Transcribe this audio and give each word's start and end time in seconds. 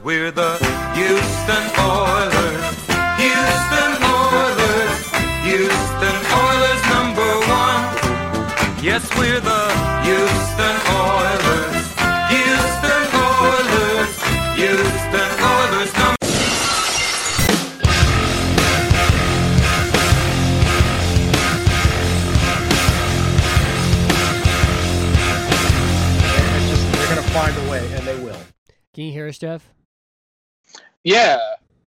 We're 0.00 0.30
the 0.30 0.56
Houston 0.94 1.64
Oilers. 1.78 2.76
Houston 3.20 3.92
Oilers. 4.02 4.98
Houston 5.44 6.18
Oilers 6.42 6.82
number 6.88 7.30
one. 7.46 7.82
Yes, 8.82 9.04
we're 9.16 9.40
the 9.40 9.62
Houston 10.02 10.76
Oilers. 10.90 11.86
Houston 12.32 13.04
Oilers. 13.20 14.12
Houston 14.56 15.30
Oilers 15.52 15.92
number 15.94 16.16
they're 26.92 27.14
gonna 27.14 27.28
find 27.28 27.56
a 27.56 27.70
way, 27.70 27.92
and 27.94 28.06
they 28.06 28.18
will. 28.20 28.40
Can 28.94 29.04
you 29.04 29.12
hear 29.12 29.28
us, 29.28 29.38
Jeff? 29.38 29.72
Yeah. 31.04 31.38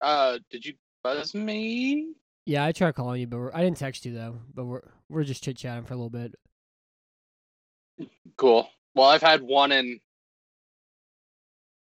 Uh, 0.01 0.39
did 0.51 0.65
you 0.65 0.75
buzz 1.03 1.35
me? 1.35 2.13
Yeah, 2.47 2.65
I 2.65 2.73
tried 2.73 2.95
calling 2.95 3.21
you, 3.21 3.27
but 3.27 3.39
we're, 3.39 3.53
I 3.53 3.63
didn't 3.63 3.77
text 3.77 4.05
you 4.07 4.15
though. 4.15 4.39
But 4.55 4.65
we're 4.65 4.83
we're 5.09 5.25
just 5.25 5.43
chit 5.43 5.57
chatting 5.57 5.85
for 5.85 5.95
a 5.95 5.97
little 5.97 6.11
bit. 6.11 6.35
Cool. 8.37 8.69
Well, 8.95 9.07
I've 9.09 9.23
had 9.23 9.43
one 9.43 9.73
in 9.73 10.01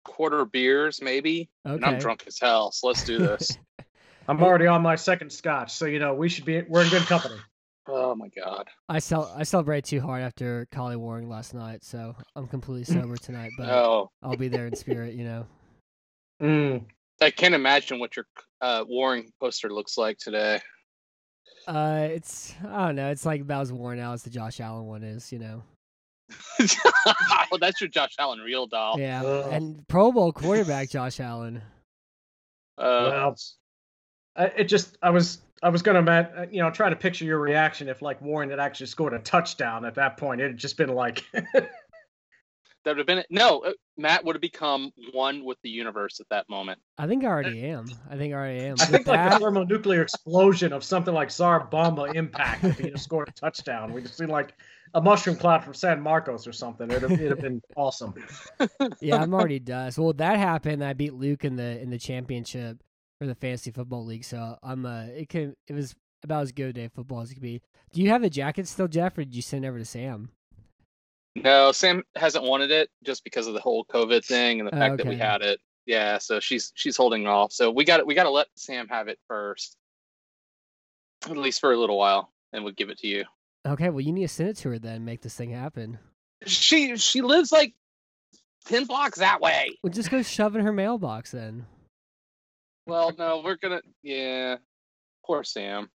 quarter 0.05 0.45
beers, 0.45 1.01
maybe, 1.03 1.48
and 1.65 1.84
I'm 1.84 1.95
Okay. 1.95 2.01
drunk 2.01 2.25
as 2.27 2.39
hell. 2.41 2.73
So 2.73 2.87
let's 2.89 3.05
do 3.05 3.19
this. 3.19 3.56
I'm 4.29 4.42
already 4.42 4.67
on 4.67 4.83
my 4.83 4.95
second 4.97 5.31
scotch, 5.33 5.73
so 5.73 5.87
you 5.87 5.98
know 5.98 6.15
we 6.15 6.29
should 6.29 6.45
be. 6.45 6.62
We're 6.69 6.83
in 6.84 6.91
good 6.91 7.06
company. 7.06 7.37
oh 7.89 8.15
my 8.15 8.29
god. 8.29 8.69
I 8.89 8.98
cel- 8.98 9.33
I 9.34 9.45
celebrated 9.45 9.84
too 9.89 10.01
hard 10.01 10.23
after 10.23 10.67
Kahale 10.70 10.97
Warring 10.98 11.29
last 11.31 11.55
night, 11.55 11.83
so 11.83 12.15
I'm 12.37 12.47
completely 12.47 12.84
sober 12.84 13.17
tonight. 13.17 13.53
But 13.56 13.69
Oh, 13.70 14.11
I'll 14.23 14.37
be 14.37 14.48
there 14.48 14.67
in 14.67 14.77
spirit, 14.77 15.15
you 15.15 15.25
know. 15.25 15.47
Mm. 16.42 16.84
I 17.21 17.31
can't 17.31 17.55
imagine 17.55 17.99
what 17.99 18.17
your 18.17 18.27
uh, 18.61 18.85
Warring 18.87 19.33
poster 19.41 19.71
looks 19.71 19.99
like 19.99 20.19
today. 20.19 20.61
Uh, 21.67 22.09
it's 22.11 22.55
I 22.67 22.87
don't 22.87 22.97
know. 22.97 23.11
It's 23.11 23.27
like 23.27 23.41
about 23.41 23.62
as 23.62 23.73
worn 23.73 23.98
out 23.98 24.15
as 24.15 24.23
the 24.23 24.31
Josh 24.31 24.61
Allen 24.61 24.87
one 24.87 25.03
is, 25.03 25.31
you 25.33 25.39
know. 25.39 25.62
well, 26.59 27.59
that's 27.61 27.81
your 27.81 27.89
Josh 27.89 28.15
Allen 28.19 28.39
real 28.41 28.67
doll. 28.67 28.98
Yeah, 28.98 29.23
Ugh. 29.23 29.53
and 29.53 29.89
Pro 29.89 30.12
Bowl 30.12 30.33
quarterback 30.33 30.91
Josh 30.91 31.20
Allen. 31.20 31.62
Uh, 32.77 33.11
well, 33.11 33.37
I, 34.37 34.45
it 34.45 34.64
just 34.64 34.97
I 35.03 35.11
was 35.11 35.41
I 35.62 35.69
was 35.70 35.83
gonna 35.83 36.11
uh, 36.11 36.47
you 36.51 36.62
know 36.62 36.70
try 36.70 36.89
to 36.89 36.97
picture 36.97 37.25
your 37.25 37.39
reaction 37.39 37.89
if 37.89 38.03
like 38.03 38.23
Warring 38.23 38.51
had 38.51 38.61
actually 38.61 38.87
scored 38.87 39.12
a 39.12 39.19
touchdown 39.19 39.85
at 39.85 39.95
that 39.97 40.17
point. 40.17 40.41
It 40.41 40.48
had 40.48 40.57
just 40.57 40.77
been 40.77 40.95
like, 40.95 41.25
that 42.89 42.92
would 42.97 42.98
have 42.98 43.06
been 43.06 43.19
it. 43.19 43.27
no. 43.31 43.61
uh, 43.61 43.72
Matt 43.97 44.25
would 44.25 44.36
have 44.36 44.41
become 44.41 44.92
one 45.12 45.44
with 45.44 45.58
the 45.62 45.69
universe 45.70 46.20
at 46.20 46.28
that 46.31 46.48
moment. 46.48 46.78
I 46.98 47.06
think 47.06 47.25
I 47.25 47.27
already 47.27 47.64
am. 47.64 47.86
I 48.08 48.17
think 48.17 48.33
I 48.33 48.36
already 48.36 48.61
am. 48.61 48.77
I 48.78 48.84
With 48.84 48.91
think 48.91 49.06
like 49.06 49.19
that- 49.19 49.33
the 49.34 49.39
thermonuclear 49.41 50.03
explosion 50.03 50.72
of 50.72 50.84
something 50.84 51.12
like 51.12 51.30
Tsar 51.30 51.67
Bomba 51.70 52.05
impact 52.14 52.64
if 52.64 52.78
he 52.78 52.84
had 52.91 53.00
scored 53.00 53.28
a 53.28 53.33
touchdown. 53.33 53.92
We 53.92 54.03
just 54.03 54.17
seen 54.17 54.28
like 54.28 54.55
a 54.95 55.00
mushroom 55.00 55.36
cloud 55.36 55.64
from 55.64 55.75
San 55.75 56.00
Marcos 56.00 56.47
or 56.47 56.53
something. 56.53 56.91
It'd 56.91 57.03
have, 57.03 57.12
it'd 57.12 57.30
have 57.30 57.41
been 57.41 57.61
awesome. 57.77 58.14
yeah, 59.00 59.17
I'm 59.20 59.34
already 59.34 59.58
done. 59.58 59.91
So 59.92 60.02
well, 60.05 60.12
that 60.14 60.39
happened. 60.39 60.83
I 60.84 60.92
beat 60.95 61.12
Luke 61.14 61.45
in 61.45 61.56
the 61.56 61.80
in 61.80 61.91
the 61.91 61.98
championship 61.98 62.83
for 63.20 63.27
the 63.27 63.34
fantasy 63.34 63.70
football 63.73 64.05
league. 64.05 64.25
So 64.25 64.56
I'm 64.62 64.86
uh, 64.86 65.02
it 65.06 65.28
can 65.28 65.55
it 65.67 65.73
was 65.75 65.95
about 66.23 66.42
as 66.42 66.52
good 66.52 66.70
a 66.70 66.73
day 66.73 66.84
of 66.84 66.92
football 66.92 67.20
as 67.20 67.30
it 67.30 67.34
could 67.34 67.42
be. 67.42 67.61
Do 67.92 68.00
you 68.00 68.11
have 68.11 68.23
the 68.23 68.30
jacket 68.30 68.67
still, 68.69 68.89
Jeff, 68.89 69.17
or 69.19 69.25
did 69.25 69.34
you 69.34 69.42
send 69.42 69.64
it 69.64 69.69
over 69.69 69.78
to 69.78 69.84
Sam? 69.84 70.30
No, 71.42 71.72
Sam 71.72 72.03
hasn't 72.17 72.44
wanted 72.44 72.70
it 72.70 72.91
just 73.05 73.25
because 73.25 73.47
of 73.47 73.55
the 73.55 73.61
whole 73.61 73.84
COVID 73.84 74.25
thing 74.25 74.61
and 74.61 74.67
the 74.67 74.72
fact 74.72 74.98
that 74.98 75.06
we 75.06 75.17
had 75.17 75.42
it. 75.42 75.61
Yeah, 75.86 76.19
so 76.19 76.39
she's 76.39 76.72
she's 76.75 76.97
holding 76.97 77.27
off. 77.27 77.53
So 77.53 77.70
we 77.70 77.84
got 77.84 78.06
we 78.06 78.14
got 78.14 78.25
to 78.25 78.30
let 78.30 78.48
Sam 78.56 78.89
have 78.89 79.08
it 79.08 79.19
first, 79.27 79.77
at 81.25 81.36
least 81.36 81.61
for 81.61 81.72
a 81.72 81.77
little 81.78 81.98
while, 81.98 82.30
and 82.53 82.62
we'll 82.62 82.75
give 82.75 82.91
it 82.91 82.98
to 82.98 83.06
you. 83.06 83.25
Okay, 83.67 83.89
well 83.89 84.00
you 84.00 84.13
need 84.13 84.23
to 84.23 84.29
send 84.29 84.51
it 84.51 84.57
to 84.58 84.70
her 84.70 84.79
then. 84.79 85.05
Make 85.05 85.23
this 85.23 85.35
thing 85.35 85.51
happen. 85.51 85.98
She 86.45 86.96
she 86.96 87.23
lives 87.23 87.51
like 87.52 87.74
ten 88.67 88.84
blocks 88.84 89.18
that 89.18 89.40
way. 89.40 89.79
Well, 89.83 89.92
just 89.92 90.11
go 90.11 90.23
shove 90.23 90.57
in 90.57 90.63
her 90.63 90.73
mailbox 90.73 91.30
then. 91.30 91.67
Well, 92.86 93.13
no, 93.18 93.42
we're 93.45 93.57
gonna 93.57 93.80
yeah. 94.02 94.57
Poor 95.24 95.45
Sam. 95.45 95.90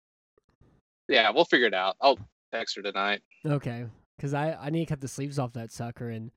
Yeah, 1.08 1.32
we'll 1.32 1.46
figure 1.46 1.68
it 1.68 1.74
out. 1.74 1.96
I'll 2.02 2.18
text 2.54 2.76
her 2.78 2.82
tonight. 2.82 3.22
Okay, 3.46 3.86
because 4.22 4.36
I 4.36 4.54
I 4.54 4.70
need 4.70 4.86
to 4.86 4.90
cut 4.90 5.02
the 5.02 5.08
sleeves 5.08 5.40
off 5.40 5.54
that 5.54 5.72
sucker 5.72 6.10
and 6.10 6.32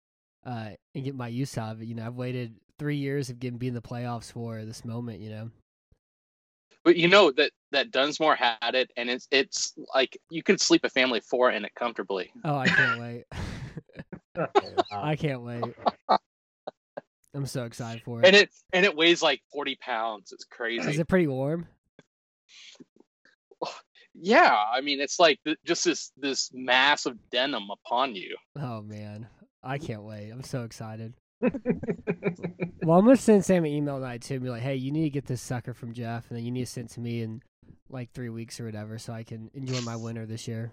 uh 0.46 0.70
and 0.94 1.04
get 1.04 1.14
my 1.14 1.28
use 1.28 1.58
out 1.58 1.72
of 1.72 1.82
it. 1.82 1.86
You 1.86 1.94
know, 1.94 2.06
I've 2.06 2.14
waited 2.14 2.54
three 2.78 2.96
years 2.96 3.28
of 3.28 3.38
getting 3.38 3.58
be 3.58 3.68
in 3.68 3.74
the 3.74 3.82
playoffs 3.82 4.32
for 4.32 4.64
this 4.64 4.84
moment. 4.84 5.20
You 5.20 5.30
know. 5.30 5.50
But 6.82 6.96
you 6.96 7.08
know 7.08 7.30
that 7.32 7.50
that 7.72 7.90
Dunsmore 7.90 8.36
had 8.36 8.74
it, 8.74 8.90
and 8.96 9.10
it's 9.10 9.28
it's 9.30 9.74
like 9.94 10.16
you 10.30 10.42
can 10.42 10.56
sleep 10.56 10.84
a 10.84 10.88
family 10.88 11.18
of 11.18 11.24
four 11.26 11.50
in 11.50 11.64
it 11.64 11.74
comfortably. 11.74 12.32
Oh, 12.44 12.56
I 12.56 12.68
can't 12.68 13.00
wait. 13.00 13.24
I 14.92 15.16
can't 15.16 15.42
wait. 15.42 15.62
I'm 17.34 17.46
so 17.46 17.64
excited 17.64 18.02
for 18.02 18.20
it. 18.20 18.26
And 18.26 18.36
it 18.36 18.50
and 18.72 18.84
it 18.86 18.96
weighs 18.96 19.22
like 19.22 19.42
forty 19.52 19.76
pounds. 19.76 20.32
It's 20.32 20.44
crazy. 20.44 20.88
Is 20.88 20.98
it 20.98 21.08
pretty 21.08 21.26
warm? 21.26 21.66
Yeah, 24.14 24.56
I 24.72 24.80
mean 24.80 25.00
it's 25.00 25.18
like 25.18 25.40
th- 25.44 25.58
just 25.64 25.84
this 25.84 26.12
this 26.16 26.50
mass 26.52 27.06
of 27.06 27.18
denim 27.30 27.68
upon 27.70 28.14
you. 28.14 28.36
Oh 28.58 28.82
man, 28.82 29.26
I 29.62 29.78
can't 29.78 30.02
wait. 30.02 30.30
I'm 30.30 30.42
so 30.42 30.62
excited. 30.62 31.14
Well, 32.84 32.98
I'm 32.98 33.06
gonna 33.06 33.16
send 33.16 33.44
Sam 33.44 33.64
an 33.64 33.70
email 33.70 33.98
tonight 33.98 34.20
too, 34.20 34.34
and 34.34 34.42
be 34.42 34.50
like, 34.50 34.60
"Hey, 34.62 34.76
you 34.76 34.92
need 34.92 35.04
to 35.04 35.10
get 35.10 35.24
this 35.24 35.40
sucker 35.40 35.72
from 35.72 35.94
Jeff, 35.94 36.28
and 36.28 36.36
then 36.36 36.44
you 36.44 36.50
need 36.50 36.66
to 36.66 36.70
send 36.70 36.90
it 36.90 36.92
to 36.94 37.00
me 37.00 37.22
in 37.22 37.40
like 37.88 38.10
three 38.12 38.28
weeks 38.28 38.60
or 38.60 38.66
whatever, 38.66 38.98
so 38.98 39.12
I 39.12 39.22
can 39.22 39.50
enjoy 39.54 39.80
my 39.80 39.96
winter 39.96 40.26
this 40.26 40.46
year." 40.46 40.70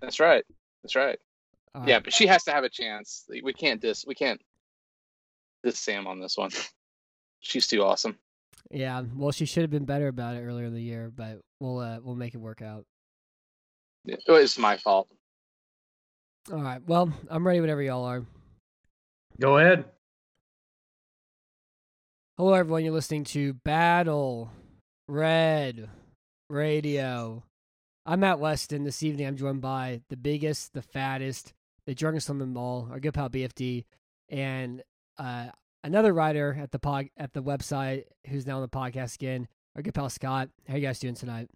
That's 0.00 0.20
right. 0.20 0.44
That's 0.82 0.96
right. 0.96 1.18
All 1.74 1.86
Yeah, 1.86 2.00
but 2.00 2.14
she 2.14 2.26
has 2.28 2.44
to 2.44 2.52
have 2.52 2.64
a 2.64 2.70
chance. 2.70 3.26
We 3.42 3.52
can't 3.52 3.80
dis 3.80 4.06
we 4.06 4.14
can't 4.14 4.40
diss 5.62 5.78
Sam 5.78 6.06
on 6.06 6.18
this 6.18 6.36
one. 6.38 6.50
She's 7.40 7.66
too 7.66 7.82
awesome. 7.82 8.18
Yeah. 8.70 9.02
Well, 9.14 9.32
she 9.32 9.46
should 9.46 9.62
have 9.62 9.70
been 9.70 9.84
better 9.84 10.08
about 10.08 10.36
it 10.36 10.40
earlier 10.40 10.66
in 10.66 10.74
the 10.74 10.82
year, 10.82 11.10
but 11.14 11.40
we'll 11.60 11.78
uh, 11.78 11.98
we'll 12.02 12.14
make 12.14 12.34
it 12.34 12.38
work 12.38 12.62
out. 12.62 12.84
It 14.06 14.22
was 14.26 14.58
my 14.58 14.76
fault. 14.76 15.08
All 16.50 16.62
right. 16.62 16.80
Well, 16.86 17.12
I'm 17.28 17.46
ready 17.46 17.60
whenever 17.60 17.82
y'all 17.82 18.04
are. 18.04 18.24
Go 19.40 19.58
ahead. 19.58 19.84
Hello, 22.38 22.54
everyone. 22.54 22.84
You're 22.84 22.94
listening 22.94 23.24
to 23.24 23.52
Battle 23.52 24.50
Red 25.08 25.90
Radio. 26.48 27.44
I'm 28.06 28.20
Matt 28.20 28.38
Weston. 28.38 28.84
This 28.84 29.02
evening, 29.02 29.26
I'm 29.26 29.36
joined 29.36 29.60
by 29.60 30.00
the 30.08 30.16
biggest, 30.16 30.72
the 30.72 30.80
fattest, 30.80 31.52
the 31.86 31.94
drunkest 31.94 32.30
on 32.30 32.38
them 32.38 32.56
all, 32.56 32.88
our 32.90 33.00
good 33.00 33.12
pal 33.12 33.28
BFD, 33.28 33.84
and 34.30 34.82
uh, 35.18 35.48
another 35.88 36.12
writer 36.12 36.56
at 36.60 36.70
the 36.70 36.78
pod 36.78 37.08
at 37.16 37.32
the 37.32 37.42
website 37.42 38.04
who's 38.28 38.46
now 38.46 38.56
on 38.56 38.62
the 38.62 38.68
podcast 38.68 39.14
again, 39.14 39.48
our 39.74 39.82
good 39.82 39.94
pal 39.94 40.10
Scott. 40.10 40.50
How 40.68 40.76
you 40.76 40.82
guys 40.82 40.98
doing 40.98 41.14
tonight? 41.14 41.48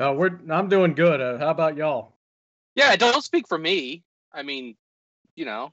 Uh, 0.00 0.12
we're 0.12 0.38
I'm 0.50 0.68
doing 0.68 0.94
good. 0.94 1.20
Uh, 1.20 1.38
how 1.38 1.50
about 1.50 1.76
y'all? 1.76 2.12
Yeah, 2.74 2.94
don't 2.96 3.22
speak 3.22 3.48
for 3.48 3.56
me. 3.56 4.04
I 4.32 4.42
mean, 4.42 4.76
you 5.36 5.44
know, 5.44 5.72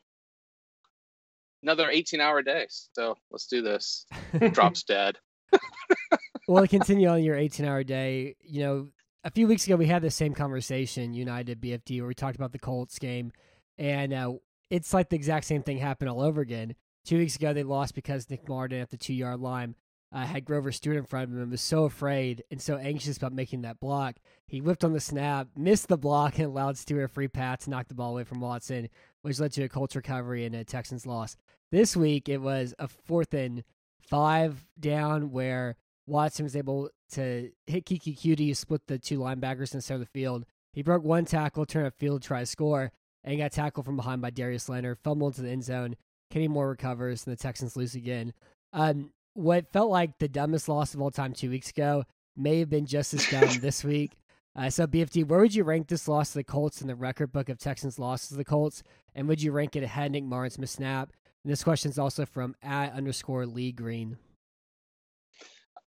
another 1.63 1.89
18 1.89 2.21
hour 2.21 2.41
day. 2.41 2.67
So 2.69 3.17
let's 3.31 3.47
do 3.47 3.61
this. 3.61 4.05
Drops 4.51 4.83
dead. 4.83 5.17
well, 6.47 6.63
to 6.63 6.67
continue 6.67 7.07
on 7.07 7.23
your 7.23 7.35
18 7.35 7.65
hour 7.65 7.83
day, 7.83 8.35
you 8.41 8.61
know, 8.61 8.87
a 9.23 9.31
few 9.31 9.47
weeks 9.47 9.65
ago 9.65 9.75
we 9.75 9.87
had 9.87 10.03
the 10.03 10.11
same 10.11 10.35
conversation, 10.35 11.15
United 11.15 11.59
BFD, 11.59 11.99
where 11.99 12.07
we 12.07 12.13
talked 12.13 12.35
about 12.35 12.51
the 12.51 12.59
Colts 12.59 12.99
game, 12.99 13.31
and 13.77 14.13
uh, 14.13 14.33
it's 14.69 14.93
like 14.93 15.09
the 15.09 15.15
exact 15.15 15.45
same 15.45 15.63
thing 15.63 15.77
happened 15.77 16.09
all 16.09 16.21
over 16.21 16.41
again. 16.41 16.75
Two 17.05 17.17
weeks 17.17 17.35
ago 17.35 17.53
they 17.53 17.63
lost 17.63 17.95
because 17.95 18.29
Nick 18.29 18.47
Martin 18.49 18.81
at 18.81 18.89
the 18.89 18.97
two 18.97 19.13
yard 19.13 19.39
line 19.39 19.75
uh, 20.11 20.25
had 20.25 20.45
Grover 20.45 20.71
Stewart 20.71 20.97
in 20.97 21.03
front 21.03 21.25
of 21.25 21.31
him 21.31 21.41
and 21.41 21.51
was 21.51 21.61
so 21.61 21.83
afraid 21.83 22.43
and 22.49 22.61
so 22.61 22.77
anxious 22.77 23.17
about 23.17 23.33
making 23.33 23.61
that 23.61 23.79
block. 23.79 24.15
He 24.47 24.61
whipped 24.61 24.83
on 24.83 24.93
the 24.93 24.99
snap, 24.99 25.49
missed 25.55 25.87
the 25.87 25.97
block, 25.97 26.37
and 26.37 26.47
allowed 26.47 26.77
Stewart 26.77 27.03
a 27.03 27.07
free 27.07 27.27
pass 27.27 27.65
to 27.65 27.69
knock 27.69 27.87
the 27.87 27.95
ball 27.95 28.11
away 28.11 28.23
from 28.23 28.39
Watson, 28.39 28.89
which 29.23 29.39
led 29.39 29.51
to 29.53 29.63
a 29.63 29.69
Colts 29.69 29.95
recovery 29.95 30.45
and 30.45 30.55
a 30.55 30.63
Texans 30.63 31.05
loss. 31.05 31.35
This 31.71 31.97
week 31.97 32.29
it 32.29 32.37
was 32.37 32.73
a 32.79 32.87
fourth 32.87 33.33
and 33.33 33.63
five 33.99 34.65
down 34.79 35.31
where 35.31 35.75
Watson 36.07 36.43
was 36.43 36.55
able 36.55 36.89
to 37.11 37.51
hit 37.67 37.85
Keke 37.85 38.17
Coutee, 38.17 38.55
split 38.55 38.81
the 38.87 38.97
two 38.97 39.19
linebackers 39.19 39.73
in 39.73 39.79
the 39.79 39.81
center 39.81 40.01
of 40.01 40.07
the 40.07 40.19
field. 40.19 40.45
He 40.73 40.81
broke 40.81 41.03
one 41.03 41.25
tackle, 41.25 41.65
turned 41.65 41.87
a 41.87 41.91
field, 41.91 42.21
try 42.21 42.41
to 42.41 42.45
score, 42.45 42.91
and 43.25 43.33
he 43.33 43.39
got 43.39 43.51
tackled 43.51 43.85
from 43.85 43.97
behind 43.97 44.21
by 44.21 44.29
Darius 44.29 44.69
Leonard, 44.69 44.99
fumbled 45.03 45.33
into 45.33 45.41
the 45.41 45.49
end 45.49 45.63
zone. 45.63 45.95
Kenny 46.29 46.47
Moore 46.47 46.69
recovers, 46.69 47.25
and 47.25 47.35
the 47.35 47.41
Texans 47.41 47.75
lose 47.75 47.95
again. 47.95 48.33
Um, 48.71 49.09
what 49.33 49.71
felt 49.73 49.89
like 49.89 50.19
the 50.19 50.27
dumbest 50.27 50.69
loss 50.69 50.93
of 50.93 51.01
all 51.01 51.11
time 51.11 51.33
two 51.33 51.49
weeks 51.49 51.71
ago 51.71 52.05
may 52.37 52.59
have 52.59 52.69
been 52.69 52.85
just 52.85 53.13
as 53.13 53.27
dumb 53.29 53.49
this 53.61 53.83
week. 53.83 54.11
Uh, 54.55 54.69
so, 54.69 54.87
BFD, 54.87 55.27
where 55.27 55.39
would 55.39 55.55
you 55.55 55.63
rank 55.63 55.87
this 55.87 56.07
loss 56.07 56.31
to 56.31 56.37
the 56.37 56.43
Colts 56.43 56.81
in 56.81 56.87
the 56.87 56.95
record 56.95 57.31
book 57.31 57.49
of 57.49 57.57
Texans 57.57 57.99
losses 57.99 58.29
to 58.29 58.35
the 58.35 58.45
Colts? 58.45 58.83
And 59.13 59.27
would 59.27 59.41
you 59.41 59.51
rank 59.51 59.75
it 59.75 59.83
ahead 59.83 60.07
of 60.07 60.11
Nick 60.13 60.23
Martin's 60.23 60.59
missed 60.59 60.75
snap? 60.75 61.11
And 61.43 61.51
this 61.51 61.63
question 61.63 61.91
is 61.91 61.99
also 61.99 62.25
from 62.25 62.55
at 62.61 62.93
underscore 62.93 63.45
Lee 63.45 63.71
Green. 63.71 64.17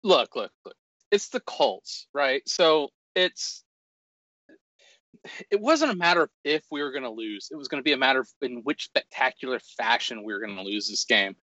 Look, 0.02 0.36
look, 0.36 0.52
look. 0.64 0.74
It's 1.10 1.28
the 1.28 1.40
Colts, 1.40 2.08
right? 2.12 2.42
So 2.46 2.90
it's 3.14 3.64
it 5.50 5.60
wasn't 5.60 5.92
a 5.92 5.96
matter 5.96 6.22
of 6.22 6.30
if 6.44 6.64
we 6.70 6.82
were 6.82 6.92
going 6.92 7.04
to 7.04 7.10
lose. 7.10 7.48
It 7.50 7.56
was 7.56 7.68
going 7.68 7.80
to 7.80 7.84
be 7.84 7.92
a 7.92 7.98
matter 7.98 8.20
of 8.20 8.28
in 8.42 8.62
which 8.64 8.84
spectacular 8.84 9.60
fashion 9.76 10.24
we 10.24 10.32
were 10.32 10.40
going 10.40 10.56
to 10.56 10.62
lose 10.62 10.88
this 10.88 11.04
game, 11.04 11.36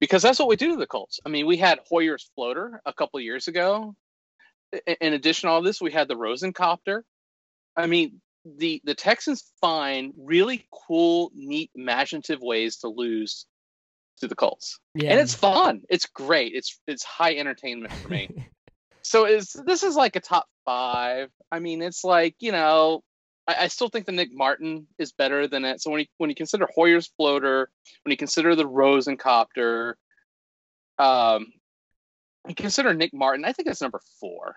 because 0.00 0.22
that's 0.22 0.38
what 0.38 0.48
we 0.48 0.56
do 0.56 0.70
to 0.70 0.76
the 0.76 0.86
Colts. 0.86 1.20
I 1.24 1.28
mean, 1.28 1.46
we 1.46 1.56
had 1.56 1.80
Hoyer's 1.90 2.30
floater 2.34 2.80
a 2.84 2.92
couple 2.92 3.20
years 3.20 3.48
ago. 3.48 3.94
In 5.00 5.12
addition 5.12 5.48
to 5.48 5.52
all 5.52 5.62
this, 5.62 5.80
we 5.80 5.92
had 5.92 6.08
the 6.08 6.16
Rosencopter. 6.16 7.02
I 7.76 7.86
mean, 7.86 8.20
the 8.58 8.80
the 8.84 8.94
Texans 8.94 9.44
find 9.60 10.12
really 10.16 10.66
cool, 10.72 11.30
neat, 11.34 11.70
imaginative 11.74 12.40
ways 12.40 12.78
to 12.78 12.88
lose 12.88 13.46
to 14.18 14.28
the 14.28 14.34
Colts, 14.34 14.78
Yeah, 14.94 15.10
and 15.12 15.20
it's 15.20 15.34
fun. 15.34 15.82
It's 15.88 16.06
great. 16.06 16.52
It's 16.54 16.80
it's 16.86 17.04
high 17.04 17.36
entertainment 17.36 17.92
for 17.92 18.08
me. 18.08 18.48
so 19.02 19.26
is 19.26 19.52
this 19.66 19.82
is 19.82 19.96
like 19.96 20.16
a 20.16 20.20
top 20.20 20.46
five? 20.64 21.30
I 21.50 21.58
mean, 21.58 21.82
it's 21.82 22.04
like 22.04 22.36
you 22.40 22.52
know, 22.52 23.02
I, 23.46 23.54
I 23.60 23.68
still 23.68 23.88
think 23.88 24.06
the 24.06 24.12
Nick 24.12 24.30
Martin 24.32 24.86
is 24.98 25.12
better 25.12 25.46
than 25.46 25.64
it. 25.64 25.80
So 25.80 25.90
when 25.90 26.00
you 26.00 26.06
when 26.18 26.30
you 26.30 26.36
consider 26.36 26.68
Hoyer's 26.74 27.08
floater, 27.16 27.70
when 28.04 28.10
you 28.10 28.16
consider 28.16 28.54
the 28.54 28.68
Rosencopter, 28.68 29.94
um, 30.98 31.52
you 32.48 32.54
consider 32.54 32.94
Nick 32.94 33.12
Martin. 33.14 33.44
I 33.44 33.52
think 33.52 33.66
that's 33.66 33.82
number 33.82 34.00
four. 34.20 34.54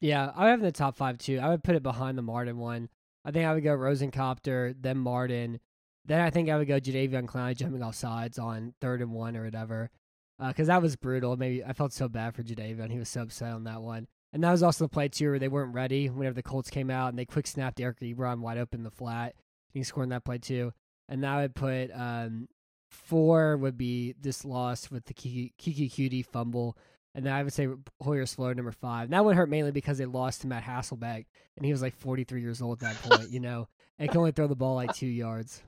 Yeah, 0.00 0.30
I 0.36 0.48
have 0.48 0.60
the 0.60 0.72
top 0.72 0.96
five 0.96 1.18
too. 1.18 1.38
I 1.38 1.48
would 1.48 1.64
put 1.64 1.74
it 1.74 1.82
behind 1.82 2.16
the 2.16 2.22
Martin 2.22 2.58
one. 2.58 2.88
I 3.24 3.30
think 3.30 3.46
I 3.46 3.54
would 3.54 3.64
go 3.64 3.76
Rosencopter, 3.76 4.74
then 4.80 4.98
Martin. 4.98 5.60
Then 6.04 6.20
I 6.20 6.30
think 6.30 6.48
I 6.48 6.56
would 6.56 6.68
go 6.68 6.80
Jadeveon 6.80 7.26
Clowney 7.26 7.56
jumping 7.56 7.82
off 7.82 7.94
sides 7.94 8.38
on 8.38 8.74
third 8.80 9.02
and 9.02 9.12
one 9.12 9.36
or 9.36 9.44
whatever. 9.44 9.90
Because 10.38 10.68
that 10.68 10.80
was 10.80 10.94
brutal. 10.94 11.36
Maybe 11.36 11.64
I 11.64 11.72
felt 11.72 11.92
so 11.92 12.08
bad 12.08 12.34
for 12.34 12.44
Jadeveon. 12.44 12.92
He 12.92 12.98
was 12.98 13.08
so 13.08 13.22
upset 13.22 13.52
on 13.52 13.64
that 13.64 13.82
one. 13.82 14.06
And 14.32 14.44
that 14.44 14.50
was 14.50 14.62
also 14.62 14.84
the 14.84 14.88
play 14.88 15.08
too 15.08 15.30
where 15.30 15.38
they 15.38 15.48
weren't 15.48 15.74
ready 15.74 16.08
whenever 16.08 16.34
the 16.34 16.42
Colts 16.42 16.70
came 16.70 16.90
out 16.90 17.08
and 17.08 17.18
they 17.18 17.24
quick 17.24 17.46
snapped 17.46 17.80
Eric 17.80 18.00
Ebron 18.00 18.40
wide 18.40 18.58
open 18.58 18.80
in 18.80 18.84
the 18.84 18.90
flat. 18.90 19.34
He 19.72 19.82
scored 19.82 20.04
in 20.04 20.10
that 20.10 20.24
play 20.24 20.38
too. 20.38 20.72
And 21.08 21.20
now 21.20 21.38
I 21.38 21.42
would 21.42 21.54
put 21.54 21.90
um, 21.92 22.48
four 22.90 23.56
would 23.56 23.78
be 23.78 24.14
this 24.20 24.44
loss 24.44 24.90
with 24.90 25.04
the 25.06 25.14
Keke, 25.14 25.52
Keke 25.58 25.90
Coutee 25.90 26.26
fumble. 26.26 26.76
And 27.14 27.24
then 27.24 27.32
I 27.32 27.42
would 27.42 27.52
say 27.52 27.68
Hoyer's 28.02 28.34
floor 28.34 28.54
number 28.54 28.72
five. 28.72 29.04
And 29.04 29.12
that 29.12 29.24
would 29.24 29.36
hurt 29.36 29.48
mainly 29.48 29.72
because 29.72 29.98
they 29.98 30.04
lost 30.04 30.42
to 30.42 30.46
Matt 30.46 30.62
Hasselbeck, 30.62 31.24
and 31.56 31.64
he 31.64 31.72
was 31.72 31.82
like 31.82 31.94
43 31.96 32.40
years 32.40 32.62
old 32.62 32.82
at 32.82 32.94
that 32.94 33.10
point, 33.10 33.30
you 33.30 33.40
know, 33.40 33.66
and 33.98 34.08
can 34.08 34.18
only 34.18 34.30
throw 34.30 34.46
the 34.46 34.54
ball 34.54 34.74
like 34.74 34.94
two 34.94 35.06
yards. 35.06 35.62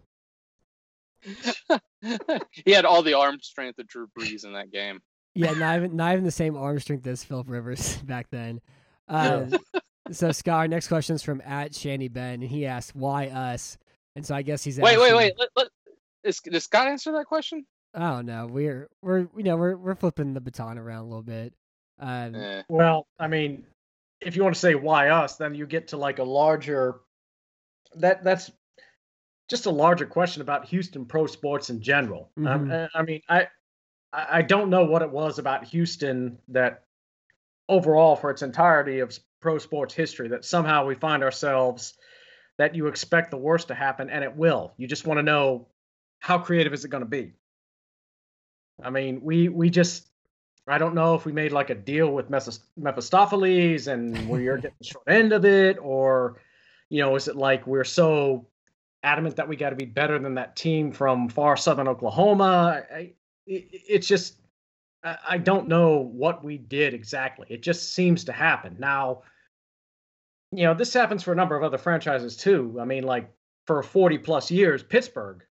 he 2.53 2.73
had 2.73 2.85
all 2.85 3.03
the 3.03 3.15
arm 3.15 3.39
strength 3.41 3.79
of 3.79 3.89
Drew 3.89 4.07
Brees 4.17 4.45
in 4.45 4.53
that 4.53 4.71
game. 4.71 5.01
Yeah, 5.35 5.53
not 5.53 5.77
even 5.77 5.97
not 5.97 6.13
even 6.13 6.25
the 6.25 6.31
same 6.31 6.57
arm 6.57 6.79
strength 6.81 7.07
as 7.07 7.23
Philip 7.25 7.49
Rivers 7.49 7.97
back 8.05 8.27
then. 8.31 8.61
Um, 9.09 9.53
so 10.11 10.33
Scott, 10.33 10.59
our 10.59 10.69
next 10.69 10.89
question 10.89 11.15
is 11.15 11.23
from 11.23 11.41
at 11.45 11.75
Shanny 11.75 12.09
Ben, 12.09 12.35
and 12.43 12.51
he 12.51 12.67
asks, 12.67 12.95
"Why 12.95 13.29
us?" 13.29 13.79
And 14.17 14.27
so 14.27 14.35
I 14.35 14.43
guess 14.43 14.65
he's 14.65 14.79
Wait, 14.79 14.99
wait, 14.99 15.05
asking- 15.13 15.17
wait. 15.17 15.33
Let, 15.39 15.49
let, 15.57 15.69
is, 16.25 16.41
does 16.41 16.65
Scott 16.65 16.89
answer 16.89 17.13
that 17.13 17.27
question? 17.27 17.65
I 17.95 18.11
don't 18.11 18.27
know. 18.27 18.47
We're 18.47 18.89
we're 19.03 19.29
you 19.37 19.45
know 19.45 19.57
we're 19.57 19.77
we're 19.77 19.95
flipping 19.95 20.35
the 20.35 20.41
baton 20.41 20.79
around 20.79 21.03
a 21.03 21.09
little 21.09 21.23
bit. 21.23 21.53
Um, 21.99 22.35
Eh. 22.35 22.63
Well, 22.69 23.07
I 23.19 23.27
mean, 23.29 23.65
if 24.21 24.35
you 24.37 24.43
want 24.43 24.55
to 24.55 24.61
say 24.61 24.75
why 24.75 25.09
us, 25.11 25.37
then 25.37 25.55
you 25.55 25.67
get 25.67 25.89
to 25.89 25.97
like 25.97 26.19
a 26.19 26.25
larger 26.25 27.01
that 27.97 28.23
that's 28.25 28.51
just 29.49 29.67
a 29.67 29.71
larger 29.71 30.07
question 30.07 30.43
about 30.43 30.67
Houston 30.67 31.05
pro 31.05 31.27
sports 31.27 31.71
in 31.71 31.81
general. 31.81 32.31
Um, 32.37 32.45
Mhm. 32.69 32.85
uh, 32.85 32.89
I 32.95 33.03
mean, 33.03 33.21
I 33.29 33.49
I 34.13 34.43
don't 34.43 34.71
know 34.71 34.85
what 34.85 35.03
it 35.03 35.11
was 35.11 35.39
about 35.39 35.65
Houston 35.65 36.39
that 36.49 36.85
overall 37.69 38.17
for 38.17 38.31
its 38.31 38.43
entirety 38.43 38.99
of 38.99 39.17
pro 39.41 39.59
sports 39.59 39.95
history 39.95 40.29
that 40.29 40.45
somehow 40.45 40.85
we 40.85 40.95
find 40.95 41.23
ourselves 41.23 41.95
that 42.59 42.75
you 42.75 42.89
expect 42.89 43.31
the 43.31 43.37
worst 43.37 43.69
to 43.69 43.75
happen 43.75 44.11
and 44.11 44.25
it 44.25 44.37
will. 44.37 44.73
You 44.77 44.87
just 44.87 45.07
want 45.07 45.19
to 45.19 45.23
know 45.23 45.69
how 46.19 46.39
creative 46.39 46.75
is 46.75 46.85
it 46.85 46.91
going 46.91 47.03
to 47.03 47.09
be? 47.09 47.33
I 48.83 48.91
mean, 48.91 49.21
we 49.23 49.49
we 49.49 49.71
just 49.71 50.09
I 50.67 50.79
don't 50.79 50.95
know 50.95 51.15
if 51.15 51.25
we 51.25 51.33
made 51.33 51.53
like 51.53 51.71
a 51.71 51.75
deal 51.75 52.11
with 52.11 52.31
Mephis- 52.31 52.61
Mephistopheles 52.77 53.87
and 53.87 54.29
we're 54.29 54.57
getting 54.57 54.77
the 54.79 54.87
short 54.87 55.09
end 55.09 55.33
of 55.33 55.45
it, 55.45 55.79
or 55.81 56.41
you 56.89 57.01
know, 57.01 57.15
is 57.17 57.29
it 57.29 57.37
like 57.37 57.67
we're 57.67 57.85
so 57.85 58.47
adamant 59.03 59.37
that 59.37 59.49
we 59.49 59.57
got 59.57 59.71
to 59.71 59.77
be 59.77 59.87
better 59.87 60.19
than 60.19 60.35
that 60.35 60.57
team 60.57 60.93
from 60.93 61.29
far 61.29 61.57
southern 61.57 61.89
Oklahoma? 61.89 62.83
I, 62.93 63.13
it, 63.51 63.69
it's 63.73 64.07
just 64.07 64.37
I, 65.05 65.19
I 65.31 65.39
don't 65.39 65.69
know 65.69 65.99
what 65.99 66.45
we 66.45 66.57
did 66.57 66.95
exactly. 66.95 67.47
It 67.51 67.63
just 67.63 67.95
seems 67.95 68.25
to 68.25 68.33
happen 68.33 68.77
now. 68.79 69.23
You 70.53 70.65
know, 70.65 70.75
this 70.75 70.93
happens 70.93 71.23
for 71.23 71.33
a 71.33 71.37
number 71.37 71.57
of 71.57 71.63
other 71.63 71.79
franchises 71.79 72.37
too. 72.37 72.79
I 72.81 72.85
mean, 72.85 73.05
like 73.05 73.31
for 73.67 73.83
40 73.83 74.19
plus 74.19 74.51
years, 74.51 74.83
Pittsburgh 74.83 75.45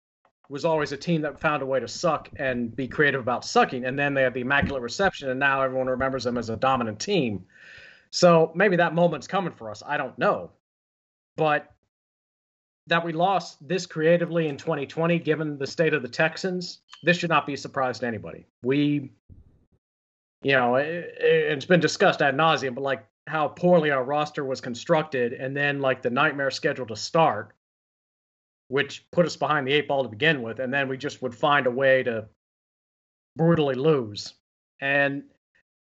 was 0.49 0.65
always 0.65 0.93
a 0.93 0.97
team 0.97 1.21
that 1.23 1.39
found 1.39 1.62
a 1.62 1.67
way 1.67 1.79
to 1.79 1.87
suck 1.87 2.31
and 2.37 2.75
be 2.75 2.89
creative 2.89 3.21
about 3.21 3.45
sucking. 3.45 3.85
And 3.85 3.99
then 3.99 4.15
they 4.15 4.23
had 4.23 4.35
the 4.35 4.41
immaculate 4.41 4.83
reception, 4.83 5.29
and 5.29 5.39
now 5.39 5.62
everyone 5.62 5.87
remembers 5.87 6.25
them 6.25 6.39
as 6.39 6.49
a 6.49 6.56
dominant 6.56 6.99
team. 6.99 7.45
So 8.11 8.50
maybe 8.55 8.77
that 8.77 8.95
moment's 8.95 9.27
coming 9.27 9.53
for 9.53 9.71
us. 9.71 9.83
I 9.87 9.99
don't 9.99 10.19
know. 10.19 10.50
But 11.37 11.71
that 12.88 13.05
we 13.05 13.12
lost 13.12 13.67
this 13.67 13.87
creatively 13.87 14.49
in 14.49 14.56
2020, 14.56 15.19
given 15.19 15.58
the 15.58 15.67
state 15.67 15.94
of 15.94 16.02
the 16.02 16.08
Texans, 16.08 16.81
this 17.02 17.17
should 17.17 17.31
not 17.31 17.46
be 17.46 17.55
a 17.55 17.56
surprise 17.56 17.99
to 18.00 18.06
anybody. 18.06 18.46
We, 18.62 19.12
you 20.43 20.52
know, 20.52 20.76
it, 20.76 21.14
it's 21.19 21.64
been 21.64 21.81
discussed 21.81 22.23
ad 22.23 22.37
nauseum, 22.37 22.75
but 22.75 22.82
like 22.82 23.06
how 23.26 23.49
poorly 23.49 23.90
our 23.90 24.05
roster 24.05 24.44
was 24.44 24.61
constructed, 24.61 25.32
and 25.32 25.56
then 25.56 25.81
like 25.81 26.02
the 26.02 26.11
nightmare 26.11 26.50
schedule 26.50 26.87
to 26.87 26.96
start 26.96 27.55
which 28.69 29.11
put 29.11 29.26
us 29.26 29.37
behind 29.37 29.67
the 29.67 29.73
eight 29.73 29.88
ball 29.88 30.02
to 30.02 30.08
begin 30.08 30.43
with, 30.43 30.61
and 30.61 30.73
then 30.73 30.88
we 30.88 30.96
just 30.96 31.23
would 31.23 31.35
find 31.35 31.67
a 31.67 31.70
way 31.70 32.02
to 32.02 32.26
brutally 33.37 33.75
lose. 33.75 34.35
And 34.81 35.25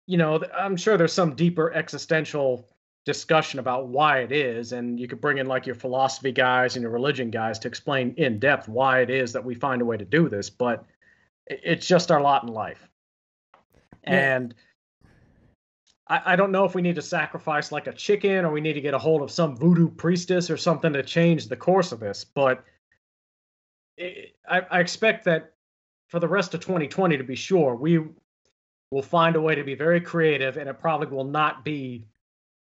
you 0.07 0.17
know, 0.17 0.43
I'm 0.57 0.77
sure 0.77 0.97
there's 0.97 1.13
some 1.13 1.35
deeper 1.35 1.73
existential 1.73 2.67
discussion 3.09 3.59
about 3.59 3.89
why 3.89 4.19
it 4.19 4.31
is, 4.31 4.73
and 4.73 5.01
you 5.01 5.09
could 5.09 5.21
bring 5.21 5.39
in 5.39 5.47
like 5.47 5.65
your 5.65 5.75
philosophy 5.75 6.31
guys 6.31 6.77
and 6.77 6.83
your 6.83 6.93
religion 6.93 7.31
guys 7.31 7.59
to 7.61 7.67
explain 7.67 8.13
in 8.19 8.39
depth 8.39 8.69
why 8.69 9.01
it 9.01 9.09
is 9.09 9.33
that 9.33 9.43
we 9.43 9.55
find 9.55 9.81
a 9.81 9.85
way 9.85 9.97
to 9.97 10.05
do 10.05 10.29
this. 10.29 10.51
But 10.51 10.85
it's 11.47 11.87
just 11.87 12.11
our 12.11 12.21
lot 12.21 12.45
in 12.45 12.51
life, 12.51 12.87
Yeah. 14.05 14.37
and. 14.37 14.55
I, 16.11 16.33
I 16.33 16.37
don't 16.37 16.53
know 16.53 16.65
if 16.65 16.75
we 16.75 16.81
need 16.81 16.95
to 16.95 17.03
sacrifice 17.03 17.71
like 17.71 17.87
a 17.87 17.93
chicken 17.93 18.47
or 18.47 18.51
we 18.51 18.63
need 18.63 18.73
to 18.73 18.81
get 18.81 18.95
a 18.95 18.99
hold 18.99 19.21
of 19.21 19.31
some 19.31 19.55
voodoo 19.55 19.91
priestess 19.91 20.49
or 20.49 20.57
something 20.57 20.93
to 20.95 21.03
change 21.03 21.49
the 21.49 21.57
course 21.57 21.93
of 21.93 22.01
this. 22.01 22.25
But 22.25 22.65
it, 23.99 24.35
I, 24.49 24.63
I 24.71 24.81
expect 24.81 25.25
that 25.27 25.53
for 26.09 26.19
the 26.19 26.29
rest 26.29 26.55
of 26.55 26.61
2020, 26.61 27.19
to 27.19 27.25
be 27.25 27.35
sure, 27.35 27.75
we 27.75 28.01
will 28.91 29.03
find 29.03 29.37
a 29.37 29.41
way 29.41 29.55
to 29.55 29.63
be 29.63 29.75
very 29.75 30.01
creative, 30.01 30.57
and 30.57 30.67
it 30.67 30.81
probably 30.81 31.09
will 31.09 31.25
not 31.25 31.63
be 31.63 32.07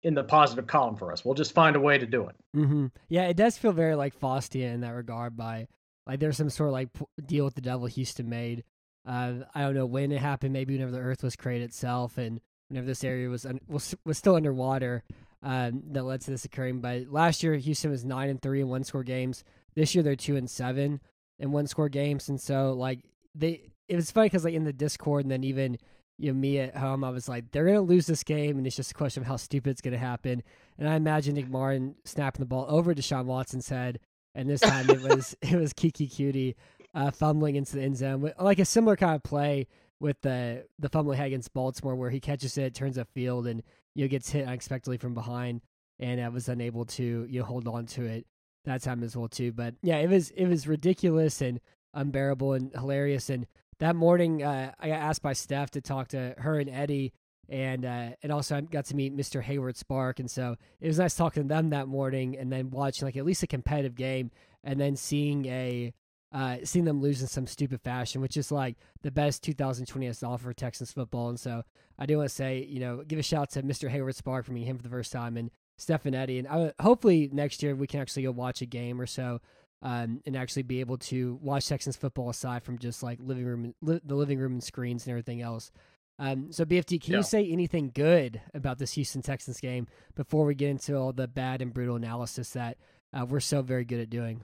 in 0.04 0.14
the 0.16 0.24
positive 0.24 0.68
column 0.68 0.96
for 0.96 1.12
us. 1.12 1.24
We'll 1.24 1.36
just 1.36 1.54
find 1.54 1.76
a 1.76 1.80
way 1.80 1.98
to 1.98 2.06
do 2.06 2.28
it. 2.28 2.36
hmm 2.54 2.88
Yeah, 3.10 3.26
it 3.28 3.38
does 3.38 3.58
feel 3.58 3.72
very 3.72 3.96
like 3.96 4.20
Faustian 4.20 4.74
in 4.74 4.82
that 4.82 4.92
regard. 4.96 5.38
By 5.38 5.68
like, 6.08 6.20
there's 6.20 6.38
some 6.38 6.50
sort 6.50 6.70
of 6.70 6.74
like 6.74 6.90
deal 7.26 7.46
with 7.46 7.56
the 7.56 7.62
devil 7.62 7.86
Houston 7.88 8.28
made. 8.30 8.64
Uh, 9.06 9.34
I 9.56 9.62
don't 9.62 9.76
know 9.76 9.86
when 9.86 10.12
it 10.12 10.20
happened. 10.20 10.54
Maybe 10.54 10.74
whenever 10.74 10.92
the 10.92 11.00
Earth 11.00 11.24
was 11.24 11.36
created 11.36 11.66
itself, 11.66 12.18
and 12.18 12.40
whenever 12.70 12.88
this 12.88 13.04
area 13.04 13.30
was 13.30 13.46
un- 13.46 13.62
was 13.68 13.96
was 14.06 14.18
still 14.18 14.36
underwater, 14.36 15.04
um, 15.44 15.84
that 15.92 16.04
led 16.04 16.22
to 16.22 16.32
this 16.32 16.46
occurring. 16.46 16.82
But 16.82 17.08
last 17.08 17.42
year, 17.44 17.56
Houston 17.56 17.92
was 17.92 18.06
nine 18.06 18.30
and 18.30 18.42
three 18.42 18.62
in 18.62 18.70
one 18.70 18.84
score 18.84 19.04
games. 19.04 19.44
This 19.76 19.96
year, 19.96 20.04
they're 20.04 20.16
two 20.16 20.36
and 20.36 20.50
seven 20.50 21.00
in 21.40 21.52
one 21.52 21.66
score 21.68 21.90
games, 21.90 22.30
and 22.30 22.40
so 22.40 22.74
like 22.74 23.00
they, 23.34 23.72
it 23.88 23.96
was 23.96 24.12
funny 24.12 24.28
because 24.28 24.44
like 24.46 24.54
in 24.54 24.66
the 24.66 24.74
Discord, 24.74 25.26
and 25.26 25.32
then 25.32 25.44
even 25.44 25.78
you 26.22 26.32
know 26.32 26.38
me 26.38 26.60
at 26.60 26.76
home, 26.76 27.04
I 27.04 27.10
was 27.10 27.28
like, 27.28 27.52
they're 27.52 27.66
gonna 27.66 27.82
lose 27.82 28.06
this 28.06 28.24
game, 28.24 28.58
and 28.58 28.68
it's 28.68 28.76
just 28.76 28.92
a 28.92 28.96
question 28.96 29.24
of 29.24 29.28
how 29.28 29.38
stupid 29.38 29.72
it's 29.72 29.82
gonna 29.82 29.98
happen. 29.98 30.44
And 30.78 30.88
I 30.88 30.96
imagine 30.96 31.36
Nick 31.36 31.50
Martin 31.50 31.96
snapping 32.06 32.40
the 32.40 32.46
ball 32.46 32.66
over 32.70 32.94
to 32.94 33.02
Sean 33.02 33.26
Watson's 33.26 33.70
head, 33.70 34.00
and 34.36 34.50
this 34.50 34.62
time 34.62 34.90
it 34.90 35.02
was 35.02 35.36
it 35.42 35.56
was 35.56 35.74
Keke 35.74 36.10
Coutee 36.10 36.56
uh, 36.94 37.12
fumbling 37.12 37.56
into 37.56 37.76
the 37.76 37.82
end 37.82 37.98
zone, 37.98 38.22
with, 38.22 38.34
like 38.40 38.60
a 38.60 38.66
similar 38.66 38.96
kind 38.96 39.16
of 39.16 39.24
play 39.24 39.68
with 40.00 40.22
the 40.22 40.66
the 40.80 40.90
fumbling 40.90 41.18
head 41.18 41.28
against 41.28 41.54
Baltimore, 41.54 41.96
where 41.96 42.10
he 42.10 42.20
catches 42.20 42.58
it, 42.58 42.76
turns 42.76 42.98
upfield, 42.98 43.50
and 43.50 43.64
you 43.96 44.06
know 44.06 44.10
gets 44.10 44.30
hit 44.30 44.48
unexpectedly 44.48 44.98
from 44.98 45.14
behind, 45.14 45.62
and 46.00 46.22
I 46.22 46.30
was 46.30 46.50
unable 46.50 46.86
to 46.86 47.26
you 47.28 47.40
know 47.40 47.46
hold 47.46 47.68
on 47.68 47.88
to 47.88 48.06
it 48.06 48.28
that 48.66 48.84
time 48.84 49.04
as 49.04 49.18
well 49.18 49.28
too. 49.28 49.52
But 49.52 49.76
yeah, 49.82 49.98
it 49.98 50.10
was 50.10 50.30
it 50.32 50.46
was 50.46 50.68
ridiculous 50.68 51.42
and 51.42 51.60
unbearable 51.94 52.54
and 52.54 52.72
hilarious. 52.74 53.30
And 53.30 53.48
that 53.82 53.96
morning, 53.96 54.44
uh, 54.44 54.72
I 54.80 54.90
got 54.90 55.00
asked 55.00 55.24
by 55.24 55.34
Steph 55.34 55.72
to 55.72 55.82
talk 55.82 56.10
to 56.10 56.36
her 56.38 56.60
and 56.60 56.70
Eddie, 56.70 57.14
and 57.50 57.84
uh, 57.84 58.10
and 58.22 58.32
also 58.32 58.56
I 58.56 58.62
got 58.62 58.86
to 58.86 58.96
meet 58.96 59.18
Mr. 59.18 59.42
Hayward 59.42 59.76
Spark, 59.76 60.20
and 60.20 60.30
so 60.30 60.56
it 60.80 60.88
was 60.88 61.00
nice 61.00 61.16
talking 61.16 61.44
to 61.44 61.50
them 61.50 61.72
that 61.72 61.88
morning, 61.88 62.38
and 62.38 62.52
then 62.52 62.70
watching 62.70 63.08
like 63.08 63.18
at 63.18 63.26
least 63.26 63.42
a 63.42 63.48
competitive 63.48 63.96
game, 63.96 64.30
and 64.64 64.80
then 64.80 64.96
seeing 64.96 65.46
a 65.48 65.94
uh, 66.32 66.58
seeing 66.64 66.86
them 66.86 67.02
lose 67.02 67.24
in 67.24 67.28
some 67.28 67.48
stupid 67.48 67.82
fashion, 67.82 68.22
which 68.22 68.38
is 68.38 68.52
like 68.52 68.78
the 69.02 69.12
best 69.12 69.42
2020 69.44 70.06
has 70.06 70.20
to 70.20 70.28
offer 70.28 70.54
Texans 70.54 70.94
football. 70.94 71.30
And 71.30 71.40
so 71.40 71.64
I 71.98 72.06
do 72.06 72.18
want 72.18 72.30
to 72.30 72.36
say, 72.36 72.64
you 72.64 72.80
know, 72.80 73.04
give 73.06 73.18
a 73.18 73.24
shout 73.24 73.42
out 73.42 73.50
to 73.52 73.64
Mr. 73.64 73.90
Hayward 73.90 74.16
Spark 74.16 74.46
for 74.46 74.54
meeting 74.54 74.70
him 74.70 74.78
for 74.78 74.84
the 74.84 74.90
first 74.90 75.12
time 75.12 75.36
and 75.38 75.50
Stephen 75.78 76.14
Eddie. 76.14 76.40
And 76.40 76.48
I, 76.48 76.72
hopefully 76.80 77.30
next 77.34 77.64
year 77.64 77.76
we 77.76 77.88
can 77.88 78.00
actually 78.00 78.24
go 78.24 78.32
watch 78.32 78.62
a 78.62 78.66
game 78.66 79.02
or 79.02 79.08
so 79.08 79.42
um, 79.82 80.22
and 80.26 80.36
actually 80.36 80.64
be 80.64 80.80
able 80.80 80.98
to 80.98 81.40
watch 81.42 81.68
Texans 81.68 81.98
football 81.98 82.30
aside 82.30 82.64
from 82.64 82.78
just 82.78 83.02
like 83.04 83.20
living 83.22 83.46
room, 83.46 83.74
li- 83.82 84.02
the 84.04 84.16
living 84.16 84.40
room 84.40 84.54
and 84.54 84.64
screens 84.64 85.06
and 85.06 85.12
everything 85.12 85.42
else. 85.42 85.72
Um, 86.20 86.52
so 86.52 86.66
BFD, 86.66 87.02
can 87.02 87.14
Yeah. 87.14 87.18
you 87.20 87.24
say 87.24 87.48
anything 87.52 87.90
good 87.94 88.42
about 88.54 88.78
this 88.78 88.94
Houston 88.94 89.24
Texans 89.24 89.60
game 89.60 89.88
before 90.16 90.46
we 90.46 90.54
get 90.54 90.70
into 90.70 90.96
all 90.96 91.14
the 91.14 91.28
bad 91.28 91.62
and 91.62 91.74
brutal 91.74 91.96
analysis 91.96 92.52
that 92.52 92.78
uh, 93.12 93.26
we're 93.26 93.40
so 93.40 93.62
very 93.64 93.86
good 93.86 94.00
at 94.00 94.10
doing? 94.10 94.42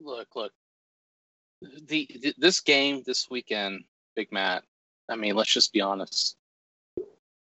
look, 0.00 0.28
look. 0.36 0.52
The, 1.60 2.06
th 2.06 2.34
this 2.36 2.60
game 2.60 3.02
this 3.04 3.28
weekend, 3.30 3.84
Big 4.14 4.30
Matt. 4.30 4.62
I 5.08 5.16
mean, 5.16 5.34
let's 5.34 5.52
just 5.52 5.72
be 5.72 5.80
honest. 5.80 6.36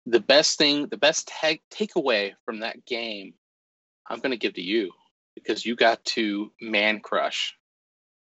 The 0.06 0.20
best 0.20 0.58
thing, 0.58 0.88
the 0.88 0.98
best 0.98 1.28
tag 1.28 1.62
takeaway 1.70 2.34
from 2.46 2.62
that 2.62 2.86
game, 2.86 3.34
I'm 4.10 4.20
going 4.20 4.32
to 4.32 4.38
give 4.38 4.54
to 4.54 4.62
you 4.62 4.92
because 5.44 5.66
you 5.66 5.76
got 5.76 6.04
to 6.06 6.52
man 6.62 7.00
crush, 7.00 7.56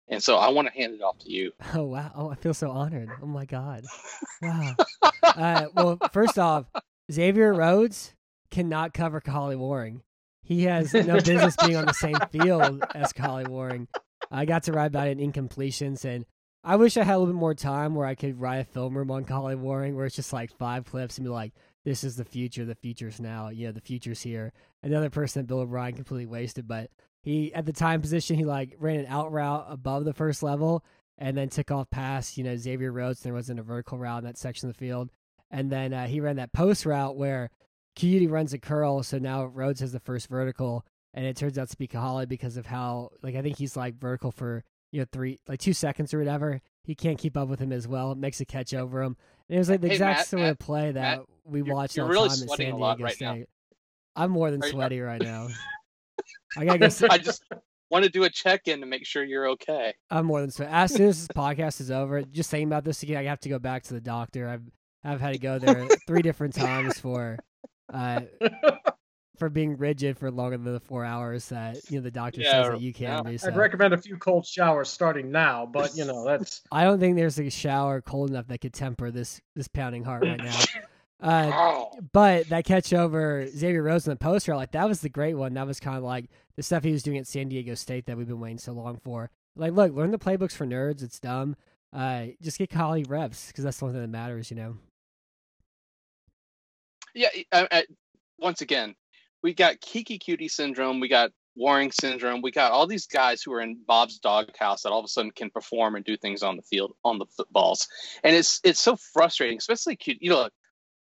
and 0.08 0.22
so 0.22 0.38
I 0.38 0.50
want 0.50 0.68
to 0.68 0.74
hand 0.74 0.94
it 0.96 1.02
off 1.02 1.18
to 1.20 1.32
you. 1.32 1.52
Oh 1.74 1.84
wow! 1.84 2.12
Oh, 2.16 2.30
I 2.30 2.36
feel 2.36 2.54
so 2.54 2.70
honored. 2.72 3.10
Oh 3.22 3.28
my 3.28 3.46
god! 3.46 3.84
Wow. 4.42 4.76
uh, 5.24 5.66
well, 5.74 5.98
first 6.12 6.38
off, 6.38 6.66
Xavier 7.12 7.54
Rhodes 7.54 8.14
cannot 8.52 8.94
cover 8.94 9.20
Kahale 9.20 9.58
Warring. 9.58 10.02
He 10.44 10.64
has 10.64 10.94
no 10.94 11.16
business 11.16 11.56
being 11.58 11.76
on 11.76 11.86
the 11.86 11.94
same 11.94 12.18
field 12.32 12.84
as 12.96 13.14
Kahale 13.14 13.48
Warring. 13.48 13.88
I 14.32 14.46
got 14.46 14.64
to 14.64 14.74
ride 14.74 14.92
by 14.92 15.08
it 15.08 15.20
in 15.20 15.32
incompletions, 15.32 16.06
and 16.06 16.26
I 16.64 16.76
wish 16.76 16.98
I 16.98 17.04
had 17.04 17.16
a 17.16 17.18
little 17.18 17.34
bit 17.34 17.40
more 17.40 17.54
time 17.54 17.96
where 17.96 18.06
I 18.08 18.16
could 18.16 18.40
write 18.40 18.58
a 18.58 18.64
film 18.66 18.96
room 18.98 19.12
on 19.12 19.26
Kahale 19.26 19.58
Warring, 19.58 19.96
where 19.96 20.06
it's 20.06 20.16
just 20.16 20.34
like 20.34 20.56
five 20.58 20.86
clips 20.86 21.18
and 21.18 21.26
be 21.26 21.32
like, 21.32 21.54
"This 21.88 22.04
is 22.04 22.18
the 22.18 22.26
future. 22.26 22.66
The 22.66 22.76
future's 22.76 23.22
now. 23.22 23.48
You 23.48 23.68
know, 23.68 23.72
the 23.72 23.80
future's 23.80 24.22
here." 24.22 24.52
Another 24.84 25.10
person 25.10 25.42
that 25.42 25.48
Bill 25.48 25.60
O'Brien 25.60 25.96
completely 25.96 26.26
wasted, 26.26 26.68
but 26.68 26.92
he 27.22 27.54
at 27.54 27.66
the 27.66 27.72
time 27.72 28.02
position 28.02 28.36
he 28.36 28.44
like 28.44 28.76
ran 28.78 29.00
an 29.00 29.06
out 29.08 29.32
route 29.32 29.66
above 29.70 30.04
the 30.04 30.14
first 30.14 30.44
level 30.44 30.84
and 31.18 31.38
then 31.38 31.48
took 31.50 31.72
off 31.72 31.90
past 31.90 32.38
you 32.38 32.44
know 32.44 32.58
Xavier 32.58 32.92
Rhodes. 32.92 33.22
There 33.22 33.34
wasn't 33.34 33.62
a 33.62 33.64
vertical 33.64 33.98
route 33.98 34.20
in 34.20 34.26
that 34.26 34.38
section 34.38 34.68
of 34.70 34.76
the 34.76 34.80
field, 34.80 35.10
and 35.50 35.72
then 35.72 35.94
uh, 35.94 36.08
he 36.08 36.20
ran 36.20 36.36
that 36.36 36.52
post 36.52 36.86
route 36.86 37.16
where 37.16 37.50
Coutee 37.96 38.30
runs 38.30 38.52
a 38.54 38.60
curl, 38.60 39.02
so 39.02 39.18
now 39.18 39.46
Rhodes 39.46 39.80
has 39.80 39.94
the 39.94 40.00
first 40.00 40.28
vertical, 40.28 40.86
and 41.14 41.26
it 41.26 41.38
turns 41.38 41.58
out 41.58 41.70
to 41.70 41.78
be 41.78 41.88
Kahale 41.88 42.28
because 42.28 42.58
of 42.58 42.66
how 42.66 43.12
like 43.24 43.36
I 43.36 43.42
think 43.42 43.58
he's 43.58 43.78
like 43.78 43.96
vertical 43.98 44.32
for 44.32 44.64
you 44.92 45.00
know 45.00 45.08
three 45.12 45.40
like 45.48 45.60
two 45.60 45.74
seconds 45.74 46.14
or 46.14 46.20
whatever. 46.20 46.62
He 46.84 46.96
can't 46.96 47.18
keep 47.18 47.36
up 47.36 47.50
with 47.50 47.60
him 47.60 47.72
as 47.74 47.88
well. 47.88 48.14
Makes 48.16 48.40
a 48.40 48.46
catch 48.46 48.74
over 48.74 49.02
him. 49.02 49.18
And 49.50 49.56
it 49.56 49.60
was 49.60 49.70
like 49.70 49.82
the 49.82 49.88
Hey, 49.88 49.96
exact 49.96 50.20
Matt, 50.20 50.28
sort 50.28 50.42
Matt, 50.44 50.52
of 50.52 50.60
play 50.60 50.92
that 50.94 51.18
Matt, 51.18 51.26
we 51.48 51.60
you're- 51.60 51.72
watched 51.72 51.96
you're 51.98 52.06
all 52.06 52.10
the 52.12 52.14
really 52.16 52.30
time 52.30 52.34
at 52.44 52.48
sweating 52.48 52.66
San 52.68 52.74
a 52.74 52.78
lot 52.78 52.98
Diego 52.98 53.06
right 53.06 53.22
now. 53.22 53.34
State. 53.36 53.50
I'm 54.16 54.32
more 54.32 54.52
than 54.52 54.62
Are 54.64 54.66
you- 54.68 54.72
sweaty 54.72 55.00
right 55.02 55.22
now. 55.22 55.48
I 56.58 56.66
gotta 56.66 56.80
go. 56.80 56.86
s- 56.88 57.04
I 57.04 57.18
just 57.18 57.44
want 57.90 58.04
to 58.04 58.10
do 58.10 58.24
a 58.24 58.30
check 58.30 58.68
in 58.68 58.80
to 58.82 58.86
make 58.86 59.06
sure 59.06 59.24
you're 59.24 59.50
okay. 59.50 59.94
I'm 60.10 60.26
more 60.26 60.42
than 60.42 60.50
sweaty. 60.52 60.72
As 60.72 60.94
soon 60.94 61.08
as 61.10 61.20
this 61.28 61.36
podcast 61.36 61.80
is 61.82 61.92
over, 61.92 62.22
just 62.24 62.50
thinking 62.50 62.68
about 62.68 62.84
this 62.84 63.04
again, 63.04 63.18
I 63.18 63.24
have 63.24 63.40
to 63.42 63.50
go 63.50 63.60
back 63.60 63.84
to 63.84 63.94
the 63.94 64.02
doctor. 64.02 64.48
I've 64.50 64.64
I've 65.04 65.22
had 65.22 65.34
to 65.34 65.40
go 65.40 65.60
there 65.60 65.88
three 66.08 66.22
different 66.22 66.54
times 66.56 67.00
for 67.00 67.38
uh 67.94 68.22
for 69.38 69.50
being 69.50 69.78
rigid 69.78 70.18
for 70.18 70.32
longer 70.32 70.58
than 70.58 70.74
the 70.74 70.80
four 70.80 71.06
hours 71.06 71.50
that 71.50 71.78
you 71.92 71.98
know 72.00 72.04
the 72.04 72.10
doctor 72.12 72.42
Yeah, 72.42 72.64
says 72.64 72.72
that 72.72 72.82
you 72.82 72.92
can 72.94 73.04
yeah. 73.08 73.22
be. 73.22 73.38
So 73.38 73.48
I'd 73.50 73.56
recommend 73.56 73.94
a 73.94 73.98
few 73.98 74.18
cold 74.18 74.46
showers 74.48 74.90
starting 74.90 75.32
now, 75.32 75.66
but 75.66 75.96
you 75.96 76.06
know 76.06 76.26
that's 76.28 76.62
I 76.72 76.84
don't 76.86 77.00
think 77.00 77.16
there's 77.16 77.40
a 77.40 77.50
shower 77.50 78.02
cold 78.02 78.32
enough 78.32 78.48
that 78.48 78.60
could 78.62 78.74
temper 78.74 79.12
this 79.12 79.40
this 79.56 79.68
pounding 79.68 80.04
heart 80.04 80.24
right 80.24 80.38
now. 80.44 80.60
Uh, 81.22 81.52
Oh, 81.54 82.00
but 82.14 82.48
that 82.50 82.66
catch 82.66 82.94
over 82.94 83.48
Xavier 83.48 83.84
Rhodes 83.84 84.08
in 84.08 84.12
the 84.12 84.18
poster, 84.18 84.56
like 84.56 84.72
that 84.72 84.88
was 84.88 85.02
the 85.02 85.10
great 85.10 85.34
one. 85.34 85.54
That 85.56 85.68
was 85.68 85.80
kind 85.80 85.98
of 85.98 86.04
like 86.04 86.30
the 86.56 86.64
stuff 86.64 86.84
he 86.84 86.92
was 86.92 87.04
doing 87.04 87.18
at 87.18 87.28
San 87.28 87.50
Diego 87.50 87.74
State 87.76 88.06
that 88.06 88.18
we've 88.18 88.28
been 88.28 88.40
waiting 88.40 88.58
so 88.60 88.74
long 88.74 88.98
for. 88.98 89.30
Like, 89.56 89.74
look, 89.74 89.94
learn 89.94 90.12
the 90.12 90.20
playbooks 90.20 90.54
for 90.54 90.66
nerds. 90.66 91.02
It's 91.02 91.20
dumb. 91.20 91.56
Uh, 91.92 92.28
just 92.42 92.60
get 92.60 92.70
colleague 92.70 93.10
reps 93.10 93.48
because 93.48 93.64
that's 93.64 93.80
the 93.80 93.86
only 93.86 93.96
thing 93.96 94.02
that 94.04 94.10
matters, 94.10 94.52
you 94.52 94.58
know. 94.58 94.78
yeah. 97.16 97.30
I, 97.52 97.68
I, 97.72 97.86
once 98.38 98.62
again, 98.62 98.96
we 99.42 99.54
got 99.54 99.82
Keke 99.82 100.22
Coutee 100.22 100.52
syndrome. 100.52 101.00
We 101.00 101.08
got 101.08 101.32
Warring 101.56 101.92
syndrome. 101.92 102.42
We 102.44 102.52
got 102.52 102.72
all 102.72 102.86
these 102.86 103.08
guys 103.08 103.42
who 103.42 103.52
are 103.54 103.62
in 103.62 103.80
Bob's 103.88 104.20
doghouse 104.20 104.84
that 104.84 104.92
all 104.92 105.00
of 105.00 105.06
a 105.06 105.08
sudden 105.08 105.32
can 105.32 105.50
perform 105.50 105.96
and 105.96 106.06
do 106.06 106.16
things 106.16 106.44
on 106.44 106.56
the 106.56 106.62
field 106.62 106.94
on 107.04 107.18
the 107.18 107.26
footballs, 107.26 107.88
and 108.24 108.36
it's 108.36 108.60
it's 108.64 108.80
so 108.80 108.96
frustrating, 108.96 109.58
especially 109.58 109.96
cute. 109.96 110.20
You 110.22 110.30
know, 110.30 110.38
look, 110.38 110.54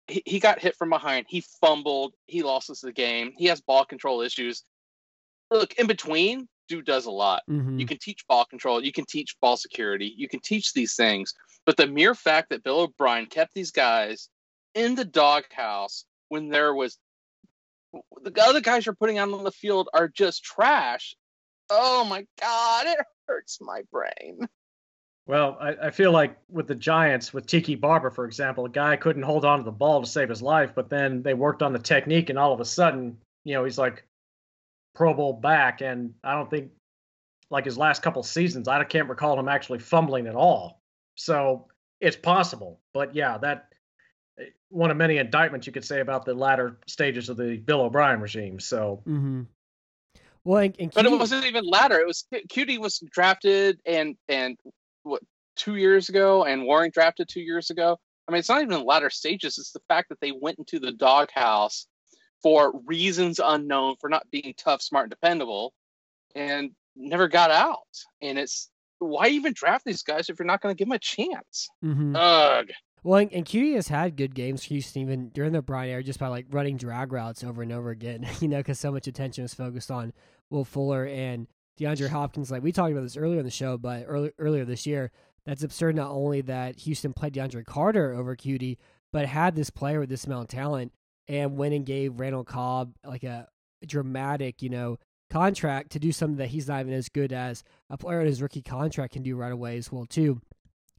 he, 0.07 0.21
he 0.25 0.39
got 0.39 0.59
hit 0.59 0.75
from 0.75 0.89
behind. 0.89 1.25
He 1.29 1.43
fumbled. 1.61 2.13
He 2.27 2.43
lost 2.43 2.69
us 2.69 2.81
the 2.81 2.91
game. 2.91 3.33
He 3.37 3.45
has 3.45 3.61
ball 3.61 3.85
control 3.85 4.21
issues. 4.21 4.63
Look, 5.49 5.73
in 5.73 5.87
between, 5.87 6.47
dude 6.67 6.85
does 6.85 7.05
a 7.05 7.11
lot. 7.11 7.43
Mm-hmm. 7.49 7.79
You 7.79 7.85
can 7.85 7.97
teach 7.99 8.25
ball 8.27 8.45
control. 8.45 8.83
You 8.83 8.91
can 8.91 9.05
teach 9.05 9.35
ball 9.41 9.57
security. 9.57 10.13
You 10.15 10.27
can 10.27 10.39
teach 10.39 10.73
these 10.73 10.95
things. 10.95 11.33
But 11.65 11.77
the 11.77 11.87
mere 11.87 12.15
fact 12.15 12.49
that 12.49 12.63
Bill 12.63 12.81
O'Brien 12.81 13.25
kept 13.27 13.53
these 13.53 13.71
guys 13.71 14.29
in 14.73 14.95
the 14.95 15.05
doghouse 15.05 16.05
when 16.29 16.49
there 16.49 16.73
was 16.73 16.97
the 18.23 18.41
other 18.41 18.61
guys 18.61 18.85
you're 18.85 18.95
putting 18.95 19.17
out 19.17 19.31
on 19.33 19.43
the 19.43 19.51
field 19.51 19.89
are 19.93 20.07
just 20.07 20.43
trash. 20.43 21.15
Oh 21.69 22.05
my 22.05 22.25
God, 22.39 22.87
it 22.87 22.97
hurts 23.27 23.59
my 23.61 23.81
brain. 23.91 24.47
Well. 25.31 25.57
I, 25.61 25.87
I 25.87 25.91
feel 25.91 26.11
like 26.11 26.35
with 26.49 26.67
the 26.67 26.75
Giants, 26.75 27.33
with 27.33 27.45
Tiki 27.45 27.75
Barber, 27.75 28.09
for 28.09 28.25
example, 28.25 28.65
a 28.65 28.69
guy 28.69 28.97
couldn't 28.97 29.23
hold 29.23 29.45
on 29.45 29.59
to 29.59 29.63
the 29.63 29.71
ball 29.71 30.01
to 30.01 30.05
save 30.05 30.27
his 30.27 30.41
life, 30.41 30.73
but 30.75 30.89
then 30.89 31.23
they 31.23 31.33
worked 31.33 31.63
on 31.63 31.71
the 31.71 31.79
technique, 31.79 32.29
and 32.29 32.37
all 32.37 32.51
of 32.51 32.59
a 32.59 32.65
sudden, 32.65 33.17
you 33.45 33.53
know, 33.53 33.63
he's 33.63 33.77
like 33.77 34.03
Pro 34.93 35.13
Bowl 35.13 35.31
back, 35.31 35.79
and 35.79 36.13
I 36.21 36.33
don't 36.33 36.49
think 36.49 36.71
like 37.49 37.63
his 37.63 37.77
last 37.77 38.01
couple 38.01 38.21
seasons, 38.23 38.67
I 38.67 38.83
can't 38.83 39.07
recall 39.07 39.39
him 39.39 39.47
actually 39.47 39.79
fumbling 39.79 40.27
at 40.27 40.35
all. 40.35 40.81
So 41.15 41.67
it's 42.01 42.17
possible, 42.17 42.81
but 42.93 43.15
yeah, 43.15 43.37
that 43.37 43.69
eh, 44.37 44.47
one 44.67 44.91
of 44.91 44.97
many 44.97 45.15
indictments 45.15 45.65
you 45.65 45.71
could 45.71 45.85
say 45.85 46.01
about 46.01 46.25
the 46.25 46.33
latter 46.33 46.77
stages 46.87 47.29
of 47.29 47.37
the 47.37 47.55
Bill 47.55 47.83
O'Brien 47.83 48.19
regime. 48.19 48.59
So 48.59 49.01
Mm-hmm. 49.07 49.43
Well, 50.43 50.63
and, 50.63 50.75
and 50.77 50.91
But 50.91 51.05
it 51.05 51.11
wasn't 51.11 51.45
even 51.45 51.63
ladder. 51.65 51.99
It 51.99 52.07
was 52.07 52.25
Coutee 52.49 52.79
was 52.79 53.01
drafted 53.11 53.79
and 53.85 54.17
and 54.27 54.57
what 55.03 55.21
two 55.55 55.75
years 55.75 56.09
ago, 56.09 56.43
and 56.43 56.63
Warring 56.63 56.91
drafted 56.91 57.27
two 57.29 57.41
years 57.41 57.69
ago. 57.69 57.97
I 58.27 58.31
mean, 58.31 58.39
it's 58.39 58.49
not 58.49 58.61
even 58.61 58.69
the 58.69 58.83
latter 58.83 59.09
stages. 59.09 59.57
It's 59.57 59.71
the 59.71 59.81
fact 59.87 60.09
that 60.09 60.19
they 60.21 60.31
went 60.31 60.59
into 60.59 60.79
the 60.79 60.91
doghouse 60.91 61.87
for 62.41 62.73
reasons 62.85 63.39
unknown, 63.43 63.95
for 63.99 64.09
not 64.09 64.29
being 64.31 64.53
tough, 64.57 64.81
smart, 64.81 65.05
and 65.05 65.11
dependable, 65.11 65.73
and 66.35 66.71
never 66.95 67.27
got 67.27 67.51
out. 67.51 67.77
And 68.21 68.37
it's 68.37 68.69
why 68.99 69.27
even 69.27 69.53
draft 69.53 69.85
these 69.85 70.03
guys 70.03 70.29
if 70.29 70.39
you're 70.39 70.45
not 70.45 70.61
going 70.61 70.75
to 70.75 70.77
give 70.77 70.87
them 70.87 70.93
a 70.95 70.99
chance? 70.99 71.69
Mhm. 71.83 72.15
Ugh. 72.15 72.69
Well, 73.03 73.19
and, 73.19 73.33
and 73.33 73.47
has 73.73 73.87
had 73.87 74.15
good 74.15 74.35
games 74.35 74.63
for 74.63 74.69
Houston 74.69 75.01
even 75.01 75.29
during 75.29 75.53
the 75.53 75.61
Brian 75.63 75.91
era, 75.91 76.03
just 76.03 76.19
by 76.19 76.27
like 76.27 76.45
running 76.51 76.77
drag 76.77 77.11
routes 77.11 77.43
over 77.43 77.63
and 77.63 77.71
over 77.71 77.89
again. 77.89 78.27
You 78.41 78.47
know, 78.47 78.57
because 78.57 78.79
so 78.79 78.91
much 78.91 79.07
attention 79.07 79.43
was 79.43 79.53
focused 79.53 79.89
on 79.89 80.13
Will 80.49 80.65
Fuller 80.65 81.05
and 81.05 81.47
DeAndre 81.79 82.09
Hopkins. 82.09 82.51
Like 82.51 82.63
we 82.63 82.71
talked 82.71 82.91
about 82.91 83.03
this 83.03 83.17
earlier 83.17 83.39
in 83.39 83.45
the 83.45 83.51
show, 83.51 83.77
but 83.77 84.05
early, 84.07 84.31
earlier 84.37 84.65
this 84.65 84.85
year, 84.85 85.11
that's 85.45 85.63
absurd. 85.63 85.95
Not 85.95 86.11
only 86.11 86.41
that 86.41 86.79
Houston 86.81 87.13
played 87.13 87.33
DeAndre 87.33 87.65
Carter 87.65 88.13
over 88.13 88.35
Coutee, 88.35 88.77
but 89.11 89.25
had 89.25 89.55
this 89.55 89.69
player 89.69 89.99
with 89.99 90.09
this 90.09 90.25
amount 90.25 90.43
of 90.43 90.47
talent 90.49 90.91
and 91.27 91.57
went 91.57 91.73
and 91.73 91.85
gave 91.85 92.19
Randall 92.19 92.43
Cobb 92.43 92.93
like 93.05 93.23
a 93.23 93.47
dramatic, 93.85 94.61
you 94.61 94.69
know, 94.69 94.97
contract 95.29 95.91
to 95.93 95.99
do 95.99 96.11
something 96.11 96.37
that 96.37 96.49
he's 96.49 96.67
not 96.67 96.81
even 96.81 96.93
as 96.93 97.09
good 97.09 97.31
as 97.31 97.63
a 97.89 97.97
player 97.97 98.19
in 98.21 98.27
his 98.27 98.41
rookie 98.41 98.61
contract 98.61 99.13
can 99.13 99.23
do 99.23 99.35
right 99.35 99.51
away 99.51 99.77
as 99.77 99.91
well 99.91 100.05
too. 100.05 100.41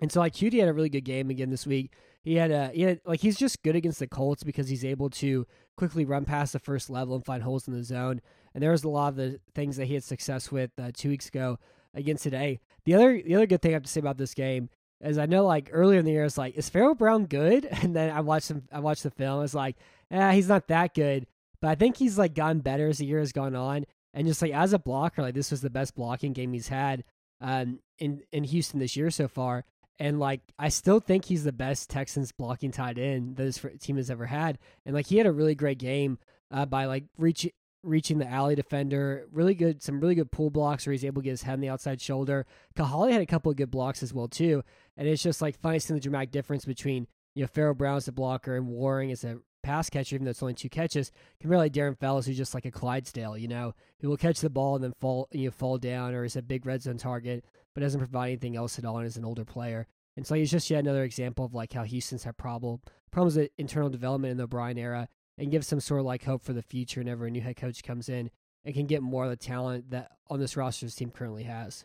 And 0.01 0.11
so 0.11 0.21
like 0.21 0.35
Coutee 0.35 0.59
had 0.59 0.69
a 0.69 0.73
really 0.73 0.89
good 0.89 1.05
game 1.05 1.31
again 1.31 1.51
this 1.51 1.67
week. 1.67 1.95
He 2.23 2.37
had 2.37 2.51
a 2.51 2.69
he 2.69 2.83
had 2.83 3.01
like 3.05 3.21
he's 3.21 3.37
just 3.37 3.63
good 3.63 3.77
against 3.77 3.99
the 3.99 4.07
Colts 4.07 4.45
because 4.45 4.69
he's 4.69 4.85
able 4.85 5.11
to 5.11 5.47
quickly 5.77 6.05
run 6.05 6.25
past 6.25 6.53
the 6.53 6.59
first 6.59 6.89
level 6.89 7.17
and 7.17 7.25
find 7.25 7.43
holes 7.43 7.67
in 7.67 7.75
the 7.75 7.83
zone. 7.83 8.21
And 8.55 8.63
there 8.63 8.71
was 8.71 8.85
a 8.85 8.89
lot 8.89 9.09
of 9.09 9.17
the 9.17 9.41
things 9.55 9.77
that 9.77 9.87
he 9.87 9.95
had 9.95 10.05
success 10.05 10.53
with 10.53 10.71
uh, 10.79 10.93
two 10.95 11.09
weeks 11.09 11.29
ago 11.29 11.59
against 11.95 12.23
today. 12.23 12.61
The 12.85 12.95
other 12.95 13.21
the 13.21 13.35
other 13.35 13.47
good 13.47 13.61
thing 13.61 13.73
I 13.73 13.75
have 13.75 13.83
to 13.83 13.89
say 13.91 14.01
about 14.01 14.19
this 14.19 14.35
game 14.35 14.69
is 15.01 15.19
I 15.19 15.27
know 15.27 15.45
like 15.45 15.71
earlier 15.73 15.99
in 15.99 16.05
the 16.05 16.13
year 16.13 16.25
it's 16.25 16.39
like 16.39 16.57
is 16.57 16.69
Pharaoh 16.69 16.95
Brown 16.95 17.27
good? 17.27 17.69
And 17.83 17.97
then 17.97 18.11
I 18.11 18.21
watched 18.21 18.47
some 18.47 18.63
I 18.73 18.79
watched 18.79 19.03
the 19.03 19.11
film. 19.11 19.43
It's 19.43 19.55
like 19.55 19.77
eh, 20.13 20.33
he's 20.33 20.49
not 20.49 20.69
that 20.69 20.95
good, 20.95 21.27
but 21.61 21.71
I 21.71 21.75
think 21.75 21.97
he's 21.97 22.19
like 22.19 22.35
gotten 22.35 22.61
better 22.61 22.89
as 22.89 22.99
the 22.99 23.07
year 23.07 23.19
has 23.19 23.33
gone 23.33 23.57
on. 23.57 23.85
And 24.15 24.27
just 24.29 24.43
like 24.43 24.53
as 24.53 24.73
a 24.73 24.79
blocker, 24.79 25.23
like 25.23 25.35
this 25.35 25.51
was 25.51 25.63
the 25.63 25.71
best 25.71 25.97
blocking 25.97 26.35
game 26.35 26.53
he's 26.53 26.69
had 26.69 27.03
um, 27.41 27.81
in 27.99 28.23
in 28.31 28.45
Houston 28.45 28.79
this 28.79 28.97
year 28.97 29.11
so 29.11 29.27
far. 29.27 29.65
And 29.99 30.19
like, 30.19 30.41
I 30.59 30.69
still 30.69 31.01
think 31.01 31.25
he's 31.25 31.45
the 31.45 31.53
best 31.53 31.91
Texans 31.91 32.33
blocking 32.33 32.73
tight 32.73 32.99
end 32.99 33.37
that 33.37 33.45
his 33.45 33.65
team 33.81 33.97
has 33.97 34.11
ever 34.11 34.27
had. 34.27 34.59
And 34.85 34.95
like, 34.95 35.07
he 35.07 35.19
had 35.19 35.27
a 35.27 35.33
really 35.33 35.55
great 35.55 35.79
game 35.79 36.19
uh, 36.51 36.67
by 36.67 36.87
like 36.87 37.05
reaching 37.19 37.53
reaching 37.85 38.19
the 38.19 38.29
alley 38.29 38.55
defender. 38.55 39.27
Really 39.33 39.55
good, 39.55 39.83
some 39.83 40.01
really 40.01 40.15
good 40.15 40.31
pull 40.31 40.51
blocks 40.51 40.87
where 40.87 40.93
he's 40.93 41.05
able 41.05 41.23
to 41.23 41.25
get 41.25 41.31
his 41.31 41.43
head 41.43 41.55
on 41.55 41.61
the 41.61 41.69
outside 41.69 42.01
shoulder. 42.01 42.47
Kahale 42.77 43.11
had 43.11 43.23
a 43.23 43.27
couple 43.27 43.51
of 43.51 43.57
good 43.57 43.71
blocks 43.71 44.03
as 44.03 44.15
well 44.15 44.29
too, 44.29 44.63
and 44.97 45.09
it's 45.09 45.23
just 45.23 45.43
like 45.43 45.61
funny 45.61 45.79
seeing 45.79 45.97
the 45.97 46.03
dramatic 46.03 46.31
difference 46.31 46.65
between 46.65 47.07
you 47.35 47.43
know 47.43 47.49
Pharaoh 47.49 47.75
Brown 47.75 47.97
as 47.97 48.09
a 48.09 48.13
blocker 48.13 48.57
and 48.57 48.69
Warring 48.69 49.11
as 49.11 49.25
a 49.25 49.39
pass 49.63 49.89
catcher, 49.89 50.17
even 50.17 50.25
though 50.25 50.31
it's 50.31 50.43
only 50.43 50.55
two 50.55 50.69
catches, 50.69 51.13
compared 51.41 51.59
like 51.59 51.73
Darren 51.73 51.97
Fells, 51.97 52.27
who's 52.27 52.37
just 52.37 52.55
like 52.55 52.65
a 52.65 52.71
Clydesdale, 52.71 53.39
you 53.39 53.49
know, 53.49 53.75
who 54.01 54.09
will 54.09 54.17
catch 54.17 54.41
the 54.41 54.51
ball 54.51 54.75
and 54.75 54.85
then 54.85 54.93
fall, 55.01 55.29
you 55.31 55.47
know, 55.47 55.51
fall 55.51 55.79
down, 55.79 56.15
or 56.15 56.25
is 56.25 56.37
a 56.37 56.43
big 56.43 56.67
red 56.67 56.83
zone 56.83 56.99
target, 56.99 57.45
but 57.75 57.81
doesn't 57.81 58.01
provide 58.01 58.29
anything 58.29 58.57
else 58.57 58.79
at 58.79 58.85
all, 58.85 58.99
and 58.99 59.07
is 59.07 59.17
an 59.17 59.25
older 59.25 59.45
player. 59.45 59.87
And 60.17 60.27
so 60.27 60.35
he's 60.35 60.51
just 60.51 60.69
yet 60.71 60.81
another 60.81 61.05
example 61.05 61.45
of 61.45 61.55
like 61.55 61.73
how 61.73 61.85
Houston's 61.85 62.25
had 62.25 62.37
problem 62.37 62.81
problems 63.11 63.37
with 63.37 63.51
internal 63.59 63.91
development 63.91 64.33
in 64.33 64.37
the 64.37 64.45
O'Brien 64.45 64.79
era, 64.79 65.09
and 65.39 65.51
gives 65.51 65.67
some 65.67 65.81
sort 65.81 66.01
of 66.01 66.07
like 66.07 66.25
hope 66.25 66.43
for 66.43 66.53
the 66.53 66.63
future 66.63 67.01
whenever 67.01 67.27
a 67.27 67.31
new 67.31 67.41
head 67.41 67.57
coach 67.57 67.83
comes 67.83 68.09
in 68.09 68.31
and 68.65 68.75
can 68.75 68.87
get 68.87 69.03
more 69.03 69.25
of 69.25 69.31
the 69.31 69.37
talent 69.37 69.91
that 69.91 70.13
on 70.29 70.39
this 70.41 70.57
roster 70.57 70.87
this 70.87 70.95
team 70.95 71.11
currently 71.11 71.45
has. 71.45 71.85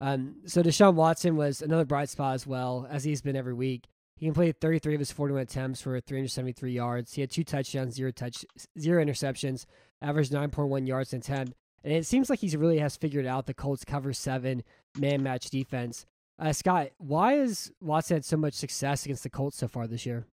Um, 0.00 0.36
so 0.44 0.62
Deshaun 0.62 0.94
Watson 0.94 1.36
was 1.36 1.62
another 1.62 1.86
bright 1.86 2.10
spot 2.10 2.34
as 2.34 2.46
well, 2.46 2.86
as 2.90 3.04
he's 3.04 3.22
been 3.22 3.36
every 3.36 3.54
week. 3.54 3.86
He 4.16 4.26
completed 4.26 4.60
33 4.60 4.94
of 4.94 5.00
his 5.00 5.10
41 5.10 5.42
attempts 5.42 5.80
for 5.80 5.98
373 5.98 6.72
yards. 6.72 7.14
He 7.14 7.20
had 7.20 7.30
two 7.30 7.42
touchdowns, 7.42 7.94
zero 7.94 8.10
touch, 8.10 8.44
zero 8.78 9.02
interceptions, 9.02 9.64
averaged 10.04 10.32
9.1 10.32 10.86
yards 10.86 11.12
an 11.12 11.20
attempt. 11.20 11.54
And 11.82 11.92
it 11.92 12.06
seems 12.06 12.30
like 12.30 12.38
he 12.38 12.56
really 12.56 12.78
has 12.78 12.96
figured 12.96 13.26
out 13.26 13.46
the 13.46 13.54
Colts 13.54 13.84
cover 13.84 14.12
seven 14.12 14.62
man 14.98 15.22
match 15.22 15.50
defense. 15.50 16.06
Uh, 16.38 16.52
Scott, 16.52 16.88
why 16.98 17.34
has 17.34 17.70
Watson 17.80 18.16
had 18.16 18.24
so 18.24 18.36
much 18.36 18.54
success 18.54 19.04
against 19.04 19.22
the 19.22 19.30
Colts 19.30 19.56
so 19.56 19.68
far 19.68 19.86
this 19.86 20.04
year? 20.04 20.26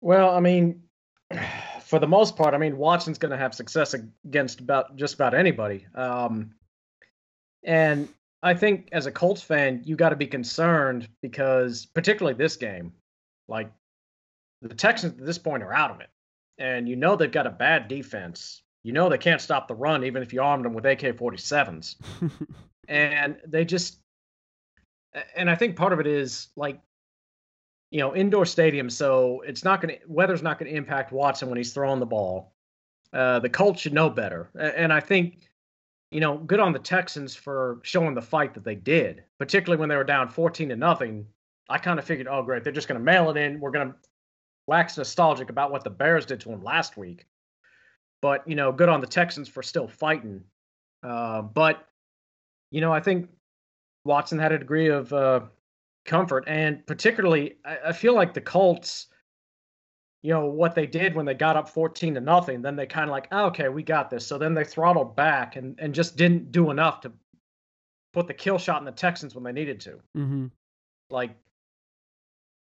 Well, 0.00 0.30
I 0.34 0.40
mean, 0.40 0.82
for 1.82 1.98
the 1.98 2.06
most 2.06 2.36
part, 2.36 2.54
I 2.54 2.58
mean, 2.58 2.76
Watson's 2.76 3.18
going 3.18 3.32
to 3.32 3.38
have 3.38 3.54
success 3.54 3.94
against 3.94 4.60
about 4.60 4.96
just 4.96 5.14
about 5.14 5.34
anybody. 5.34 5.86
Um, 5.94 6.54
and 7.64 8.08
I 8.42 8.54
think 8.54 8.88
as 8.92 9.06
a 9.06 9.12
Colts 9.12 9.42
fan, 9.42 9.82
you 9.84 9.96
got 9.96 10.10
to 10.10 10.16
be 10.16 10.26
concerned 10.26 11.08
because, 11.22 11.86
particularly 11.86 12.36
this 12.36 12.56
game, 12.56 12.92
like 13.48 13.70
the 14.62 14.74
Texans 14.74 15.18
at 15.18 15.26
this 15.26 15.38
point 15.38 15.62
are 15.62 15.72
out 15.72 15.90
of 15.90 16.00
it. 16.00 16.08
And 16.58 16.88
you 16.88 16.96
know 16.96 17.16
they've 17.16 17.30
got 17.30 17.46
a 17.46 17.50
bad 17.50 17.88
defense. 17.88 18.62
You 18.82 18.92
know 18.92 19.08
they 19.08 19.18
can't 19.18 19.40
stop 19.40 19.68
the 19.68 19.74
run, 19.74 20.04
even 20.04 20.22
if 20.22 20.32
you 20.32 20.42
armed 20.42 20.64
them 20.64 20.74
with 20.74 20.86
AK 20.86 21.00
47s. 21.00 21.96
and 22.88 23.36
they 23.46 23.64
just, 23.64 23.98
and 25.36 25.50
I 25.50 25.54
think 25.54 25.76
part 25.76 25.92
of 25.92 26.00
it 26.00 26.06
is 26.06 26.48
like, 26.56 26.80
you 27.90 28.00
know, 28.00 28.14
indoor 28.14 28.44
stadium. 28.44 28.90
So 28.90 29.42
it's 29.46 29.64
not 29.64 29.80
going 29.80 29.96
to, 29.96 30.00
weather's 30.06 30.42
not 30.42 30.58
going 30.58 30.70
to 30.70 30.76
impact 30.76 31.12
Watson 31.12 31.48
when 31.48 31.56
he's 31.56 31.72
throwing 31.72 32.00
the 32.00 32.06
ball. 32.06 32.52
Uh, 33.12 33.38
the 33.38 33.48
Colts 33.48 33.80
should 33.80 33.92
know 33.92 34.10
better. 34.10 34.50
And 34.54 34.92
I 34.92 35.00
think 35.00 35.48
you 36.14 36.20
know, 36.20 36.38
good 36.38 36.60
on 36.60 36.72
the 36.72 36.78
Texans 36.78 37.34
for 37.34 37.80
showing 37.82 38.14
the 38.14 38.22
fight 38.22 38.54
that 38.54 38.62
they 38.62 38.76
did, 38.76 39.24
particularly 39.40 39.80
when 39.80 39.88
they 39.88 39.96
were 39.96 40.04
down 40.04 40.28
14 40.28 40.68
to 40.68 40.76
nothing. 40.76 41.26
I 41.68 41.78
kind 41.78 41.98
of 41.98 42.04
figured, 42.04 42.28
oh, 42.30 42.44
great, 42.44 42.62
they're 42.62 42.72
just 42.72 42.86
going 42.86 43.00
to 43.00 43.04
mail 43.04 43.30
it 43.30 43.36
in. 43.36 43.58
We're 43.58 43.72
going 43.72 43.88
to 43.88 43.94
wax 44.66 44.96
nostalgic 44.96 45.50
about 45.50 45.70
what 45.70 45.84
the 45.84 45.90
Bears 45.90 46.26
did 46.26 46.40
to 46.40 46.50
him 46.50 46.62
last 46.62 46.96
week. 46.96 47.26
But, 48.22 48.46
you 48.48 48.54
know, 48.54 48.72
good 48.72 48.88
on 48.88 49.00
the 49.00 49.06
Texans 49.06 49.48
for 49.48 49.62
still 49.62 49.88
fighting. 49.88 50.42
Uh, 51.02 51.42
but, 51.42 51.86
you 52.70 52.80
know, 52.80 52.92
I 52.92 53.00
think 53.00 53.28
Watson 54.04 54.38
had 54.38 54.52
a 54.52 54.58
degree 54.58 54.88
of 54.88 55.12
uh, 55.12 55.40
comfort. 56.06 56.44
And 56.46 56.86
particularly, 56.86 57.56
I, 57.64 57.78
I 57.88 57.92
feel 57.92 58.14
like 58.14 58.32
the 58.32 58.40
Colts 58.40 59.08
you 60.24 60.30
know 60.30 60.46
what 60.46 60.74
they 60.74 60.86
did 60.86 61.14
when 61.14 61.26
they 61.26 61.34
got 61.34 61.54
up 61.54 61.68
14 61.68 62.14
to 62.14 62.20
nothing 62.20 62.62
then 62.62 62.76
they 62.76 62.86
kind 62.86 63.04
of 63.04 63.10
like 63.10 63.28
oh, 63.30 63.44
okay 63.44 63.68
we 63.68 63.82
got 63.82 64.08
this 64.08 64.26
so 64.26 64.38
then 64.38 64.54
they 64.54 64.64
throttled 64.64 65.14
back 65.14 65.56
and 65.56 65.78
and 65.78 65.94
just 65.94 66.16
didn't 66.16 66.50
do 66.50 66.70
enough 66.70 67.02
to 67.02 67.12
put 68.14 68.26
the 68.26 68.32
kill 68.32 68.56
shot 68.56 68.80
in 68.80 68.86
the 68.86 68.90
texans 68.90 69.34
when 69.34 69.44
they 69.44 69.52
needed 69.52 69.80
to 69.80 70.00
mm-hmm. 70.16 70.46
like 71.10 71.36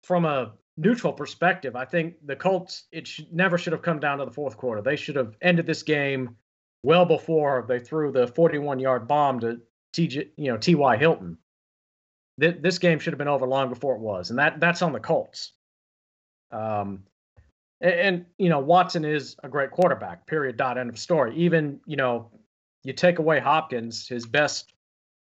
from 0.03 0.25
a 0.25 0.53
neutral 0.77 1.13
perspective 1.13 1.77
i 1.77 1.85
think 1.85 2.15
the 2.27 2.37
colts 2.37 2.85
it 2.93 3.07
should, 3.07 3.33
never 3.33 3.59
should 3.59 3.73
have 3.73 3.83
come 3.83 4.01
down 4.01 4.19
to 4.19 4.25
the 4.25 4.31
fourth 4.31 4.57
quarter 4.57 4.81
they 4.81 4.97
should 4.97 5.17
have 5.17 5.37
ended 5.43 5.67
this 5.67 5.83
game 5.83 6.37
well 6.83 7.05
before 7.05 7.65
they 7.69 7.79
threw 7.79 8.11
the 8.11 8.27
41 8.27 8.79
yard 8.79 9.07
bomb 9.07 9.39
to 9.41 9.61
tj 9.95 10.29
you 10.37 10.51
know 10.51 10.57
ty 10.57 10.97
hilton 10.97 11.37
this 12.39 12.79
game 12.79 12.99
should 12.99 13.13
have 13.13 13.19
been 13.19 13.29
over 13.29 13.47
long 13.47 13.69
before 13.69 13.95
it 13.95 14.01
was 14.01 14.31
and 14.31 14.39
that 14.39 14.59
that's 14.59 14.83
on 14.83 14.93
the 14.93 15.01
colts 15.01 15.53
um 16.51 17.03
and, 17.83 17.95
and, 17.95 18.27
you 18.39 18.49
know 18.49 18.61
Watson 18.61 19.05
is 19.05 19.37
a 19.43 19.49
great 19.49 19.71
quarterback. 19.71 20.27
Period. 20.27 20.57
Dot. 20.57 20.79
End 20.79 20.89
of 20.89 20.99
story. 20.99 21.35
Even 21.37 21.81
you 21.85 21.97
know 21.97 22.31
you 22.85 22.93
take 22.93 23.19
away 23.19 23.41
Hopkins, 23.41 24.09
his 24.09 24.25
best 24.25 24.73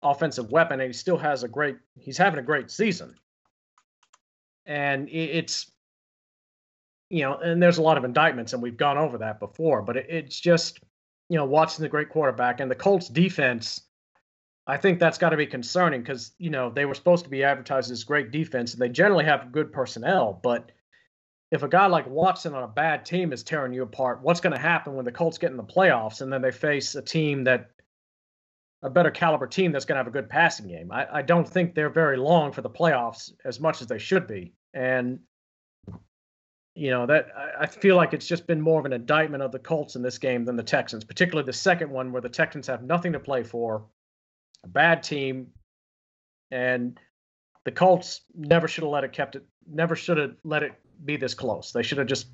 offensive 0.02 0.50
weapon, 0.50 0.80
and 0.80 0.88
he 0.88 0.92
still 0.92 1.18
has 1.18 1.44
a 1.44 1.48
great. 1.48 1.76
He's 1.98 2.18
having 2.18 2.40
a 2.40 2.42
great 2.42 2.70
season. 2.70 3.14
And 4.66 5.08
it's 5.08 5.70
you 7.08 7.22
know, 7.22 7.38
and 7.38 7.62
there's 7.62 7.78
a 7.78 7.82
lot 7.82 7.98
of 7.98 8.04
indictments, 8.04 8.52
and 8.52 8.60
we've 8.60 8.76
gone 8.76 8.98
over 8.98 9.18
that 9.18 9.38
before. 9.38 9.82
But 9.82 9.96
it, 9.96 10.06
it's 10.08 10.40
just 10.40 10.80
you 11.28 11.36
know 11.36 11.44
Watson's 11.44 11.82
the 11.82 11.88
great 11.88 12.08
quarterback, 12.08 12.60
and 12.60 12.70
the 12.70 12.74
Colts 12.74 13.08
defense. 13.08 13.82
I 14.68 14.76
think 14.76 14.98
that's 14.98 15.18
got 15.18 15.30
to 15.30 15.36
be 15.36 15.46
concerning 15.46 16.00
because 16.00 16.32
you 16.38 16.50
know 16.50 16.70
they 16.70 16.84
were 16.84 16.94
supposed 16.94 17.24
to 17.24 17.30
be 17.30 17.44
advertised 17.44 17.90
as 17.90 18.04
great 18.04 18.30
defense, 18.32 18.72
and 18.72 18.82
they 18.82 18.88
generally 18.88 19.24
have 19.24 19.52
good 19.52 19.72
personnel, 19.72 20.40
but 20.42 20.72
if 21.50 21.62
a 21.62 21.68
guy 21.68 21.86
like 21.86 22.08
Watson 22.08 22.54
on 22.54 22.64
a 22.64 22.68
bad 22.68 23.04
team 23.04 23.32
is 23.32 23.42
tearing 23.42 23.72
you 23.72 23.82
apart, 23.82 24.22
what's 24.22 24.40
going 24.40 24.52
to 24.52 24.58
happen 24.58 24.94
when 24.94 25.04
the 25.04 25.12
Colts 25.12 25.38
get 25.38 25.50
in 25.50 25.56
the 25.56 25.62
playoffs 25.62 26.20
and 26.20 26.32
then 26.32 26.42
they 26.42 26.50
face 26.50 26.94
a 26.94 27.02
team 27.02 27.44
that 27.44 27.70
a 28.82 28.90
better 28.90 29.10
caliber 29.10 29.46
team 29.46 29.72
that's 29.72 29.84
going 29.84 29.96
to 29.96 30.00
have 30.00 30.06
a 30.06 30.10
good 30.10 30.28
passing 30.28 30.68
game? 30.68 30.92
I, 30.92 31.06
I 31.18 31.22
don't 31.22 31.48
think 31.48 31.74
they're 31.74 31.90
very 31.90 32.16
long 32.16 32.52
for 32.52 32.62
the 32.62 32.70
playoffs 32.70 33.32
as 33.44 33.60
much 33.60 33.80
as 33.80 33.88
they 33.88 33.98
should 33.98 34.26
be, 34.26 34.52
and 34.74 35.20
you 36.74 36.90
know 36.90 37.06
that 37.06 37.28
I 37.58 37.66
feel 37.66 37.96
like 37.96 38.12
it's 38.12 38.26
just 38.26 38.46
been 38.46 38.60
more 38.60 38.78
of 38.78 38.86
an 38.86 38.92
indictment 38.92 39.42
of 39.42 39.52
the 39.52 39.58
Colts 39.58 39.96
in 39.96 40.02
this 40.02 40.18
game 40.18 40.44
than 40.44 40.56
the 40.56 40.62
Texans, 40.62 41.04
particularly 41.04 41.46
the 41.46 41.52
second 41.52 41.90
one 41.90 42.12
where 42.12 42.22
the 42.22 42.28
Texans 42.28 42.66
have 42.66 42.82
nothing 42.82 43.12
to 43.12 43.20
play 43.20 43.42
for, 43.42 43.86
a 44.62 44.68
bad 44.68 45.02
team, 45.02 45.48
and 46.50 46.98
the 47.64 47.72
Colts 47.72 48.20
never 48.34 48.68
should 48.68 48.84
have 48.84 48.92
let 48.92 49.04
it 49.04 49.12
kept 49.12 49.36
it 49.36 49.44
never 49.68 49.96
should 49.96 50.18
have 50.18 50.36
let 50.44 50.62
it 50.62 50.72
be 51.04 51.16
this 51.16 51.34
close. 51.34 51.72
They 51.72 51.82
should 51.82 51.98
have 51.98 52.06
just 52.06 52.28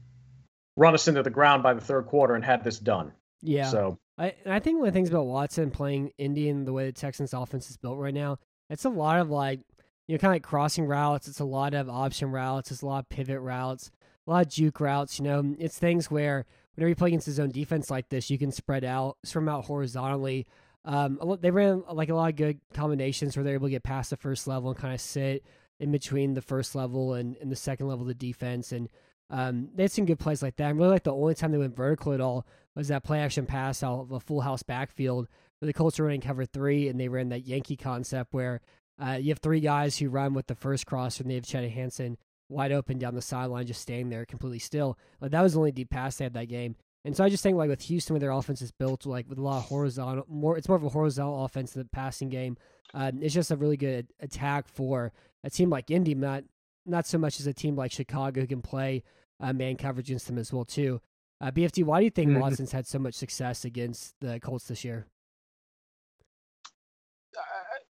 run 0.76 0.94
us 0.94 1.08
into 1.08 1.22
the 1.22 1.30
ground 1.30 1.62
by 1.62 1.74
the 1.74 1.80
third 1.80 2.06
quarter 2.06 2.34
and 2.34 2.44
had 2.44 2.64
this 2.64 2.78
done. 2.78 3.12
Yeah. 3.42 3.68
So 3.68 3.98
I 4.22 4.34
I 4.46 4.60
think 4.60 4.78
one 4.78 4.88
of 4.88 4.94
the 4.94 4.96
things 4.96 5.10
about 5.10 5.26
Watson 5.26 5.70
playing 5.70 6.12
Indian 6.16 6.64
the 6.64 6.72
way 6.72 6.86
the 6.86 6.92
Texans 6.92 7.34
offense 7.34 7.68
is 7.70 7.76
built 7.76 7.98
right 7.98 8.14
now, 8.14 8.38
it's 8.70 8.84
a 8.84 8.90
lot 8.90 9.20
of 9.20 9.30
like 9.30 9.60
you 10.06 10.14
know 10.14 10.18
kind 10.18 10.30
of 10.30 10.36
like 10.36 10.42
crossing 10.42 10.86
routes. 10.86 11.28
It's 11.28 11.40
a 11.40 11.44
lot 11.44 11.74
of 11.74 11.88
option 11.88 12.30
routes. 12.30 12.70
It's 12.70 12.82
a 12.82 12.86
lot 12.86 13.00
of 13.00 13.08
pivot 13.08 13.40
routes. 13.40 13.90
A 14.26 14.30
lot 14.30 14.46
of 14.46 14.52
juke 14.52 14.80
routes. 14.80 15.18
You 15.18 15.24
know, 15.24 15.56
it's 15.58 15.78
things 15.78 16.10
where 16.10 16.46
whenever 16.74 16.88
you 16.88 16.94
play 16.94 17.08
against 17.08 17.26
his 17.26 17.40
own 17.40 17.50
defense 17.50 17.90
like 17.90 18.08
this, 18.08 18.30
you 18.30 18.38
can 18.38 18.52
spread 18.52 18.84
out, 18.84 19.18
spread 19.24 19.48
out 19.48 19.64
horizontally. 19.64 20.46
Um, 20.84 21.38
they 21.40 21.50
ran 21.50 21.82
like 21.92 22.08
a 22.08 22.14
lot 22.14 22.30
of 22.30 22.36
good 22.36 22.60
combinations 22.72 23.36
where 23.36 23.44
they're 23.44 23.54
able 23.54 23.66
to 23.66 23.72
get 23.72 23.82
past 23.82 24.10
the 24.10 24.16
first 24.16 24.46
level 24.46 24.70
and 24.70 24.78
kind 24.78 24.94
of 24.94 25.00
sit 25.00 25.44
in 25.80 25.90
between 25.90 26.34
the 26.34 26.42
first 26.42 26.74
level 26.74 27.14
and, 27.14 27.36
and 27.38 27.50
the 27.50 27.56
second 27.56 27.88
level 27.88 28.02
of 28.02 28.08
the 28.08 28.14
defense. 28.14 28.72
And 28.72 28.88
um, 29.30 29.68
they 29.74 29.84
had 29.84 29.92
some 29.92 30.06
good 30.06 30.18
plays 30.18 30.42
like 30.42 30.56
that. 30.56 30.70
And 30.70 30.78
really, 30.78 30.90
like 30.90 31.04
the 31.04 31.12
only 31.12 31.34
time 31.34 31.52
they 31.52 31.58
went 31.58 31.76
vertical 31.76 32.12
at 32.12 32.20
all 32.20 32.46
was 32.74 32.88
that 32.88 33.04
play 33.04 33.20
action 33.20 33.46
pass 33.46 33.82
out 33.82 34.00
of 34.00 34.12
a 34.12 34.20
full 34.20 34.40
house 34.40 34.62
backfield 34.62 35.28
where 35.58 35.66
the 35.66 35.72
Colts 35.72 35.98
were 35.98 36.06
running 36.06 36.20
cover 36.20 36.44
three 36.44 36.88
and 36.88 36.98
they 36.98 37.08
ran 37.08 37.28
that 37.30 37.46
Yankee 37.46 37.76
concept 37.76 38.32
where 38.32 38.60
uh, 39.02 39.18
you 39.20 39.30
have 39.30 39.38
three 39.38 39.60
guys 39.60 39.98
who 39.98 40.08
run 40.08 40.34
with 40.34 40.46
the 40.46 40.54
first 40.54 40.86
cross 40.86 41.20
and 41.20 41.30
they 41.30 41.34
have 41.34 41.44
Chetty 41.44 41.72
Hansen 41.72 42.16
wide 42.48 42.72
open 42.72 42.98
down 42.98 43.14
the 43.14 43.22
sideline, 43.22 43.66
just 43.66 43.80
staying 43.80 44.10
there 44.10 44.24
completely 44.26 44.58
still. 44.58 44.98
Like 45.20 45.30
that 45.32 45.42
was 45.42 45.54
the 45.54 45.58
only 45.58 45.72
deep 45.72 45.90
pass 45.90 46.16
they 46.16 46.24
had 46.24 46.34
that 46.34 46.48
game. 46.48 46.76
And 47.04 47.16
so 47.16 47.24
I 47.24 47.28
just 47.28 47.42
think 47.42 47.56
like 47.56 47.68
with 47.68 47.82
Houston, 47.82 48.14
where 48.14 48.20
their 48.20 48.30
offense 48.30 48.62
is 48.62 48.70
built 48.70 49.06
like 49.06 49.28
with 49.28 49.38
a 49.38 49.42
lot 49.42 49.58
of 49.58 49.64
horizontal, 49.64 50.24
more 50.28 50.56
it's 50.56 50.68
more 50.68 50.76
of 50.76 50.84
a 50.84 50.88
horizontal 50.88 51.44
offense 51.44 51.72
than 51.72 51.82
the 51.82 51.88
passing 51.88 52.28
game. 52.28 52.56
Uh, 52.94 53.10
it's 53.20 53.34
just 53.34 53.50
a 53.50 53.56
really 53.56 53.76
good 53.76 54.08
attack 54.20 54.68
for 54.68 55.12
a 55.42 55.50
team 55.50 55.70
like 55.70 55.90
Indy, 55.90 56.14
not 56.14 56.44
not 56.86 57.06
so 57.06 57.18
much 57.18 57.40
as 57.40 57.46
a 57.46 57.52
team 57.52 57.74
like 57.74 57.92
Chicago 57.92 58.40
who 58.40 58.46
can 58.46 58.62
play 58.62 59.02
uh, 59.40 59.52
man 59.52 59.76
coverage 59.76 60.10
against 60.10 60.26
them 60.28 60.38
as 60.38 60.52
well 60.52 60.64
too. 60.64 61.00
Uh, 61.42 61.50
BFD, 61.50 61.84
why 61.84 61.98
do 61.98 62.04
you 62.04 62.10
think 62.10 62.30
mm-hmm. 62.30 62.40
Watson's 62.42 62.72
had 62.72 62.86
so 62.86 63.00
much 63.00 63.14
success 63.14 63.64
against 63.64 64.14
the 64.20 64.38
Colts 64.40 64.68
this 64.68 64.84
year? 64.84 65.06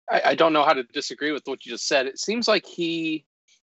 I, 0.10 0.22
I 0.26 0.36
don't 0.36 0.54
know 0.54 0.64
how 0.64 0.74
to 0.74 0.84
disagree 0.84 1.32
with 1.32 1.44
what 1.48 1.66
you 1.66 1.72
just 1.72 1.88
said. 1.88 2.06
It 2.06 2.20
seems 2.20 2.48
like 2.48 2.66
he, 2.66 3.26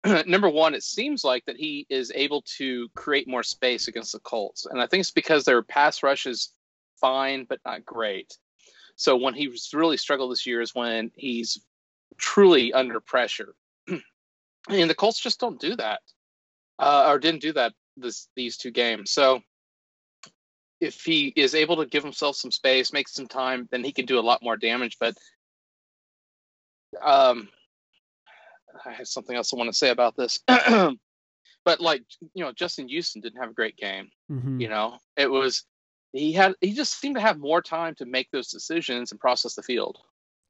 number 0.27 0.49
one, 0.49 0.75
it 0.75 0.83
seems 0.83 1.23
like 1.23 1.45
that 1.45 1.57
he 1.57 1.87
is 1.89 2.11
able 2.13 2.43
to 2.57 2.87
create 2.95 3.27
more 3.27 3.43
space 3.43 3.87
against 3.87 4.11
the 4.11 4.19
Colts, 4.19 4.67
and 4.67 4.81
I 4.81 4.87
think 4.87 5.01
it's 5.01 5.11
because 5.11 5.43
their 5.43 5.63
pass 5.63 6.03
rush 6.03 6.27
is 6.27 6.49
fine 7.01 7.45
but 7.49 7.59
not 7.65 7.85
great. 7.85 8.37
So 8.95 9.17
when 9.17 9.33
he's 9.33 9.69
really 9.73 9.97
struggled 9.97 10.31
this 10.31 10.45
year 10.45 10.61
is 10.61 10.75
when 10.75 11.11
he's 11.15 11.59
truly 12.17 12.73
under 12.73 12.99
pressure. 12.99 13.55
and 14.69 14.89
the 14.89 14.95
Colts 14.95 15.19
just 15.19 15.39
don't 15.39 15.59
do 15.59 15.75
that. 15.75 16.01
uh, 16.79 17.05
or 17.07 17.19
didn't 17.19 17.41
do 17.41 17.53
that 17.53 17.73
this 17.97 18.29
these 18.35 18.57
two 18.57 18.71
games. 18.71 19.11
So 19.11 19.41
if 20.83 21.01
he 21.01 21.33
is 21.35 21.55
able 21.55 21.77
to 21.77 21.85
give 21.85 22.03
himself 22.03 22.35
some 22.35 22.51
space, 22.51 22.93
make 22.93 23.07
some 23.07 23.27
time, 23.27 23.67
then 23.71 23.83
he 23.83 23.91
can 23.91 24.05
do 24.05 24.19
a 24.19 24.21
lot 24.21 24.43
more 24.43 24.57
damage. 24.57 24.97
But 24.99 25.15
um, 27.01 27.49
I 28.85 28.91
have 28.91 29.07
something 29.07 29.35
else 29.35 29.53
I 29.53 29.57
want 29.57 29.69
to 29.69 29.77
say 29.77 29.89
about 29.89 30.15
this. 30.15 30.39
but 30.47 31.79
like 31.79 32.03
you 32.33 32.43
know, 32.43 32.51
Justin 32.51 32.87
Houston 32.87 33.21
didn't 33.21 33.39
have 33.39 33.51
a 33.51 33.53
great 33.53 33.77
game. 33.77 34.09
Mhm. 34.29 34.61
You 34.61 34.69
know, 34.69 34.97
it 35.15 35.29
was 35.29 35.63
he 36.11 36.33
had 36.33 36.55
he 36.61 36.73
just 36.73 36.99
seemed 36.99 37.15
to 37.15 37.21
have 37.21 37.39
more 37.39 37.61
time 37.61 37.95
to 37.95 38.05
make 38.05 38.29
those 38.31 38.49
decisions 38.49 39.11
and 39.11 39.19
process 39.19 39.55
the 39.55 39.63
field. 39.63 39.97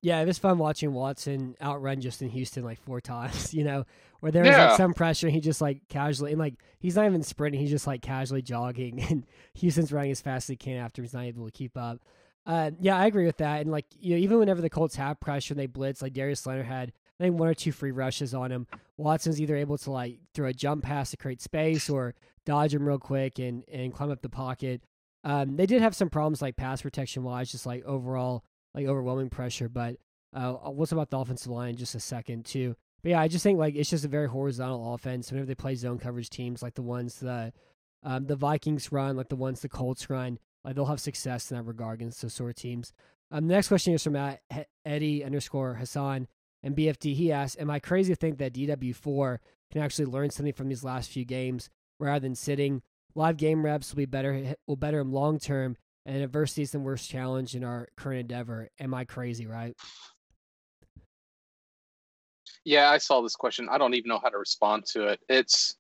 Yeah, 0.04 0.20
it 0.20 0.28
was 0.28 0.38
fun 0.38 0.58
watching 0.58 0.94
Watson 0.94 1.56
outrun 1.62 2.02
Justin 2.02 2.28
Houston 2.30 2.64
like 2.64 2.80
four 2.82 3.00
times, 3.02 3.54
you 3.54 3.64
know, 3.64 3.86
where 4.20 4.34
there 4.34 4.44
was 4.44 4.52
like 4.52 4.76
some 4.78 4.94
pressure 4.94 5.28
and 5.28 5.34
he 5.34 5.40
just 5.40 5.62
like 5.62 5.82
casually 5.88 6.32
and 6.32 6.40
like 6.40 6.56
he's 6.80 6.98
not 6.98 7.06
even 7.06 7.24
sprinting, 7.24 7.62
he's 7.62 7.72
just 7.72 7.88
like 7.88 8.02
casually 8.02 8.42
jogging 8.42 9.02
and 9.10 9.26
Houston's 9.56 9.94
running 9.94 10.12
as 10.12 10.22
fast 10.22 10.46
as 10.46 10.50
he 10.50 10.56
can 10.58 10.78
after 10.78 11.02
he's 11.02 11.14
not 11.14 11.24
able 11.24 11.46
to 11.46 11.52
keep 11.52 11.78
up. 11.78 12.02
Uh, 12.46 12.72
yeah, 12.82 12.98
I 12.98 13.06
agree 13.06 13.26
with 13.26 13.38
that. 13.38 13.62
And 13.62 13.72
like 13.72 13.86
you 13.98 14.14
know, 14.16 14.22
even 14.22 14.40
whenever 14.40 14.62
the 14.62 14.70
Colts 14.70 14.98
have 14.98 15.22
pressure 15.22 15.54
and 15.54 15.60
they 15.60 15.68
blitz, 15.68 16.02
like 16.02 16.14
Darius 16.14 16.46
Leonard 16.46 16.66
had 16.66 16.92
I 17.18 17.24
think 17.24 17.40
one 17.40 17.48
or 17.48 17.54
two 17.54 17.72
free 17.72 17.92
rushes 17.92 18.34
on 18.34 18.52
him. 18.52 18.68
Watson's 18.98 19.40
either 19.40 19.56
able 19.56 19.78
to 19.78 19.92
like 19.92 20.20
throw 20.34 20.50
a 20.50 20.54
jump 20.54 20.84
pass 20.84 21.12
to 21.12 21.18
create 21.18 21.42
space 21.42 21.90
or 21.90 22.14
dodge 22.46 22.74
him 22.76 22.86
real 22.86 23.00
quick 23.00 23.40
and 23.40 23.64
and 23.72 23.94
climb 23.94 24.12
up 24.12 24.22
the 24.22 24.28
pocket. 24.28 24.82
Um, 25.24 25.56
they 25.56 25.66
did 25.66 25.82
have 25.82 25.96
some 25.96 26.10
problems 26.10 26.42
like 26.42 26.58
pass 26.58 26.82
protection 26.82 27.24
wise, 27.24 27.50
just 27.50 27.66
like 27.66 27.86
overall 27.86 28.44
like 28.74 28.88
overwhelming 28.88 29.30
pressure. 29.30 29.70
But 29.70 29.98
uh, 30.34 30.56
we'll 30.66 30.88
about 30.92 31.10
the 31.10 31.18
offensive 31.18 31.52
line 31.52 31.72
in 31.72 31.76
just 31.78 31.96
a 31.96 32.00
second 32.00 32.46
too. 32.46 32.76
But 33.02 33.10
yeah, 33.10 33.22
I 33.22 33.28
just 33.28 33.44
think 33.44 33.60
like 33.60 33.76
it's 33.76 33.90
just 33.90 34.06
a 34.06 34.10
very 34.10 34.28
horizontal 34.28 34.94
offense. 34.94 35.32
Whenever 35.32 35.46
they 35.46 35.56
play 35.56 35.76
zone 35.76 36.00
coverage 36.00 36.30
teams 36.30 36.64
like 36.64 36.76
the 36.76 36.82
ones 36.82 37.20
the 37.20 37.54
um, 38.04 38.26
the 38.26 38.36
Vikings 38.36 38.92
run, 38.92 39.16
like 39.16 39.30
the 39.30 39.36
ones 39.36 39.62
the 39.62 39.70
Colts 39.70 40.10
run, 40.10 40.40
like 40.64 40.76
they'll 40.76 40.86
have 40.86 41.00
success 41.00 41.52
in 41.52 41.58
that 41.58 41.64
regard 41.64 41.96
against 42.00 42.22
those 42.22 42.34
sort 42.34 42.50
of 42.50 42.56
teams. 42.56 42.94
Um, 43.32 43.48
the 43.48 43.54
next 43.54 43.68
question 43.68 43.94
is 43.94 44.04
from 44.04 44.38
Eddie 44.86 45.24
underscore 45.24 45.76
Hassan 45.76 46.28
and 46.62 46.76
BFD. 46.76 47.14
He 47.14 47.32
asks, 47.32 47.60
"Am 47.60 47.70
I 47.70 47.80
crazy 47.80 48.14
to 48.14 48.16
think 48.16 48.38
that 48.38 48.54
DW4 48.54 49.40
can 49.72 49.82
actually 49.82 50.06
learn 50.06 50.30
something 50.30 50.54
from 50.54 50.70
these 50.70 50.84
last 50.84 51.10
few 51.10 51.26
games 51.26 51.70
rather 52.00 52.22
than 52.22 52.36
sitting? 52.36 52.82
Live 53.16 53.38
game 53.38 53.64
reps 53.66 53.92
will 53.92 53.98
be 53.98 54.06
better 54.06 54.56
will 54.66 54.76
better 54.76 55.00
him 55.00 55.12
long 55.12 55.40
term, 55.40 55.78
and 56.06 56.22
adversity 56.22 56.62
is 56.62 56.72
the 56.72 56.80
worst 56.80 57.10
challenge 57.10 57.56
in 57.56 57.64
our 57.64 57.88
current 57.96 58.22
endeavor. 58.22 58.70
Am 58.80 58.94
I 58.94 59.06
crazy? 59.06 59.48
Right? 59.48 59.76
Yeah, 62.66 62.90
I 62.90 62.98
saw 62.98 63.22
this 63.22 63.36
question. 63.36 63.68
I 63.70 63.78
don't 63.78 63.94
even 63.94 64.10
know 64.10 64.20
how 64.22 64.30
to 64.30 64.38
respond 64.38 64.86
to 64.94 65.08
it. 65.08 65.20
It's 65.28 65.76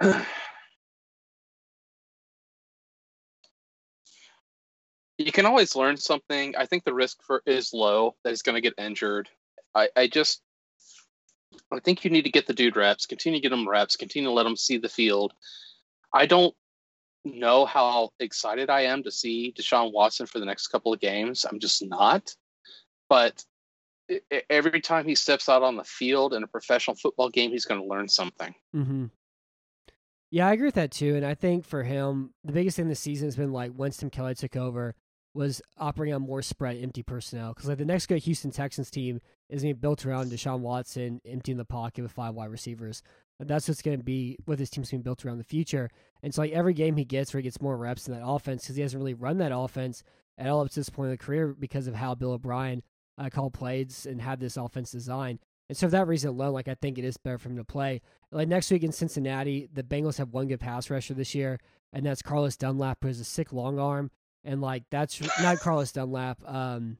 you 5.18 5.32
can 5.32 5.46
always 5.46 5.76
learn 5.76 5.96
something. 5.96 6.56
I 6.56 6.66
think 6.66 6.84
the 6.84 6.94
risk 6.94 7.22
for 7.22 7.42
is 7.46 7.72
low 7.72 8.16
that 8.24 8.30
he's 8.30 8.42
going 8.42 8.56
to 8.56 8.60
get 8.60 8.74
injured. 8.78 9.28
I, 9.74 9.88
I 9.96 10.06
just 10.06 10.42
I 11.70 11.80
think 11.80 12.04
you 12.04 12.10
need 12.10 12.22
to 12.22 12.30
get 12.30 12.46
the 12.46 12.54
dude 12.54 12.76
reps, 12.76 13.06
continue 13.06 13.38
to 13.38 13.42
get 13.42 13.56
him 13.56 13.68
reps, 13.68 13.96
continue 13.96 14.28
to 14.28 14.32
let 14.32 14.46
him 14.46 14.56
see 14.56 14.78
the 14.78 14.88
field. 14.88 15.32
I 16.12 16.26
don't 16.26 16.54
know 17.24 17.64
how 17.64 18.10
excited 18.20 18.70
I 18.70 18.82
am 18.82 19.02
to 19.04 19.10
see 19.10 19.54
Deshaun 19.56 19.92
Watson 19.92 20.26
for 20.26 20.38
the 20.38 20.46
next 20.46 20.68
couple 20.68 20.92
of 20.92 21.00
games. 21.00 21.44
I'm 21.48 21.58
just 21.58 21.84
not. 21.84 22.34
But 23.08 23.44
every 24.50 24.80
time 24.80 25.06
he 25.06 25.14
steps 25.14 25.48
out 25.48 25.62
on 25.62 25.76
the 25.76 25.84
field 25.84 26.34
in 26.34 26.42
a 26.42 26.46
professional 26.46 26.96
football 26.96 27.28
game, 27.28 27.50
he's 27.50 27.64
going 27.64 27.80
to 27.80 27.86
learn 27.86 28.08
something. 28.08 28.54
Mm-hmm. 28.74 29.06
Yeah, 30.30 30.48
I 30.48 30.52
agree 30.52 30.66
with 30.66 30.76
that 30.76 30.90
too. 30.90 31.14
And 31.14 31.26
I 31.26 31.34
think 31.34 31.66
for 31.66 31.82
him, 31.82 32.32
the 32.42 32.52
biggest 32.52 32.76
thing 32.76 32.88
this 32.88 33.00
season 33.00 33.28
has 33.28 33.36
been 33.36 33.52
like 33.52 33.72
once 33.76 33.98
Tim 33.98 34.08
Kelly 34.08 34.34
took 34.34 34.56
over, 34.56 34.94
was 35.34 35.62
operating 35.78 36.14
on 36.14 36.22
more 36.22 36.42
spread 36.42 36.78
empty 36.82 37.02
personnel. 37.02 37.52
Because 37.52 37.68
like 37.68 37.78
the 37.78 37.84
next 37.84 38.06
good 38.06 38.22
Houston 38.22 38.50
Texans 38.50 38.90
team 38.90 39.20
is 39.48 39.62
going 39.62 39.74
to 39.74 39.78
be 39.78 39.80
built 39.80 40.06
around 40.06 40.32
Deshaun 40.32 40.60
Watson 40.60 41.20
emptying 41.26 41.58
the 41.58 41.64
pocket 41.64 42.02
with 42.02 42.12
five 42.12 42.34
wide 42.34 42.50
receivers. 42.50 43.02
That's 43.48 43.68
what's 43.68 43.82
going 43.82 43.98
to 43.98 44.04
be 44.04 44.36
what 44.44 44.58
this 44.58 44.70
team's 44.70 44.90
going 44.90 45.00
to 45.00 45.04
be 45.04 45.08
built 45.08 45.24
around 45.24 45.38
the 45.38 45.44
future. 45.44 45.90
And 46.22 46.34
so 46.34 46.42
like 46.42 46.52
every 46.52 46.74
game 46.74 46.96
he 46.96 47.04
gets 47.04 47.32
where 47.32 47.40
he 47.40 47.44
gets 47.44 47.60
more 47.60 47.76
reps 47.76 48.08
in 48.08 48.14
that 48.14 48.26
offense 48.26 48.62
because 48.62 48.76
he 48.76 48.82
hasn't 48.82 49.00
really 49.00 49.14
run 49.14 49.38
that 49.38 49.52
offense 49.54 50.02
at 50.38 50.48
all 50.48 50.62
up 50.62 50.70
to 50.70 50.74
this 50.74 50.90
point 50.90 51.06
in 51.06 51.12
the 51.12 51.18
career 51.18 51.48
because 51.48 51.86
of 51.86 51.94
how 51.94 52.14
Bill 52.14 52.32
O'Brien 52.32 52.82
uh, 53.18 53.28
called 53.30 53.54
plays 53.54 54.06
and 54.06 54.20
had 54.20 54.40
this 54.40 54.56
offense 54.56 54.90
designed. 54.90 55.38
And 55.68 55.76
so 55.76 55.86
for 55.86 55.92
that 55.92 56.06
reason 56.08 56.30
alone, 56.30 56.52
like 56.52 56.68
I 56.68 56.74
think 56.74 56.98
it 56.98 57.04
is 57.04 57.16
better 57.16 57.38
for 57.38 57.48
him 57.48 57.56
to 57.56 57.64
play. 57.64 58.00
Like 58.30 58.48
next 58.48 58.70
week 58.70 58.82
in 58.82 58.92
Cincinnati, 58.92 59.68
the 59.72 59.82
Bengals 59.82 60.18
have 60.18 60.32
one 60.32 60.48
good 60.48 60.60
pass 60.60 60.90
rusher 60.90 61.14
this 61.14 61.34
year, 61.34 61.58
and 61.92 62.04
that's 62.04 62.22
Carlos 62.22 62.56
Dunlap, 62.56 62.98
who 63.00 63.08
has 63.08 63.20
a 63.20 63.24
sick 63.24 63.52
long 63.52 63.78
arm. 63.78 64.10
And 64.44 64.60
like 64.60 64.84
that's 64.90 65.20
not 65.40 65.60
Carlos 65.60 65.92
Dunlap, 65.92 66.42
um, 66.46 66.98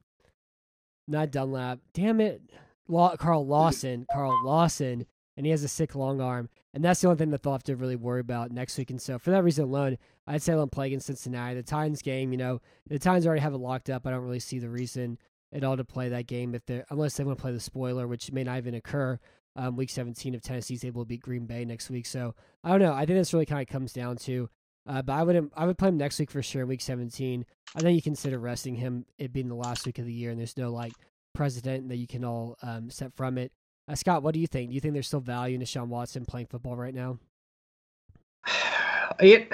not 1.07 1.31
Dunlap. 1.31 1.79
Damn 1.93 2.21
it, 2.21 2.41
Carl 2.89 3.45
Lawson, 3.45 4.05
Carl 4.11 4.43
Lawson, 4.43 5.05
and 5.35 5.45
he 5.45 5.51
has 5.51 5.63
a 5.63 5.67
sick 5.67 5.95
long 5.95 6.21
arm. 6.21 6.49
And 6.73 6.83
that's 6.83 7.01
the 7.01 7.07
only 7.07 7.17
thing 7.17 7.29
that 7.31 7.43
they'll 7.43 7.53
have 7.53 7.63
to 7.63 7.75
really 7.75 7.95
worry 7.95 8.19
about 8.19 8.51
next 8.51 8.77
week. 8.77 8.89
And 8.89 9.01
so 9.01 9.19
for 9.19 9.31
that 9.31 9.43
reason 9.43 9.65
alone, 9.65 9.97
I'd 10.27 10.41
say 10.41 10.53
him 10.53 10.69
play 10.69 10.87
against 10.87 11.07
Cincinnati. 11.07 11.55
The 11.55 11.63
Titans 11.63 12.01
game, 12.01 12.31
you 12.31 12.37
know, 12.37 12.61
the 12.87 12.99
Titans 12.99 13.25
already 13.25 13.41
have 13.41 13.53
it 13.53 13.57
locked 13.57 13.89
up. 13.89 14.07
I 14.07 14.11
don't 14.11 14.23
really 14.23 14.39
see 14.39 14.59
the 14.59 14.69
reason 14.69 15.17
at 15.51 15.63
all 15.63 15.77
to 15.77 15.85
play 15.85 16.09
that 16.09 16.27
game 16.27 16.55
if 16.55 16.65
they 16.65 16.83
unless 16.89 17.15
they 17.15 17.23
want 17.23 17.37
to 17.37 17.41
play 17.41 17.51
the 17.51 17.59
spoiler, 17.59 18.07
which 18.07 18.31
may 18.31 18.43
not 18.43 18.57
even 18.57 18.73
occur. 18.73 19.19
Um, 19.55 19.75
week 19.75 19.91
17 19.91 20.33
if 20.33 20.41
Tennessee's 20.41 20.83
able 20.83 21.03
to 21.03 21.07
beat 21.07 21.21
Green 21.21 21.45
Bay 21.45 21.63
next 21.63 21.91
week. 21.91 22.07
So 22.07 22.33
I 22.63 22.71
don't 22.71 22.79
know. 22.79 22.93
I 22.93 23.05
think 23.05 23.19
this 23.19 23.33
really 23.33 23.45
kind 23.45 23.61
of 23.61 23.67
comes 23.67 23.93
down 23.93 24.17
to. 24.17 24.49
Uh, 24.85 25.01
but 25.01 25.13
I 25.13 25.23
would 25.23 25.51
I 25.55 25.65
would 25.65 25.77
play 25.77 25.89
him 25.89 25.97
next 25.97 26.19
week 26.19 26.31
for 26.31 26.41
sure. 26.41 26.63
in 26.63 26.67
Week 26.67 26.81
17. 26.81 27.45
I 27.75 27.79
think 27.79 27.95
you 27.95 28.01
consider 28.01 28.39
resting 28.39 28.75
him. 28.75 29.05
It 29.17 29.31
being 29.31 29.47
the 29.47 29.55
last 29.55 29.85
week 29.85 29.99
of 29.99 30.05
the 30.05 30.13
year, 30.13 30.31
and 30.31 30.39
there's 30.39 30.57
no 30.57 30.71
like 30.71 30.93
precedent 31.33 31.89
that 31.89 31.97
you 31.97 32.07
can 32.07 32.25
all 32.25 32.57
um, 32.61 32.89
set 32.89 33.13
from 33.13 33.37
it. 33.37 33.51
Uh, 33.87 33.95
Scott, 33.95 34.23
what 34.23 34.33
do 34.33 34.39
you 34.39 34.47
think? 34.47 34.69
Do 34.69 34.75
you 34.75 34.81
think 34.81 34.93
there's 34.93 35.07
still 35.07 35.19
value 35.19 35.55
in 35.55 35.61
Deshaun 35.61 35.87
Watson 35.87 36.25
playing 36.25 36.47
football 36.47 36.75
right 36.75 36.93
now? 36.93 37.19
It. 39.19 39.51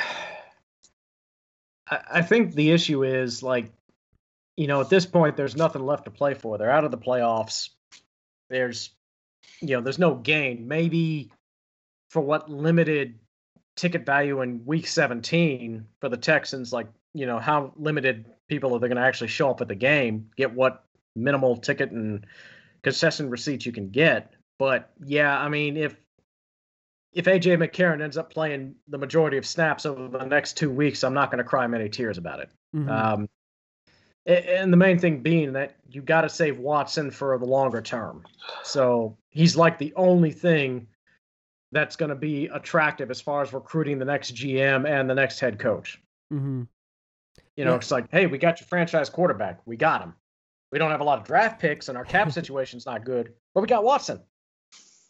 I 1.90 2.00
I 2.12 2.22
think 2.22 2.54
the 2.54 2.72
issue 2.72 3.04
is 3.04 3.44
like, 3.44 3.74
you 4.56 4.68
know, 4.68 4.80
at 4.80 4.90
this 4.90 5.06
point, 5.06 5.36
there's 5.36 5.58
nothing 5.58 5.86
left 5.86 6.06
to 6.06 6.12
play 6.12 6.34
for. 6.34 6.58
They're 6.58 6.72
out 6.72 6.86
of 6.86 6.92
the 6.92 6.98
playoffs. 6.98 7.70
There's, 8.50 8.92
you 9.60 9.76
know, 9.76 9.82
there's 9.82 10.00
no 10.00 10.16
gain. 10.16 10.68
Maybe 10.68 11.32
for 12.10 12.22
what 12.22 12.50
limited 12.50 13.20
ticket 13.76 14.06
value 14.06 14.42
in 14.42 14.66
week 14.66 14.88
17 14.88 15.86
for 16.00 16.10
the 16.10 16.18
Texans, 16.18 16.72
like, 16.72 16.88
you 17.14 17.26
know, 17.26 17.40
how 17.40 17.74
limited 17.76 18.26
people 18.48 18.76
are 18.76 18.80
they 18.80 18.88
going 18.88 18.98
to 18.98 19.04
actually 19.04 19.28
show 19.28 19.50
up 19.50 19.62
at 19.62 19.68
the 19.68 19.76
game, 19.76 20.30
get 20.38 20.54
what 20.54 20.86
minimal 21.16 21.58
ticket 21.58 21.92
and 21.92 22.26
concession 22.84 23.30
receipts 23.30 23.66
you 23.66 23.72
can 23.72 23.90
get. 23.90 24.34
But 24.58 24.92
yeah, 25.06 25.40
I 25.40 25.50
mean, 25.50 25.78
if 25.78 25.96
if 27.12 27.26
AJ 27.26 27.58
McCarron 27.58 28.02
ends 28.04 28.18
up 28.18 28.32
playing 28.32 28.76
the 28.88 28.98
majority 28.98 29.38
of 29.38 29.46
snaps 29.46 29.86
over 29.86 30.08
the 30.08 30.26
next 30.26 30.58
two 30.58 30.70
weeks, 30.70 31.04
I'm 31.04 31.14
not 31.14 31.32
going 31.32 31.40
to 31.40 31.44
cry 31.44 31.66
many 31.66 31.90
tears 31.90 32.18
about 32.20 32.40
it. 32.40 32.50
Mhm. 32.76 32.90
Um, 32.90 33.30
and 34.28 34.72
the 34.72 34.78
main 34.78 35.00
thing 35.00 35.22
being 35.24 35.54
that 35.54 35.76
you 35.90 36.04
got 36.04 36.22
to 36.22 36.30
save 36.30 36.60
Watson 36.60 37.10
for 37.10 37.36
the 37.40 37.46
longer 37.46 37.82
term. 37.82 38.24
So 38.64 39.18
he's 39.30 39.56
like 39.58 39.80
the 39.80 39.92
only 39.96 40.32
thing 40.32 40.88
that's 41.72 41.96
going 41.96 42.10
to 42.10 42.16
be 42.16 42.46
attractive 42.48 43.10
as 43.10 43.22
far 43.22 43.42
as 43.42 43.54
recruiting 43.54 43.98
the 43.98 44.06
next 44.06 44.36
GM 44.36 44.88
and 44.88 45.10
the 45.10 45.16
next 45.16 45.40
head 45.40 45.58
coach. 45.58 46.00
Mhm. 46.32 46.68
You 47.56 47.66
know, 47.66 47.72
Yeah. 47.72 47.78
it's 47.78 47.92
like, 47.92 48.06
hey, 48.12 48.28
we 48.28 48.38
got 48.38 48.60
your 48.60 48.68
franchise 48.68 49.10
quarterback. 49.10 49.66
We 49.66 49.78
got 49.78 50.02
him. 50.02 50.14
We 50.72 50.80
don't 50.80 50.92
have 50.92 51.02
a 51.02 51.04
lot 51.06 51.20
of 51.20 51.26
draft 51.26 51.60
picks, 51.60 51.90
and 51.90 51.98
our 51.98 52.06
cap 52.06 52.32
situation's 52.40 52.86
not 52.86 53.04
good, 53.06 53.34
but 53.56 53.62
we 53.62 53.68
got 53.68 53.84
Watson. 53.84 54.22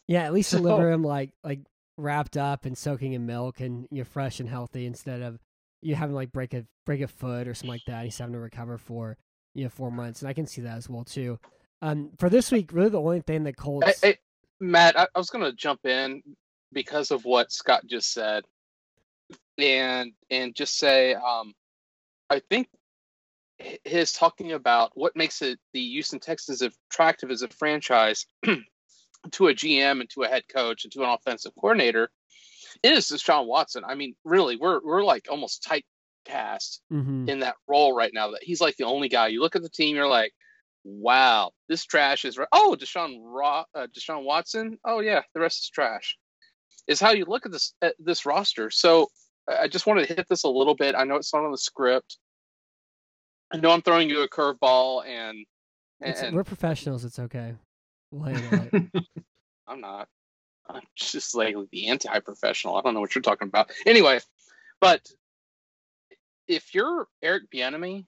Yeah, 0.08 0.24
at 0.24 0.32
least 0.32 0.50
So- 0.50 0.58
deliver 0.58 0.90
him 0.90 1.02
like 1.04 1.30
like 1.44 1.60
wrapped 1.96 2.36
up 2.36 2.64
and 2.64 2.76
soaking 2.78 3.12
in 3.12 3.26
milk 3.26 3.60
and 3.60 3.86
you're 3.90 4.06
fresh 4.06 4.40
and 4.40 4.48
healthy 4.48 4.86
instead 4.86 5.20
of 5.20 5.38
you 5.82 5.94
having 5.94 6.14
like 6.14 6.32
break 6.32 6.54
a 6.54 6.64
break 6.86 7.02
a 7.02 7.06
foot 7.08 7.46
or 7.46 7.54
something 7.54 7.70
like 7.70 7.84
that. 7.86 8.04
He's 8.04 8.16
having 8.18 8.32
to 8.32 8.38
recover 8.40 8.78
for 8.78 9.16
you 9.54 9.64
know 9.64 9.70
four 9.70 9.90
months, 9.92 10.22
and 10.22 10.28
I 10.28 10.32
can 10.32 10.46
see 10.46 10.62
that 10.62 10.78
as 10.78 10.88
well 10.88 11.04
too. 11.04 11.38
Um, 11.82 12.10
for 12.18 12.28
this 12.28 12.50
week, 12.52 12.72
really 12.72 12.88
the 12.90 13.00
only 13.00 13.20
thing 13.20 13.44
that 13.44 13.50
Hey, 13.58 13.62
Colts. 13.62 14.00
hey, 14.02 14.18
Matt, 14.60 14.98
I, 14.98 15.06
I 15.14 15.18
was 15.18 15.30
going 15.30 15.44
to 15.44 15.52
jump 15.52 15.86
in 15.86 16.22
because 16.72 17.10
of 17.10 17.24
what 17.24 17.50
Scott 17.52 17.82
just 17.86 18.12
said, 18.12 18.44
and 19.58 20.12
and 20.30 20.54
just 20.54 20.76
say, 20.78 21.14
um, 21.14 21.54
I 22.28 22.40
think 22.50 22.68
hi- 22.72 22.79
his 23.84 24.12
talking 24.12 24.52
about 24.52 24.90
what 24.94 25.16
makes 25.16 25.42
it 25.42 25.58
the 25.72 25.80
Houston 25.88 26.18
Texans 26.20 26.62
attractive 26.62 27.30
as 27.30 27.42
a 27.42 27.48
franchise 27.48 28.26
to 28.44 29.48
a 29.48 29.54
GM 29.54 30.00
and 30.00 30.08
to 30.10 30.22
a 30.22 30.28
head 30.28 30.44
coach 30.48 30.84
and 30.84 30.92
to 30.92 31.02
an 31.02 31.10
offensive 31.10 31.52
coordinator 31.60 32.10
is 32.82 33.06
Deshaun 33.08 33.46
Watson. 33.46 33.84
I 33.86 33.94
mean, 33.94 34.14
really, 34.24 34.56
we're 34.56 34.80
we're 34.84 35.04
like 35.04 35.26
almost 35.30 35.66
typecast 35.68 36.80
Mhm. 36.92 37.28
in 37.28 37.40
that 37.40 37.56
role 37.68 37.94
right 37.94 38.12
now. 38.14 38.30
That 38.30 38.42
he's 38.42 38.60
like 38.60 38.76
the 38.76 38.84
only 38.86 39.08
guy. 39.08 39.28
You 39.28 39.40
look 39.40 39.56
at 39.56 39.62
the 39.62 39.68
team, 39.68 39.96
you're 39.96 40.08
like, 40.08 40.32
wow, 40.84 41.50
this 41.68 41.84
trash 41.84 42.24
is. 42.24 42.38
Right. 42.38 42.48
Oh, 42.52 42.76
Deshaun 42.78 43.18
Ra- 43.22 43.64
uh, 43.74 43.86
Deshaun 43.96 44.24
Watson. 44.24 44.78
Oh 44.84 45.00
yeah, 45.00 45.22
the 45.34 45.40
rest 45.40 45.64
is 45.64 45.70
trash. 45.70 46.16
is 46.86 47.00
how 47.00 47.10
you 47.10 47.24
look 47.26 47.44
at 47.46 47.52
this 47.52 47.74
at 47.82 47.94
this 47.98 48.24
roster. 48.24 48.70
So 48.70 49.08
I 49.48 49.68
just 49.68 49.86
wanted 49.86 50.06
to 50.08 50.14
hit 50.14 50.26
this 50.28 50.44
a 50.44 50.48
little 50.48 50.74
bit. 50.74 50.94
I 50.94 51.04
know 51.04 51.16
it's 51.16 51.34
not 51.34 51.44
on 51.44 51.50
the 51.50 51.58
script. 51.58 52.18
I 53.52 53.56
know 53.56 53.70
I'm 53.70 53.82
throwing 53.82 54.08
you 54.08 54.22
a 54.22 54.28
curveball, 54.28 55.04
and, 55.06 55.44
and 56.00 56.34
we're 56.34 56.44
professionals. 56.44 57.04
It's 57.04 57.18
okay. 57.18 57.54
We'll 58.10 58.34
handle 58.34 58.68
it. 58.72 59.04
I'm 59.68 59.80
not. 59.80 60.08
I'm 60.68 60.82
just 60.96 61.34
like 61.34 61.56
the 61.72 61.88
anti-professional. 61.88 62.76
I 62.76 62.82
don't 62.82 62.94
know 62.94 63.00
what 63.00 63.14
you're 63.14 63.22
talking 63.22 63.48
about. 63.48 63.70
Anyway, 63.86 64.20
but 64.80 65.08
if 66.46 66.74
you're 66.74 67.06
Eric 67.22 67.44
Bieniemy 67.52 68.06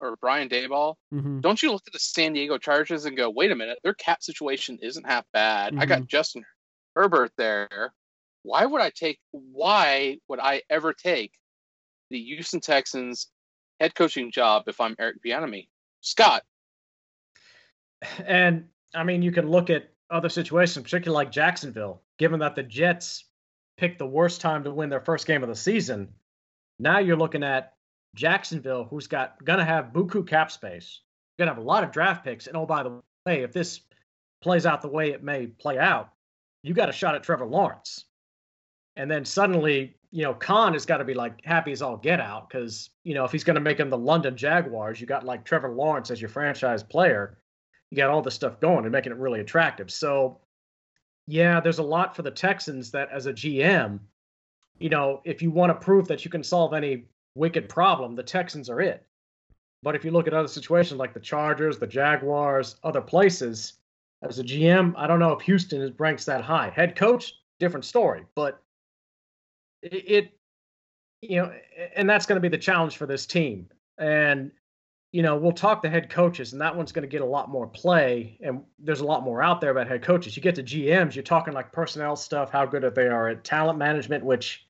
or 0.00 0.16
Brian 0.20 0.48
Daboll, 0.48 0.94
mm-hmm. 1.12 1.40
don't 1.40 1.62
you 1.62 1.72
look 1.72 1.82
at 1.86 1.92
the 1.92 1.98
San 1.98 2.32
Diego 2.32 2.58
Chargers 2.58 3.04
and 3.04 3.16
go, 3.16 3.30
"Wait 3.30 3.50
a 3.50 3.56
minute, 3.56 3.78
their 3.82 3.94
cap 3.94 4.22
situation 4.22 4.78
isn't 4.80 5.06
half 5.06 5.24
bad. 5.32 5.72
Mm-hmm. 5.72 5.80
I 5.80 5.86
got 5.86 5.98
mm-hmm. 5.98 6.06
Justin 6.06 6.44
Herbert 6.94 7.32
there. 7.36 7.92
Why 8.42 8.66
would 8.66 8.80
I 8.80 8.90
take? 8.90 9.18
Why 9.30 10.18
would 10.28 10.40
I 10.40 10.62
ever 10.70 10.92
take 10.92 11.32
the 12.10 12.20
Houston 12.20 12.60
Texans 12.60 13.28
head 13.82 13.96
coaching 13.96 14.30
job 14.30 14.62
if 14.68 14.80
I'm 14.80 14.94
Eric 15.00 15.16
Bieniemy? 15.26 15.66
Scott. 16.02 16.44
And 18.24 18.66
I 18.94 19.02
mean, 19.02 19.22
you 19.22 19.32
can 19.32 19.50
look 19.50 19.70
at 19.70 19.90
other 20.08 20.28
situations, 20.28 20.84
particularly 20.84 21.24
like 21.24 21.32
Jacksonville, 21.32 22.00
given 22.16 22.38
that 22.40 22.54
the 22.54 22.62
Jets 22.62 23.24
picked 23.76 23.98
the 23.98 24.06
worst 24.06 24.40
time 24.40 24.62
to 24.64 24.70
win 24.70 24.88
their 24.88 25.00
first 25.00 25.26
game 25.26 25.42
of 25.42 25.48
the 25.48 25.56
season. 25.56 26.08
Now 26.78 27.00
you're 27.00 27.16
looking 27.16 27.42
at 27.42 27.74
Jacksonville, 28.14 28.84
who's 28.84 29.08
got 29.08 29.42
gonna 29.44 29.64
have 29.64 29.86
buku 29.86 30.28
cap 30.28 30.52
space, 30.52 31.00
gonna 31.38 31.50
have 31.50 31.58
a 31.58 31.66
lot 31.66 31.82
of 31.82 31.90
draft 31.90 32.24
picks, 32.24 32.46
and 32.46 32.56
oh 32.56 32.66
by 32.66 32.84
the 32.84 33.00
way, 33.26 33.42
if 33.42 33.52
this 33.52 33.80
plays 34.42 34.64
out 34.64 34.82
the 34.82 34.88
way 34.88 35.10
it 35.10 35.24
may 35.24 35.46
play 35.46 35.78
out, 35.78 36.10
you 36.62 36.72
got 36.72 36.88
a 36.88 36.92
shot 36.92 37.16
at 37.16 37.24
Trevor 37.24 37.46
Lawrence. 37.46 38.04
And 38.94 39.10
then 39.10 39.24
suddenly, 39.24 39.96
you 40.12 40.22
know, 40.22 40.34
Khan 40.34 40.74
has 40.74 40.86
got 40.86 40.98
to 40.98 41.04
be 41.04 41.14
like 41.14 41.44
happy 41.44 41.72
as 41.72 41.82
all 41.82 41.96
get 41.96 42.20
out 42.20 42.48
because, 42.48 42.90
you 43.02 43.14
know, 43.14 43.24
if 43.24 43.32
he's 43.32 43.44
going 43.44 43.54
to 43.54 43.60
make 43.60 43.80
him 43.80 43.90
the 43.90 43.98
London 43.98 44.36
Jaguars, 44.36 45.00
you 45.00 45.06
got 45.06 45.24
like 45.24 45.44
Trevor 45.44 45.70
Lawrence 45.70 46.10
as 46.10 46.20
your 46.20 46.28
franchise 46.28 46.82
player 46.82 47.38
you 47.92 47.96
got 47.96 48.08
all 48.08 48.22
this 48.22 48.34
stuff 48.34 48.58
going 48.58 48.86
and 48.86 48.90
making 48.90 49.12
it 49.12 49.18
really 49.18 49.40
attractive. 49.40 49.90
So, 49.90 50.40
yeah, 51.26 51.60
there's 51.60 51.78
a 51.78 51.82
lot 51.82 52.16
for 52.16 52.22
the 52.22 52.30
Texans 52.30 52.90
that 52.92 53.10
as 53.12 53.26
a 53.26 53.34
GM, 53.34 54.00
you 54.78 54.88
know, 54.88 55.20
if 55.26 55.42
you 55.42 55.50
want 55.50 55.78
to 55.78 55.84
prove 55.84 56.08
that 56.08 56.24
you 56.24 56.30
can 56.30 56.42
solve 56.42 56.72
any 56.72 57.04
wicked 57.34 57.68
problem, 57.68 58.14
the 58.14 58.22
Texans 58.22 58.70
are 58.70 58.80
it. 58.80 59.06
But 59.82 59.94
if 59.94 60.06
you 60.06 60.10
look 60.10 60.26
at 60.26 60.32
other 60.32 60.48
situations 60.48 60.98
like 60.98 61.12
the 61.12 61.20
Chargers, 61.20 61.78
the 61.78 61.86
Jaguars, 61.86 62.76
other 62.82 63.02
places, 63.02 63.74
as 64.22 64.38
a 64.38 64.44
GM, 64.44 64.94
I 64.96 65.06
don't 65.06 65.18
know 65.18 65.32
if 65.32 65.42
Houston 65.42 65.94
ranks 65.98 66.24
that 66.24 66.40
high. 66.40 66.70
Head 66.70 66.96
coach, 66.96 67.34
different 67.60 67.84
story. 67.84 68.24
But 68.34 68.62
it, 69.82 70.32
you 71.20 71.36
know, 71.36 71.52
and 71.96 72.08
that's 72.08 72.26
going 72.26 72.36
to 72.36 72.40
be 72.40 72.48
the 72.48 72.58
challenge 72.58 72.96
for 72.96 73.06
this 73.06 73.26
team. 73.26 73.68
And 73.98 74.50
you 75.12 75.22
know, 75.22 75.36
we'll 75.36 75.52
talk 75.52 75.82
to 75.82 75.90
head 75.90 76.08
coaches, 76.08 76.52
and 76.52 76.60
that 76.62 76.74
one's 76.74 76.90
going 76.90 77.02
to 77.02 77.08
get 77.08 77.20
a 77.20 77.26
lot 77.26 77.50
more 77.50 77.66
play. 77.66 78.38
And 78.40 78.62
there's 78.78 79.00
a 79.00 79.04
lot 79.04 79.22
more 79.22 79.42
out 79.42 79.60
there 79.60 79.70
about 79.70 79.86
head 79.86 80.02
coaches. 80.02 80.36
You 80.36 80.42
get 80.42 80.54
to 80.54 80.62
GMs, 80.62 81.14
you're 81.14 81.22
talking 81.22 81.52
like 81.52 81.70
personnel 81.70 82.16
stuff, 82.16 82.50
how 82.50 82.64
good 82.64 82.82
they 82.94 83.06
are 83.06 83.28
at 83.28 83.44
talent 83.44 83.78
management, 83.78 84.24
which 84.24 84.66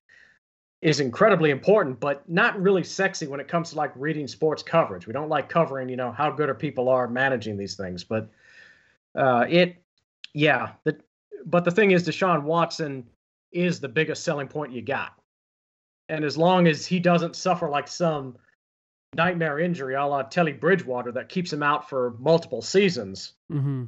is 0.81 0.99
incredibly 0.99 1.49
important, 1.49 1.97
but 2.01 2.27
not 2.29 2.61
really 2.61 2.83
sexy 2.83 3.25
when 3.25 3.39
it 3.39 3.47
comes 3.47 3.69
to 3.69 3.77
like 3.77 3.93
reading 3.95 4.27
sports 4.27 4.61
coverage. 4.61 5.07
We 5.07 5.13
don't 5.13 5.29
like 5.29 5.47
covering, 5.47 5.87
you 5.87 5.95
know, 5.95 6.11
how 6.11 6.29
good 6.29 6.49
are 6.49 6.55
people 6.55 6.89
are 6.89 7.07
managing 7.07 7.55
these 7.55 7.75
things. 7.75 8.03
But 8.03 8.29
uh, 9.15 9.45
it, 9.47 9.77
yeah. 10.33 10.73
The, 10.83 10.99
but 11.45 11.63
the 11.63 11.71
thing 11.71 11.91
is, 11.91 12.05
Deshaun 12.05 12.43
Watson 12.43 13.05
is 13.53 13.79
the 13.79 13.89
biggest 13.89 14.23
selling 14.23 14.47
point 14.47 14.73
you 14.73 14.81
got. 14.81 15.13
And 16.09 16.25
as 16.25 16.37
long 16.37 16.67
as 16.67 16.85
he 16.85 16.99
doesn't 16.99 17.35
suffer 17.35 17.69
like 17.69 17.87
some 17.87 18.37
nightmare 19.15 19.59
injury 19.59 19.95
a 19.95 20.05
la 20.05 20.23
Teddy 20.23 20.51
Bridgewater 20.51 21.11
that 21.13 21.29
keeps 21.29 21.53
him 21.53 21.63
out 21.63 21.89
for 21.89 22.15
multiple 22.19 22.61
seasons, 22.61 23.33
mm-hmm. 23.51 23.85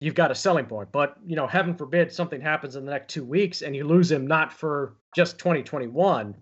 you've 0.00 0.14
got 0.14 0.30
a 0.30 0.34
selling 0.34 0.66
point. 0.66 0.92
But, 0.92 1.16
you 1.26 1.36
know, 1.36 1.46
heaven 1.46 1.74
forbid 1.74 2.12
something 2.12 2.40
happens 2.40 2.76
in 2.76 2.84
the 2.84 2.92
next 2.92 3.12
two 3.12 3.24
weeks 3.24 3.62
and 3.62 3.74
you 3.74 3.84
lose 3.84 4.10
him 4.10 4.26
not 4.26 4.52
for 4.52 4.96
just 5.16 5.38
2021, 5.38 6.34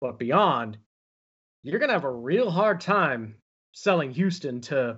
but 0.00 0.18
beyond, 0.18 0.78
you're 1.62 1.78
going 1.78 1.88
to 1.88 1.94
have 1.94 2.04
a 2.04 2.10
real 2.10 2.50
hard 2.50 2.80
time 2.80 3.36
selling 3.72 4.10
Houston 4.12 4.60
to 4.62 4.96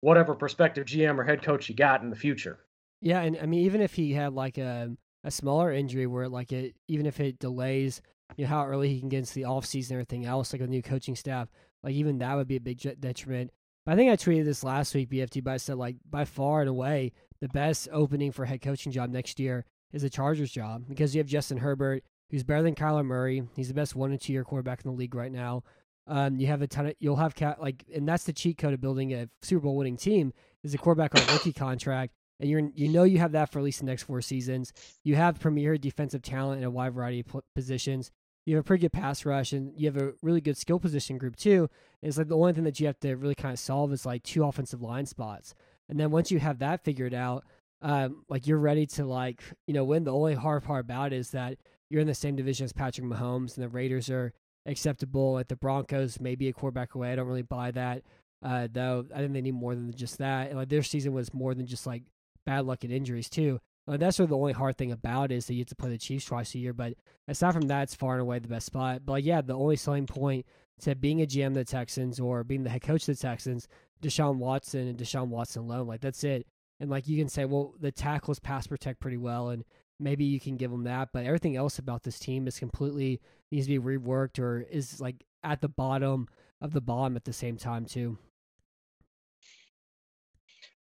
whatever 0.00 0.34
prospective 0.34 0.86
GM 0.86 1.18
or 1.18 1.24
head 1.24 1.42
coach 1.42 1.68
you 1.68 1.74
got 1.74 2.02
in 2.02 2.10
the 2.10 2.16
future. 2.16 2.58
Yeah, 3.00 3.20
and 3.20 3.38
I 3.40 3.46
mean, 3.46 3.64
even 3.64 3.80
if 3.80 3.94
he 3.94 4.12
had 4.12 4.34
like 4.34 4.58
a 4.58 4.90
a 5.24 5.30
smaller 5.30 5.72
injury 5.72 6.06
where 6.06 6.28
like 6.28 6.52
it, 6.52 6.74
even 6.88 7.06
if 7.06 7.20
it 7.20 7.38
delays, 7.38 8.00
you 8.36 8.44
know, 8.44 8.48
how 8.48 8.66
early 8.66 8.88
he 8.88 9.00
can 9.00 9.08
get 9.08 9.18
into 9.18 9.34
the 9.34 9.44
off 9.44 9.66
season 9.66 9.94
and 9.94 10.00
everything 10.00 10.26
else, 10.26 10.52
like 10.52 10.62
a 10.62 10.66
new 10.66 10.82
coaching 10.82 11.16
staff, 11.16 11.48
like 11.82 11.94
even 11.94 12.18
that 12.18 12.36
would 12.36 12.48
be 12.48 12.56
a 12.56 12.60
big 12.60 12.78
detriment. 13.00 13.50
But 13.84 13.92
I 13.92 13.96
think 13.96 14.10
I 14.10 14.16
tweeted 14.16 14.44
this 14.44 14.64
last 14.64 14.94
week, 14.94 15.10
BFD, 15.10 15.42
but 15.42 15.52
I 15.52 15.56
said 15.56 15.76
like 15.76 15.96
by 16.08 16.24
far 16.24 16.60
and 16.60 16.68
away 16.68 17.12
the 17.40 17.48
best 17.48 17.88
opening 17.92 18.32
for 18.32 18.44
head 18.44 18.62
coaching 18.62 18.92
job 18.92 19.10
next 19.10 19.40
year 19.40 19.64
is 19.92 20.02
the 20.02 20.10
Chargers 20.10 20.50
job 20.50 20.84
because 20.88 21.14
you 21.14 21.20
have 21.20 21.26
Justin 21.26 21.58
Herbert, 21.58 22.04
who's 22.30 22.44
better 22.44 22.62
than 22.62 22.74
Kyler 22.74 23.04
Murray. 23.04 23.42
He's 23.56 23.68
the 23.68 23.74
best 23.74 23.96
one 23.96 24.10
and 24.10 24.20
two 24.20 24.32
year 24.32 24.44
quarterback 24.44 24.84
in 24.84 24.90
the 24.90 24.96
league 24.96 25.14
right 25.14 25.32
now. 25.32 25.64
Um, 26.06 26.36
you 26.36 26.48
have 26.48 26.62
a 26.62 26.66
ton 26.66 26.86
of 26.86 26.94
you'll 26.98 27.16
have 27.16 27.34
cat 27.34 27.60
like, 27.60 27.84
and 27.94 28.08
that's 28.08 28.24
the 28.24 28.32
cheat 28.32 28.58
code 28.58 28.74
of 28.74 28.80
building 28.80 29.12
a 29.14 29.28
Super 29.42 29.62
Bowl 29.62 29.76
winning 29.76 29.96
team 29.96 30.32
is 30.62 30.74
a 30.74 30.78
quarterback 30.78 31.14
on 31.14 31.22
a 31.22 31.32
rookie 31.32 31.52
contract, 31.52 32.12
and 32.40 32.50
you're 32.50 32.70
you 32.74 32.88
know 32.88 33.04
you 33.04 33.18
have 33.18 33.32
that 33.32 33.52
for 33.52 33.60
at 33.60 33.64
least 33.64 33.80
the 33.80 33.86
next 33.86 34.02
four 34.02 34.20
seasons. 34.20 34.72
You 35.04 35.14
have 35.14 35.38
premier 35.38 35.78
defensive 35.78 36.22
talent 36.22 36.58
in 36.58 36.64
a 36.64 36.70
wide 36.70 36.94
variety 36.94 37.20
of 37.20 37.42
positions 37.54 38.10
you 38.46 38.56
have 38.56 38.64
a 38.64 38.66
pretty 38.66 38.82
good 38.82 38.92
pass 38.92 39.24
rush 39.24 39.52
and 39.52 39.72
you 39.76 39.86
have 39.86 40.00
a 40.00 40.12
really 40.22 40.40
good 40.40 40.56
skill 40.56 40.80
position 40.80 41.18
group 41.18 41.36
too. 41.36 41.68
And 42.02 42.08
it's 42.08 42.18
like 42.18 42.28
the 42.28 42.36
only 42.36 42.52
thing 42.52 42.64
that 42.64 42.80
you 42.80 42.86
have 42.86 42.98
to 43.00 43.14
really 43.14 43.34
kind 43.34 43.52
of 43.52 43.58
solve 43.58 43.92
is 43.92 44.06
like 44.06 44.22
two 44.22 44.44
offensive 44.44 44.82
line 44.82 45.06
spots. 45.06 45.54
And 45.88 46.00
then 46.00 46.10
once 46.10 46.30
you 46.30 46.38
have 46.38 46.58
that 46.60 46.84
figured 46.84 47.14
out, 47.14 47.44
um, 47.82 48.24
like 48.28 48.46
you're 48.46 48.58
ready 48.58 48.86
to 48.86 49.04
like, 49.04 49.42
you 49.66 49.74
know, 49.74 49.84
win. 49.84 50.04
The 50.04 50.12
only 50.12 50.34
hard 50.34 50.64
part 50.64 50.80
about 50.84 51.12
it 51.12 51.16
is 51.16 51.30
that 51.30 51.58
you're 51.88 52.00
in 52.00 52.06
the 52.06 52.14
same 52.14 52.36
division 52.36 52.64
as 52.64 52.72
Patrick 52.72 53.06
Mahomes 53.06 53.56
and 53.56 53.64
the 53.64 53.68
Raiders 53.68 54.10
are 54.10 54.32
acceptable. 54.66 55.34
Like 55.34 55.48
the 55.48 55.56
Broncos, 55.56 56.20
maybe 56.20 56.48
a 56.48 56.52
quarterback 56.52 56.94
away. 56.94 57.12
I 57.12 57.16
don't 57.16 57.26
really 57.26 57.42
buy 57.42 57.70
that. 57.72 58.02
Uh, 58.42 58.68
though 58.72 59.04
I 59.14 59.18
think 59.18 59.34
they 59.34 59.42
need 59.42 59.54
more 59.54 59.74
than 59.74 59.92
just 59.94 60.18
that. 60.18 60.48
And 60.48 60.58
like 60.58 60.70
their 60.70 60.82
season 60.82 61.12
was 61.12 61.34
more 61.34 61.54
than 61.54 61.66
just 61.66 61.86
like 61.86 62.02
bad 62.46 62.64
luck 62.66 62.84
and 62.84 62.92
injuries 62.92 63.28
too. 63.28 63.60
Like, 63.86 64.00
that's 64.00 64.16
sort 64.16 64.26
of 64.26 64.30
the 64.30 64.38
only 64.38 64.52
hard 64.52 64.78
thing 64.78 64.92
about 64.92 65.32
it 65.32 65.36
is 65.36 65.46
that 65.46 65.54
you 65.54 65.60
have 65.60 65.68
to 65.68 65.74
play 65.74 65.90
the 65.90 65.98
Chiefs 65.98 66.26
twice 66.26 66.54
a 66.54 66.58
year. 66.58 66.72
But 66.72 66.94
aside 67.26 67.54
from 67.54 67.68
that, 67.68 67.84
it's 67.84 67.94
far 67.94 68.14
and 68.14 68.22
away 68.22 68.38
the 68.38 68.48
best 68.48 68.66
spot. 68.66 69.02
But 69.04 69.12
like, 69.12 69.24
yeah, 69.24 69.40
the 69.40 69.54
only 69.54 69.76
selling 69.76 70.06
point 70.06 70.46
to 70.82 70.94
being 70.94 71.22
a 71.22 71.26
GM 71.26 71.48
of 71.48 71.54
the 71.54 71.64
Texans 71.64 72.20
or 72.20 72.44
being 72.44 72.62
the 72.62 72.70
head 72.70 72.82
coach 72.82 73.08
of 73.08 73.16
the 73.16 73.20
Texans, 73.20 73.68
Deshaun 74.02 74.36
Watson 74.36 74.88
and 74.88 74.98
Deshaun 74.98 75.28
Watson 75.28 75.62
alone, 75.62 75.86
like 75.86 76.00
that's 76.00 76.24
it. 76.24 76.46
And 76.78 76.88
like 76.88 77.08
you 77.08 77.18
can 77.18 77.28
say, 77.28 77.44
well, 77.44 77.74
the 77.78 77.92
tackles 77.92 78.38
pass 78.38 78.66
protect 78.66 79.00
pretty 79.00 79.18
well, 79.18 79.50
and 79.50 79.64
maybe 79.98 80.24
you 80.24 80.40
can 80.40 80.56
give 80.56 80.70
them 80.70 80.84
that. 80.84 81.10
But 81.12 81.26
everything 81.26 81.56
else 81.56 81.78
about 81.78 82.02
this 82.02 82.18
team 82.18 82.46
is 82.48 82.58
completely 82.58 83.20
needs 83.50 83.66
to 83.66 83.78
be 83.78 83.98
reworked 83.98 84.38
or 84.38 84.62
is 84.62 85.00
like 85.00 85.24
at 85.42 85.60
the 85.60 85.68
bottom 85.68 86.28
of 86.60 86.72
the 86.72 86.80
bottom 86.80 87.16
at 87.16 87.24
the 87.24 87.32
same 87.32 87.56
time 87.56 87.84
too. 87.84 88.18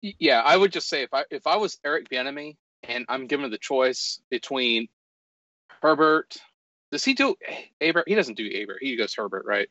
Yeah, 0.04 0.42
I 0.42 0.58
would 0.58 0.74
just 0.74 0.90
say 0.90 1.04
if 1.04 1.14
I 1.14 1.24
if 1.32 1.48
I 1.48 1.56
was 1.56 1.80
Eric 1.86 2.10
Bieniemy, 2.10 2.58
and 2.84 3.06
I'm 3.08 3.28
given 3.28 3.50
the 3.50 3.58
choice 3.58 4.20
between 4.30 4.90
Herbert. 5.82 6.36
Does 6.92 7.06
he 7.06 7.14
do 7.14 7.36
Aber? 7.82 8.04
He 8.06 8.14
doesn't 8.14 8.36
do 8.36 8.50
Aber. 8.54 8.78
He 8.82 8.98
goes 8.98 9.16
Herbert, 9.16 9.46
right? 9.46 9.70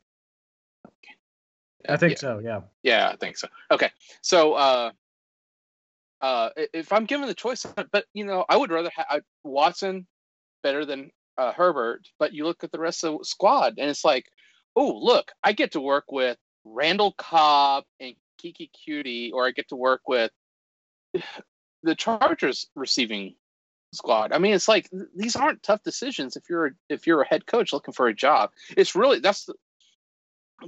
Okay. 0.87 1.15
I 1.89 1.97
think 1.97 2.13
yeah. 2.13 2.19
so. 2.19 2.39
Yeah. 2.43 2.61
Yeah, 2.83 3.11
I 3.13 3.17
think 3.17 3.37
so. 3.37 3.49
Okay, 3.71 3.91
so 4.23 4.55
uh, 4.55 4.91
uh, 6.23 6.49
if 6.57 6.93
I'm 6.93 7.05
given 7.05 7.27
the 7.27 7.35
choice, 7.35 7.67
but 7.93 8.07
you 8.15 8.25
know, 8.25 8.45
I 8.49 8.57
would 8.57 8.71
rather 8.71 8.91
have 8.97 9.23
Watson 9.45 10.07
better 10.63 10.87
than 10.87 11.11
uh, 11.37 11.53
Herbert. 11.53 12.09
But 12.19 12.33
you 12.33 12.45
look 12.45 12.65
at 12.65 12.73
the 12.73 12.81
rest 12.81 13.05
of 13.05 13.19
the 13.19 13.25
squad, 13.25 13.75
and 13.79 13.91
it's 13.91 14.05
like, 14.05 14.27
oh, 14.77 14.99
look, 14.99 15.31
I 15.45 15.53
get 15.53 15.73
to 15.73 15.81
work 15.81 16.11
with 16.11 16.39
Randall 16.65 17.13
Cobb 17.19 17.85
and 18.01 18.15
Keke 18.43 18.71
Coutee 18.87 19.33
or 19.33 19.47
I 19.47 19.51
get 19.51 19.69
to 19.69 19.77
work 19.77 20.03
with 20.07 20.31
the 21.83 21.95
Chargers 21.95 22.69
receiving 22.75 23.35
squad. 23.93 24.33
I 24.33 24.39
mean, 24.39 24.55
it's 24.55 24.69
like 24.69 24.89
these 25.15 25.37
aren't 25.37 25.63
tough 25.63 25.83
decisions 25.83 26.37
if 26.37 26.45
you're 26.49 26.67
a, 26.67 26.71
if 26.89 27.07
you're 27.07 27.23
a 27.23 27.29
head 27.29 27.47
coach 27.47 27.73
looking 27.73 27.95
for 27.95 28.09
a 28.09 28.15
job. 28.15 28.51
It's 28.77 28.95
really 28.95 29.21
that's 29.21 29.45
the, 29.45 29.55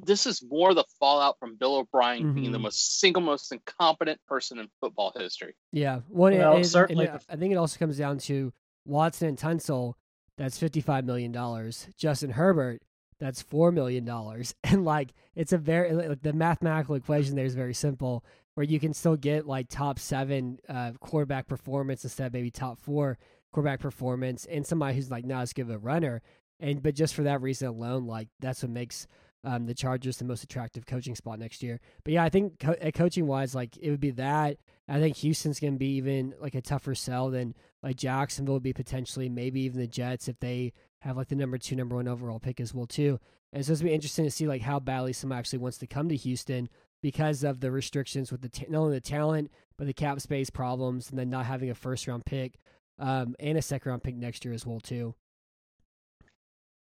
this 0.03 0.27
is 0.27 0.43
more 0.49 0.75
the 0.75 0.85
fallout 0.99 1.39
from 1.39 1.57
Bill 1.57 1.77
O'Brien 1.77 2.23
mm-hmm. 2.23 2.35
being 2.35 2.53
the 2.53 2.59
mm-hmm. 2.59 2.65
most 2.65 3.01
single 3.01 3.23
most 3.23 3.53
incompetent 3.53 4.21
person 4.27 4.59
in 4.59 4.69
football 4.81 5.13
history. 5.17 5.55
Yeah, 5.73 6.01
well, 6.09 6.33
well 6.33 6.57
it, 6.57 6.65
certainly. 6.65 7.07
It, 7.07 7.25
I 7.29 7.37
think 7.37 7.53
it 7.53 7.57
also 7.57 7.79
comes 7.79 7.99
down 7.99 8.19
to 8.19 8.53
Watson 8.85 9.29
and 9.29 9.39
Tunsil. 9.39 9.95
That's 10.37 10.59
fifty-five 10.59 11.05
million 11.05 11.33
dollars. 11.33 11.89
Justin 11.97 12.31
Herbert. 12.31 12.83
That's 13.19 13.43
four 13.43 13.73
million 13.73 14.05
dollars. 14.05 14.55
And 14.65 14.85
like, 14.85 15.15
it's 15.35 15.53
a 15.53 15.59
very 15.59 15.93
like, 15.93 16.23
the 16.23 16.33
mathematical 16.33 16.95
equation 16.95 17.37
there 17.37 17.45
is 17.45 17.55
very 17.55 17.75
simple 17.75 18.25
where 18.55 18.65
you 18.65 18.81
can 18.81 18.93
still 18.93 19.17
get 19.17 19.47
like 19.47 19.69
top 19.69 19.99
seven 19.99 20.59
uh, 20.69 20.93
quarterback 21.01 21.47
performance 21.47 22.05
instead 22.05 22.29
of 22.29 22.33
maybe 22.33 22.51
top 22.51 22.79
four 22.81 23.19
quarterback 23.53 23.81
performance 23.81 24.47
and 24.47 24.67
somebody 24.67 24.95
who's 24.95 25.11
like 25.11 25.25
not 25.25 25.43
as 25.43 25.53
good 25.53 25.63
of 25.63 25.71
a 25.71 25.79
runner. 25.79 26.23
And 26.61 26.83
but 26.83 26.95
just 26.95 27.15
for 27.15 27.25
that 27.25 27.43
reason 27.43 27.69
alone, 27.69 28.07
like 28.07 28.29
that's 28.41 28.63
what 28.63 28.71
makes 28.71 29.07
um, 29.45 29.67
the 29.67 29.75
Chargers 29.75 30.17
the 30.17 30.25
most 30.25 30.43
attractive 30.43 30.87
coaching 30.87 31.15
spot 31.15 31.39
next 31.39 31.63
year. 31.63 31.81
But 32.05 32.15
yeah, 32.15 32.25
I 32.25 32.31
think 32.31 32.59
co- 32.59 32.77
coaching 32.95 33.27
wise, 33.27 33.55
like 33.55 33.77
it 33.77 33.91
would 33.91 34.01
be 34.01 34.13
that. 34.13 34.59
I 34.89 35.01
think 35.01 35.17
Houston's 35.19 35.61
going 35.61 35.75
to 35.75 35.79
be 35.79 35.97
even 35.97 36.35
like 36.41 36.55
a 36.55 36.63
tougher 36.63 36.95
sell 36.95 37.31
than 37.31 37.55
like 37.83 37.97
Jacksonville 37.97 38.55
would 38.55 38.63
be 38.63 38.73
potentially, 38.73 39.29
maybe 39.29 39.63
even 39.63 39.81
the 39.81 39.87
Jets 39.87 40.29
if 40.29 40.39
they 40.41 40.73
have 41.05 41.19
like 41.19 41.29
the 41.29 41.37
number 41.37 41.59
two, 41.59 41.77
number 41.77 41.97
one 41.97 42.09
overall 42.09 42.41
pick 42.41 42.61
as 42.61 42.73
well 42.73 42.87
too. 42.87 43.21
And 43.53 43.65
so 43.65 43.73
it's 43.73 43.81
to 43.81 43.85
be 43.85 43.93
interesting 43.93 44.25
to 44.25 44.31
see 44.31 44.49
like 44.49 44.63
how 44.63 44.81
badly 44.81 45.13
someone 45.13 45.39
actually 45.39 45.59
wants 45.59 45.79
to 45.79 45.87
come 45.87 46.09
to 46.09 46.17
Houston 46.17 46.69
because 47.03 47.45
of 47.45 47.61
the 47.61 47.71
restrictions 47.71 48.33
with 48.33 48.41
the 48.41 48.49
t- 48.49 48.67
not 48.69 48.81
only 48.81 48.95
the 48.95 49.01
talent 49.01 49.51
but 49.77 49.87
the 49.87 49.93
cap 49.93 50.21
space 50.21 50.51
problems, 50.51 51.11
and 51.11 51.19
then 51.19 51.29
not 51.29 51.45
having 51.45 51.69
a 51.69 51.75
first 51.75 52.07
round 52.07 52.25
pick 52.25 52.55
um, 52.99 53.35
and 53.39 53.59
a 53.59 53.63
second 53.63 53.91
round 53.91 54.03
pick 54.03 54.17
next 54.17 54.45
year 54.45 54.55
as 54.55 54.65
well 54.65 54.81
too. 54.81 55.15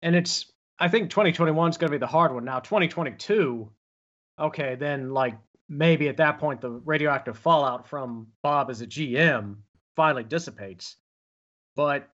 And 0.03 0.17
it's 0.17 0.51
I 0.81 0.89
think 0.89 1.11
2021 1.11 1.71
is 1.71 1.79
going 1.79 1.91
to 1.91 1.97
be 1.97 2.01
the 2.01 2.07
hard 2.07 2.35
one. 2.35 2.45
Now 2.45 2.59
2022, 2.59 3.71
okay, 4.41 4.75
then 4.75 5.11
like 5.11 5.39
maybe 5.69 6.09
at 6.09 6.17
that 6.17 6.39
point 6.39 6.61
the 6.61 6.71
radioactive 6.71 7.39
fallout 7.39 7.87
from 7.89 8.29
Bob 8.43 8.71
as 8.71 8.81
a 8.81 8.87
GM 8.87 9.59
finally 9.95 10.25
dissipates. 10.25 10.97
But 11.77 12.09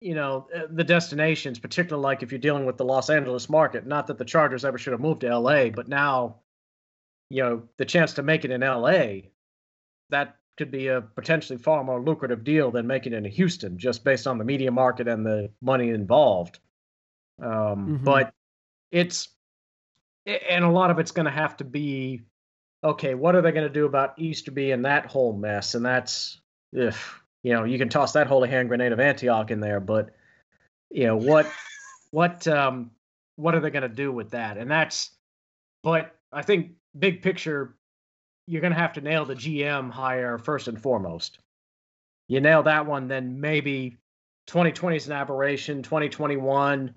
you 0.00 0.14
know 0.14 0.46
uh, 0.54 0.62
the 0.70 0.84
destinations, 0.84 1.58
particularly 1.58 2.02
like 2.02 2.22
if 2.22 2.32
you're 2.32 2.38
dealing 2.38 2.66
with 2.66 2.76
the 2.76 2.84
Los 2.84 3.10
Angeles 3.10 3.48
market. 3.48 3.86
Not 3.86 4.06
that 4.08 4.18
the 4.18 4.24
Chargers 4.24 4.64
ever 4.64 4.78
should 4.78 4.92
have 4.92 5.00
moved 5.00 5.22
to 5.22 5.38
LA, 5.38 5.68
but 5.68 5.88
now, 5.88 6.36
you 7.30 7.42
know, 7.42 7.62
the 7.76 7.84
chance 7.84 8.14
to 8.14 8.22
make 8.22 8.44
it 8.44 8.50
in 8.50 8.60
LA, 8.60 9.28
that 10.10 10.36
could 10.56 10.70
be 10.70 10.88
a 10.88 11.00
potentially 11.00 11.58
far 11.58 11.82
more 11.82 12.00
lucrative 12.00 12.44
deal 12.44 12.70
than 12.70 12.86
making 12.86 13.12
it 13.12 13.16
in 13.16 13.24
Houston, 13.24 13.78
just 13.78 14.04
based 14.04 14.26
on 14.26 14.38
the 14.38 14.44
media 14.44 14.70
market 14.70 15.08
and 15.08 15.26
the 15.26 15.50
money 15.60 15.90
involved. 15.90 16.58
Um, 17.42 17.50
mm-hmm. 17.50 18.04
But 18.04 18.32
it's 18.92 19.28
and 20.26 20.64
a 20.64 20.70
lot 20.70 20.90
of 20.90 20.98
it's 20.98 21.10
going 21.10 21.26
to 21.26 21.32
have 21.32 21.56
to 21.58 21.64
be 21.64 22.22
okay. 22.82 23.14
What 23.14 23.34
are 23.34 23.42
they 23.42 23.52
going 23.52 23.66
to 23.66 23.72
do 23.72 23.86
about 23.86 24.18
Easterby 24.18 24.70
and 24.70 24.84
that 24.84 25.06
whole 25.06 25.32
mess? 25.36 25.74
And 25.74 25.84
that's 25.84 26.40
if 26.72 27.20
you 27.44 27.52
know 27.52 27.62
you 27.62 27.78
can 27.78 27.88
toss 27.88 28.12
that 28.12 28.26
holy 28.26 28.48
hand 28.48 28.68
grenade 28.68 28.90
of 28.90 28.98
Antioch 28.98 29.52
in 29.52 29.60
there, 29.60 29.78
but 29.78 30.10
you 30.90 31.06
know 31.06 31.16
what 31.16 31.46
what 32.10 32.48
um 32.48 32.90
what 33.36 33.54
are 33.54 33.60
they 33.60 33.70
going 33.70 33.82
to 33.82 33.88
do 33.88 34.10
with 34.10 34.30
that? 34.30 34.58
And 34.58 34.68
that's 34.68 35.12
but 35.84 36.16
I 36.32 36.42
think 36.42 36.72
big 36.98 37.22
picture 37.22 37.76
you're 38.46 38.60
going 38.60 38.72
to 38.72 38.78
have 38.78 38.92
to 38.94 39.00
nail 39.00 39.24
the 39.24 39.34
GM 39.34 39.90
hire 39.90 40.38
first 40.38 40.68
and 40.68 40.80
foremost. 40.80 41.38
You 42.28 42.40
nail 42.40 42.62
that 42.64 42.84
one, 42.84 43.06
then 43.06 43.40
maybe 43.40 43.96
2020 44.48 44.96
is 44.96 45.06
an 45.06 45.12
aberration. 45.12 45.82
2021 45.82 46.94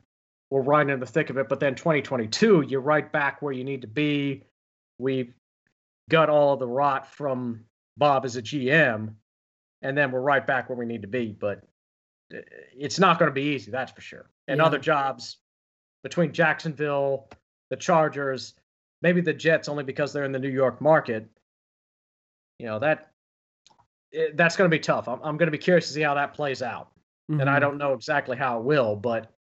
we're 0.49 0.61
right 0.61 0.89
in 0.89 0.99
the 0.99 1.05
thick 1.05 1.29
of 1.29 1.37
it. 1.37 1.49
But 1.49 1.59
then 1.59 1.75
2022, 1.75 2.65
you're 2.67 2.81
right 2.81 3.11
back 3.11 3.41
where 3.41 3.53
you 3.53 3.63
need 3.63 3.81
to 3.81 3.87
be. 3.87 4.43
We've 4.97 5.33
got 6.09 6.29
all 6.29 6.53
of 6.53 6.59
the 6.59 6.67
rot 6.67 7.07
from 7.07 7.65
Bob 7.97 8.25
as 8.25 8.35
a 8.35 8.41
GM, 8.41 9.13
and 9.81 9.97
then 9.97 10.11
we're 10.11 10.21
right 10.21 10.45
back 10.45 10.69
where 10.69 10.77
we 10.77 10.85
need 10.85 11.01
to 11.01 11.07
be. 11.07 11.35
But 11.37 11.63
uh, 12.33 12.39
it's 12.75 12.99
not 12.99 13.19
going 13.19 13.29
to 13.29 13.33
be 13.33 13.53
easy, 13.55 13.71
that's 13.71 13.91
for 13.91 14.01
sure. 14.01 14.29
And 14.47 14.59
yeah. 14.59 14.65
other 14.65 14.79
jobs 14.79 15.37
between 16.03 16.31
Jacksonville, 16.31 17.29
the 17.69 17.75
Chargers, 17.75 18.53
maybe 19.01 19.21
the 19.21 19.33
Jets, 19.33 19.69
only 19.69 19.83
because 19.83 20.13
they're 20.13 20.23
in 20.23 20.31
the 20.31 20.39
New 20.39 20.49
York 20.49 20.81
market. 20.81 21.27
You 22.59 22.65
know 22.65 22.79
that 22.79 23.11
it, 24.11 24.35
that's 24.35 24.55
going 24.55 24.69
to 24.69 24.75
be 24.75 24.79
tough. 24.79 25.07
I'm, 25.07 25.19
I'm 25.23 25.37
going 25.37 25.47
to 25.47 25.51
be 25.51 25.57
curious 25.57 25.87
to 25.87 25.93
see 25.93 26.01
how 26.01 26.15
that 26.15 26.33
plays 26.33 26.61
out, 26.61 26.89
mm-hmm. 27.29 27.41
and 27.41 27.49
I 27.49 27.53
mm-hmm. 27.53 27.61
don't 27.61 27.77
know 27.77 27.93
exactly 27.93 28.37
how 28.37 28.59
it 28.59 28.63
will, 28.63 28.95
but 28.95 29.31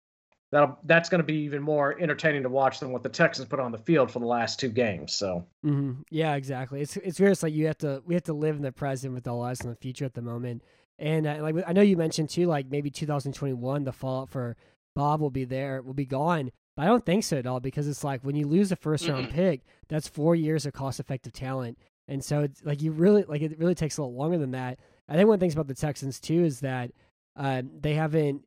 that 0.52 0.76
that's 0.84 1.08
going 1.08 1.20
to 1.20 1.26
be 1.26 1.38
even 1.38 1.62
more 1.62 2.00
entertaining 2.00 2.42
to 2.44 2.48
watch 2.48 2.80
than 2.80 2.92
what 2.92 3.02
the 3.02 3.08
Texans 3.08 3.48
put 3.48 3.58
on 3.58 3.72
the 3.72 3.78
field 3.78 4.10
for 4.10 4.20
the 4.20 4.26
last 4.26 4.60
two 4.60 4.68
games. 4.68 5.12
So 5.12 5.46
mm-hmm. 5.64 6.02
yeah, 6.10 6.34
exactly. 6.34 6.80
It's 6.80 6.96
it's 6.96 7.18
weird. 7.18 7.32
It's 7.32 7.42
like 7.42 7.54
you 7.54 7.66
have 7.66 7.78
to 7.78 8.02
we 8.06 8.14
have 8.14 8.24
to 8.24 8.32
live 8.32 8.56
in 8.56 8.62
the 8.62 8.72
present 8.72 9.14
with 9.14 9.26
all 9.26 9.42
eyes 9.42 9.60
on 9.62 9.70
the 9.70 9.76
future 9.76 10.04
at 10.04 10.14
the 10.14 10.22
moment. 10.22 10.62
And 10.98 11.26
uh, 11.26 11.38
like 11.40 11.56
I 11.66 11.72
know 11.72 11.82
you 11.82 11.96
mentioned 11.96 12.30
too, 12.30 12.46
like 12.46 12.70
maybe 12.70 12.90
2021, 12.90 13.84
the 13.84 13.92
fallout 13.92 14.30
for 14.30 14.56
Bob 14.94 15.20
will 15.20 15.30
be 15.30 15.44
there, 15.44 15.82
will 15.82 15.94
be 15.94 16.06
gone. 16.06 16.52
But 16.76 16.82
I 16.82 16.86
don't 16.86 17.04
think 17.04 17.24
so 17.24 17.38
at 17.38 17.46
all 17.46 17.60
because 17.60 17.88
it's 17.88 18.04
like 18.04 18.22
when 18.22 18.36
you 18.36 18.46
lose 18.46 18.70
a 18.70 18.76
first 18.76 19.08
round 19.08 19.26
mm-hmm. 19.28 19.34
pick, 19.34 19.62
that's 19.88 20.08
four 20.08 20.34
years 20.34 20.64
of 20.66 20.74
cost 20.74 21.00
effective 21.00 21.32
talent. 21.32 21.78
And 22.06 22.22
so 22.24 22.42
it's 22.42 22.64
like 22.64 22.82
you 22.82 22.92
really 22.92 23.24
like 23.24 23.42
it 23.42 23.58
really 23.58 23.74
takes 23.74 23.98
a 23.98 24.02
lot 24.02 24.12
longer 24.12 24.38
than 24.38 24.52
that. 24.52 24.78
I 25.08 25.14
think 25.14 25.26
one 25.26 25.34
of 25.34 25.40
the 25.40 25.44
things 25.44 25.54
about 25.54 25.68
the 25.68 25.74
Texans 25.74 26.20
too 26.20 26.44
is 26.44 26.60
that 26.60 26.92
uh, 27.36 27.62
they 27.80 27.94
haven't 27.94 28.42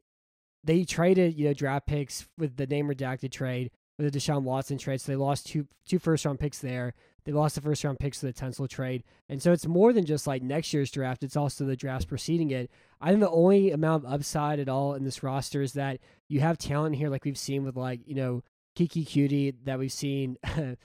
they 0.63 0.84
traded, 0.84 1.38
you 1.38 1.45
know, 1.45 1.54
draft 1.54 1.88
picks 1.88 2.28
with 2.38 2.58
the 2.58 2.67
name 2.67 2.88
redacted 2.88 3.32
trade, 3.32 3.72
with 3.98 4.12
the 4.12 4.19
Deshaun 4.19 4.43
Watson 4.43 4.78
trade. 4.78 5.02
So 5.02 5.12
they 5.12 5.15
lost 5.15 5.48
two 5.48 5.67
two 5.86 6.00
first 6.00 6.26
round 6.26 6.39
picks 6.39 6.60
there. 6.60 6.93
They 7.26 7.32
lost 7.32 7.56
the 7.56 7.62
first 7.62 7.84
round 7.84 8.00
picks 8.00 8.19
to 8.19 8.26
the 8.26 8.34
Tunsil 8.34 8.69
trade. 8.69 9.04
And 9.28 9.41
so 9.41 9.52
it's 9.52 9.67
more 9.67 9.93
than 9.93 10.06
just 10.06 10.26
like 10.26 10.41
next 10.41 10.74
year's 10.74 10.89
draft, 10.89 11.24
it's 11.24 11.36
also 11.36 11.65
the 11.65 11.76
drafts 11.76 12.06
preceding 12.06 12.50
it. 12.52 12.72
I 13.02 13.10
think 13.10 13.19
the 13.19 13.30
only 13.30 13.72
amount 13.72 14.06
of 14.06 14.13
upside 14.13 14.60
at 14.60 14.69
all 14.69 14.93
in 14.93 15.04
this 15.04 15.22
roster 15.22 15.62
is 15.62 15.74
that 15.74 16.00
you 16.28 16.39
have 16.39 16.58
talent 16.58 16.95
here, 16.95 17.10
like 17.10 17.26
we've 17.26 17.38
seen 17.38 17.63
with 17.63 17.76
like, 17.76 18.02
you 18.06 18.15
know, 18.15 18.43
Keke 18.76 19.06
Coutee 19.06 19.54
that 19.65 19.80
we've 19.80 19.91
seen. 19.91 20.38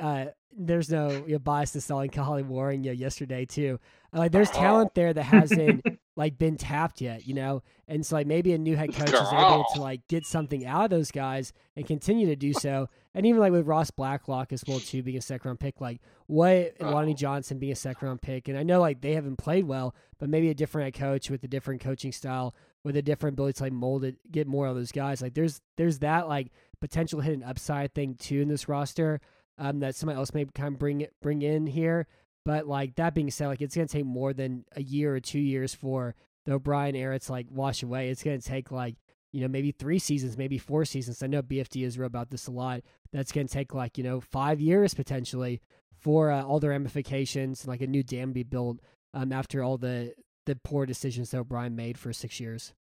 uh, 0.00 0.26
there's 0.56 0.90
no 0.90 1.10
you 1.26 1.32
know, 1.32 1.38
bias 1.38 1.72
to 1.72 1.80
selling 1.80 2.10
Kahale 2.10 2.44
Warring 2.44 2.84
you 2.84 2.90
know, 2.90 2.94
yesterday 2.94 3.44
too. 3.44 3.78
Like 4.12 4.32
there's 4.32 4.50
talent 4.50 4.94
there 4.94 5.12
that 5.12 5.22
hasn't 5.22 5.84
like 6.18 6.36
been 6.36 6.56
tapped 6.56 7.00
yet, 7.00 7.28
you 7.28 7.32
know? 7.32 7.62
And 7.86 8.04
so 8.04 8.16
like 8.16 8.26
maybe 8.26 8.52
a 8.52 8.58
new 8.58 8.74
head 8.74 8.92
coach 8.92 9.08
is 9.08 9.32
able 9.32 9.64
to 9.74 9.80
like 9.80 10.06
get 10.08 10.26
something 10.26 10.66
out 10.66 10.86
of 10.86 10.90
those 10.90 11.12
guys 11.12 11.52
and 11.76 11.86
continue 11.86 12.26
to 12.26 12.34
do 12.34 12.52
so. 12.52 12.88
And 13.14 13.24
even 13.24 13.40
like 13.40 13.52
with 13.52 13.68
Ross 13.68 13.92
Blacklock 13.92 14.52
as 14.52 14.64
well 14.66 14.80
too 14.80 15.04
being 15.04 15.16
a 15.16 15.22
second 15.22 15.48
round 15.48 15.60
pick, 15.60 15.80
like 15.80 16.00
what 16.26 16.74
Lonnie 16.80 17.14
Johnson 17.14 17.60
being 17.60 17.72
a 17.72 17.76
second 17.76 18.06
round 18.08 18.20
pick. 18.20 18.48
And 18.48 18.58
I 18.58 18.64
know 18.64 18.80
like 18.80 19.00
they 19.00 19.12
haven't 19.12 19.36
played 19.36 19.64
well, 19.64 19.94
but 20.18 20.28
maybe 20.28 20.50
a 20.50 20.54
different 20.54 20.86
head 20.86 21.00
coach 21.00 21.30
with 21.30 21.44
a 21.44 21.48
different 21.48 21.80
coaching 21.80 22.10
style, 22.10 22.52
with 22.82 22.96
a 22.96 23.02
different 23.02 23.34
ability 23.34 23.58
to 23.58 23.62
like 23.62 23.72
mold 23.72 24.02
it, 24.02 24.16
get 24.32 24.48
more 24.48 24.66
of 24.66 24.74
those 24.74 24.90
guys. 24.92 25.22
Like 25.22 25.34
there's 25.34 25.60
there's 25.76 26.00
that 26.00 26.26
like 26.26 26.48
potential 26.80 27.20
hidden 27.20 27.44
upside 27.44 27.94
thing 27.94 28.16
too 28.16 28.40
in 28.40 28.48
this 28.48 28.68
roster. 28.68 29.20
Um, 29.60 29.80
that 29.80 29.96
somebody 29.96 30.16
else 30.16 30.32
may 30.34 30.44
kind 30.44 30.74
of 30.74 30.78
bring 30.78 31.00
it 31.00 31.14
bring 31.22 31.42
in 31.42 31.66
here. 31.68 32.06
But 32.48 32.66
like 32.66 32.94
that 32.94 33.12
being 33.12 33.30
said, 33.30 33.48
like 33.48 33.60
it's 33.60 33.76
gonna 33.76 33.88
take 33.88 34.06
more 34.06 34.32
than 34.32 34.64
a 34.74 34.80
year 34.80 35.14
or 35.14 35.20
two 35.20 35.38
years 35.38 35.74
for 35.74 36.14
the 36.46 36.54
O'Brien 36.54 36.96
era 36.96 37.18
to 37.18 37.30
like 37.30 37.46
wash 37.50 37.82
away. 37.82 38.08
It's 38.08 38.22
gonna 38.22 38.40
take 38.40 38.70
like 38.70 38.94
you 39.32 39.42
know 39.42 39.48
maybe 39.48 39.70
three 39.70 39.98
seasons, 39.98 40.38
maybe 40.38 40.56
four 40.56 40.86
seasons. 40.86 41.22
I 41.22 41.26
know 41.26 41.42
BFD 41.42 41.84
is 41.84 41.98
real 41.98 42.06
about 42.06 42.30
this 42.30 42.46
a 42.46 42.50
lot. 42.50 42.80
That's 43.12 43.32
gonna 43.32 43.48
take 43.48 43.74
like 43.74 43.98
you 43.98 44.04
know 44.04 44.22
five 44.22 44.62
years 44.62 44.94
potentially 44.94 45.60
for 45.98 46.30
uh, 46.30 46.42
all 46.42 46.58
the 46.58 46.70
ramifications 46.70 47.66
like 47.66 47.82
a 47.82 47.86
new 47.86 48.02
dam 48.02 48.32
be 48.32 48.44
built 48.44 48.78
um, 49.12 49.30
after 49.30 49.62
all 49.62 49.76
the 49.76 50.14
the 50.46 50.56
poor 50.56 50.86
decisions 50.86 51.32
that 51.32 51.40
O'Brien 51.40 51.76
made 51.76 51.98
for 51.98 52.14
six 52.14 52.40
years. 52.40 52.72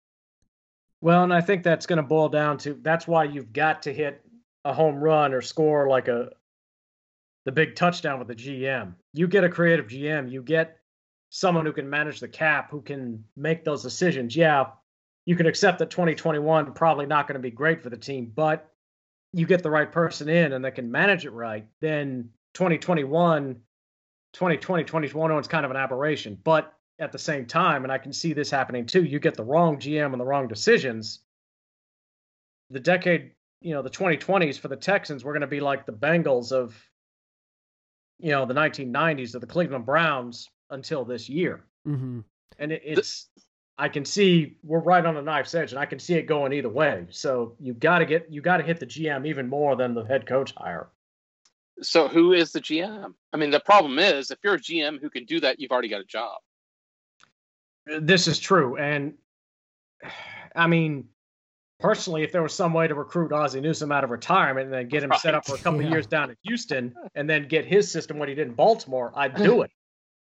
Well, 1.01 1.25
and 1.25 1.35
I 1.35 1.41
think 1.41 1.65
that's 1.65 1.87
going 1.87 1.97
to 1.97 2.05
boil 2.05 2.29
down 2.29 2.59
to 2.59 2.75
that's 2.75 3.09
why 3.09 3.25
you've 3.25 3.53
got 3.53 3.83
to 3.83 3.93
hit 3.93 4.25
a 4.65 4.73
home 4.73 5.03
run 5.03 5.35
or 5.35 5.43
score 5.43 5.89
like 5.89 6.07
a 6.07 6.31
the 7.47 7.53
big 7.53 7.77
touchdown 7.77 8.19
with 8.19 8.29
the 8.29 8.35
GM. 8.35 8.95
You 9.15 9.29
get 9.29 9.45
a 9.45 9.49
creative 9.49 9.87
GM, 9.87 10.31
you 10.31 10.43
get 10.43 10.79
someone 11.31 11.65
who 11.65 11.73
can 11.73 11.89
manage 11.89 12.19
the 12.21 12.29
cap, 12.29 12.71
who 12.71 12.83
can 12.83 13.25
make 13.37 13.65
those 13.65 13.85
decisions. 13.85 14.37
Yeah, 14.37 14.67
you 15.25 15.37
can 15.37 15.47
accept 15.47 15.79
that 15.79 15.91
2021 15.91 16.73
probably 16.75 17.07
not 17.07 17.29
going 17.29 17.37
to 17.37 17.41
be 17.41 17.53
great 17.53 17.83
for 17.83 17.89
the 17.89 17.97
team, 17.97 18.33
but 18.35 18.69
you 19.33 19.47
get 19.47 19.63
the 19.63 19.71
right 19.71 19.91
person 19.91 20.29
in 20.29 20.53
and 20.53 20.65
they 20.65 20.73
can 20.73 20.91
manage 20.91 21.25
it 21.25 21.31
right, 21.31 21.67
then 21.81 22.31
2021, 22.55 23.55
2020, 24.33 24.85
2021 24.85 25.39
is 25.39 25.47
kind 25.47 25.65
of 25.65 25.71
an 25.71 25.77
aberration. 25.77 26.37
But 26.43 26.73
at 26.99 27.13
the 27.13 27.19
same 27.19 27.47
time, 27.47 27.85
and 27.85 27.93
I 27.93 27.99
can 27.99 28.13
see 28.13 28.33
this 28.33 28.51
happening 28.51 28.87
too, 28.87 29.05
you 29.05 29.21
get 29.21 29.35
the 29.35 29.45
wrong 29.45 29.79
GM 29.79 30.13
and 30.13 30.21
the 30.21 30.25
wrong 30.25 30.49
decisions. 30.49 31.21
The 32.71 32.81
decade, 32.81 33.33
you 33.61 33.73
know, 33.73 33.83
the 33.83 33.91
2020s 33.91 34.59
for 34.59 34.67
the 34.67 34.77
Texans, 34.77 35.25
we're 35.25 35.33
going 35.33 35.43
to 35.43 35.47
be 35.47 35.61
like 35.61 35.87
the 35.87 35.93
Bengals 35.93 36.51
of 36.51 36.75
you 38.19 38.31
know 38.31 38.47
the 38.47 38.55
1990s 38.55 39.35
of 39.35 39.41
the 39.41 39.47
Cleveland 39.47 39.87
Browns 39.87 40.49
until 40.71 41.05
this 41.05 41.29
year. 41.29 41.65
Mm-hmm. 41.87 42.21
And 42.59 42.73
it, 42.73 42.83
it's 42.85 43.29
I 43.79 43.89
can 43.89 44.05
see 44.05 44.57
we're 44.63 44.81
right 44.81 45.05
on 45.05 45.15
the 45.15 45.23
knife's 45.23 45.55
edge, 45.55 45.73
and 45.73 45.79
I 45.79 45.87
can 45.87 45.99
see 45.99 46.15
it 46.15 46.23
going 46.23 46.53
either 46.53 46.69
way. 46.69 47.07
So 47.11 47.57
you've 47.61 47.79
got 47.79 47.99
to 47.99 48.07
get 48.07 48.27
you 48.31 48.41
got 48.41 48.57
to 48.59 48.63
hit 48.63 48.81
the 48.81 48.87
GM 48.87 49.27
even 49.27 49.49
more 49.49 49.77
than 49.77 49.95
the 49.95 50.05
head 50.05 50.27
coach 50.27 50.55
hire. 50.57 50.89
So 51.83 52.09
who 52.09 52.33
is 52.33 52.53
the 52.53 52.61
GM? 52.61 53.13
I 53.35 53.37
mean, 53.37 53.51
the 53.51 53.61
problem 53.61 53.99
is 53.99 54.31
if 54.31 54.39
you're 54.43 54.55
a 54.55 54.59
GM 54.59 54.99
who 55.01 55.11
can 55.11 55.27
do 55.27 55.41
that, 55.41 55.61
you've 55.61 55.73
already 55.73 55.89
got 55.89 56.01
a 56.01 56.05
job. 56.05 56.39
This 58.01 58.27
is 58.27 58.39
true, 58.39 58.77
and 58.77 59.15
I 60.57 60.67
mean, 60.67 61.09
personally, 61.79 62.23
if 62.23 62.33
there 62.33 62.43
was 62.43 62.55
some 62.55 62.73
way 62.73 62.89
to 62.89 62.95
recruit 62.95 63.33
Ozzie 63.33 63.61
Newsome 63.61 63.93
out 63.93 64.05
of 64.05 64.11
retirement 64.11 64.67
and 64.67 64.75
then 64.75 64.89
get 64.89 65.03
him 65.03 65.11
right. 65.11 65.21
set 65.21 65.35
up 65.35 65.47
for 65.47 65.55
a 65.55 65.59
couple 65.59 65.83
yeah. 65.83 65.91
years 65.91 66.07
down 66.07 66.31
in 66.31 66.37
Houston 66.43 66.95
and 67.15 67.29
then 67.29 67.49
get 67.49 67.67
his 67.67 67.91
system 67.91 68.19
what 68.19 68.29
he 68.29 68.35
did 68.35 68.49
in 68.49 68.55
Baltimore, 68.55 69.13
I'd 69.15 69.35
do 69.35 69.63
it. 69.63 69.71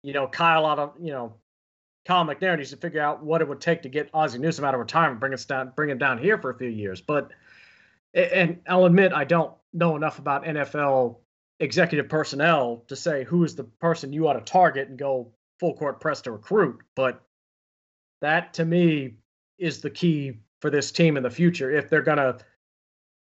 You 0.03 0.13
know, 0.13 0.27
Kyle 0.27 0.65
out 0.65 0.79
of 0.79 0.93
you 0.99 1.11
know, 1.11 1.35
Kyle 2.05 2.25
McNair 2.25 2.57
needs 2.57 2.71
to 2.71 2.77
figure 2.77 3.01
out 3.01 3.23
what 3.23 3.41
it 3.41 3.47
would 3.47 3.61
take 3.61 3.83
to 3.83 3.89
get 3.89 4.09
Ozzie 4.13 4.39
Newsome 4.39 4.65
out 4.65 4.73
of 4.73 4.79
retirement, 4.79 5.19
bring 5.19 5.33
us 5.33 5.45
down, 5.45 5.71
bring 5.75 5.89
him 5.89 5.97
down 5.97 6.17
here 6.17 6.37
for 6.37 6.49
a 6.49 6.57
few 6.57 6.67
years. 6.67 7.01
But 7.01 7.31
and 8.13 8.59
I'll 8.67 8.85
admit 8.85 9.13
I 9.13 9.23
don't 9.23 9.53
know 9.73 9.95
enough 9.95 10.19
about 10.19 10.43
NFL 10.43 11.17
executive 11.59 12.09
personnel 12.09 12.83
to 12.87 12.95
say 12.95 13.23
who 13.23 13.43
is 13.43 13.55
the 13.55 13.63
person 13.63 14.13
you 14.13 14.27
ought 14.27 14.33
to 14.33 14.41
target 14.41 14.89
and 14.89 14.97
go 14.97 15.31
full 15.59 15.75
court 15.75 15.99
press 15.99 16.21
to 16.21 16.31
recruit. 16.31 16.81
But 16.95 17.21
that 18.21 18.53
to 18.55 18.65
me 18.65 19.15
is 19.57 19.81
the 19.81 19.89
key 19.89 20.39
for 20.64 20.70
this 20.70 20.93
team 20.93 21.18
in 21.18 21.24
the 21.24 21.30
future 21.30 21.76
if 21.76 21.89
they're 21.89 22.01
going 22.01 22.18
to 22.18 22.38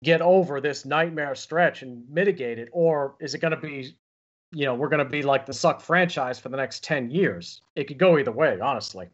get 0.03 0.21
over 0.21 0.59
this 0.59 0.83
nightmare 0.83 1.33
stretch 1.33 1.81
and 1.81 2.03
mitigate 2.09 2.59
it, 2.59 2.67
or 2.73 3.15
is 3.21 3.33
it 3.33 3.39
going 3.39 3.51
to 3.51 3.57
be, 3.57 3.95
you 4.51 4.65
know, 4.65 4.75
we're 4.75 4.89
going 4.89 5.01
to 5.01 5.09
be 5.09 5.21
like 5.21 5.45
the 5.45 5.53
suck 5.53 5.79
franchise 5.79 6.37
for 6.37 6.49
the 6.49 6.57
next 6.57 6.83
10 6.83 7.09
years? 7.09 7.61
It 7.77 7.85
could 7.85 7.97
go 7.97 8.19
either 8.19 8.33
way, 8.33 8.59
honestly. 8.59 9.07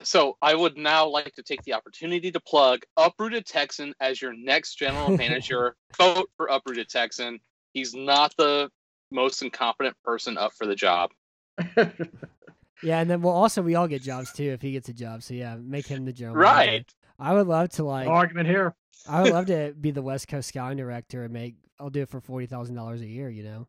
So 0.00 0.38
I 0.40 0.54
would 0.54 0.78
now 0.78 1.06
like 1.06 1.34
to 1.34 1.42
take 1.42 1.62
the 1.64 1.74
opportunity 1.74 2.32
to 2.32 2.40
plug 2.40 2.80
Uprooted 2.96 3.44
Texan 3.44 3.92
as 4.00 4.22
your 4.22 4.32
next 4.32 4.76
general 4.76 5.14
manager. 5.18 5.76
Vote 5.98 6.30
for 6.38 6.46
Uprooted 6.46 6.88
Texan. 6.88 7.40
He's 7.74 7.92
not 7.92 8.34
the 8.38 8.70
most 9.10 9.42
incompetent 9.42 9.98
person 10.02 10.38
up 10.38 10.54
for 10.54 10.66
the 10.66 10.76
job. 10.76 11.10
yeah, 11.76 13.00
and 13.00 13.10
then 13.10 13.20
well, 13.20 13.34
also 13.34 13.60
we 13.60 13.74
all 13.74 13.86
get 13.86 14.00
jobs 14.00 14.32
too 14.32 14.52
if 14.52 14.62
he 14.62 14.72
gets 14.72 14.88
a 14.88 14.94
job. 14.94 15.22
So 15.22 15.34
yeah, 15.34 15.56
make 15.56 15.86
him 15.86 16.06
the 16.06 16.12
general. 16.14 16.36
Right. 16.36 16.66
Manager. 16.66 16.86
I 17.18 17.34
would 17.34 17.46
love 17.46 17.70
to 17.70 17.84
like 17.84 18.06
no 18.06 18.12
argument 18.12 18.48
here. 18.48 18.74
I 19.08 19.22
would 19.22 19.32
love 19.32 19.46
to 19.46 19.74
be 19.78 19.90
the 19.90 20.02
West 20.02 20.28
Coast 20.28 20.48
scouting 20.48 20.78
director 20.78 21.24
and 21.24 21.32
make. 21.32 21.56
I'll 21.78 21.90
do 21.90 22.02
it 22.02 22.08
for 22.08 22.20
forty 22.20 22.46
thousand 22.46 22.74
dollars 22.74 23.00
a 23.00 23.06
year. 23.06 23.28
You 23.28 23.44
know. 23.44 23.68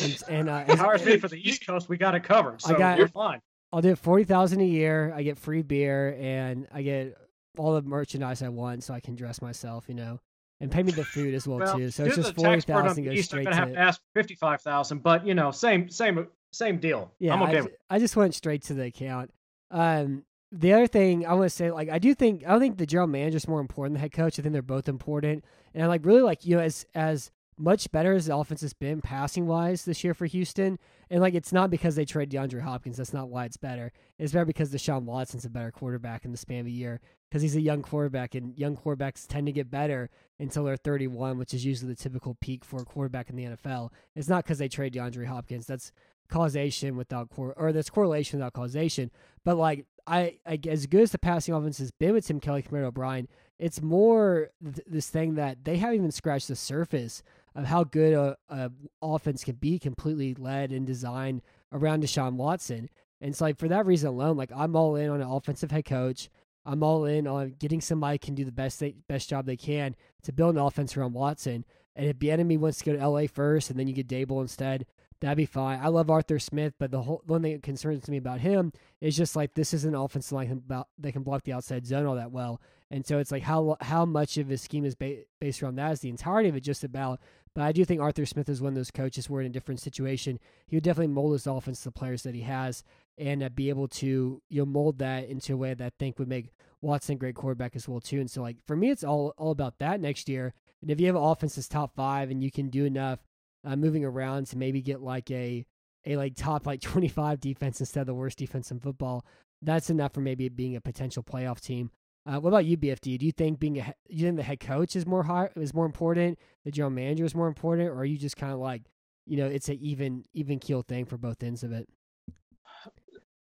And, 0.00 0.18
and 0.28 0.48
uh, 0.48 0.64
as 0.68 0.80
far 0.80 0.94
as 0.94 1.04
me 1.04 1.18
for 1.18 1.28
the 1.28 1.36
East 1.36 1.66
Coast, 1.66 1.88
we 1.88 1.98
got 1.98 2.14
it 2.14 2.22
covered. 2.24 2.62
So 2.62 2.74
I 2.74 2.78
got, 2.78 2.96
you're 2.96 3.08
fine. 3.08 3.42
I'll 3.72 3.82
do 3.82 3.90
it 3.90 3.98
forty 3.98 4.24
thousand 4.24 4.60
a 4.60 4.66
year. 4.66 5.12
I 5.14 5.22
get 5.22 5.38
free 5.38 5.62
beer 5.62 6.16
and 6.18 6.66
I 6.72 6.82
get 6.82 7.16
all 7.58 7.74
the 7.74 7.82
merchandise 7.82 8.42
I 8.42 8.48
want, 8.48 8.84
so 8.84 8.94
I 8.94 9.00
can 9.00 9.14
dress 9.14 9.42
myself. 9.42 9.84
You 9.88 9.94
know, 9.94 10.20
and 10.60 10.70
pay 10.70 10.82
me 10.82 10.92
the 10.92 11.04
food 11.04 11.34
as 11.34 11.46
well, 11.46 11.58
well 11.58 11.76
too. 11.76 11.90
So 11.90 12.04
it's 12.04 12.16
just 12.16 12.34
forty 12.34 12.60
thousand 12.62 13.04
goes 13.04 13.24
straight 13.24 13.46
I'm 13.46 13.52
gonna 13.52 13.56
to. 13.56 13.66
have 13.66 13.72
to 13.74 13.78
ask 13.78 14.00
fifty 14.14 14.34
five 14.34 14.62
thousand, 14.62 15.02
but 15.02 15.26
you 15.26 15.34
know, 15.34 15.50
same 15.50 15.90
same 15.90 16.26
same 16.52 16.78
deal. 16.78 17.12
Yeah, 17.18 17.34
I'm 17.34 17.42
okay 17.42 17.58
I, 17.58 17.60
with. 17.62 17.76
I 17.90 17.98
just 17.98 18.16
went 18.16 18.34
straight 18.34 18.62
to 18.64 18.74
the 18.74 18.84
account. 18.84 19.30
Um, 19.70 20.24
the 20.52 20.74
other 20.74 20.86
thing 20.86 21.26
I 21.26 21.32
want 21.32 21.46
to 21.46 21.50
say, 21.50 21.70
like, 21.70 21.88
I 21.88 21.98
do 21.98 22.14
think 22.14 22.44
I 22.46 22.50
don't 22.50 22.60
think 22.60 22.76
the 22.76 22.86
general 22.86 23.08
manager 23.08 23.38
is 23.38 23.48
more 23.48 23.60
important 23.60 23.94
than 23.94 24.00
the 24.00 24.02
head 24.02 24.12
coach. 24.12 24.38
I 24.38 24.42
think 24.42 24.52
they're 24.52 24.62
both 24.62 24.88
important, 24.88 25.44
and 25.74 25.82
I 25.82 25.86
like 25.86 26.04
really 26.04 26.20
like 26.20 26.44
you 26.44 26.56
know 26.56 26.62
as 26.62 26.86
as 26.94 27.30
much 27.58 27.90
better 27.92 28.14
as 28.14 28.26
the 28.26 28.36
offense 28.36 28.60
has 28.60 28.72
been 28.72 29.00
passing 29.00 29.46
wise 29.46 29.84
this 29.84 30.02
year 30.02 30.14
for 30.14 30.26
Houston. 30.26 30.78
And 31.10 31.20
like 31.20 31.34
it's 31.34 31.52
not 31.52 31.70
because 31.70 31.94
they 31.96 32.04
trade 32.04 32.30
DeAndre 32.30 32.60
Hopkins. 32.60 32.96
That's 32.96 33.12
not 33.12 33.28
why 33.28 33.44
it's 33.44 33.56
better. 33.56 33.92
It's 34.18 34.32
better 34.32 34.44
because 34.44 34.70
Deshaun 34.70 35.04
Watson's 35.04 35.44
a 35.44 35.50
better 35.50 35.70
quarterback 35.70 36.24
in 36.24 36.32
the 36.32 36.38
span 36.38 36.60
of 36.60 36.66
a 36.66 36.70
year 36.70 37.00
because 37.28 37.40
he's 37.40 37.56
a 37.56 37.60
young 37.60 37.80
quarterback, 37.80 38.34
and 38.34 38.58
young 38.58 38.76
quarterbacks 38.76 39.26
tend 39.26 39.46
to 39.46 39.52
get 39.52 39.70
better 39.70 40.10
until 40.38 40.64
they're 40.64 40.76
31, 40.76 41.38
which 41.38 41.54
is 41.54 41.64
usually 41.64 41.90
the 41.94 41.96
typical 41.96 42.36
peak 42.42 42.62
for 42.62 42.82
a 42.82 42.84
quarterback 42.84 43.30
in 43.30 43.36
the 43.36 43.44
NFL. 43.44 43.88
It's 44.14 44.28
not 44.28 44.44
because 44.44 44.58
they 44.58 44.68
trade 44.68 44.92
DeAndre 44.92 45.26
Hopkins. 45.26 45.66
That's 45.66 45.92
causation 46.32 46.96
without 46.96 47.28
cor- 47.28 47.54
or 47.56 47.72
that's 47.72 47.90
correlation 47.90 48.38
without 48.38 48.54
causation. 48.54 49.10
But 49.44 49.56
like 49.56 49.84
I, 50.06 50.38
I 50.46 50.58
as 50.66 50.86
good 50.86 51.02
as 51.02 51.12
the 51.12 51.18
passing 51.18 51.54
offense 51.54 51.78
has 51.78 51.90
been 51.90 52.14
with 52.14 52.26
Tim 52.26 52.40
Kelly, 52.40 52.62
Commander 52.62 52.88
O'Brien, 52.88 53.28
it's 53.58 53.82
more 53.82 54.50
th- 54.64 54.86
this 54.86 55.08
thing 55.10 55.34
that 55.34 55.64
they 55.64 55.76
haven't 55.76 55.96
even 55.96 56.10
scratched 56.10 56.48
the 56.48 56.56
surface 56.56 57.22
of 57.54 57.66
how 57.66 57.84
good 57.84 58.14
a, 58.14 58.36
a 58.48 58.70
offense 59.02 59.44
can 59.44 59.56
be 59.56 59.78
completely 59.78 60.34
led 60.34 60.72
and 60.72 60.86
designed 60.86 61.42
around 61.70 62.02
Deshaun 62.02 62.34
Watson. 62.34 62.88
And 63.20 63.36
so 63.36 63.44
like 63.44 63.58
for 63.58 63.68
that 63.68 63.86
reason 63.86 64.08
alone, 64.08 64.36
like 64.36 64.50
I'm 64.56 64.74
all 64.74 64.96
in 64.96 65.10
on 65.10 65.20
an 65.20 65.28
offensive 65.28 65.70
head 65.70 65.84
coach. 65.84 66.30
I'm 66.64 66.82
all 66.82 67.04
in 67.04 67.26
on 67.26 67.56
getting 67.58 67.80
somebody 67.80 68.18
can 68.18 68.34
do 68.34 68.44
the 68.44 68.52
best 68.52 68.80
they, 68.80 68.94
best 69.08 69.28
job 69.28 69.46
they 69.46 69.56
can 69.56 69.96
to 70.22 70.32
build 70.32 70.54
an 70.54 70.60
offense 70.60 70.96
around 70.96 71.12
Watson. 71.12 71.64
And 71.94 72.06
if 72.06 72.18
Bieniemy 72.18 72.58
wants 72.58 72.78
to 72.78 72.84
go 72.84 72.96
to 72.96 73.06
LA 73.06 73.26
first 73.26 73.68
and 73.68 73.78
then 73.78 73.86
you 73.86 73.92
get 73.92 74.08
Daboll 74.08 74.40
instead, 74.40 74.86
that'd 75.22 75.36
be 75.36 75.46
fine. 75.46 75.80
I 75.80 75.88
love 75.88 76.10
Arthur 76.10 76.38
Smith, 76.38 76.74
but 76.78 76.90
the 76.90 77.02
whole 77.02 77.22
one 77.26 77.42
thing 77.42 77.52
that 77.52 77.62
concerns 77.62 78.08
me 78.08 78.18
about 78.18 78.40
him 78.40 78.72
is 79.00 79.16
just 79.16 79.34
like 79.34 79.54
this 79.54 79.72
is 79.72 79.84
an 79.84 79.94
offensive 79.94 80.32
line 80.32 80.50
about 80.50 80.88
that 80.98 81.12
can 81.12 81.22
block 81.22 81.44
the 81.44 81.54
outside 81.54 81.86
zone 81.86 82.04
all 82.04 82.16
that 82.16 82.32
well. 82.32 82.60
And 82.90 83.06
so 83.06 83.18
it's 83.18 83.32
like 83.32 83.42
how 83.42 83.78
how 83.80 84.04
much 84.04 84.36
of 84.36 84.48
his 84.48 84.60
scheme 84.60 84.84
is 84.84 84.94
ba- 84.94 85.22
based 85.40 85.62
around 85.62 85.76
that 85.76 85.92
is 85.92 86.00
the 86.00 86.10
entirety 86.10 86.50
of 86.50 86.56
it 86.56 86.60
just 86.60 86.84
about 86.84 87.20
but 87.54 87.64
I 87.64 87.72
do 87.72 87.84
think 87.84 88.00
Arthur 88.00 88.24
Smith 88.24 88.48
is 88.48 88.62
one 88.62 88.70
of 88.70 88.76
those 88.76 88.90
coaches 88.90 89.28
where 89.28 89.42
in 89.42 89.48
a 89.48 89.52
different 89.52 89.80
situation, 89.80 90.38
he 90.66 90.76
would 90.76 90.84
definitely 90.84 91.12
mold 91.12 91.34
his 91.34 91.46
offense 91.46 91.80
to 91.80 91.84
the 91.84 91.92
players 91.92 92.22
that 92.22 92.34
he 92.34 92.42
has 92.42 92.82
and 93.18 93.42
uh, 93.42 93.50
be 93.50 93.68
able 93.68 93.88
to 93.88 94.40
you 94.48 94.60
know 94.60 94.64
mold 94.64 94.98
that 94.98 95.28
into 95.28 95.52
a 95.52 95.56
way 95.56 95.74
that 95.74 95.84
I 95.84 95.90
think 95.98 96.18
would 96.18 96.28
make 96.28 96.50
Watson 96.80 97.16
a 97.16 97.18
great 97.18 97.34
quarterback 97.34 97.76
as 97.76 97.88
well 97.88 98.00
too. 98.00 98.20
And 98.20 98.30
so 98.30 98.40
like 98.40 98.56
for 98.66 98.76
me, 98.76 98.90
it's 98.90 99.04
all 99.04 99.34
all 99.36 99.50
about 99.50 99.78
that 99.80 100.00
next 100.00 100.28
year. 100.28 100.54
And 100.80 100.90
if 100.90 100.98
you 100.98 101.06
have 101.06 101.16
an 101.16 101.22
offense 101.22 101.54
that's 101.54 101.68
top 101.68 101.94
five 101.94 102.30
and 102.30 102.42
you 102.42 102.50
can 102.50 102.70
do 102.70 102.84
enough 102.84 103.20
uh, 103.64 103.76
moving 103.76 104.04
around 104.04 104.46
to 104.48 104.58
maybe 104.58 104.82
get 104.82 105.00
like 105.00 105.30
a 105.30 105.64
a 106.04 106.16
like 106.16 106.34
top 106.34 106.66
like 106.66 106.80
25 106.82 107.40
defense 107.40 107.80
instead 107.80 108.00
of 108.00 108.06
the 108.06 108.14
worst 108.14 108.38
defense 108.38 108.70
in 108.70 108.80
football, 108.80 109.24
that's 109.62 109.90
enough 109.90 110.12
for 110.12 110.20
maybe 110.20 110.48
being 110.48 110.76
a 110.76 110.80
potential 110.80 111.22
playoff 111.22 111.60
team. 111.60 111.90
Uh, 112.24 112.38
what 112.38 112.50
about 112.50 112.64
you, 112.64 112.76
BFD? 112.76 113.18
Do 113.18 113.26
you 113.26 113.32
think 113.32 113.58
being 113.58 113.78
a 113.78 113.94
you 114.08 114.24
think 114.24 114.36
the 114.36 114.42
head 114.42 114.60
coach 114.60 114.94
is 114.94 115.06
more 115.06 115.24
high, 115.24 115.48
is 115.56 115.74
more 115.74 115.86
important, 115.86 116.38
the 116.64 116.70
general 116.70 116.90
manager 116.90 117.24
is 117.24 117.34
more 117.34 117.48
important, 117.48 117.88
or 117.88 117.96
are 117.96 118.04
you 118.04 118.16
just 118.16 118.36
kind 118.36 118.52
of 118.52 118.60
like, 118.60 118.82
you 119.26 119.36
know, 119.36 119.46
it's 119.46 119.68
an 119.68 119.78
even 119.80 120.24
even 120.32 120.60
keel 120.60 120.82
thing 120.82 121.04
for 121.04 121.16
both 121.16 121.42
ends 121.42 121.64
of 121.64 121.72
it? 121.72 121.88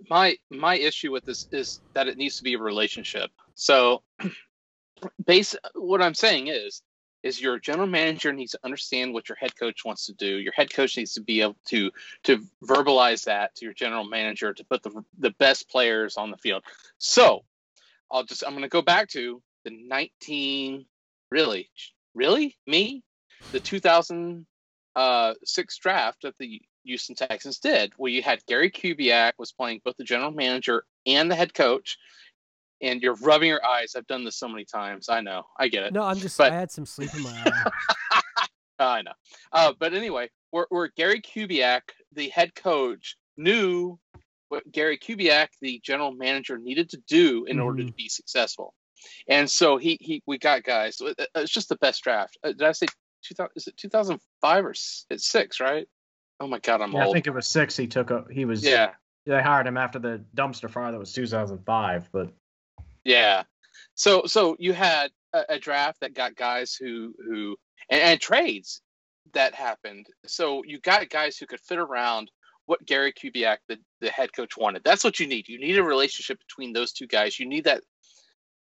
My 0.10 0.36
my 0.50 0.78
issue 0.78 1.12
with 1.12 1.26
this 1.26 1.48
is 1.52 1.82
that 1.94 2.08
it 2.08 2.18
needs 2.18 2.38
to 2.38 2.44
be 2.44 2.56
a 2.56 2.60
relationship. 2.60 3.30
So, 3.54 4.02
base 5.26 5.56
what 5.76 6.02
I'm 6.02 6.16
saying 6.16 6.48
is 6.48 6.82
is 7.26 7.42
your 7.42 7.58
general 7.58 7.88
manager 7.88 8.32
needs 8.32 8.52
to 8.52 8.60
understand 8.64 9.12
what 9.12 9.28
your 9.28 9.36
head 9.36 9.58
coach 9.58 9.84
wants 9.84 10.06
to 10.06 10.14
do. 10.14 10.38
Your 10.38 10.54
head 10.54 10.72
coach 10.72 10.96
needs 10.96 11.16
to 11.16 11.22
be 11.22 11.42
able 11.42 11.58
to 11.70 11.90
to 12.24 12.46
verbalize 12.64 13.26
that 13.26 13.56
to 13.56 13.66
your 13.66 13.74
general 13.74 14.04
manager 14.04 14.54
to 14.54 14.64
put 14.64 14.84
the 14.84 15.04
the 15.18 15.32
best 15.32 15.68
players 15.68 16.18
on 16.18 16.30
the 16.30 16.38
field. 16.38 16.64
So 17.00 17.44
I'll 18.12 18.24
just 18.24 18.44
I'm 18.46 18.52
going 18.54 18.62
to 18.62 18.70
go 18.70 18.84
back 18.84 19.10
to 19.10 19.42
the 19.64 19.72
19 19.72 20.86
really 21.32 21.68
really 22.14 22.56
me 22.68 23.04
the 23.52 23.60
2006 23.60 24.46
uh, 24.96 25.34
draft 25.82 26.22
that 26.22 26.38
the 26.38 26.62
Houston 26.84 27.16
Texans 27.16 27.58
did, 27.58 27.94
where 27.98 28.12
you 28.12 28.22
had 28.22 28.46
Gary 28.46 28.70
Kubiak 28.70 29.34
was 29.40 29.52
playing 29.52 29.82
both 29.84 29.98
the 29.98 30.04
general 30.04 30.32
manager 30.32 30.84
and 31.08 31.32
the 31.32 31.36
head 31.36 31.54
coach, 31.54 31.98
and 32.82 33.02
you're 33.02 33.16
rubbing 33.16 33.50
your 33.50 33.66
eyes. 33.66 33.96
I've 33.96 34.08
done 34.08 34.24
this 34.24 34.38
so 34.38 34.48
many 34.48 34.66
times. 34.66 35.10
I 35.10 35.22
know. 35.22 35.44
I 35.60 35.68
get 35.68 35.84
it. 35.84 35.94
No, 35.94 36.04
I'm 36.04 36.18
just. 36.18 36.38
But... 36.38 36.52
I 36.52 36.56
had 36.56 36.72
some 36.72 36.86
sleep 36.86 37.14
in 37.16 37.24
my 37.24 37.32
eye. 37.46 37.72
I 38.80 39.02
know. 39.02 39.14
Uh, 39.52 39.74
but 39.80 39.94
anyway, 39.94 40.30
where, 40.52 40.68
where 40.70 40.90
Gary 40.96 41.22
Kubiak, 41.22 41.82
the 42.14 42.30
head 42.30 42.54
coach, 42.56 43.16
knew 43.38 43.98
what 44.50 44.70
Gary 44.72 44.98
Kubiak, 44.98 45.48
the 45.62 45.80
general 45.84 46.12
manager, 46.12 46.58
needed 46.58 46.90
to 46.90 46.98
do 47.08 47.46
in 47.46 47.58
mm-hmm. 47.58 47.66
order 47.66 47.86
to 47.86 47.94
be 47.94 48.10
successful. 48.10 48.74
And 49.28 49.50
so 49.50 49.78
he 49.78 49.98
he 50.02 50.24
we 50.26 50.38
got 50.38 50.64
guys. 50.64 51.00
Uh, 51.02 51.14
it's 51.36 51.52
just 51.52 51.70
the 51.70 51.76
best 51.78 52.04
draft. 52.04 52.38
Uh, 52.44 52.50
did 52.50 52.64
I 52.64 52.72
say 52.72 52.88
2000? 53.24 53.52
Is 53.56 53.68
it 53.68 53.78
2005 53.78 54.66
or 54.66 54.72
it's 54.72 55.30
six? 55.30 55.60
Right? 55.60 55.88
Oh 56.40 56.48
my 56.48 56.60
god, 56.60 56.82
I'm 56.82 56.92
yeah, 56.92 57.06
old. 57.06 57.10
I 57.10 57.14
think 57.14 57.28
it 57.28 57.34
was 57.34 57.48
six. 57.48 57.78
He 57.78 57.88
took 57.88 58.12
a. 58.12 58.26
He 58.32 58.46
was. 58.46 58.64
Yeah. 58.64 58.92
They 59.26 59.42
hired 59.42 59.66
him 59.66 59.78
after 59.78 59.98
the 59.98 60.24
dumpster 60.36 60.70
fire 60.70 60.92
that 60.92 61.00
was 61.00 61.14
2005, 61.14 62.10
but. 62.12 62.32
Yeah. 63.06 63.44
So 63.94 64.24
so 64.26 64.58
you 64.60 64.74
had 64.74 65.12
a, 65.34 65.44
a 65.50 65.60
draft 65.60 66.02
that 66.02 66.14
got 66.14 66.36
guys 66.36 66.76
who 66.76 67.14
who 67.26 67.56
and, 67.90 68.02
and 68.02 68.20
trades 68.20 68.82
that 69.34 69.54
happened. 69.54 70.08
So 70.26 70.64
you 70.66 70.80
got 70.80 71.10
guys 71.10 71.38
who 71.38 71.46
could 71.46 71.62
fit 71.62 71.78
around 71.78 72.32
what 72.66 72.86
Gary 72.86 73.14
Kubiak, 73.14 73.58
the, 73.68 73.78
the 74.02 74.10
head 74.10 74.34
coach, 74.34 74.58
wanted. 74.58 74.84
That's 74.84 75.04
what 75.04 75.20
you 75.20 75.28
need. 75.28 75.48
You 75.48 75.60
need 75.60 75.78
a 75.78 75.84
relationship 75.84 76.40
between 76.40 76.74
those 76.74 76.92
two 76.92 77.08
guys. 77.08 77.40
You 77.40 77.48
need 77.48 77.66
that. 77.66 77.84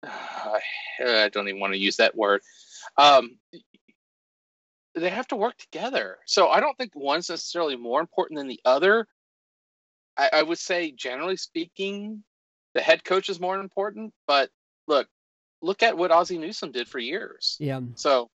Uh, 0.03 0.59
I 1.05 1.29
don't 1.29 1.47
even 1.47 1.59
want 1.59 1.73
to 1.73 1.79
use 1.79 1.97
that 1.97 2.15
word. 2.15 2.41
Um, 2.97 3.37
they 4.95 5.09
have 5.09 5.27
to 5.27 5.35
work 5.35 5.57
together. 5.57 6.17
So 6.25 6.47
I 6.49 6.59
don't 6.59 6.77
think 6.77 6.91
one's 6.95 7.29
necessarily 7.29 7.75
more 7.75 7.99
important 7.99 8.37
than 8.37 8.47
the 8.47 8.61
other. 8.65 9.07
I, 10.17 10.29
I 10.33 10.43
would 10.43 10.59
say, 10.59 10.91
generally 10.91 11.37
speaking, 11.37 12.23
the 12.75 12.81
head 12.81 13.03
coach 13.03 13.29
is 13.29 13.39
more 13.39 13.59
important. 13.59 14.13
But 14.27 14.51
look, 14.87 15.07
look 15.63 15.81
at 15.81 15.97
what 15.97 16.11
Ozzie 16.11 16.37
Newsome 16.37 16.71
did 16.71 16.87
for 16.87 16.99
years. 16.99 17.57
Yeah. 17.59 17.79
So 17.95 18.29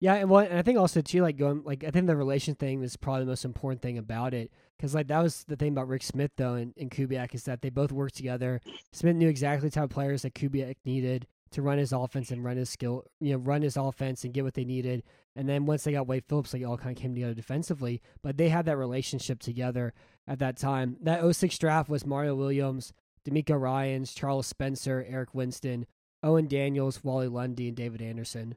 yeah, 0.00 0.14
and 0.14 0.28
what 0.28 0.50
and 0.50 0.58
I 0.58 0.62
think 0.62 0.78
also 0.78 1.00
too, 1.00 1.22
like 1.22 1.36
going 1.36 1.62
like 1.64 1.84
I 1.84 1.90
think 1.90 2.06
the 2.06 2.16
relation 2.16 2.56
thing 2.56 2.82
is 2.82 2.96
probably 2.96 3.20
the 3.20 3.30
most 3.30 3.44
important 3.44 3.80
thing 3.80 3.98
about 3.98 4.34
it 4.34 4.50
because 4.76 4.94
like 4.94 5.06
that 5.08 5.22
was 5.22 5.44
the 5.44 5.56
thing 5.56 5.72
about 5.72 5.88
Rick 5.88 6.02
Smith 6.02 6.32
though 6.36 6.54
and, 6.54 6.74
and 6.76 6.90
Kubiak 6.90 7.34
is 7.34 7.44
that 7.44 7.62
they 7.62 7.70
both 7.70 7.92
worked 7.92 8.16
together. 8.16 8.60
Smith 8.92 9.16
knew 9.16 9.28
exactly 9.28 9.68
the 9.68 9.74
type 9.74 9.84
of 9.84 9.90
players 9.90 10.22
that 10.22 10.34
Kubiak 10.34 10.76
needed, 10.84 11.26
to 11.52 11.62
run 11.62 11.78
his 11.78 11.92
offense 11.92 12.30
and 12.30 12.44
run 12.44 12.56
his 12.56 12.68
skill, 12.68 13.04
you 13.20 13.32
know, 13.32 13.38
run 13.38 13.62
his 13.62 13.76
offense 13.76 14.24
and 14.24 14.34
get 14.34 14.44
what 14.44 14.54
they 14.54 14.64
needed. 14.64 15.02
And 15.34 15.48
then 15.48 15.66
once 15.66 15.84
they 15.84 15.92
got 15.92 16.06
Wade 16.06 16.24
Phillips, 16.28 16.52
like 16.52 16.62
it 16.62 16.66
all 16.66 16.76
kind 16.76 16.96
of 16.96 17.00
came 17.00 17.14
together 17.14 17.34
defensively. 17.34 18.02
But 18.22 18.36
they 18.36 18.48
had 18.48 18.66
that 18.66 18.76
relationship 18.76 19.38
together 19.38 19.94
at 20.26 20.38
that 20.40 20.56
time. 20.56 20.96
That 21.02 21.34
06 21.34 21.56
draft 21.58 21.88
was 21.88 22.04
Mario 22.04 22.34
Williams, 22.34 22.92
DeMeco 23.26 23.60
Ryans, 23.60 24.14
Charles 24.14 24.46
Spencer, 24.46 25.04
Eric 25.08 25.34
Winston, 25.34 25.86
Owen 26.22 26.46
Daniels, 26.46 27.02
Wali 27.04 27.28
Lundy, 27.28 27.68
and 27.68 27.76
David 27.76 28.00
Anderson. 28.00 28.56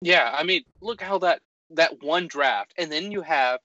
Yeah, 0.00 0.32
I 0.34 0.42
mean, 0.42 0.64
look 0.80 1.00
how 1.00 1.18
that 1.18 1.40
that 1.70 2.02
one 2.02 2.26
draft, 2.26 2.74
and 2.76 2.90
then 2.90 3.12
you 3.12 3.22
have 3.22 3.60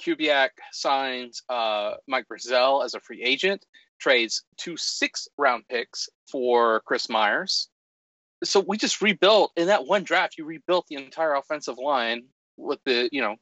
Kubiak 0.00 0.50
signs 0.72 1.42
uh, 1.48 1.94
Mike 2.06 2.26
Brisiel 2.28 2.84
as 2.84 2.94
a 2.94 3.00
free 3.00 3.22
agent, 3.22 3.64
trades 3.98 4.44
two 4.56 4.76
six 4.76 5.26
round 5.38 5.64
picks 5.68 6.08
for 6.30 6.80
Chris 6.80 7.08
Myers. 7.08 7.68
So 8.42 8.60
we 8.60 8.76
just 8.76 9.00
rebuilt 9.00 9.52
in 9.56 9.68
that 9.68 9.86
one 9.86 10.04
draft. 10.04 10.36
You 10.36 10.44
rebuilt 10.44 10.86
the 10.88 10.96
entire 10.96 11.34
offensive 11.34 11.78
line 11.78 12.24
with 12.56 12.80
the 12.84 13.08
you 13.10 13.22
know 13.22 13.36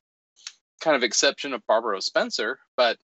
kind 0.80 0.96
of 0.96 1.02
exception 1.02 1.52
of 1.52 1.66
Barbaro 1.66 2.00
Spencer, 2.00 2.58
but 2.76 2.98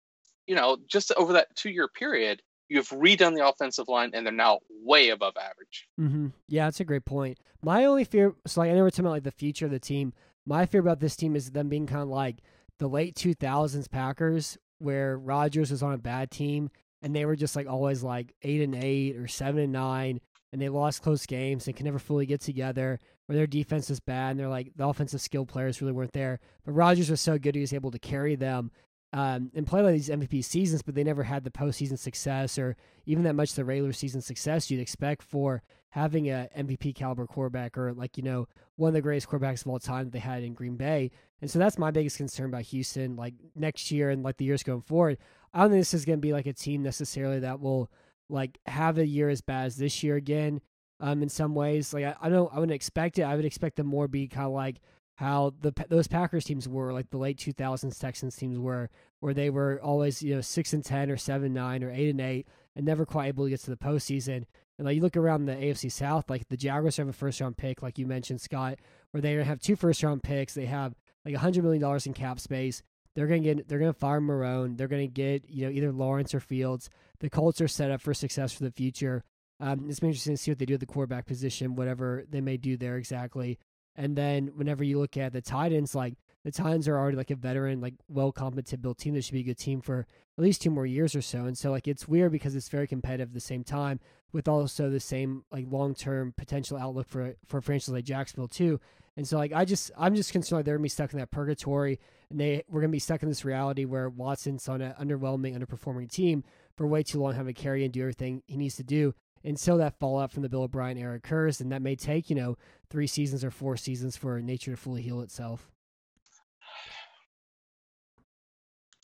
you 0.47 0.55
know 0.55 0.79
just 0.87 1.13
over 1.17 1.33
that 1.35 1.55
two 1.57 1.71
year 1.71 1.89
period, 1.89 2.43
you've 2.69 2.89
redone 2.89 3.35
the 3.35 3.47
offensive 3.47 3.89
line 3.89 4.11
and 4.15 4.27
they're 4.27 4.33
now 4.33 4.61
way 4.83 5.11
above 5.11 5.35
average. 5.37 5.89
Mm-hmm. 6.01 6.29
Yeah, 6.49 6.67
that's 6.67 6.81
a 6.81 6.85
great 6.85 7.05
point. 7.05 7.39
My 7.63 7.85
only 7.85 8.05
fear, 8.05 8.35
so 8.47 8.61
like 8.61 8.71
I 8.71 8.75
know 8.75 8.83
we're 8.83 8.91
talking 8.91 9.07
about 9.07 9.13
like 9.13 9.25
the 9.25 9.31
future 9.31 9.67
of 9.67 9.71
the 9.71 9.79
team. 9.79 10.13
My 10.47 10.67
fear 10.67 10.81
about 10.81 11.01
this 11.01 11.17
team 11.17 11.37
is 11.37 11.51
them 11.51 11.69
being 11.69 11.87
kind 11.87 12.03
of 12.03 12.09
like 12.09 12.39
the 12.79 12.89
late 12.89 13.15
2000s 13.15 13.91
Packers, 13.91 14.59
where 14.79 15.17
Rodgers 15.17 15.71
was 15.71 15.83
on 15.83 15.95
a 15.95 15.99
bad 15.99 16.31
team 16.31 16.71
and 17.01 17.15
they 17.15 17.25
were 17.25 17.37
just 17.37 17.57
like 17.57 17.67
always 17.67 18.03
like 18.03 18.35
eight 18.43 18.63
and 18.63 18.75
eight 18.75 19.17
or 19.17 19.29
seven 19.29 19.63
and 19.63 19.73
nine, 19.73 20.21
and 20.53 20.61
they 20.61 20.69
lost 20.69 21.03
close 21.03 21.27
games 21.27 21.67
and 21.67 21.77
can 21.77 21.85
never 21.85 21.99
fully 21.99 22.27
get 22.27 22.41
together. 22.41 22.99
Where 23.27 23.37
their 23.37 23.47
defense 23.47 23.89
is 23.89 24.01
bad 24.01 24.33
and 24.33 24.41
they're 24.41 24.49
like 24.49 24.73
the 24.77 24.87
offensive 24.87 25.23
skill 25.23 25.47
players 25.47 25.81
really 25.81 25.95
weren't 25.95 26.13
there. 26.13 26.41
But 26.65 26.73
Rodgers 26.73 27.09
was 27.09 27.23
so 27.23 27.39
good 27.39 27.55
he 27.55 27.63
was 27.63 27.73
able 27.73 27.91
to 27.91 27.99
carry 27.99 28.37
them 28.37 28.71
um, 29.15 29.53
and 29.55 29.65
play 29.65 29.81
like 29.81 29.95
these 29.95 30.09
MVP 30.09 30.45
seasons, 30.45 30.83
but 30.83 30.97
they 30.97 31.05
never 31.05 31.23
had 31.23 31.45
the 31.45 31.51
postseason 31.51 31.97
success 31.97 32.59
or 32.59 32.77
even 33.07 33.23
that 33.23 33.37
much 33.37 33.55
the 33.55 33.65
regular 33.65 33.93
season 33.93 34.21
success 34.21 34.73
you'd 34.73 34.81
expect 34.81 35.23
for 35.23 35.63
having 35.91 36.29
a 36.29 36.49
MVP 36.59 36.97
caliber 36.97 37.25
quarterback 37.25 37.79
or 37.79 37.93
like 37.93 38.17
you 38.17 38.25
know 38.25 38.49
one 38.75 38.89
of 38.89 38.95
the 38.95 39.01
greatest 39.01 39.29
quarterbacks 39.29 39.65
of 39.65 39.71
all 39.71 39.79
time 39.79 40.07
that 40.07 40.13
they 40.13 40.19
had 40.19 40.43
in 40.43 40.53
Green 40.53 40.77
Bay. 40.77 41.13
And 41.41 41.49
so 41.49 41.61
that's 41.61 41.79
my 41.79 41.93
biggest 41.93 42.17
concern 42.17 42.47
about 42.47 42.63
Houston. 42.63 43.15
Like 43.15 43.35
next 43.55 43.93
year 43.93 44.11
and 44.11 44.25
like 44.25 44.37
the 44.37 44.47
years 44.47 44.65
going 44.65 44.83
forward, 44.83 45.19
I 45.53 45.61
don't 45.61 45.71
think 45.71 45.81
this 45.83 45.95
is 45.95 46.05
going 46.05 46.19
to 46.19 46.27
be 46.27 46.33
like 46.33 46.47
a 46.47 46.53
team 46.53 46.83
necessarily 46.83 47.39
that 47.39 47.61
will 47.61 47.93
like 48.29 48.59
have 48.67 48.99
a 48.99 49.07
year 49.07 49.29
as 49.29 49.43
bad 49.43 49.67
as 49.67 49.77
this 49.77 50.03
year 50.03 50.17
again. 50.17 50.61
Um, 50.99 51.23
in 51.23 51.29
some 51.29 51.55
ways, 51.55 51.95
like 51.95 52.05
I, 52.05 52.17
I 52.21 52.29
don't, 52.31 52.53
I 52.53 52.59
wouldn't 52.59 52.75
expect 52.75 53.21
it. 53.21 53.23
I 53.23 53.37
would 53.37 53.45
expect 53.45 53.77
them 53.77 53.87
more 53.87 54.09
be 54.09 54.27
kind 54.27 54.47
of 54.47 54.53
like 54.53 54.81
how 55.17 55.55
the 55.61 55.73
those 55.89 56.09
Packers 56.09 56.45
teams 56.45 56.69
were, 56.69 56.93
like 56.93 57.11
the 57.11 57.19
late 57.19 57.39
2000s 57.39 57.99
Texans 57.99 58.37
teams 58.37 58.59
were, 58.59 58.91
where 59.21 59.35
they 59.35 59.51
were 59.51 59.81
always 59.83 60.23
you 60.23 60.35
know 60.35 60.41
six 60.41 60.73
and 60.73 60.85
ten 60.85 61.11
or 61.11 61.17
seven 61.17 61.53
nine 61.53 61.85
or 61.85 61.91
eight 61.91 62.11
and 62.11 62.21
eight, 62.21 62.49
and 62.75 62.85
never 62.85 63.07
quite 63.07 63.29
able 63.29 63.45
to 63.45 63.51
get 63.51 63.61
to 63.61 63.71
the 63.71 63.77
postseason. 63.77 64.45
And 64.77 64.87
like 64.87 64.97
you 64.97 65.03
look 65.03 65.17
around 65.17 65.47
the 65.47 65.55
AFC 65.55 65.91
South, 65.91 66.29
like 66.29 66.49
the 66.49 66.57
Jaguars 66.57 66.97
have 66.97 67.09
a 67.09 67.13
first 67.13 67.41
round 67.41 67.57
pick, 67.57 67.83
like 67.83 67.99
you 67.99 68.07
mentioned, 68.07 68.41
Scott, 68.41 68.79
where 69.13 69.21
they 69.21 69.35
have 69.35 69.61
two 69.61 69.77
first 69.77 70.03
round 70.03 70.23
picks. 70.23 70.55
They 70.55 70.67
have 70.67 70.95
like 71.25 71.37
hundred 71.37 71.63
million 71.63 71.83
dollars 71.83 72.07
in 72.07 72.13
cap 72.13 72.41
space. 72.41 72.83
They're 73.15 73.29
gonna 73.29 73.41
get 73.41 73.69
they're 73.69 73.79
gonna 73.79 73.93
fire 73.93 74.21
Marrone. 74.21 74.77
They're 74.77 74.89
gonna 74.89 75.07
get, 75.07 75.49
you 75.49 75.65
know, 75.65 75.71
either 75.71 75.93
Lawrence 75.93 76.35
or 76.35 76.41
Fields. 76.41 76.91
The 77.21 77.31
Colts 77.31 77.61
are 77.61 77.69
set 77.69 77.93
up 77.93 78.01
for 78.01 78.13
success 78.15 78.53
for 78.53 78.65
the 78.65 78.73
future. 78.73 79.23
Um, 79.61 79.87
it's 79.89 80.01
been 80.01 80.11
interesting 80.11 80.35
to 80.35 80.43
see 80.43 80.51
what 80.51 80.59
they 80.59 80.67
do 80.67 80.75
at 80.75 80.81
the 80.81 80.87
quarterback 80.87 81.27
position, 81.27 81.77
whatever 81.77 82.25
they 82.29 82.41
may 82.41 82.57
do 82.57 82.77
there 82.77 82.97
exactly. 82.97 83.61
And 83.97 84.17
then 84.17 84.49
whenever 84.55 84.83
you 84.83 84.99
look 84.99 85.17
at 85.17 85.33
the 85.33 85.41
Titans, 85.41 85.95
like 85.95 86.15
the 86.45 86.51
Titans 86.51 86.89
are 86.89 86.99
already 86.99 87.17
like 87.17 87.31
a 87.31 87.37
veteran, 87.37 87.81
like 87.81 87.95
well 88.09 88.33
competent 88.33 88.83
built 88.83 88.99
team. 88.99 89.15
That 89.15 89.25
should 89.25 89.35
be 89.35 89.41
a 89.41 89.45
good 89.45 89.59
team 89.59 89.81
for 89.81 90.07
at 90.37 90.43
least 90.43 90.63
two 90.63 90.71
more 90.71 90.87
years 90.87 91.15
or 91.15 91.23
so. 91.23 91.45
And 91.45 91.57
so 91.57 91.71
like 91.71 91.87
it's 91.87 92.09
weird 92.09 92.33
because 92.33 92.57
it's 92.57 92.69
very 92.69 92.87
competitive 92.87 93.29
at 93.29 93.35
the 93.35 93.41
same 93.41 93.65
time, 93.65 94.01
with 94.33 94.49
also 94.49 94.91
the 94.91 95.01
same 95.01 95.45
like 95.53 95.67
long 95.71 95.95
term 95.95 96.35
potential 96.37 96.77
outlook 96.77 97.09
for 97.09 97.35
for 97.47 97.59
a 97.59 97.63
franchise 97.63 97.91
like 97.91 98.05
Jacksonville 98.05 98.49
too. 98.49 98.81
And 99.17 99.27
so 99.27 99.37
like 99.37 99.53
I 99.53 99.65
just 99.65 99.93
I'm 99.97 100.17
just 100.17 100.33
concerned 100.33 100.59
like 100.59 100.65
they're 100.65 100.77
gonna 100.77 100.83
be 100.83 100.89
stuck 100.89 101.13
in 101.13 101.19
that 101.21 101.31
purgatory 101.31 102.01
and 102.31 102.41
they 102.41 102.65
we're 102.69 102.81
gonna 102.81 102.91
be 102.91 102.99
stuck 102.99 103.23
in 103.23 103.29
this 103.29 103.45
reality 103.45 103.85
where 103.85 104.09
Watson's 104.09 104.69
on 104.69 104.83
an 104.83 104.95
underwhelming, 105.01 105.57
underperforming 105.57 106.11
team 106.11 106.43
for 106.77 106.87
way 106.87 107.05
too 107.05 107.21
long, 107.21 107.35
having 107.35 107.55
to 107.55 107.63
carry 107.63 107.85
and 107.85 107.93
do 107.93 108.01
everything 108.01 108.43
he 108.47 108.57
needs 108.57 108.75
to 108.77 108.83
do 108.83 109.15
until 109.45 109.77
that 109.79 109.99
fallout 109.99 110.33
from 110.33 110.43
the 110.43 110.49
Bill 110.49 110.63
O'Brien 110.63 110.97
era 110.99 111.17
occurs, 111.17 111.61
and 111.61 111.71
that 111.73 111.83
may 111.83 111.95
take 111.97 112.31
you 112.31 112.37
know 112.37 112.57
three 112.91 113.07
seasons 113.07 113.45
or 113.45 113.51
four 113.51 113.77
seasons 113.77 114.17
for 114.17 114.41
nature 114.41 114.71
to 114.73 114.77
fully 114.77 115.03
heal 115.03 115.21
itself. 115.21 115.71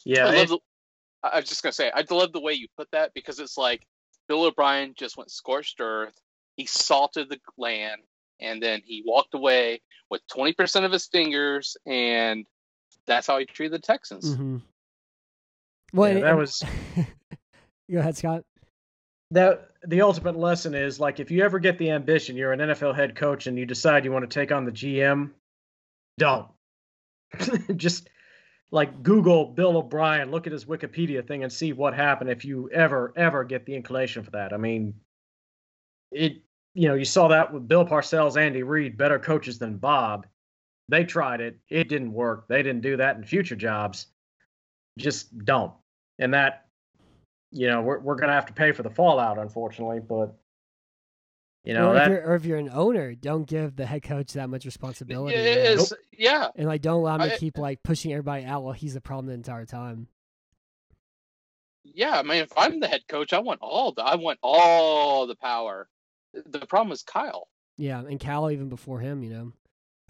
Yeah, 0.05 0.27
I, 0.29 0.35
love 0.37 0.49
the, 0.49 0.59
I 1.23 1.37
was 1.41 1.49
just 1.49 1.63
gonna 1.63 1.73
say 1.73 1.91
I 1.95 2.05
love 2.11 2.33
the 2.33 2.41
way 2.41 2.55
you 2.55 2.67
put 2.77 2.89
that 2.93 3.13
because 3.15 3.39
it's 3.39 3.59
like 3.59 3.87
Bill 4.29 4.45
O'Brien 4.45 4.95
just 4.97 5.17
went 5.17 5.31
scorched 5.31 5.77
earth. 5.81 6.19
He 6.57 6.67
salted 6.67 7.29
the 7.29 7.39
land, 7.59 8.01
and 8.41 8.63
then 8.63 8.81
he 8.85 9.03
walked 9.05 9.35
away 9.35 9.83
with 10.11 10.23
twenty 10.27 10.53
percent 10.55 10.85
of 10.87 10.93
his 10.93 11.07
fingers, 11.07 11.77
and 11.87 12.47
that's 13.07 13.27
how 13.27 13.39
he 13.39 13.45
treated 13.45 13.75
the 13.75 13.79
Texans. 13.87 14.33
Mm-hmm. 14.35 14.57
Well, 15.93 16.09
Yeah, 16.09 16.15
and- 16.17 16.25
that 16.25 16.37
was- 16.37 16.63
Go 17.91 17.99
ahead, 17.99 18.17
Scott. 18.17 18.45
That 19.31 19.71
the 19.87 20.03
ultimate 20.03 20.37
lesson 20.37 20.75
is 20.75 21.01
like 21.01 21.21
if 21.21 21.31
you 21.31 21.43
ever 21.45 21.59
get 21.59 21.79
the 21.79 21.91
ambition, 21.91 22.37
you're 22.37 22.53
an 22.53 22.61
NFL 22.61 22.95
head 22.95 23.15
coach 23.15 23.47
and 23.47 23.59
you 23.59 23.65
decide 23.65 24.05
you 24.05 24.13
want 24.13 24.29
to 24.29 24.35
take 24.35 24.53
on 24.53 24.65
the 24.65 24.73
GM, 24.73 25.31
don't. 26.19 26.49
Just 27.77 28.09
like 28.71 29.03
Google 29.03 29.47
Bill 29.47 29.77
O'Brien, 29.77 30.31
look 30.31 30.47
at 30.47 30.53
his 30.53 30.65
Wikipedia 30.65 31.27
thing 31.27 31.43
and 31.43 31.53
see 31.53 31.73
what 31.73 31.95
happened 31.95 32.31
if 32.31 32.45
you 32.45 32.71
ever 32.71 33.13
ever 33.17 33.45
get 33.45 33.67
the 33.67 33.75
inclination 33.75 34.23
for 34.23 34.31
that. 34.33 34.53
I 34.53 34.57
mean, 34.57 34.95
it 36.11 36.43
you 36.75 36.89
know, 36.89 36.95
you 36.95 37.05
saw 37.05 37.29
that 37.29 37.53
with 37.53 37.67
Bill 37.67 37.85
Parcells, 37.85 38.41
Andy 38.41 38.63
Reid, 38.63 38.97
better 38.97 39.19
coaches 39.19 39.59
than 39.59 39.77
Bob. 39.77 40.27
They 40.89 41.05
tried 41.05 41.41
it, 41.41 41.59
it 41.69 41.89
didn't 41.89 42.13
work. 42.13 42.47
They 42.49 42.63
didn't 42.63 42.83
do 42.83 42.97
that 42.97 43.17
in 43.17 43.25
future 43.25 43.57
jobs. 43.57 44.07
Just 44.99 45.37
don't. 45.45 45.73
And 46.19 46.35
that 46.35 46.67
you 47.53 47.67
know, 47.69 47.81
we're 47.83 47.99
we're 47.99 48.17
gonna 48.17 48.33
have 48.33 48.47
to 48.47 48.53
pay 48.53 48.73
for 48.73 48.83
the 48.83 48.91
fallout, 48.91 49.39
unfortunately. 49.39 50.01
But 50.01 50.35
you 51.65 51.75
know 51.75 51.91
or, 51.91 51.95
that 51.95 52.05
if 52.05 52.11
you're, 52.11 52.27
or 52.31 52.35
if 52.37 52.45
you're 52.45 52.59
an 52.59 52.71
owner, 52.73 53.15
don't 53.15 53.47
give 53.47 53.77
the 53.77 53.87
head 53.87 54.03
coach 54.03 54.33
that 54.35 54.49
much 54.49 54.65
responsibility. 54.65 55.37
Yeah, 55.37 55.43
you 55.45 55.55
know? 55.55 55.61
it's- 55.73 55.93
yeah, 56.17 56.49
And 56.57 56.67
like, 56.69 56.81
don't 56.83 57.01
allow 57.01 57.17
him 57.17 57.29
to 57.29 57.35
I- 57.35 57.39
keep 57.39 57.59
like 57.59 57.83
pushing 57.83 58.13
everybody 58.13 58.45
out 58.45 58.63
while 58.63 58.73
he's 58.73 58.95
the 58.95 59.01
problem 59.01 59.27
the 59.27 59.35
entire 59.35 59.67
time. 59.67 60.09
yeah. 61.85 62.19
I 62.19 62.23
mean, 62.23 62.39
if 62.43 62.53
I'm 62.57 62.81
the 62.81 62.89
head 62.89 63.03
coach, 63.09 63.33
I 63.33 63.39
want 63.41 63.61
all 63.63 63.93
the 63.93 64.03
I 64.03 64.15
want 64.17 64.39
all 64.43 65.27
the 65.27 65.37
power. 65.37 65.89
The 66.33 66.61
problem 66.67 66.93
is 66.93 67.03
Kyle. 67.03 67.49
Yeah, 67.77 68.01
and 68.01 68.21
Cal 68.21 68.51
even 68.51 68.69
before 68.69 69.01
him, 69.01 69.23
you 69.23 69.31
know, 69.31 69.53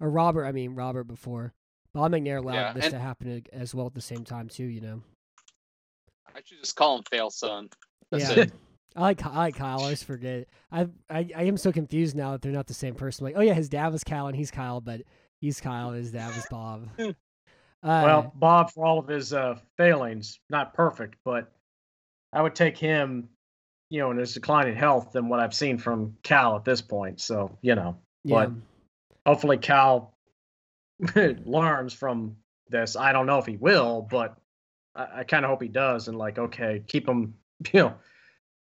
or 0.00 0.10
Robert. 0.10 0.44
I 0.44 0.52
mean, 0.52 0.74
Robert 0.74 1.04
before. 1.04 1.54
Bob 1.92 2.12
McNair 2.12 2.38
allowed 2.38 2.54
Yeah, 2.54 2.72
this 2.74 2.84
and- 2.84 2.92
to 2.92 2.98
happen 3.00 3.44
as 3.52 3.74
well 3.74 3.86
at 3.86 3.94
the 3.94 4.00
same 4.00 4.24
time 4.24 4.48
too. 4.48 4.64
You 4.66 4.80
know. 4.80 5.02
I 6.34 6.40
should 6.44 6.58
just 6.58 6.76
call 6.76 6.98
him 6.98 7.04
fail 7.10 7.30
son. 7.30 7.68
That's 8.10 8.36
yeah. 8.36 8.44
it. 8.44 8.52
I 8.96 9.02
like 9.02 9.24
I 9.24 9.36
like 9.36 9.54
Kyle. 9.54 9.78
I 9.78 9.82
always 9.82 10.02
forget. 10.02 10.48
I, 10.72 10.88
I 11.08 11.28
I 11.36 11.42
am 11.44 11.56
so 11.56 11.70
confused 11.70 12.16
now 12.16 12.32
that 12.32 12.42
they're 12.42 12.50
not 12.50 12.66
the 12.66 12.74
same 12.74 12.94
person. 12.94 13.24
Like, 13.24 13.34
oh 13.36 13.40
yeah, 13.40 13.54
his 13.54 13.68
dad 13.68 13.92
was 13.92 14.02
Kyle 14.02 14.26
and 14.26 14.36
he's 14.36 14.50
Kyle, 14.50 14.80
but 14.80 15.02
he's 15.40 15.60
Kyle. 15.60 15.92
His 15.92 16.10
dad 16.10 16.34
was 16.34 16.46
Bob. 16.50 16.88
Uh, 17.82 18.02
well, 18.04 18.32
Bob 18.34 18.70
for 18.70 18.84
all 18.84 18.98
of 18.98 19.08
his 19.08 19.32
uh, 19.32 19.56
failings, 19.78 20.38
not 20.50 20.74
perfect, 20.74 21.16
but 21.24 21.50
I 22.30 22.42
would 22.42 22.54
take 22.54 22.76
him, 22.76 23.30
you 23.88 24.00
know, 24.00 24.10
in 24.10 24.18
his 24.18 24.34
declining 24.34 24.76
health 24.76 25.12
than 25.12 25.30
what 25.30 25.40
I've 25.40 25.54
seen 25.54 25.78
from 25.78 26.14
Cal 26.22 26.56
at 26.56 26.64
this 26.66 26.82
point. 26.82 27.22
So 27.22 27.56
you 27.62 27.74
know, 27.74 27.96
yeah, 28.22 28.46
but- 28.46 28.52
hopefully 29.24 29.56
Cal 29.56 30.14
learns 31.14 31.94
from 31.94 32.36
this. 32.68 32.96
I 32.96 33.12
don't 33.12 33.24
know 33.24 33.38
if 33.38 33.46
he 33.46 33.56
will, 33.56 34.06
but 34.10 34.36
I, 34.94 35.20
I 35.20 35.24
kind 35.24 35.44
of 35.44 35.50
hope 35.50 35.62
he 35.62 35.68
does. 35.68 36.08
And 36.08 36.16
like, 36.16 36.38
okay, 36.38 36.82
keep 36.86 37.08
him, 37.08 37.34
you 37.72 37.80
know, 37.80 37.94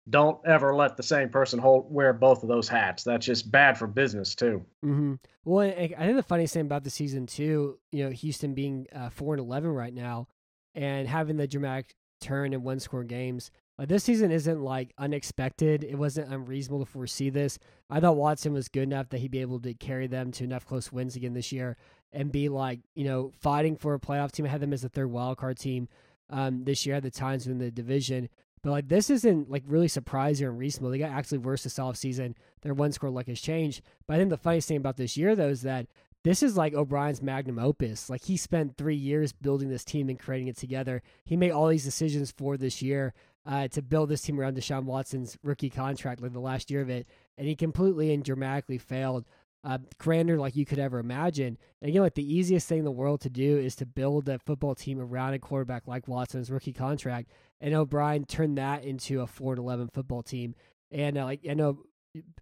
don't 0.09 0.39
ever 0.45 0.75
let 0.75 0.97
the 0.97 1.03
same 1.03 1.29
person 1.29 1.59
hold 1.59 1.91
wear 1.91 2.13
both 2.13 2.43
of 2.43 2.49
those 2.49 2.67
hats. 2.67 3.03
That's 3.03 3.25
just 3.25 3.51
bad 3.51 3.77
for 3.77 3.87
business 3.87 4.35
too. 4.35 4.63
hmm 4.81 5.15
Well, 5.43 5.67
I 5.67 5.87
think 5.87 6.15
the 6.15 6.23
funniest 6.23 6.53
thing 6.53 6.61
about 6.65 6.83
the 6.83 6.89
season 6.91 7.25
too, 7.25 7.79
you 7.91 8.05
know, 8.05 8.11
Houston 8.11 8.53
being 8.53 8.87
uh, 8.93 9.09
four 9.09 9.33
and 9.33 9.41
eleven 9.41 9.71
right 9.71 9.93
now, 9.93 10.27
and 10.75 11.07
having 11.07 11.37
the 11.37 11.47
dramatic 11.47 11.95
turn 12.21 12.53
in 12.53 12.63
one 12.63 12.79
score 12.79 13.03
games. 13.03 13.51
Like 13.77 13.89
this 13.89 14.03
season 14.03 14.31
isn't 14.31 14.61
like 14.61 14.93
unexpected. 14.97 15.83
It 15.83 15.95
wasn't 15.95 16.31
unreasonable 16.31 16.85
to 16.85 16.91
foresee 16.91 17.29
this. 17.29 17.59
I 17.89 17.99
thought 17.99 18.15
Watson 18.15 18.53
was 18.53 18.69
good 18.69 18.83
enough 18.83 19.09
that 19.09 19.19
he'd 19.19 19.31
be 19.31 19.41
able 19.41 19.59
to 19.61 19.73
carry 19.73 20.07
them 20.07 20.31
to 20.33 20.43
enough 20.43 20.65
close 20.65 20.91
wins 20.91 21.15
again 21.15 21.33
this 21.33 21.51
year 21.51 21.75
and 22.13 22.31
be 22.31 22.47
like, 22.47 22.79
you 22.95 23.03
know, 23.03 23.31
fighting 23.41 23.75
for 23.75 23.93
a 23.93 23.99
playoff 23.99 24.31
team. 24.31 24.45
I 24.45 24.49
had 24.49 24.61
them 24.61 24.71
as 24.71 24.85
a 24.85 24.89
third 24.89 25.11
wild 25.11 25.37
card 25.37 25.57
team 25.57 25.89
um, 26.29 26.63
this 26.63 26.85
year. 26.85 26.95
Had 26.95 27.03
the 27.03 27.11
times 27.11 27.47
win 27.47 27.57
the 27.57 27.71
division, 27.71 28.29
But 28.63 28.71
like 28.71 28.87
this 28.87 29.09
isn't 29.09 29.49
like 29.49 29.63
really 29.67 29.87
surprising 29.87 30.47
or 30.47 30.51
reasonable. 30.51 30.89
They 30.89 30.97
got 30.97 31.11
actually 31.11 31.37
worse 31.37 31.63
this 31.63 31.77
offseason. 31.77 32.33
Their 32.61 32.73
one 32.73 32.91
score 32.91 33.11
luck 33.11 33.27
has 33.27 33.39
changed. 33.39 33.81
But 34.07 34.15
I 34.15 34.17
think 34.17 34.31
the 34.31 34.37
funniest 34.37 34.67
thing 34.67 34.77
about 34.77 34.97
this 34.97 35.15
year 35.15 35.35
though 35.35 35.49
is 35.49 35.61
that 35.61 35.87
this 36.23 36.41
is 36.41 36.57
like 36.57 36.73
O'Brien's 36.73 37.21
magnum 37.21 37.59
opus. 37.59 38.09
Like 38.09 38.23
he 38.23 38.35
spent 38.37 38.77
three 38.77 38.95
years 38.95 39.31
building 39.31 39.69
this 39.69 39.83
team 39.83 40.09
and 40.09 40.17
creating 40.19 40.47
it 40.47 40.57
together. 40.57 41.03
He 41.23 41.37
made 41.37 41.51
all 41.51 41.67
these 41.67 41.83
decisions 41.83 42.31
for 42.31 42.57
this 42.57 42.81
year 42.81 43.13
uh, 43.45 43.67
to 43.67 43.83
build 43.83 44.09
this 44.09 44.23
team 44.23 44.39
around 44.39 44.57
Deshaun 44.57 44.85
Watson's 44.85 45.37
rookie 45.43 45.69
contract, 45.69 46.23
like 46.23 46.33
the 46.33 46.39
last 46.39 46.71
year 46.71 46.81
of 46.81 46.89
it, 46.89 47.07
and 47.37 47.47
he 47.47 47.55
completely 47.55 48.11
and 48.11 48.23
dramatically 48.23 48.79
failed. 48.79 49.25
Uh, 49.65 49.79
grander 49.97 50.37
like 50.37 50.55
you 50.55 50.63
could 50.63 50.77
ever 50.77 50.99
imagine. 50.99 51.57
And 51.81 51.89
again, 51.89 52.03
like 52.03 52.13
the 52.13 52.33
easiest 52.33 52.67
thing 52.67 52.77
in 52.77 52.85
the 52.85 52.91
world 52.91 53.21
to 53.21 53.31
do 53.31 53.57
is 53.57 53.75
to 53.77 53.85
build 53.87 54.29
a 54.29 54.37
football 54.37 54.75
team 54.75 55.01
around 55.01 55.33
a 55.33 55.39
quarterback 55.39 55.87
like 55.87 56.07
Watson's 56.07 56.51
rookie 56.51 56.71
contract. 56.71 57.31
And 57.59 57.73
O'Brien 57.73 58.25
turned 58.25 58.59
that 58.59 58.83
into 58.83 59.21
a 59.21 59.27
four 59.27 59.53
and 59.53 59.59
eleven 59.59 59.87
football 59.87 60.21
team. 60.21 60.53
And 60.91 61.17
uh, 61.17 61.25
like 61.25 61.39
I 61.49 61.55
know 61.55 61.79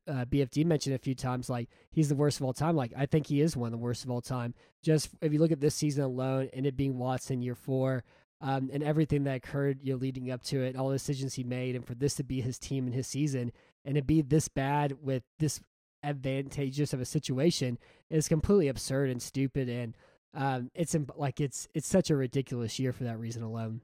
uh, 0.08 0.26
BFD 0.26 0.66
mentioned 0.66 0.96
a 0.96 1.00
few 1.00 1.16
times, 1.16 1.50
like 1.50 1.70
he's 1.92 2.10
the 2.10 2.16
worst 2.16 2.40
of 2.40 2.46
all 2.46 2.54
time. 2.54 2.76
Like 2.76 2.92
I 2.98 3.06
think 3.06 3.28
he 3.28 3.42
is 3.42 3.56
one 3.56 3.68
of 3.68 3.72
the 3.72 3.78
worst 3.78 4.04
of 4.04 4.12
all 4.12 4.22
time. 4.22 4.54
Just 4.84 5.10
if 5.22 5.32
you 5.32 5.40
look 5.40 5.52
at 5.52 5.62
this 5.62 5.76
season 5.76 6.04
alone, 6.04 6.50
and 6.54 6.66
it 6.66 6.76
being 6.76 6.98
Watson 6.98 7.42
year 7.42 7.56
four, 7.56 8.04
um, 8.42 8.70
and 8.74 8.84
everything 8.84 9.24
that 9.24 9.38
occurred, 9.38 9.80
you 9.82 9.94
know, 9.94 10.00
leading 10.00 10.30
up 10.30 10.44
to 10.44 10.62
it, 10.62 10.76
all 10.76 10.90
the 10.90 10.96
decisions 10.96 11.36
he 11.36 11.44
made, 11.44 11.76
and 11.76 11.88
for 11.88 11.96
this 11.96 12.16
to 12.16 12.24
be 12.24 12.42
his 12.42 12.60
team 12.60 12.86
and 12.86 12.94
his 12.94 13.08
season, 13.08 13.52
and 13.86 13.96
to 13.96 14.02
be 14.02 14.22
this 14.22 14.50
bad 14.50 14.98
with 15.02 15.24
this 15.40 15.62
advantageous 16.04 16.94
of 16.94 17.02
a 17.02 17.06
situation 17.06 17.78
is 18.10 18.28
completely 18.28 18.68
absurd 18.68 19.10
and 19.10 19.22
stupid, 19.22 19.70
and 19.70 19.96
um, 20.34 20.70
it's 20.76 20.96
like 21.16 21.40
it's 21.40 21.68
it's 21.74 21.88
such 21.88 22.10
a 22.10 22.16
ridiculous 22.16 22.80
year 22.80 22.94
for 22.94 23.06
that 23.06 23.20
reason 23.20 23.44
alone. 23.44 23.82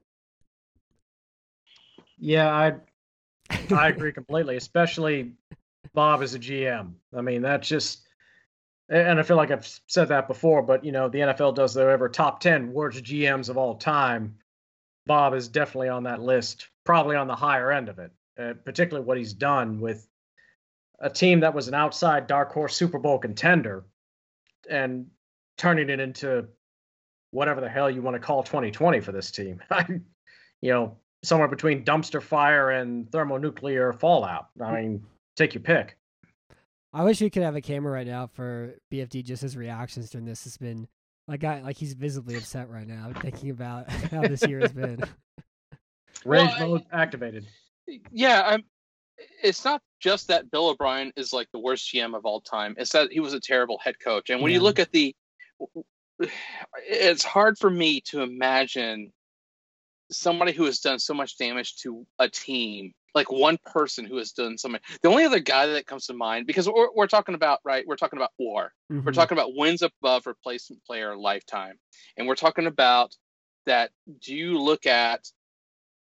Yeah, 2.18 2.50
I 2.50 2.74
I 3.74 3.88
agree 3.90 4.12
completely, 4.12 4.56
especially 4.56 5.32
Bob 5.94 6.22
as 6.22 6.34
a 6.34 6.38
GM. 6.38 6.92
I 7.16 7.20
mean, 7.22 7.42
that's 7.42 7.68
just 7.68 8.06
and 8.90 9.20
I 9.20 9.22
feel 9.22 9.36
like 9.36 9.52
I've 9.52 9.80
said 9.86 10.08
that 10.08 10.26
before, 10.26 10.62
but 10.62 10.84
you 10.84 10.92
know, 10.92 11.08
the 11.08 11.20
NFL 11.20 11.54
does 11.54 11.72
their 11.74 11.90
ever 11.90 12.08
top 12.08 12.40
10 12.40 12.72
worst 12.72 13.04
GMs 13.04 13.48
of 13.48 13.56
all 13.56 13.76
time. 13.76 14.36
Bob 15.06 15.34
is 15.34 15.48
definitely 15.48 15.88
on 15.88 16.02
that 16.04 16.20
list, 16.20 16.68
probably 16.84 17.16
on 17.16 17.28
the 17.28 17.34
higher 17.34 17.70
end 17.70 17.88
of 17.88 17.98
it, 17.98 18.10
uh, 18.38 18.54
particularly 18.64 19.06
what 19.06 19.16
he's 19.16 19.32
done 19.32 19.80
with 19.80 20.08
a 21.00 21.10
team 21.10 21.40
that 21.40 21.54
was 21.54 21.68
an 21.68 21.74
outside 21.74 22.26
dark 22.26 22.52
horse 22.52 22.76
Super 22.76 22.98
Bowl 22.98 23.18
contender 23.18 23.84
and 24.68 25.06
turning 25.56 25.88
it 25.90 26.00
into 26.00 26.46
whatever 27.30 27.60
the 27.60 27.68
hell 27.68 27.90
you 27.90 28.02
want 28.02 28.14
to 28.14 28.20
call 28.20 28.42
2020 28.42 29.00
for 29.00 29.12
this 29.12 29.30
team. 29.30 29.60
you 30.60 30.72
know, 30.72 30.96
somewhere 31.22 31.48
between 31.48 31.84
dumpster 31.84 32.22
fire 32.22 32.70
and 32.70 33.10
thermonuclear 33.10 33.92
fallout. 33.92 34.48
I 34.60 34.64
mm. 34.64 34.74
mean, 34.74 35.06
take 35.36 35.54
your 35.54 35.62
pick. 35.62 35.96
I 36.92 37.04
wish 37.04 37.20
we 37.20 37.30
could 37.30 37.44
have 37.44 37.56
a 37.56 37.60
camera 37.60 37.92
right 37.92 38.06
now 38.06 38.26
for 38.26 38.74
BFD 38.92 39.24
just 39.24 39.42
his 39.42 39.56
reactions 39.56 40.10
during 40.10 40.26
this 40.26 40.42
has 40.44 40.56
been 40.56 40.88
like 41.28 41.44
I 41.44 41.60
like 41.60 41.76
he's 41.76 41.94
visibly 41.94 42.36
upset 42.36 42.68
right 42.68 42.86
now 42.86 43.12
thinking 43.20 43.50
about 43.50 43.88
how 44.10 44.22
this 44.22 44.46
year 44.46 44.60
has 44.60 44.72
been. 44.72 45.00
Rage 46.24 46.50
well, 46.58 46.68
mode 46.68 46.86
activated. 46.92 47.46
Yeah, 48.10 48.42
I'm. 48.44 48.64
It's 49.42 49.64
not 49.64 49.82
just 50.00 50.28
that 50.28 50.50
Bill 50.50 50.68
O'Brien 50.68 51.12
is 51.16 51.32
like 51.32 51.48
the 51.52 51.58
worst 51.58 51.92
GM 51.92 52.16
of 52.16 52.24
all 52.24 52.40
time. 52.40 52.74
It's 52.78 52.92
that 52.92 53.12
he 53.12 53.20
was 53.20 53.34
a 53.34 53.40
terrible 53.40 53.78
head 53.78 53.96
coach. 54.02 54.30
And 54.30 54.40
when 54.40 54.50
yeah. 54.50 54.58
you 54.58 54.62
look 54.62 54.78
at 54.78 54.92
the, 54.92 55.14
it's 56.86 57.24
hard 57.24 57.58
for 57.58 57.70
me 57.70 58.00
to 58.02 58.22
imagine 58.22 59.12
somebody 60.10 60.52
who 60.52 60.64
has 60.64 60.80
done 60.80 60.98
so 60.98 61.14
much 61.14 61.38
damage 61.38 61.76
to 61.78 62.06
a 62.18 62.28
team 62.28 62.92
like 63.14 63.30
one 63.30 63.58
person 63.64 64.04
who 64.04 64.16
has 64.16 64.32
done 64.32 64.56
so 64.56 64.68
much. 64.68 64.82
The 65.02 65.08
only 65.08 65.24
other 65.24 65.40
guy 65.40 65.66
that 65.66 65.86
comes 65.86 66.06
to 66.06 66.14
mind, 66.14 66.46
because 66.46 66.68
we're, 66.68 66.88
we're 66.94 67.06
talking 67.06 67.34
about, 67.34 67.60
right? 67.64 67.84
We're 67.86 67.96
talking 67.96 68.18
about 68.18 68.30
war. 68.38 68.72
Mm-hmm. 68.92 69.04
We're 69.04 69.12
talking 69.12 69.36
about 69.36 69.54
wins 69.54 69.82
above 69.82 70.26
replacement 70.26 70.84
player 70.84 71.16
lifetime. 71.16 71.78
And 72.16 72.26
we're 72.26 72.36
talking 72.36 72.66
about 72.66 73.14
that. 73.66 73.90
Do 74.20 74.34
you 74.34 74.58
look 74.58 74.86
at 74.86 75.28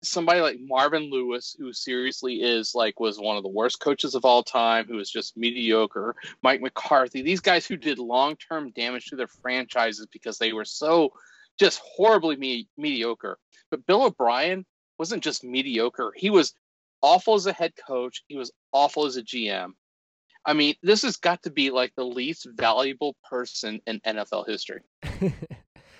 somebody 0.02 0.40
like 0.40 0.58
Marvin 0.60 1.10
Lewis, 1.10 1.56
who 1.58 1.72
seriously 1.72 2.42
is 2.42 2.74
like, 2.74 2.98
was 2.98 3.18
one 3.18 3.36
of 3.36 3.42
the 3.42 3.48
worst 3.48 3.80
coaches 3.80 4.14
of 4.14 4.24
all 4.24 4.42
time, 4.42 4.86
who 4.86 4.98
is 4.98 5.10
just 5.10 5.36
mediocre? 5.36 6.16
Mike 6.42 6.60
McCarthy, 6.60 7.22
these 7.22 7.40
guys 7.40 7.66
who 7.66 7.76
did 7.76 7.98
long 7.98 8.36
term 8.36 8.70
damage 8.72 9.06
to 9.06 9.16
their 9.16 9.28
franchises 9.28 10.06
because 10.12 10.38
they 10.38 10.52
were 10.52 10.64
so 10.64 11.12
just 11.58 11.80
horribly 11.84 12.36
me- 12.36 12.68
mediocre. 12.76 13.38
But 13.70 13.86
Bill 13.86 14.04
O'Brien 14.04 14.66
wasn't 14.98 15.22
just 15.22 15.44
mediocre. 15.44 16.12
He 16.16 16.30
was 16.30 16.54
awful 17.00 17.34
as 17.34 17.46
a 17.46 17.52
head 17.52 17.72
coach. 17.86 18.22
He 18.28 18.36
was 18.36 18.52
awful 18.72 19.06
as 19.06 19.16
a 19.16 19.22
GM. 19.22 19.70
I 20.44 20.54
mean, 20.54 20.74
this 20.82 21.02
has 21.02 21.16
got 21.16 21.42
to 21.44 21.50
be 21.50 21.70
like 21.70 21.92
the 21.94 22.04
least 22.04 22.48
valuable 22.54 23.14
person 23.28 23.80
in 23.86 24.00
NFL 24.00 24.48
history. 24.48 24.80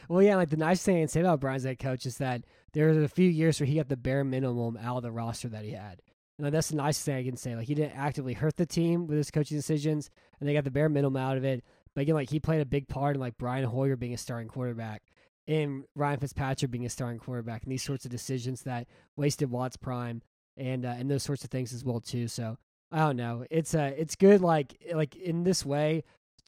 well, 0.09 0.23
yeah, 0.23 0.37
like 0.37 0.51
the 0.51 0.57
nice 0.57 0.83
thing 0.83 0.97
can 0.97 1.09
say 1.09 1.21
about 1.21 1.41
Brian's 1.41 1.63
head 1.63 1.79
coach 1.79 2.07
is 2.07 2.19
that 2.19 2.43
there 2.73 2.89
was 2.89 2.99
a 2.99 3.09
few 3.09 3.29
years 3.29 3.61
where 3.61 3.67
he 3.67 3.77
got 3.77 3.89
the 3.89 3.97
bare 3.97 4.25
minimum 4.25 4.77
out 4.77 4.99
of 4.99 5.03
the 5.03 5.13
roster 5.13 5.49
that 5.49 5.65
he 5.65 5.73
had. 5.73 6.01
And 6.39 6.53
that's 6.53 6.71
the 6.71 6.77
nice 6.77 7.01
thing 7.01 7.17
I 7.17 7.25
can 7.25 7.37
say. 7.37 7.55
Like 7.55 7.69
he 7.69 7.75
didn't 7.75 7.97
actively 7.97 8.33
hurt 8.33 8.57
the 8.57 8.67
team 8.67 9.07
with 9.07 9.17
his 9.17 9.31
coaching 9.31 9.57
decisions, 9.57 10.11
and 10.41 10.49
they 10.49 10.55
got 10.55 10.65
the 10.65 10.71
bare 10.71 10.89
minimum 10.89 11.23
out 11.23 11.37
of 11.37 11.45
it. 11.45 11.63
But 11.95 12.03
again, 12.03 12.15
like 12.15 12.31
he 12.31 12.41
played 12.41 12.61
a 12.61 12.67
big 12.67 12.89
part 12.89 13.15
in 13.15 13.21
like 13.21 13.37
Brian 13.39 13.65
Hoyer 13.65 13.97
being 13.97 14.15
a 14.15 14.19
starting 14.19 14.49
quarterback, 14.49 15.03
and 15.47 15.85
Ryan 15.95 16.21
Fitzpatrick 16.21 16.71
being 16.71 16.87
a 16.87 16.91
starting 16.91 17.21
quarterback, 17.21 17.63
and 17.63 17.71
these 17.71 17.83
sorts 17.83 18.05
of 18.05 18.11
decisions 18.11 18.63
that 18.63 18.89
wasted 19.17 19.51
Watt's 19.51 19.77
prime 19.77 20.23
and 20.57 20.85
uh, 20.85 20.95
and 20.99 21.11
those 21.11 21.23
sorts 21.23 21.45
of 21.45 21.51
things 21.51 21.73
as 21.73 21.85
well 21.85 22.01
too. 22.01 22.29
So 22.29 22.57
I 22.91 22.99
don't 23.01 23.17
know. 23.17 23.45
It's 23.51 23.75
uh 23.75 23.93
it's 23.97 24.17
good 24.17 24.41
like 24.41 24.75
like 24.95 25.15
in 25.17 25.45
this 25.45 25.65
way. 25.65 26.05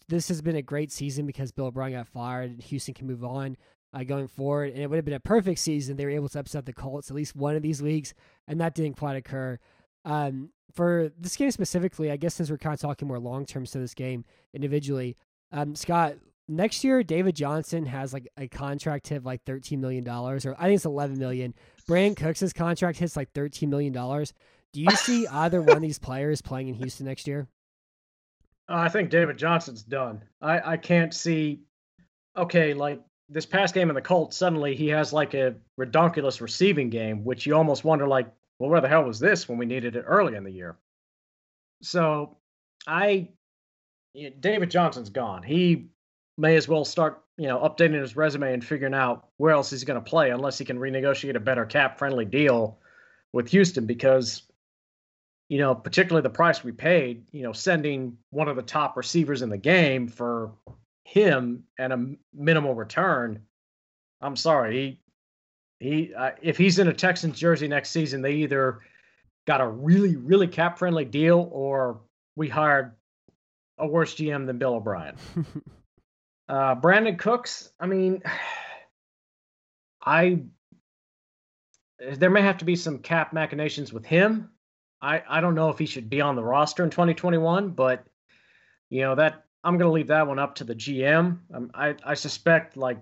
This 0.08 0.28
has 0.28 0.42
been 0.42 0.56
a 0.56 0.62
great 0.62 0.92
season 0.92 1.24
because 1.24 1.50
Bill 1.50 1.66
O'Brien 1.66 1.92
got 1.92 2.08
fired 2.08 2.50
and 2.50 2.62
Houston 2.62 2.92
can 2.92 3.06
move 3.06 3.24
on 3.24 3.56
uh, 3.94 4.04
going 4.04 4.28
forward. 4.28 4.72
And 4.72 4.82
it 4.82 4.90
would 4.90 4.96
have 4.96 5.04
been 5.04 5.14
a 5.14 5.20
perfect 5.20 5.60
season. 5.60 5.96
They 5.96 6.04
were 6.04 6.10
able 6.10 6.28
to 6.30 6.40
upset 6.40 6.66
the 6.66 6.72
Colts 6.72 7.10
at 7.10 7.16
least 7.16 7.36
one 7.36 7.56
of 7.56 7.62
these 7.62 7.80
leagues, 7.80 8.12
and 8.48 8.60
that 8.60 8.74
didn't 8.74 8.98
quite 8.98 9.16
occur. 9.16 9.58
Um, 10.04 10.50
for 10.74 11.12
this 11.18 11.36
game 11.36 11.50
specifically, 11.50 12.10
I 12.10 12.16
guess 12.16 12.34
since 12.34 12.50
we're 12.50 12.58
kind 12.58 12.74
of 12.74 12.80
talking 12.80 13.06
more 13.06 13.18
long 13.18 13.46
term 13.46 13.64
to 13.64 13.78
this 13.78 13.94
game 13.94 14.24
individually, 14.52 15.16
um, 15.52 15.76
Scott, 15.76 16.16
next 16.48 16.82
year 16.82 17.02
David 17.02 17.36
Johnson 17.36 17.86
has 17.86 18.12
like 18.12 18.28
a 18.36 18.48
contract 18.48 19.08
hit 19.08 19.24
like 19.24 19.44
thirteen 19.44 19.80
million 19.80 20.02
dollars, 20.02 20.44
or 20.44 20.54
I 20.58 20.64
think 20.64 20.76
it's 20.76 20.84
eleven 20.84 21.18
million. 21.18 21.54
Brandin 21.88 22.16
Cooks' 22.16 22.52
contract 22.52 22.98
hits 22.98 23.16
like 23.16 23.30
thirteen 23.32 23.70
million 23.70 23.92
dollars. 23.92 24.34
Do 24.72 24.80
you 24.80 24.90
see 24.90 25.26
either 25.32 25.62
one 25.62 25.76
of 25.76 25.82
these 25.82 26.00
players 26.00 26.42
playing 26.42 26.68
in 26.68 26.74
Houston 26.74 27.06
next 27.06 27.28
year? 27.28 27.46
I 28.68 28.88
think 28.88 29.10
David 29.10 29.38
Johnson's 29.38 29.82
done. 29.82 30.22
I 30.42 30.72
I 30.72 30.76
can't 30.76 31.14
see. 31.14 31.60
Okay, 32.36 32.74
like 32.74 33.00
this 33.28 33.46
past 33.46 33.74
game 33.74 33.88
in 33.88 33.94
the 33.94 34.02
Colts, 34.02 34.36
suddenly 34.36 34.76
he 34.76 34.88
has 34.88 35.12
like 35.12 35.34
a 35.34 35.54
redonkulous 35.78 36.40
receiving 36.40 36.90
game, 36.90 37.24
which 37.24 37.46
you 37.46 37.54
almost 37.54 37.84
wonder 37.84 38.06
like, 38.06 38.26
well, 38.58 38.70
where 38.70 38.80
the 38.80 38.88
hell 38.88 39.04
was 39.04 39.18
this 39.18 39.48
when 39.48 39.58
we 39.58 39.66
needed 39.66 39.96
it 39.96 40.04
early 40.06 40.36
in 40.36 40.44
the 40.44 40.50
year? 40.50 40.76
So, 41.82 42.36
I 42.86 43.28
David 44.14 44.70
Johnson's 44.70 45.10
gone. 45.10 45.42
He 45.42 45.88
may 46.38 46.56
as 46.56 46.68
well 46.68 46.84
start, 46.84 47.22
you 47.36 47.48
know, 47.48 47.58
updating 47.58 48.00
his 48.00 48.16
resume 48.16 48.52
and 48.52 48.64
figuring 48.64 48.94
out 48.94 49.28
where 49.38 49.52
else 49.52 49.70
he's 49.70 49.84
going 49.84 50.02
to 50.02 50.08
play 50.08 50.30
unless 50.30 50.58
he 50.58 50.64
can 50.64 50.78
renegotiate 50.78 51.34
a 51.34 51.40
better 51.40 51.64
cap 51.64 51.98
friendly 51.98 52.24
deal 52.24 52.78
with 53.32 53.48
Houston 53.50 53.86
because 53.86 54.42
you 55.48 55.58
know, 55.58 55.74
particularly 55.74 56.22
the 56.22 56.30
price 56.30 56.64
we 56.64 56.72
paid, 56.72 57.26
you 57.32 57.42
know, 57.42 57.52
sending 57.52 58.16
one 58.30 58.48
of 58.48 58.56
the 58.56 58.62
top 58.62 58.96
receivers 58.96 59.42
in 59.42 59.50
the 59.50 59.58
game 59.58 60.08
for 60.08 60.52
him 61.04 61.64
and 61.78 61.92
a 61.92 62.06
minimal 62.34 62.74
return. 62.74 63.42
I'm 64.20 64.36
sorry, 64.36 64.98
he 65.80 65.86
he 65.86 66.14
uh, 66.14 66.32
if 66.42 66.56
he's 66.56 66.78
in 66.78 66.88
a 66.88 66.94
Texans 66.94 67.38
jersey 67.38 67.68
next 67.68 67.90
season, 67.90 68.22
they 68.22 68.32
either 68.36 68.80
got 69.46 69.60
a 69.60 69.68
really 69.68 70.16
really 70.16 70.48
cap 70.48 70.78
friendly 70.78 71.04
deal 71.04 71.48
or 71.52 72.00
we 72.36 72.48
hired 72.48 72.92
a 73.78 73.86
worse 73.86 74.14
GM 74.14 74.46
than 74.46 74.58
Bill 74.58 74.74
O'Brien. 74.74 75.16
Uh, 76.46 76.74
Brandin 76.74 77.18
Cooks, 77.18 77.70
I 77.80 77.86
mean, 77.86 78.22
I 80.04 80.42
there 81.98 82.30
may 82.30 82.42
have 82.42 82.58
to 82.58 82.64
be 82.66 82.76
some 82.76 82.98
cap 82.98 83.32
machinations 83.32 83.92
with 83.92 84.04
him. 84.04 84.50
I 85.00 85.22
I 85.26 85.40
don't 85.40 85.54
know 85.54 85.70
if 85.70 85.78
he 85.78 85.86
should 85.86 86.10
be 86.10 86.20
on 86.20 86.36
the 86.36 86.44
roster 86.44 86.84
in 86.84 86.90
2021, 86.90 87.70
but 87.70 88.04
you 88.90 89.00
know 89.00 89.14
that 89.14 89.43
I'm 89.64 89.78
going 89.78 89.88
to 89.88 89.92
leave 89.92 90.08
that 90.08 90.26
one 90.26 90.38
up 90.38 90.54
to 90.56 90.64
the 90.64 90.74
GM. 90.74 91.38
Um, 91.52 91.70
I 91.74 91.94
I 92.04 92.14
suspect 92.14 92.76
like 92.76 92.98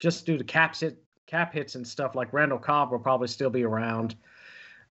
just 0.00 0.26
due 0.26 0.36
to 0.36 0.44
cap 0.44 0.76
hit 0.76 1.02
cap 1.26 1.52
hits 1.54 1.76
and 1.76 1.86
stuff 1.86 2.14
like 2.14 2.32
Randall 2.32 2.58
Cobb 2.58 2.90
will 2.90 2.98
probably 2.98 3.28
still 3.28 3.50
be 3.50 3.64
around. 3.64 4.16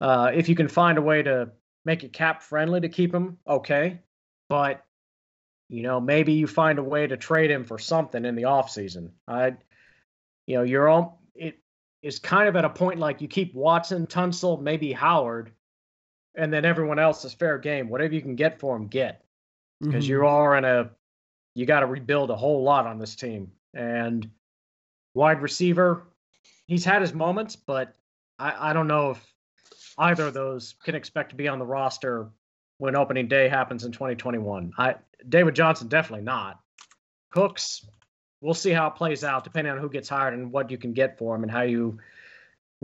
Uh, 0.01 0.31
if 0.35 0.49
you 0.49 0.55
can 0.55 0.69
find 0.69 0.99
a 0.99 1.03
way 1.03 1.23
to 1.23 1.51
make 1.87 2.05
it 2.05 2.13
cap 2.13 2.43
friendly 2.43 2.81
to 2.83 2.89
keep 2.89 3.15
him, 3.15 3.39
okay. 3.49 4.01
But 4.49 4.85
you 5.69 5.83
know, 5.83 6.01
maybe 6.01 6.35
you 6.35 6.47
find 6.47 6.79
a 6.79 6.83
way 6.83 7.07
to 7.07 7.17
trade 7.17 7.51
him 7.51 7.65
for 7.65 7.79
something 7.79 8.25
in 8.25 8.37
the 8.37 8.43
offseason. 8.45 9.11
I, 9.27 9.57
you 10.47 10.57
know, 10.59 10.63
you're 10.63 10.89
all 10.89 11.21
it. 11.35 11.59
is 12.03 12.19
kind 12.21 12.49
of 12.49 12.55
at 12.57 12.65
a 12.65 12.71
point 12.71 13.01
like 13.01 13.21
you 13.21 13.27
keep 13.27 13.55
Watson, 13.55 14.07
Tunsil, 14.07 14.61
maybe 14.61 14.93
Howard, 14.93 15.51
and 16.37 16.53
then 16.53 16.65
everyone 16.65 16.99
else 17.01 17.25
is 17.25 17.33
fair 17.33 17.59
game. 17.59 17.89
Whatever 17.89 18.15
you 18.15 18.21
can 18.23 18.37
get 18.37 18.61
for 18.61 18.77
him, 18.77 18.87
get 18.87 19.25
because 19.81 20.05
Mhm. 20.05 20.09
you 20.09 20.27
are 20.27 20.57
in 20.57 20.65
a 20.65 20.91
you 21.57 21.65
got 21.65 21.81
to 21.81 21.87
rebuild 21.87 22.31
a 22.31 22.37
whole 22.37 22.63
lot 22.63 22.87
on 22.87 22.99
this 22.99 23.17
team. 23.17 23.51
And 23.73 24.29
wide 25.15 25.41
receiver, 25.41 26.03
he's 26.67 26.85
had 26.85 27.01
his 27.01 27.15
moments, 27.15 27.57
but 27.57 27.97
I, 28.39 28.71
I 28.71 28.73
don't 28.75 28.87
know 28.87 29.13
if 29.13 29.35
either 29.97 30.27
of 30.27 30.35
those 30.35 30.75
can 30.85 30.95
expect 30.95 31.31
to 31.31 31.37
be 31.37 31.49
on 31.49 31.59
the 31.59 31.65
roster 31.65 32.29
when 32.77 32.95
opening 32.95 33.27
day 33.27 33.49
happens 33.49 33.85
in 33.85 33.91
2021. 33.91 34.75
I 34.77 34.97
David 35.31 35.55
Johnson 35.55 35.89
definitely 35.89 36.27
not. 36.27 36.61
Cooks, 37.31 37.87
we'll 38.43 38.53
see 38.53 38.73
how 38.73 38.89
it 38.89 38.95
plays 38.95 39.25
out 39.25 39.43
depending 39.43 39.73
on 39.73 39.79
who 39.79 39.89
gets 39.89 40.11
hired 40.11 40.35
and 40.35 40.53
what 40.53 40.71
you 40.71 40.77
can 40.77 40.93
get 40.93 41.17
for 41.17 41.35
him 41.35 41.43
and 41.43 41.51
how 41.51 41.63
you 41.63 41.99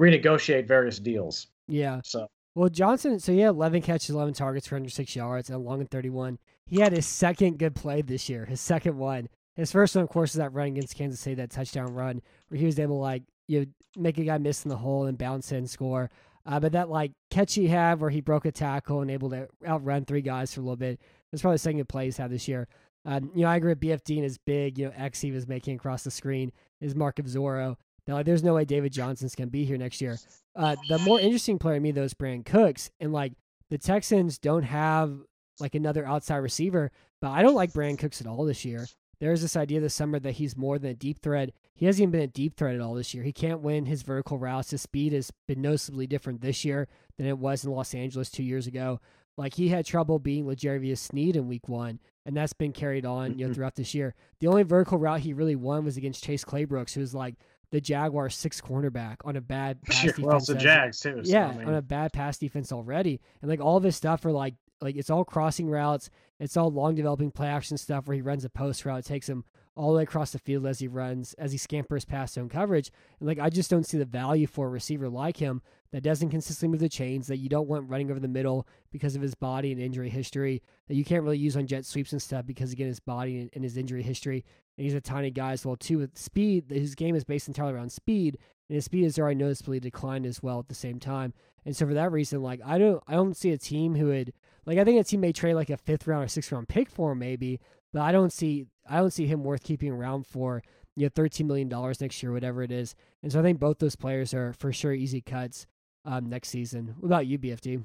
renegotiate 0.01 0.67
various 0.67 0.99
deals. 0.99 1.49
yeah. 1.69 2.01
So 2.05 2.27
Well, 2.55 2.71
Johnson, 2.71 3.21
so 3.21 3.33
yeah, 3.33 3.51
11 3.51 3.83
catches, 3.83 4.09
11 4.09 4.33
targets 4.33 4.67
for 4.67 4.77
106 4.77 5.15
yards, 5.15 5.51
and 5.51 5.63
long 5.63 5.81
and 5.81 5.91
31. 5.91 6.39
He 6.67 6.81
had 6.81 6.93
his 6.93 7.07
second 7.07 7.59
good 7.59 7.75
play 7.75 8.03
this 8.03 8.29
year, 8.29 8.47
his 8.47 8.61
second 8.61 8.97
one. 8.97 9.29
His 9.57 9.71
first 9.71 9.95
one, 9.95 10.05
of 10.05 10.09
course, 10.09 10.31
is 10.31 10.39
that 10.39 10.55
run 10.55 10.69
against 10.69 10.97
Kansas 10.97 11.21
City, 11.21 11.35
that 11.35 11.51
touchdown 11.51 11.93
run, 11.93 12.23
where 12.49 12.59
he 12.59 12.65
was 12.65 12.79
able 12.79 12.97
to, 12.97 13.03
like, 13.03 13.23
you 13.49 13.61
know, 13.61 13.67
make 13.99 14.17
a 14.17 14.25
guy 14.25 14.39
miss 14.39 14.65
in 14.65 14.71
the 14.71 14.77
hole 14.77 15.05
and 15.05 15.19
bounce 15.19 15.53
in 15.53 15.59
and 15.59 15.71
score. 15.71 16.11
Uh, 16.47 16.59
but 16.59 16.73
that, 16.73 16.89
like, 16.89 17.13
catch 17.31 17.55
he 17.55 17.69
had 17.69 18.01
where 18.01 18.11
he 18.11 18.21
broke 18.21 18.47
a 18.47 18.53
tackle 18.53 19.03
and 19.03 19.11
able 19.11 19.29
to 19.31 19.49
outrun 19.67 20.05
three 20.05 20.23
guys 20.23 20.55
for 20.55 20.61
a 20.61 20.65
little 20.65 20.77
bit, 20.77 20.99
was 21.31 21.43
probably 21.43 21.57
the 21.57 21.59
second 21.59 21.79
good 21.79 21.89
play 21.89 22.07
he's 22.07 22.17
had 22.17 22.31
this 22.31 22.49
year. 22.49 22.67
Um, 23.05 23.31
you 23.35 23.43
know, 23.43 23.49
I 23.49 23.57
agree 23.57 23.73
with 23.73 23.81
BFD 23.81 24.17
and 24.17 24.25
his 24.25 24.39
big, 24.39 24.79
you 24.79 24.87
know, 24.87 24.93
X 24.97 25.21
he 25.21 25.33
was 25.33 25.49
making 25.49 25.77
across 25.77 26.05
the 26.05 26.11
screen, 26.11 26.53
his 26.81 26.95
mark 26.95 27.19
of 27.19 27.27
Zorro. 27.27 27.77
Now, 28.07 28.15
like, 28.15 28.27
there's 28.27 28.43
no 28.43 28.55
way 28.55 28.65
David 28.65 28.93
Johnson's 28.93 29.35
going 29.35 29.49
to 29.49 29.53
be 29.53 29.65
here 29.65 29.77
next 29.77 30.01
year. 30.01 30.19
Uh, 30.57 30.77
the 30.89 30.99
more 30.99 31.21
interesting 31.21 31.59
player 31.59 31.77
to 31.77 31.81
me, 31.81 31.93
though, 31.93 32.03
is 32.03 32.15
Brandin 32.15 32.45
Cooks. 32.45 32.91
And, 33.01 33.13
like, 33.13 33.33
the 33.71 33.79
Texans 33.79 34.39
don't 34.39 34.65
have, 34.65 35.19
like, 35.61 35.75
another 35.75 36.07
outside 36.07 36.37
receiver, 36.37 36.91
but 37.21 37.31
I 37.31 37.43
don't 37.43 37.55
like 37.55 37.73
Brandin 37.73 37.99
Cooks 37.99 38.21
at 38.21 38.27
all 38.27 38.45
this 38.45 38.65
year. 38.65 38.87
There's 39.21 39.41
this 39.43 39.57
idea 39.57 39.81
this 39.81 39.95
summer 39.95 40.19
that 40.19 40.33
he's 40.33 40.57
more 40.57 40.79
than 40.81 40.91
a 40.91 40.95
deep 40.95 41.21
threat. 41.23 41.51
He 41.75 41.87
hasn't 41.87 42.03
even 42.03 42.11
been 42.11 42.21
a 42.23 42.27
deep 42.27 42.57
threat 42.57 42.75
at 42.75 42.81
all 42.81 42.95
this 42.95 43.15
year. 43.15 43.23
He 43.23 43.33
can't 43.33 43.61
win 43.61 43.87
his 43.87 44.03
vertical 44.03 44.37
routes. 44.39 44.73
His 44.73 44.83
speed 44.83 45.13
has 45.13 45.31
been 45.47 45.63
noticeably 45.63 46.09
different 46.09 46.41
this 46.41 46.65
year 46.65 46.89
than 47.19 47.29
it 47.29 47.39
was 47.39 47.65
in 47.65 47.71
Los 47.71 47.95
Angeles 47.95 48.31
two 48.31 48.43
years 48.43 48.67
ago. 48.67 49.01
Like 49.37 49.55
he 49.55 49.69
had 49.69 49.87
trouble 49.87 50.19
being 50.19 50.47
L'Jarius 50.49 50.99
Sneed 50.99 51.37
in 51.37 51.47
week 51.47 51.69
one, 51.69 52.01
and 52.27 52.37
that's 52.37 52.53
been 52.53 52.73
carried 52.73 53.07
on, 53.07 53.39
you 53.39 53.47
know, 53.47 53.55
throughout 53.55 53.77
this 53.77 53.95
year. 53.95 54.15
The 54.41 54.49
only 54.49 54.65
vertical 54.65 54.99
route 54.99 55.21
he 55.21 55.33
really 55.33 55.57
won 55.57 55.85
was 55.85 55.97
against 55.97 56.25
Chase 56.25 56.45
Claybrooks, 56.45 56.93
who's 56.95 57.15
like 57.15 57.37
the 57.71 57.81
Jaguars' 57.81 58.35
sixth 58.35 58.63
cornerback 58.65 59.17
on 59.25 59.37
a 59.37 59.41
bad 59.41 59.81
pass 59.87 59.95
Sure, 60.01 60.13
defense. 60.13 60.27
well, 60.27 60.41
the 60.41 60.55
Jags 60.57 61.01
too. 61.01 61.25
so, 61.25 61.31
yeah, 61.33 61.47
I 61.49 61.57
mean, 61.57 61.69
on 61.69 61.75
a 61.75 61.81
bad 61.83 62.13
pass 62.13 62.37
defense 62.39 62.73
already, 62.73 63.21
and 63.41 63.49
like 63.49 63.61
all 63.61 63.79
this 63.81 63.97
stuff 63.97 64.25
are 64.27 64.33
like 64.33 64.55
like 64.83 64.97
it's 64.97 65.11
all 65.11 65.25
crossing 65.25 65.69
routes. 65.71 66.11
It's 66.41 66.57
all 66.57 66.71
long 66.71 66.95
developing 66.95 67.31
play 67.31 67.47
action 67.47 67.77
stuff 67.77 68.07
where 68.07 68.17
he 68.17 68.23
runs 68.23 68.45
a 68.45 68.51
post 68.51 68.85
route, 68.85 69.05
takes 69.05 69.29
him 69.29 69.45
all 69.75 69.93
the 69.93 69.99
way 69.99 70.03
across 70.03 70.33
the 70.33 70.39
field 70.39 70.67
as 70.67 70.81
he 70.81 70.89
runs, 70.89 71.35
as 71.35 71.53
he 71.53 71.59
scampers 71.59 72.05
past 72.05 72.35
zone 72.35 72.49
coverage. 72.49 72.91
And 73.21 73.29
like 73.29 73.39
I 73.39 73.49
just 73.49 73.71
don't 73.71 73.87
see 73.87 73.97
the 73.97 74.05
value 74.05 74.47
for 74.47 74.67
a 74.67 74.71
receiver 74.71 75.09
like 75.09 75.37
him 75.39 75.63
that 75.93 76.03
doesn't 76.03 76.31
consistently 76.31 76.73
move 76.73 76.81
the 76.81 76.89
chains, 76.89 77.27
that 77.29 77.39
you 77.39 77.49
don't 77.49 77.69
want 77.69 77.89
running 77.89 78.11
over 78.11 78.21
the 78.21 78.29
middle 78.29 78.67
because 78.91 79.15
of 79.15 79.23
his 79.23 79.35
body 79.35 79.73
and 79.73 79.81
injury 79.81 80.11
history, 80.11 80.63
that 80.89 80.95
you 80.95 81.05
can't 81.05 81.23
really 81.23 81.39
use 81.39 81.57
on 81.57 81.67
jet 81.67 81.87
sweeps 81.87 82.13
and 82.13 82.21
stuff 82.21 82.45
because 82.45 82.73
again 82.73 82.89
his 82.89 83.01
body 83.01 83.49
and, 83.55 83.65
his 83.65 83.77
injury 83.77 84.03
history. 84.03 84.45
And 84.77 84.85
he's 84.85 84.95
a 84.95 85.01
tiny 85.01 85.31
guy 85.31 85.53
as 85.53 85.65
well 85.65 85.77
too 85.77 85.99
with 85.99 86.19
speed. 86.19 86.71
His 86.71 86.95
game 86.95 87.15
is 87.15 87.25
based 87.25 87.49
entirely 87.49 87.75
around 87.75 87.93
speed, 87.93 88.39
and 88.69 88.75
his 88.75 88.87
speed 88.87 89.05
has 89.05 89.19
already 89.19 89.37
noticeably 89.37 89.81
declined 89.81 90.27
as 90.27 90.43
well 90.43 90.59
at 90.59 90.69
the 90.69 90.75
same 90.75 90.99
time. 90.99 91.35
And 91.65 91.77
so 91.77 91.87
for 91.87 91.95
that 91.95 92.13
reason, 92.13 92.43
like 92.43 92.61
I 92.65 92.79
don't 92.79 93.03
I 93.07 93.13
don't 93.13 93.37
see 93.37 93.51
a 93.51 93.59
team 93.59 93.95
who 93.95 94.07
would 94.07 94.33
like 94.67 94.79
I 94.79 94.85
think 94.85 95.01
a 95.01 95.05
team 95.05 95.21
may 95.21 95.33
trade 95.33 95.55
like 95.55 95.71
a 95.71 95.77
fifth 95.77 96.07
round 96.07 96.25
or 96.25 96.29
sixth 96.29 96.53
round 96.53 96.69
pick 96.69 96.89
for 96.89 97.13
him 97.13 97.19
maybe, 97.19 97.61
but 97.93 98.03
I 98.03 98.13
don't 98.13 98.33
see 98.33 98.67
I 98.89 98.99
don't 98.99 99.13
see 99.13 99.27
him 99.27 99.45
worth 99.45 99.63
keeping 99.63 99.91
around 99.93 100.27
for 100.27 100.63
you 100.97 101.07
know 101.07 101.11
thirteen 101.15 101.47
million 101.47 101.69
dollars 101.69 102.01
next 102.01 102.23
year, 102.23 102.33
whatever 102.33 102.63
it 102.63 102.73
is. 102.73 102.95
And 103.23 103.33
so 103.33 103.41
I 103.41 103.43
think 103.43 103.59
both 103.59 103.79
those 103.79 103.97
players 103.97 104.35
are 104.35 104.53
for 104.53 104.73
sure 104.73 104.93
easy 104.93 105.21
cuts 105.21 105.67
um, 106.05 106.29
next 106.29 106.49
season. 106.49 106.95
What 107.01 107.07
about 107.07 107.27
you, 107.27 107.39
BFD? 107.39 107.83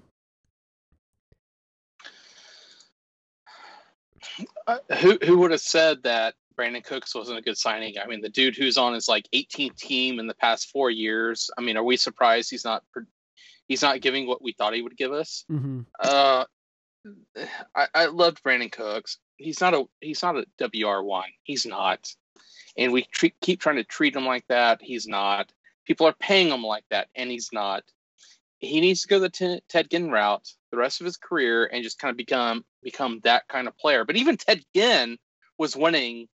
Uh, 4.68 4.78
who 5.00 5.18
who 5.26 5.38
would 5.38 5.52
have 5.52 5.62
said 5.62 6.04
that 6.04 6.36
Brandin 6.58 6.84
Cooks 6.84 7.16
wasn't 7.16 7.40
a 7.40 7.42
good 7.42 7.58
signing? 7.58 7.96
I 7.98 8.08
mean, 8.08 8.22
the 8.22 8.30
dude 8.30 8.56
who's 8.56 8.78
on 8.78 8.94
his 8.94 9.08
like 9.08 9.28
18th 9.34 9.78
team 9.78 10.20
in 10.20 10.28
the 10.28 10.34
past 10.36 10.70
four 10.70 10.90
years. 10.90 11.50
I 11.58 11.62
mean, 11.62 11.78
are 11.78 11.84
we 11.84 11.98
surprised 11.98 12.50
he's 12.50 12.66
not 12.66 12.84
he's 13.68 13.82
not 13.82 14.02
giving 14.02 14.28
what 14.28 14.42
we 14.42 14.54
thought 14.54 14.74
he 14.74 14.82
would 14.82 14.98
give 14.98 15.14
us? 15.14 15.46
Mm-hmm. 15.52 15.82
Uh, 16.00 16.46
I, 17.76 17.88
I 17.94 18.06
loved 18.08 18.44
Brandin 18.44 18.72
Cooks. 18.72 19.18
He's 19.38 19.62
not 19.62 19.74
a 19.74 19.86
he's 20.02 20.24
not 20.24 20.38
a 20.38 20.46
WR 20.60 21.04
one. 21.04 21.30
He's 21.44 21.66
not, 21.66 22.12
and 22.78 22.92
we 22.92 23.04
treat, 23.04 23.36
keep 23.42 23.60
trying 23.62 23.76
to 23.78 23.84
treat 23.84 24.16
him 24.16 24.26
like 24.26 24.46
that. 24.48 24.82
He's 24.82 25.08
not. 25.08 25.52
People 25.86 26.08
are 26.08 26.14
paying 26.14 26.50
him 26.50 26.64
like 26.64 26.86
that, 26.90 27.08
and 27.16 27.30
he's 27.30 27.50
not. 27.54 27.84
He 28.60 28.82
needs 28.82 29.04
to 29.04 29.08
go 29.08 29.20
the 29.20 29.30
t- 29.30 29.62
Ted 29.70 29.90
Ginn 29.92 30.10
route 30.10 30.48
the 30.72 30.78
rest 30.78 31.00
of 31.00 31.06
his 31.06 31.18
career 31.18 31.66
and 31.66 31.84
just 31.84 32.00
kind 32.00 32.12
of 32.12 32.18
become 32.18 32.66
become 32.84 33.20
that 33.24 33.48
kind 33.48 33.68
of 33.68 33.78
player. 33.78 34.06
But 34.06 34.18
even 34.18 34.38
Ted 34.38 34.64
Ginn 34.76 35.18
was 35.58 35.76
winning 35.76 36.28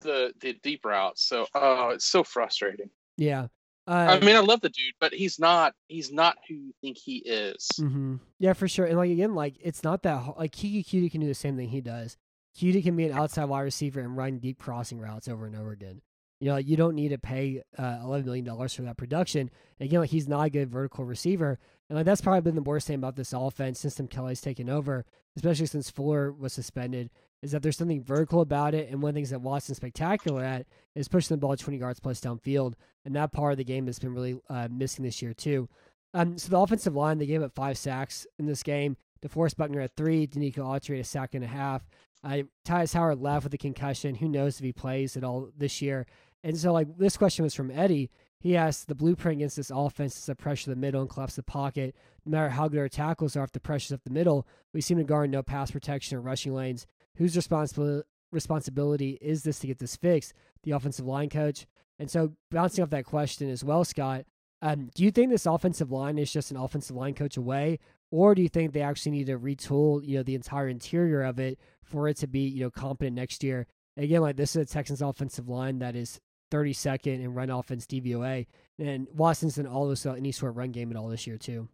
the 0.00 0.32
the 0.40 0.54
deep 0.62 0.84
routes, 0.84 1.24
so 1.24 1.46
oh, 1.54 1.90
it's 1.90 2.06
so 2.06 2.22
frustrating. 2.22 2.90
Yeah. 3.16 3.48
Uh, 3.88 4.18
I 4.20 4.20
mean, 4.20 4.36
I 4.36 4.40
love 4.40 4.60
the 4.60 4.68
dude, 4.68 4.94
but 5.00 5.14
he's 5.14 5.38
not 5.38 5.74
he's 5.86 6.12
not 6.12 6.36
who 6.46 6.54
you 6.54 6.72
think 6.82 6.98
he 6.98 7.16
is. 7.18 7.66
hmm 7.76 8.16
Yeah, 8.38 8.52
for 8.52 8.68
sure. 8.68 8.84
And 8.84 8.98
like 8.98 9.10
again, 9.10 9.34
like 9.34 9.56
it's 9.60 9.82
not 9.82 10.02
that 10.02 10.36
like 10.38 10.52
Keke 10.52 10.84
Coutee 10.84 11.10
can 11.10 11.22
do 11.22 11.26
the 11.26 11.34
same 11.34 11.56
thing 11.56 11.68
he 11.70 11.80
does. 11.80 12.16
Coutee 12.56 12.82
can 12.82 12.96
be 12.96 13.06
an 13.06 13.16
outside 13.16 13.44
wide 13.46 13.62
receiver 13.62 14.00
and 14.00 14.16
run 14.16 14.38
deep 14.38 14.58
crossing 14.58 14.98
routes 15.00 15.28
over 15.28 15.46
and 15.46 15.56
over 15.56 15.72
again. 15.72 16.02
You 16.40 16.48
know, 16.48 16.54
like, 16.54 16.68
you 16.68 16.76
don't 16.76 16.94
need 16.94 17.08
to 17.08 17.18
pay 17.18 17.62
uh, 17.78 17.98
eleven 18.02 18.26
million 18.26 18.44
dollars 18.44 18.74
for 18.74 18.82
that 18.82 18.96
production. 18.96 19.50
And 19.80 19.86
again, 19.88 20.00
like 20.00 20.10
he's 20.10 20.28
not 20.28 20.46
a 20.46 20.50
good 20.50 20.70
vertical 20.70 21.04
receiver, 21.04 21.58
and 21.88 21.96
like 21.96 22.04
that's 22.06 22.20
probably 22.20 22.42
been 22.42 22.54
the 22.56 22.62
worst 22.62 22.86
thing 22.86 22.96
about 22.96 23.16
this 23.16 23.32
offense 23.32 23.80
since 23.80 23.94
Tim 23.94 24.06
Kelly's 24.06 24.40
taken 24.40 24.68
over, 24.68 25.04
especially 25.36 25.66
since 25.66 25.90
Fuller 25.90 26.30
was 26.30 26.52
suspended. 26.52 27.10
Is 27.42 27.52
that 27.52 27.62
there's 27.62 27.76
something 27.76 28.02
vertical 28.02 28.40
about 28.40 28.74
it, 28.74 28.90
and 28.90 29.00
one 29.00 29.10
of 29.10 29.14
the 29.14 29.18
things 29.18 29.30
that 29.30 29.40
Watson's 29.40 29.76
spectacular 29.76 30.42
at 30.42 30.66
is 30.94 31.08
pushing 31.08 31.36
the 31.36 31.40
ball 31.40 31.56
20 31.56 31.78
yards 31.78 32.00
plus 32.00 32.20
downfield, 32.20 32.74
and 33.04 33.14
that 33.14 33.32
part 33.32 33.52
of 33.52 33.58
the 33.58 33.64
game 33.64 33.86
has 33.86 33.98
been 33.98 34.12
really 34.12 34.40
uh, 34.50 34.68
missing 34.70 35.04
this 35.04 35.22
year 35.22 35.32
too. 35.32 35.68
Um, 36.14 36.36
so 36.38 36.48
the 36.48 36.58
offensive 36.58 36.96
line, 36.96 37.18
they 37.18 37.26
gave 37.26 37.42
up 37.42 37.54
five 37.54 37.78
sacks 37.78 38.26
in 38.38 38.46
this 38.46 38.62
game. 38.62 38.96
DeForest 39.22 39.56
Buckner 39.56 39.80
at 39.80 39.96
three, 39.96 40.26
Denico 40.26 40.58
Autry 40.58 41.00
a 41.00 41.04
sack 41.04 41.34
and 41.34 41.44
a 41.44 41.48
half. 41.48 41.82
Uh, 42.24 42.42
Tytus 42.64 42.94
Howard 42.94 43.20
left 43.20 43.44
with 43.44 43.54
a 43.54 43.58
concussion. 43.58 44.16
Who 44.16 44.28
knows 44.28 44.58
if 44.58 44.64
he 44.64 44.72
plays 44.72 45.16
at 45.16 45.24
all 45.24 45.50
this 45.56 45.80
year? 45.82 46.06
And 46.42 46.56
so, 46.56 46.72
like, 46.72 46.96
this 46.98 47.16
question 47.16 47.42
was 47.42 47.54
from 47.54 47.70
Eddie. 47.70 48.10
He 48.40 48.56
asked, 48.56 48.86
the 48.86 48.94
blueprint 48.94 49.38
against 49.38 49.56
this 49.56 49.72
offense 49.74 50.16
is 50.16 50.26
to 50.26 50.34
pressure 50.36 50.70
the 50.70 50.76
middle 50.76 51.00
and 51.00 51.10
collapse 51.10 51.34
the 51.34 51.42
pocket. 51.42 51.96
No 52.24 52.30
matter 52.32 52.50
how 52.50 52.68
good 52.68 52.78
our 52.78 52.88
tackles 52.88 53.36
are, 53.36 53.44
if 53.44 53.52
the 53.52 53.60
pressure's 53.60 53.92
up 53.92 54.04
the 54.04 54.10
middle, 54.10 54.46
we 54.72 54.80
seem 54.80 54.98
to 54.98 55.04
guard 55.04 55.30
no 55.30 55.42
pass 55.42 55.72
protection 55.72 56.16
or 56.16 56.20
rushing 56.20 56.54
lanes. 56.54 56.86
Whose 57.18 57.36
responsibility 57.36 58.06
responsibility 58.30 59.18
is 59.20 59.42
this 59.42 59.58
to 59.60 59.66
get 59.66 59.78
this 59.78 59.96
fixed? 59.96 60.34
The 60.62 60.72
offensive 60.72 61.06
line 61.06 61.28
coach. 61.28 61.66
And 61.98 62.10
so, 62.10 62.32
bouncing 62.50 62.82
off 62.82 62.90
that 62.90 63.04
question 63.04 63.50
as 63.50 63.64
well, 63.64 63.84
Scott, 63.84 64.24
um, 64.62 64.90
do 64.94 65.02
you 65.02 65.10
think 65.10 65.30
this 65.30 65.46
offensive 65.46 65.90
line 65.90 66.18
is 66.18 66.32
just 66.32 66.50
an 66.50 66.56
offensive 66.56 66.96
line 66.96 67.14
coach 67.14 67.36
away, 67.36 67.78
or 68.10 68.34
do 68.34 68.42
you 68.42 68.48
think 68.48 68.72
they 68.72 68.82
actually 68.82 69.12
need 69.12 69.26
to 69.26 69.38
retool, 69.38 70.04
you 70.04 70.16
know, 70.16 70.22
the 70.22 70.34
entire 70.34 70.68
interior 70.68 71.22
of 71.22 71.38
it 71.38 71.58
for 71.82 72.08
it 72.08 72.16
to 72.18 72.26
be, 72.26 72.40
you 72.40 72.60
know, 72.60 72.70
competent 72.70 73.16
next 73.16 73.42
year? 73.42 73.66
Again, 73.96 74.20
like 74.20 74.36
this 74.36 74.54
is 74.54 74.62
a 74.62 74.72
Texans 74.72 75.02
offensive 75.02 75.48
line 75.48 75.80
that 75.80 75.96
is 75.96 76.20
32nd 76.52 77.20
in 77.20 77.34
run 77.34 77.50
offense 77.50 77.86
DVOA, 77.86 78.46
and 78.78 79.08
Watson's 79.12 79.58
in 79.58 79.66
all 79.66 79.88
this 79.88 80.06
any 80.06 80.32
sort 80.32 80.50
of 80.50 80.56
run 80.56 80.70
game 80.70 80.90
at 80.90 80.96
all 80.96 81.08
this 81.08 81.26
year 81.26 81.36
too. 81.36 81.68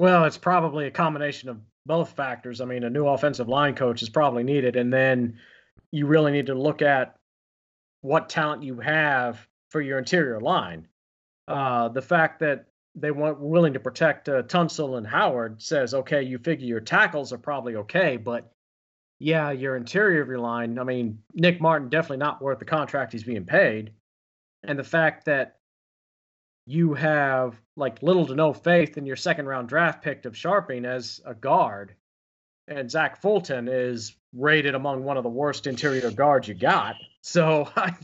Well, 0.00 0.24
it's 0.24 0.38
probably 0.38 0.86
a 0.86 0.90
combination 0.90 1.48
of 1.48 1.60
both 1.86 2.10
factors. 2.16 2.60
I 2.60 2.64
mean, 2.64 2.84
a 2.84 2.90
new 2.90 3.06
offensive 3.06 3.48
line 3.48 3.74
coach 3.74 4.02
is 4.02 4.08
probably 4.08 4.42
needed, 4.42 4.76
and 4.76 4.92
then 4.92 5.38
you 5.90 6.06
really 6.06 6.32
need 6.32 6.46
to 6.46 6.54
look 6.54 6.82
at 6.82 7.16
what 8.00 8.28
talent 8.28 8.62
you 8.62 8.80
have 8.80 9.46
for 9.70 9.80
your 9.80 9.98
interior 9.98 10.40
line. 10.40 10.86
Uh, 11.48 11.88
the 11.88 12.02
fact 12.02 12.40
that 12.40 12.66
they 12.94 13.10
weren't 13.10 13.40
willing 13.40 13.72
to 13.72 13.80
protect 13.80 14.28
uh, 14.28 14.42
Tunsil 14.42 14.98
and 14.98 15.06
Howard 15.06 15.60
says, 15.60 15.94
okay, 15.94 16.22
you 16.22 16.38
figure 16.38 16.66
your 16.66 16.80
tackles 16.80 17.32
are 17.32 17.38
probably 17.38 17.76
okay, 17.76 18.16
but 18.16 18.52
yeah, 19.18 19.50
your 19.50 19.76
interior 19.76 20.22
of 20.22 20.28
your 20.28 20.38
line. 20.38 20.78
I 20.78 20.84
mean, 20.84 21.18
Nick 21.34 21.60
Martin 21.60 21.88
definitely 21.88 22.18
not 22.18 22.42
worth 22.42 22.58
the 22.58 22.64
contract 22.64 23.12
he's 23.12 23.24
being 23.24 23.44
paid, 23.44 23.92
and 24.62 24.78
the 24.78 24.84
fact 24.84 25.24
that 25.26 25.56
you 26.66 26.94
have 26.94 27.60
like 27.76 28.02
little 28.02 28.26
to 28.26 28.34
no 28.34 28.52
faith 28.52 28.96
in 28.96 29.06
your 29.06 29.16
second 29.16 29.46
round 29.46 29.68
draft 29.68 30.02
pick 30.02 30.24
of 30.24 30.34
Scharping 30.34 30.86
as 30.86 31.20
a 31.24 31.34
guard, 31.34 31.94
and 32.68 32.90
Zach 32.90 33.20
Fulton 33.20 33.68
is 33.68 34.16
rated 34.32 34.74
among 34.74 35.04
one 35.04 35.16
of 35.16 35.22
the 35.22 35.28
worst 35.28 35.66
interior 35.66 36.10
guards 36.10 36.48
you 36.48 36.54
got. 36.54 36.96
So 37.20 37.68
I, 37.76 37.94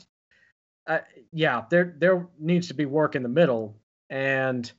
uh, 0.87 0.99
yeah, 1.33 1.65
there 1.71 1.95
there 1.99 2.27
needs 2.39 2.69
to 2.69 2.75
be 2.75 2.85
work 2.85 3.15
in 3.15 3.23
the 3.23 3.29
middle, 3.29 3.77
and 4.09 4.71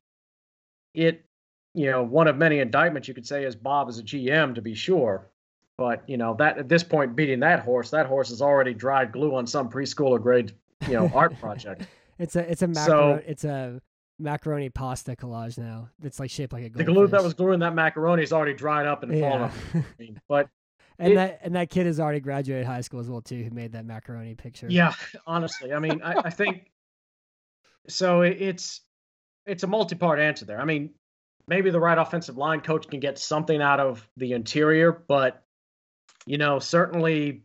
it, 0.94 1.26
you 1.74 1.90
know, 1.90 2.04
one 2.04 2.28
of 2.28 2.38
many 2.38 2.60
indictments 2.60 3.08
you 3.08 3.14
could 3.14 3.28
say 3.28 3.46
is 3.46 3.56
Bob 3.56 3.88
as 3.90 3.98
a 3.98 4.04
GM 4.04 4.56
to 4.56 4.62
be 4.62 4.76
sure, 4.76 5.30
but 5.78 6.04
you 6.08 6.18
know 6.18 6.36
that 6.36 6.58
at 6.58 6.70
this 6.70 6.84
point 6.84 7.16
beating 7.16 7.40
that 7.40 7.62
horse, 7.62 7.90
that 7.92 8.06
horse 8.06 8.30
is 8.30 8.42
already 8.42 8.74
dried 8.74 9.12
glue 9.12 9.36
on 9.36 9.48
some 9.48 9.70
preschooler 9.70 10.22
grade, 10.22 10.54
you 10.88 10.94
know, 10.94 11.10
art 11.16 11.40
project. 11.40 11.88
It's 12.22 12.36
a 12.36 12.50
it's 12.52 12.62
a 12.62 12.68
macaroni 12.68 13.24
it's 13.26 13.44
a 13.44 13.82
macaroni 14.20 14.70
pasta 14.70 15.16
collage 15.16 15.58
now. 15.58 15.90
It's 16.04 16.20
like 16.20 16.30
shaped 16.30 16.54
like 16.54 16.66
a 16.66 16.70
The 16.70 16.84
glue 16.84 17.08
that 17.08 17.24
was 17.24 17.34
gluing 17.34 17.60
that 17.60 17.74
macaroni 17.74 18.22
is 18.24 18.32
already 18.32 18.54
dried 18.54 18.86
up 18.86 19.02
and 19.04 19.12
fallen. 19.20 19.52
yeah. 19.74 19.80
off. 19.80 20.16
But 20.30 20.50
and 21.00 21.14
It- 21.14 21.16
that 21.16 21.40
and 21.44 21.56
that 21.56 21.70
kid 21.70 21.88
has 21.88 22.00
already 22.00 22.20
graduated 22.20 22.68
high 22.68 22.82
school 22.82 23.00
as 23.00 23.10
well 23.10 23.22
too, 23.22 23.44
who 23.44 23.50
made 23.50 23.72
that 23.74 23.86
macaroni 23.86 24.36
picture. 24.36 24.68
Yeah, 24.70 24.94
honestly, 25.26 25.74
I 25.74 25.80
mean, 25.80 26.02
I, 26.04 26.14
I 26.26 26.30
think 26.30 26.70
so. 27.88 28.22
it- 28.22 28.38
It's 28.42 28.82
it's 29.48 29.64
a 29.64 29.68
multi-part 29.68 30.20
answer 30.20 30.46
there. 30.46 30.62
I 30.62 30.66
mean, 30.66 30.92
maybe 31.48 31.72
the 31.72 31.80
right 31.80 31.98
offensive 31.98 32.38
line 32.38 32.62
coach 32.62 32.88
can 32.88 33.00
get 33.00 33.18
something 33.18 33.60
out 33.60 33.80
of 33.80 34.08
the 34.18 34.34
interior, 34.34 34.92
but 34.92 35.44
you 36.28 36.38
know, 36.38 36.60
certainly 36.60 37.42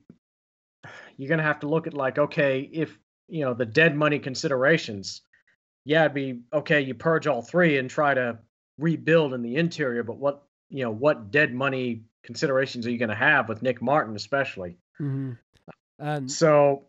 you're 1.17 1.31
gonna 1.31 1.43
have 1.43 1.61
to 1.61 1.67
look 1.69 1.87
at 1.87 1.95
like, 1.95 2.19
okay, 2.19 2.61
if 2.71 2.99
you 3.29 3.45
know 3.45 3.55
the 3.55 3.67
dead 3.67 3.97
money 3.97 4.19
considerations, 4.19 5.23
yeah, 5.85 6.03
it'd 6.03 6.15
be 6.15 6.41
okay. 6.53 6.81
You 6.81 6.95
purge 6.95 7.27
all 7.27 7.43
three 7.43 7.79
and 7.79 7.89
try 7.91 8.15
to 8.15 8.39
rebuild 8.79 9.35
in 9.35 9.43
the 9.43 9.57
interior, 9.57 10.03
but 10.03 10.19
what 10.19 10.43
you 10.69 10.85
know, 10.85 10.91
what 10.91 11.31
dead 11.31 11.55
money 11.55 12.03
considerations 12.23 12.87
are 12.87 12.91
you 12.91 12.99
gonna 12.99 13.15
have 13.15 13.49
with 13.49 13.63
Nick 13.63 13.81
Martin, 13.81 14.17
especially? 14.17 14.77
hmm 14.99 15.33
Um, 15.99 16.29
So 16.29 16.89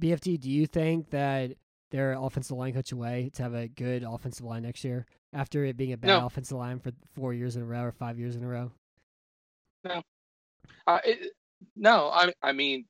BFD, 0.00 0.40
do 0.40 0.50
you 0.50 0.66
think 0.66 1.10
that 1.10 1.52
their 1.90 2.14
offensive 2.14 2.56
line 2.56 2.72
coach 2.72 2.90
away 2.90 3.30
to 3.34 3.42
have 3.42 3.54
a 3.54 3.68
good 3.68 4.02
offensive 4.02 4.44
line 4.44 4.62
next 4.62 4.82
year 4.82 5.06
after 5.32 5.64
it 5.64 5.76
being 5.76 5.92
a 5.92 5.96
bad 5.96 6.08
No. 6.08 6.26
offensive 6.26 6.56
line 6.58 6.80
for 6.80 6.90
four 7.14 7.32
years 7.32 7.54
in 7.56 7.62
a 7.62 7.64
row 7.64 7.82
or 7.82 7.92
five 7.92 8.18
years 8.18 8.34
in 8.34 8.42
a 8.42 8.48
row? 8.48 8.72
Uh, 9.84 10.98
it, 11.04 11.32
no, 11.76 12.08
I 12.08 12.32
I 12.42 12.52
mean, 12.52 12.86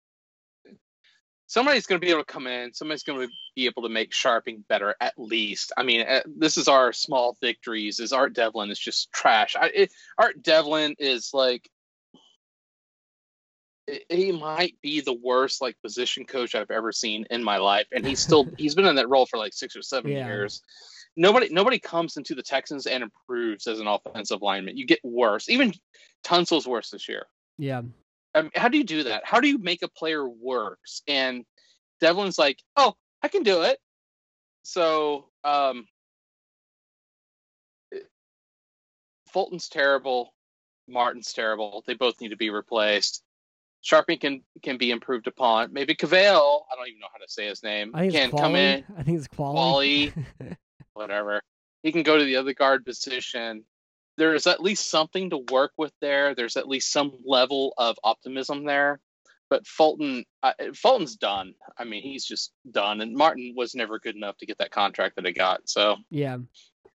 somebody's 1.47 1.87
going 1.87 2.01
to 2.01 2.05
be 2.05 2.11
able 2.11 2.23
to 2.25 2.33
come 2.33 2.47
in. 2.47 2.73
Somebody's 2.73 3.03
going 3.03 3.21
to 3.21 3.33
be 3.55 3.67
able 3.67 3.83
to 3.83 3.89
make 3.89 4.13
Scharping 4.13 4.67
better 4.69 4.95
at 5.01 5.15
least. 5.19 5.73
I 5.77 5.83
mean, 5.83 6.03
uh, 6.03 6.23
this 6.27 6.57
is 6.57 6.69
our 6.69 6.93
small 6.93 7.37
victories. 7.41 8.01
Is 8.01 8.13
Art 8.13 8.33
Devlin 8.35 8.71
is 8.71 8.79
just 8.79 9.13
trash. 9.13 9.57
I, 9.59 9.71
it, 9.75 9.93
Art 10.19 10.43
Devlin 10.43 10.95
is 10.99 11.31
like. 11.33 11.69
He 14.09 14.33
might 14.33 14.77
be 14.81 15.03
the 15.03 15.13
worst 15.13 15.61
like 15.61 15.77
position 15.83 16.25
coach 16.25 16.55
I've 16.55 16.71
ever 16.71 16.91
seen 16.91 17.27
in 17.31 17.45
my 17.45 17.59
life, 17.59 17.87
and 17.93 18.07
he's 18.07 18.21
still 18.21 18.49
he's 18.57 18.75
been 18.75 18.87
in 18.87 18.97
that 18.97 19.11
role 19.11 19.27
for 19.27 19.37
like 19.39 19.53
six 19.53 19.77
or 19.77 19.83
seven 19.83 20.11
Yeah. 20.11 20.27
years. 20.27 20.63
Nobody 21.17 21.51
nobody 21.51 21.79
comes 21.79 22.17
into 22.17 22.35
the 22.35 22.43
Texans 22.43 22.87
and 22.87 23.03
improves 23.03 23.67
as 23.67 23.81
an 23.81 23.87
offensive 23.87 24.41
lineman. 24.41 24.79
You 24.79 24.87
get 24.87 25.01
worse. 25.05 25.51
Even 25.51 25.75
Tunsil's 26.25 26.67
worse 26.67 26.91
this 26.91 27.09
year. 27.09 27.27
Yeah. 27.59 27.83
I 28.35 28.43
mean, 28.43 28.51
how 28.55 28.69
do 28.69 28.79
you 28.79 28.85
do 28.85 29.05
that? 29.05 29.25
How 29.25 29.41
do 29.41 29.49
you 29.49 29.59
make 29.59 29.83
a 29.83 29.89
player 29.89 30.29
worse? 30.29 31.03
And 31.07 31.45
Devlin's 32.01 32.39
like, 32.39 32.59
oh, 32.77 32.95
I 33.23 33.29
can 33.29 33.43
do 33.43 33.63
it. 33.63 33.79
So, 34.63 35.29
um, 35.45 35.87
Fulton's 39.33 39.69
terrible. 39.69 40.35
Martin's 40.89 41.33
terrible. 41.33 41.83
They 41.87 41.95
both 41.95 42.21
need 42.21 42.31
to 42.31 42.37
be 42.37 42.51
replaced. 42.51 43.23
Sharpie 43.85 44.19
can 44.19 44.43
can 44.63 44.79
be 44.79 44.91
improved 44.91 45.27
upon. 45.27 45.73
Maybe 45.73 45.95
Cavale, 45.95 46.63
I 46.73 46.77
don't 46.77 46.89
even 46.89 47.01
know 47.01 47.09
how 47.13 47.19
to 47.19 47.29
say 47.31 47.47
his 47.47 47.63
name, 47.63 47.91
I 47.95 48.09
can 48.09 48.31
come 48.31 48.57
in, 48.57 48.85
I 48.97 49.03
think 49.03 49.19
it's 49.19 49.29
quality. 49.29 50.13
whatever. 50.95 51.43
He 51.83 51.93
can 51.93 52.03
go 52.03 52.17
to 52.17 52.25
the 52.25 52.37
other 52.37 52.55
guard 52.55 52.87
position. 52.87 53.65
There's 54.17 54.47
at 54.47 54.61
least 54.63 54.91
something 54.91 55.31
to 55.31 55.39
work 55.51 55.73
with 55.77 55.93
there. 56.01 56.35
There's 56.35 56.57
at 56.57 56.69
least 56.69 56.93
some 56.93 57.13
level 57.25 57.75
of 57.79 57.97
optimism 58.05 58.65
there. 58.65 59.01
But 59.51 59.67
Fulton, 59.67 60.25
uh, 60.43 60.53
Fulton's 60.75 61.17
done. 61.17 61.55
I 61.79 61.85
mean, 61.85 62.03
he's 62.03 62.25
just 62.25 62.53
done. 62.71 63.01
And 63.01 63.15
Martin 63.15 63.55
was 63.57 63.75
never 63.75 63.99
good 63.99 64.17
enough 64.17 64.37
to 64.39 64.47
get 64.47 64.59
that 64.59 64.71
contract 64.71 65.17
that 65.17 65.27
he 65.27 65.33
got. 65.33 65.69
So, 65.69 65.97
yeah. 66.11 66.39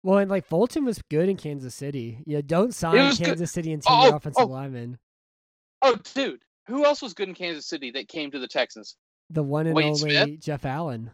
Well, 0.01 0.17
and 0.20 0.32
like 0.32 0.45
Fulton 0.45 0.86
was 0.86 1.01
good 1.09 1.30
in 1.30 1.38
Kansas 1.38 1.76
City. 1.76 2.24
Yeah, 2.26 2.41
don't 2.45 2.74
sign 2.74 2.95
was 3.05 3.17
good. 3.20 3.26
Kansas 3.26 3.51
City 3.51 3.72
interior 3.74 4.13
Oh, 4.13 4.15
offensive 4.15 4.45
oh. 4.45 4.47
lineman. 4.47 4.97
oh, 5.82 5.97
dude, 6.15 6.41
who 6.67 6.86
else 6.86 7.01
was 7.01 7.13
good 7.13 7.28
in 7.28 7.36
Kansas 7.36 7.67
City 7.67 7.91
that 7.91 8.07
came 8.07 8.32
to 8.32 8.39
the 8.39 8.47
Texans? 8.47 8.95
The 9.30 9.43
one 9.43 9.67
and 9.67 9.76
Wade 9.76 9.86
only 9.86 9.97
Smith? 9.99 10.39
Jeff 10.39 10.65
Allen. 10.65 11.11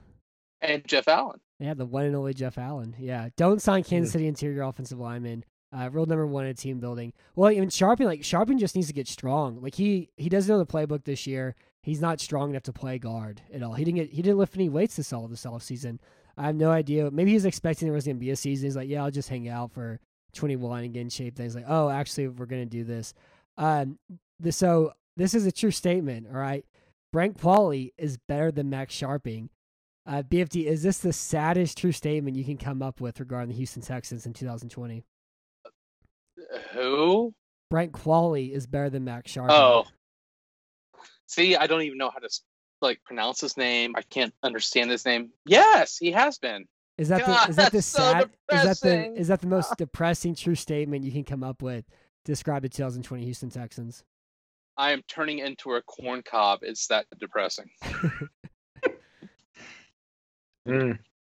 And 0.61 0.87
Jeff 0.87 1.07
Allen. 1.07 1.39
Yeah, 1.59 1.73
the 1.73 1.85
one 1.85 2.05
and 2.05 2.15
only 2.15 2.33
Jeff 2.33 2.57
Allen. 2.57 2.95
Yeah, 2.97 3.29
don't 3.37 3.61
sign 3.61 3.83
Kansas. 3.83 4.13
City 4.13 4.27
interior 4.27 4.61
offensive 4.61 4.99
lineman. 4.99 5.43
Uh, 5.73 5.89
rule 5.91 6.05
number 6.05 6.25
one 6.25 6.45
in 6.45 6.55
team 6.55 6.79
building. 6.79 7.11
Well, 7.35 7.51
even 7.51 7.69
Scharping, 7.69 8.05
like 8.05 8.21
Scharping, 8.21 8.59
just 8.59 8.75
needs 8.75 8.87
to 8.87 8.93
get 8.93 9.07
strong. 9.07 9.61
Like 9.61 9.75
he 9.75 10.09
he 10.15 10.29
doesn't 10.29 10.51
know 10.51 10.59
the 10.59 10.65
playbook 10.65 11.03
this 11.03 11.27
year. 11.27 11.55
He's 11.81 12.01
not 12.01 12.19
strong 12.19 12.49
enough 12.51 12.63
to 12.63 12.73
play 12.73 12.97
guard 12.97 13.41
at 13.53 13.61
all. 13.61 13.73
He 13.73 13.83
didn't 13.83 13.97
get 13.97 14.09
he 14.09 14.21
didn't 14.21 14.37
lift 14.37 14.55
any 14.55 14.69
weights 14.69 14.95
this 14.95 15.11
all 15.11 15.27
this 15.27 15.45
off 15.45 15.63
season. 15.63 15.99
I 16.37 16.47
have 16.47 16.55
no 16.55 16.71
idea. 16.71 17.09
Maybe 17.11 17.31
he's 17.31 17.45
expecting 17.45 17.87
there 17.87 17.93
was 17.93 18.05
gonna 18.05 18.15
be 18.15 18.31
a 18.31 18.35
season. 18.35 18.67
He's 18.67 18.75
like, 18.75 18.89
yeah, 18.89 19.03
I'll 19.03 19.11
just 19.11 19.29
hang 19.29 19.47
out 19.49 19.71
for 19.71 19.99
21 20.33 20.83
and 20.83 20.93
get 20.93 21.01
in 21.01 21.09
shape. 21.09 21.35
Then 21.35 21.45
he's 21.45 21.55
like, 21.55 21.65
oh, 21.67 21.89
actually, 21.89 22.27
we're 22.27 22.45
gonna 22.45 22.65
do 22.65 22.83
this. 22.83 23.13
Um, 23.57 23.99
this, 24.39 24.57
so 24.57 24.93
this 25.17 25.33
is 25.33 25.45
a 25.45 25.51
true 25.51 25.71
statement. 25.71 26.27
All 26.27 26.39
right, 26.39 26.65
Brent 27.11 27.37
Qualley 27.37 27.91
is 27.97 28.17
better 28.17 28.51
than 28.51 28.69
Max 28.69 28.93
Scharping. 28.93 29.49
Uh, 30.07 30.21
BFD, 30.21 30.65
is 30.65 30.83
this 30.83 30.99
the 30.99 31.13
saddest 31.13 31.77
true 31.77 31.91
statement 31.91 32.37
you 32.37 32.43
can 32.43 32.57
come 32.57 32.83
up 32.83 33.01
with 33.01 33.19
regarding 33.19 33.49
the 33.49 33.55
Houston 33.55 33.81
Texans 33.81 34.25
in 34.25 34.33
2020? 34.33 35.03
Who? 36.73 37.33
Brent 37.69 37.91
Qualley 37.93 38.51
is 38.51 38.67
better 38.67 38.89
than 38.89 39.03
Max 39.03 39.31
Sharp. 39.31 39.51
Oh. 39.51 39.85
See, 41.27 41.55
I 41.55 41.67
don't 41.67 41.81
even 41.81 41.97
know 41.97 42.09
how 42.09 42.19
to 42.19 42.29
like 42.81 43.03
pronounce 43.03 43.41
his 43.41 43.57
name. 43.57 43.93
I 43.95 44.01
can't 44.03 44.33
understand 44.43 44.91
his 44.91 45.05
name. 45.05 45.31
Yes, 45.45 45.97
he 45.97 46.11
has 46.11 46.37
been. 46.37 46.65
is 46.97 47.09
that 47.09 47.25
God, 47.25 47.47
the 47.47 47.49
is 47.49 47.55
that 47.55 47.71
the 47.71 47.77
that's 47.77 47.87
so 47.87 47.99
sad 47.99 48.29
is 48.51 48.63
that 48.63 48.79
the 48.81 49.13
is 49.19 49.27
that 49.29 49.41
the 49.41 49.47
most 49.47 49.75
depressing 49.77 50.35
true 50.35 50.55
statement 50.55 51.03
you 51.03 51.11
can 51.11 51.23
come 51.23 51.43
up 51.43 51.61
with 51.61 51.85
to 52.25 52.31
describe 52.31 52.61
the 52.61 52.69
2020 52.69 53.25
Houston 53.25 53.49
Texans? 53.49 54.03
I 54.77 54.91
am 54.91 55.01
turning 55.07 55.39
into 55.39 55.73
a 55.73 55.81
corn 55.81 56.21
cob. 56.21 56.59
It's 56.61 56.87
that 56.87 57.05
depressing. 57.17 57.69
mm, 60.67 60.99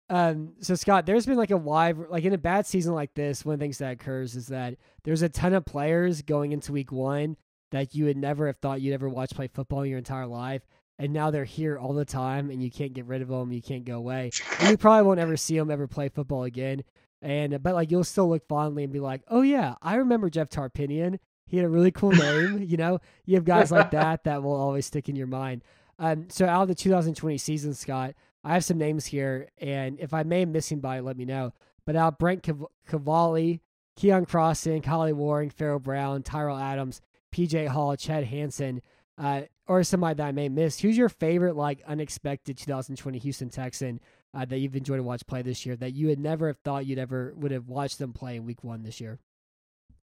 Um, 0.10 0.54
so 0.60 0.76
Scott, 0.76 1.06
there's 1.06 1.26
been 1.26 1.38
like 1.38 1.52
a 1.52 1.58
wide, 1.58 1.98
like 2.10 2.24
in 2.24 2.34
a 2.34 2.38
bad 2.38 2.66
season 2.66 2.94
like 2.94 3.14
this, 3.16 3.44
one 3.44 3.54
of 3.54 3.60
the 3.60 3.64
things 3.64 3.80
that 3.80 3.94
occurs 3.94 4.36
is 4.36 4.48
that 4.48 4.76
there's 5.04 5.24
a 5.24 5.30
ton 5.30 5.54
of 5.54 5.66
players 5.66 6.22
going 6.22 6.52
into 6.52 6.72
week 6.72 6.92
one 6.92 7.38
that 7.72 7.96
you 7.96 8.06
would 8.06 8.18
never 8.18 8.48
have 8.48 8.58
thought 8.58 8.82
you'd 8.82 8.94
ever 8.94 9.10
watch 9.10 9.32
play 9.32 9.48
football 9.48 9.82
in 9.82 9.90
your 9.90 9.98
entire 9.98 10.28
life. 10.28 10.62
And 10.98 11.12
now 11.12 11.30
they're 11.32 11.44
here 11.44 11.78
all 11.78 11.94
the 11.94 12.06
time 12.06 12.50
and 12.50 12.64
you 12.64 12.72
can't 12.72 12.94
get 12.94 13.06
rid 13.06 13.22
of 13.22 13.28
them. 13.28 13.52
You 13.52 13.62
can't 13.62 13.84
go 13.84 13.98
away. 13.98 14.32
And 14.60 14.70
you 14.70 14.78
probably 14.78 15.06
won't 15.06 15.20
ever 15.20 15.36
see 15.36 15.58
them 15.58 15.70
ever 15.70 15.88
play 15.88 16.10
football 16.10 16.44
again. 16.44 16.84
And, 17.22 17.62
but 17.62 17.74
like, 17.74 17.92
you'll 17.92 18.04
still 18.04 18.30
look 18.30 18.48
fondly 18.48 18.84
and 18.84 18.94
be 18.94 19.00
like, 19.00 19.22
oh 19.28 19.42
yeah, 19.42 19.76
I 19.82 19.96
remember 19.96 20.30
Jeff 20.30 20.50
Tarpinian. 20.50 21.18
He 21.48 21.58
had 21.58 21.66
a 21.66 21.70
really 21.70 21.92
cool 21.92 22.12
name. 22.12 22.64
you 22.68 22.78
know, 22.78 23.00
you 23.26 23.36
have 23.36 23.46
guys 23.46 23.72
like 23.72 23.92
that 23.92 24.24
that 24.24 24.44
will 24.44 24.56
always 24.56 24.86
stick 24.86 25.10
in 25.10 25.16
your 25.16 25.28
mind. 25.28 25.64
Um, 25.98 26.28
so 26.30 26.46
out 26.46 26.64
of 26.64 26.68
the 26.68 26.76
2020 26.76 27.38
season, 27.38 27.74
Scott, 27.74 28.14
I 28.46 28.54
have 28.54 28.64
some 28.64 28.78
names 28.78 29.06
here, 29.08 29.50
and 29.58 30.00
if 30.00 30.14
I 30.14 30.24
may 30.24 30.46
be 30.46 30.52
missing 30.52 30.80
by, 30.80 31.00
let 31.00 31.18
me 31.18 31.26
know. 31.26 31.52
But 31.86 31.96
out 31.96 32.20
Brent 32.20 32.44
Cav- 32.44 32.68
Cavalli, 32.88 33.62
Keion 34.00 34.28
Crossen, 34.28 34.84
Kahale 34.84 35.14
Warring, 35.14 35.50
Pharaoh 35.50 35.80
Brown, 35.80 36.22
Tyrell 36.24 36.58
Adams, 36.58 37.02
PJ 37.34 37.68
Hall, 37.68 37.96
Chad 37.96 38.24
Hansen, 38.26 38.82
uh, 39.18 39.42
or 39.68 39.84
somebody 39.84 40.16
that 40.16 40.28
I 40.28 40.32
may 40.32 40.48
miss. 40.50 40.80
Who's 40.80 40.96
your 40.98 41.10
favorite, 41.10 41.56
like, 41.56 41.82
unexpected 41.88 42.58
2020 42.58 43.18
Houston 43.18 43.50
Texan 43.50 44.00
uh, 44.34 44.46
that 44.46 44.60
you've 44.60 44.76
enjoyed 44.76 44.98
to 45.00 45.04
watch 45.04 45.26
play 45.26 45.42
this 45.42 45.66
year 45.66 45.76
that 45.78 45.94
you 45.94 46.08
would 46.08 46.20
never 46.20 46.48
have 46.48 46.58
thought 46.58 46.86
you'd 46.86 47.00
ever 47.00 47.34
would 47.38 47.52
have 47.52 47.68
watched 47.68 47.98
them 47.98 48.14
play 48.14 48.36
in 48.36 48.46
week 48.46 48.64
one 48.64 48.84
this 48.84 49.02
year? 49.02 49.18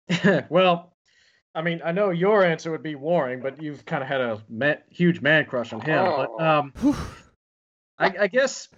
well, 0.51 0.93
I 1.55 1.63
mean, 1.63 1.81
I 1.85 1.93
know 1.93 2.11
your 2.11 2.45
answer 2.45 2.71
would 2.71 2.83
be 2.83 2.95
Warring, 2.97 3.41
but 3.41 3.63
you've 3.63 3.85
kind 3.87 4.03
of 4.03 4.09
had 4.09 4.21
a 4.21 4.43
ma- 4.49 4.75
huge 4.91 5.21
man 5.23 5.47
crush 5.47 5.73
on 5.73 5.81
him. 5.81 6.05
But 6.05 6.31
Oh. 6.39 6.41
um, 6.45 6.73
Whew. 6.81 6.97
I, 7.99 8.15
I 8.21 8.27
guess 8.27 8.69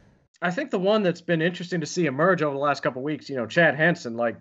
I 0.41 0.51
think 0.51 0.71
the 0.71 0.79
one 0.79 1.03
that's 1.03 1.21
been 1.21 1.43
interesting 1.43 1.81
to 1.81 1.87
see 1.87 2.07
emerge 2.07 2.43
over 2.43 2.55
the 2.55 2.61
last 2.61 2.83
couple 2.83 3.03
weeks, 3.03 3.29
you 3.29 3.37
know, 3.37 3.47
Chad 3.47 3.75
Hansen, 3.75 4.17
like 4.17 4.37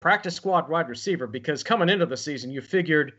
practice 0.00 0.34
squad 0.34 0.68
wide 0.68 0.88
receiver, 0.88 1.26
because 1.26 1.62
coming 1.62 1.88
into 1.88 2.06
the 2.06 2.16
season, 2.16 2.50
you 2.50 2.60
figured 2.60 3.12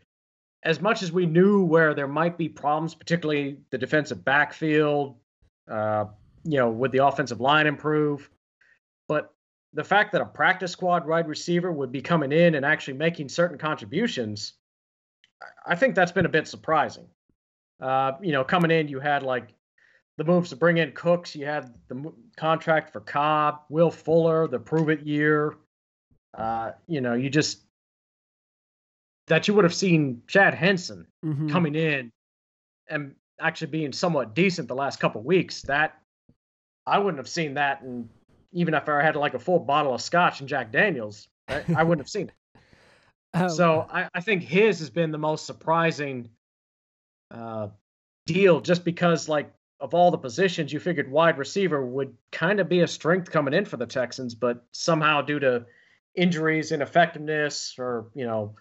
as 0.64 0.80
much 0.80 1.02
as 1.02 1.10
we 1.10 1.26
knew 1.26 1.64
where 1.64 1.94
there 1.94 2.08
might 2.08 2.36
be 2.38 2.48
problems, 2.48 2.94
particularly 2.94 3.58
the 3.70 3.78
defensive 3.78 4.24
backfield, 4.24 5.16
uh, 5.70 6.04
you 6.44 6.58
know, 6.58 6.70
would 6.70 6.92
the 6.92 7.04
offensive 7.04 7.40
line 7.40 7.66
improve? 7.66 8.28
But 9.08 9.32
the 9.72 9.84
fact 9.84 10.12
that 10.12 10.20
a 10.20 10.26
practice 10.26 10.72
squad 10.72 11.06
wide 11.06 11.26
receiver 11.26 11.72
would 11.72 11.90
be 11.90 12.02
coming 12.02 12.32
in 12.32 12.54
and 12.54 12.64
actually 12.64 12.94
making 12.94 13.28
certain 13.28 13.58
contributions, 13.58 14.52
I 15.66 15.74
think 15.74 15.94
that's 15.94 16.12
been 16.12 16.26
a 16.26 16.30
bit 16.30 16.46
surprising. 16.46 17.06
Uh, 17.80 18.12
you 18.20 18.32
know, 18.32 18.44
coming 18.44 18.70
in, 18.70 18.88
you 18.88 19.00
had 19.00 19.22
like 19.22 19.48
the 20.18 20.24
moves 20.24 20.50
to 20.50 20.56
bring 20.56 20.78
in 20.78 20.92
Cooks. 20.92 21.34
You 21.34 21.46
had 21.46 21.72
the 21.88 22.12
contract 22.36 22.92
for 22.92 23.00
Cobb, 23.00 23.60
Will 23.68 23.90
Fuller, 23.90 24.46
the 24.46 24.58
prove 24.58 24.90
it 24.90 25.02
year. 25.02 25.56
Uh, 26.36 26.72
you 26.86 27.00
know, 27.00 27.14
you 27.14 27.30
just 27.30 27.60
that 29.28 29.48
you 29.48 29.54
would 29.54 29.64
have 29.64 29.74
seen 29.74 30.22
Chad 30.26 30.54
Hansen 30.54 31.06
mm-hmm. 31.24 31.48
coming 31.48 31.74
in 31.74 32.12
and 32.88 33.14
actually 33.40 33.68
being 33.68 33.92
somewhat 33.92 34.34
decent 34.34 34.68
the 34.68 34.74
last 34.74 35.00
couple 35.00 35.22
weeks. 35.22 35.62
That 35.62 35.98
I 36.86 36.98
wouldn't 36.98 37.18
have 37.18 37.28
seen 37.28 37.54
that, 37.54 37.82
and 37.82 38.08
even 38.52 38.74
if 38.74 38.88
I 38.88 39.02
had 39.02 39.16
like 39.16 39.34
a 39.34 39.38
full 39.38 39.58
bottle 39.58 39.94
of 39.94 40.02
scotch 40.02 40.40
and 40.40 40.48
Jack 40.48 40.72
Daniels, 40.72 41.28
I, 41.48 41.62
I 41.76 41.82
wouldn't 41.82 42.04
have 42.04 42.10
seen 42.10 42.28
it. 42.28 42.34
Oh. 43.34 43.48
So 43.48 43.86
I, 43.90 44.10
I, 44.14 44.20
think 44.20 44.42
his 44.42 44.80
has 44.80 44.90
been 44.90 45.10
the 45.10 45.16
most 45.16 45.46
surprising 45.46 46.28
uh, 47.30 47.68
deal, 48.26 48.60
just 48.60 48.84
because 48.84 49.26
like 49.26 49.50
of 49.82 49.94
all 49.94 50.12
the 50.12 50.18
positions, 50.18 50.72
you 50.72 50.78
figured 50.78 51.10
wide 51.10 51.36
receiver 51.36 51.84
would 51.84 52.14
kind 52.30 52.60
of 52.60 52.68
be 52.68 52.80
a 52.80 52.88
strength 52.88 53.32
coming 53.32 53.52
in 53.52 53.64
for 53.64 53.76
the 53.76 53.84
Texans, 53.84 54.32
but 54.32 54.64
somehow 54.70 55.20
due 55.20 55.40
to 55.40 55.66
injuries, 56.14 56.70
ineffectiveness, 56.70 57.74
or 57.78 58.06
you 58.14 58.24
know, 58.24 58.54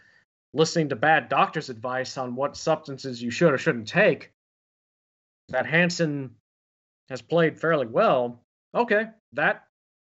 listening 0.53 0.89
to 0.89 0.95
bad 0.95 1.29
doctor's 1.29 1.69
advice 1.69 2.17
on 2.17 2.35
what 2.35 2.57
substances 2.57 3.21
you 3.21 3.29
should 3.29 3.53
or 3.53 3.59
shouldn't 3.59 3.87
take, 3.87 4.31
that 5.49 5.67
Hansen 5.67 6.31
has 7.07 7.21
played 7.21 7.59
fairly 7.59 7.85
well. 7.85 8.43
Okay, 8.73 9.05
that 9.33 9.65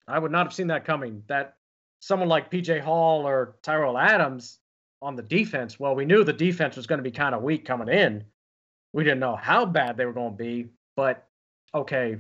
I 0.07 0.19
would 0.19 0.31
not 0.31 0.47
have 0.47 0.55
seen 0.55 0.67
that 0.67 0.85
coming. 0.85 1.23
That 1.27 1.57
someone 2.01 2.29
like 2.29 2.51
PJ 2.51 2.81
Hall 2.83 3.27
or 3.27 3.57
Tyrell 3.63 3.97
Adams 3.97 4.59
on 5.01 5.17
the 5.17 5.23
defense, 5.23 5.81
well, 5.81 5.95
we 5.95 6.05
knew 6.05 6.23
the 6.23 6.35
defense 6.35 6.77
was 6.77 6.87
going 6.87 6.99
to 6.99 7.03
be 7.03 7.11
kind 7.11 7.35
of 7.35 7.43
weak 7.43 7.65
coming 7.65 7.89
in. 7.89 8.25
We 8.93 9.05
didn't 9.05 9.21
know 9.21 9.37
how 9.37 9.65
bad 9.65 9.97
they 9.97 10.05
were 10.05 10.13
going 10.13 10.33
to 10.33 10.37
be, 10.37 10.69
but 10.99 11.29
okay, 11.73 12.19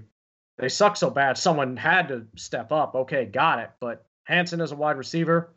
they 0.57 0.68
suck 0.68 0.97
so 0.97 1.11
bad, 1.11 1.37
someone 1.37 1.76
had 1.76 2.07
to 2.09 2.24
step 2.37 2.70
up. 2.70 2.95
Okay, 2.95 3.24
got 3.24 3.59
it. 3.59 3.70
But 3.81 4.07
Hansen 4.22 4.61
as 4.61 4.70
a 4.70 4.76
wide 4.76 4.97
receiver, 4.97 5.53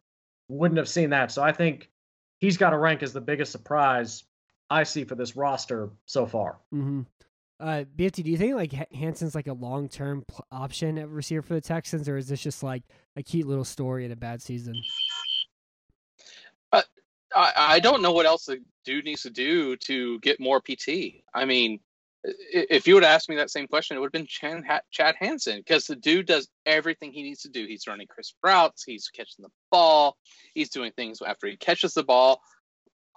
wouldn't 0.50 0.80
have 0.80 0.90
seen 0.90 1.12
that. 1.12 1.32
So 1.32 1.44
I 1.44 1.52
think 1.52 1.92
he's 2.40 2.58
got 2.58 2.72
to 2.72 2.80
rank 2.80 3.04
as 3.04 3.14
the 3.14 3.22
biggest 3.22 3.52
surprise 3.52 4.24
I 4.72 4.82
see 4.82 5.04
for 5.04 5.14
this 5.14 5.36
roster 5.36 5.92
so 6.08 6.26
far. 6.26 6.58
Mm-hmm. 6.74 7.02
Uh, 7.60 7.84
BFD, 7.96 8.24
do 8.24 8.32
you 8.32 8.38
think 8.38 8.56
like 8.56 8.92
Hansen's 8.92 9.36
like 9.36 9.46
a 9.46 9.54
long 9.54 9.88
term 9.88 10.26
pl- 10.28 10.48
option 10.52 10.98
at 10.98 11.08
receiver 11.08 11.44
for 11.44 11.54
the 11.54 11.62
Texans, 11.62 12.10
or 12.10 12.18
is 12.18 12.28
this 12.28 12.42
just 12.42 12.64
like 12.64 12.82
a 13.16 13.22
cute 13.22 13.46
little 13.46 13.64
story 13.64 14.04
in 14.04 14.12
a 14.12 14.16
bad 14.16 14.42
season? 14.42 14.74
Uh, 16.72 16.82
I, 17.36 17.52
I 17.56 17.80
don't 17.82 18.02
know 18.02 18.14
what 18.14 18.26
else 18.26 18.46
the 18.46 18.64
dude 18.84 19.06
needs 19.06 19.22
to 19.22 19.30
do 19.30 19.76
to 19.76 20.20
get 20.22 20.40
more 20.40 20.60
PT. 20.60 21.22
I 21.36 21.46
mean, 21.46 21.80
if 22.24 22.88
you 22.88 22.94
would 22.96 23.04
ask 23.04 23.30
me 23.30 23.36
that 23.36 23.50
same 23.50 23.68
question, 23.68 23.98
it 23.98 24.00
would 24.00 24.08
have 24.08 24.12
been 24.12 24.28
Chan, 24.28 24.64
Chad 24.92 25.16
Hansen 25.20 25.60
because 25.60 25.86
the 25.86 25.96
dude 25.96 26.28
does 26.28 26.48
everything 26.66 27.12
he 27.12 27.24
needs 27.24 27.42
to 27.42 27.50
do. 27.50 27.66
He's 27.66 27.88
running 27.88 28.08
crisp 28.08 28.36
routes, 28.44 28.84
he's 28.84 29.08
catching 29.08 29.44
the 29.44 29.50
ball, 29.72 30.18
he's 30.54 30.70
doing 30.70 30.92
things 30.92 31.22
after 31.26 31.48
he 31.48 31.58
catches 31.58 31.94
the 31.94 32.04
ball. 32.04 32.42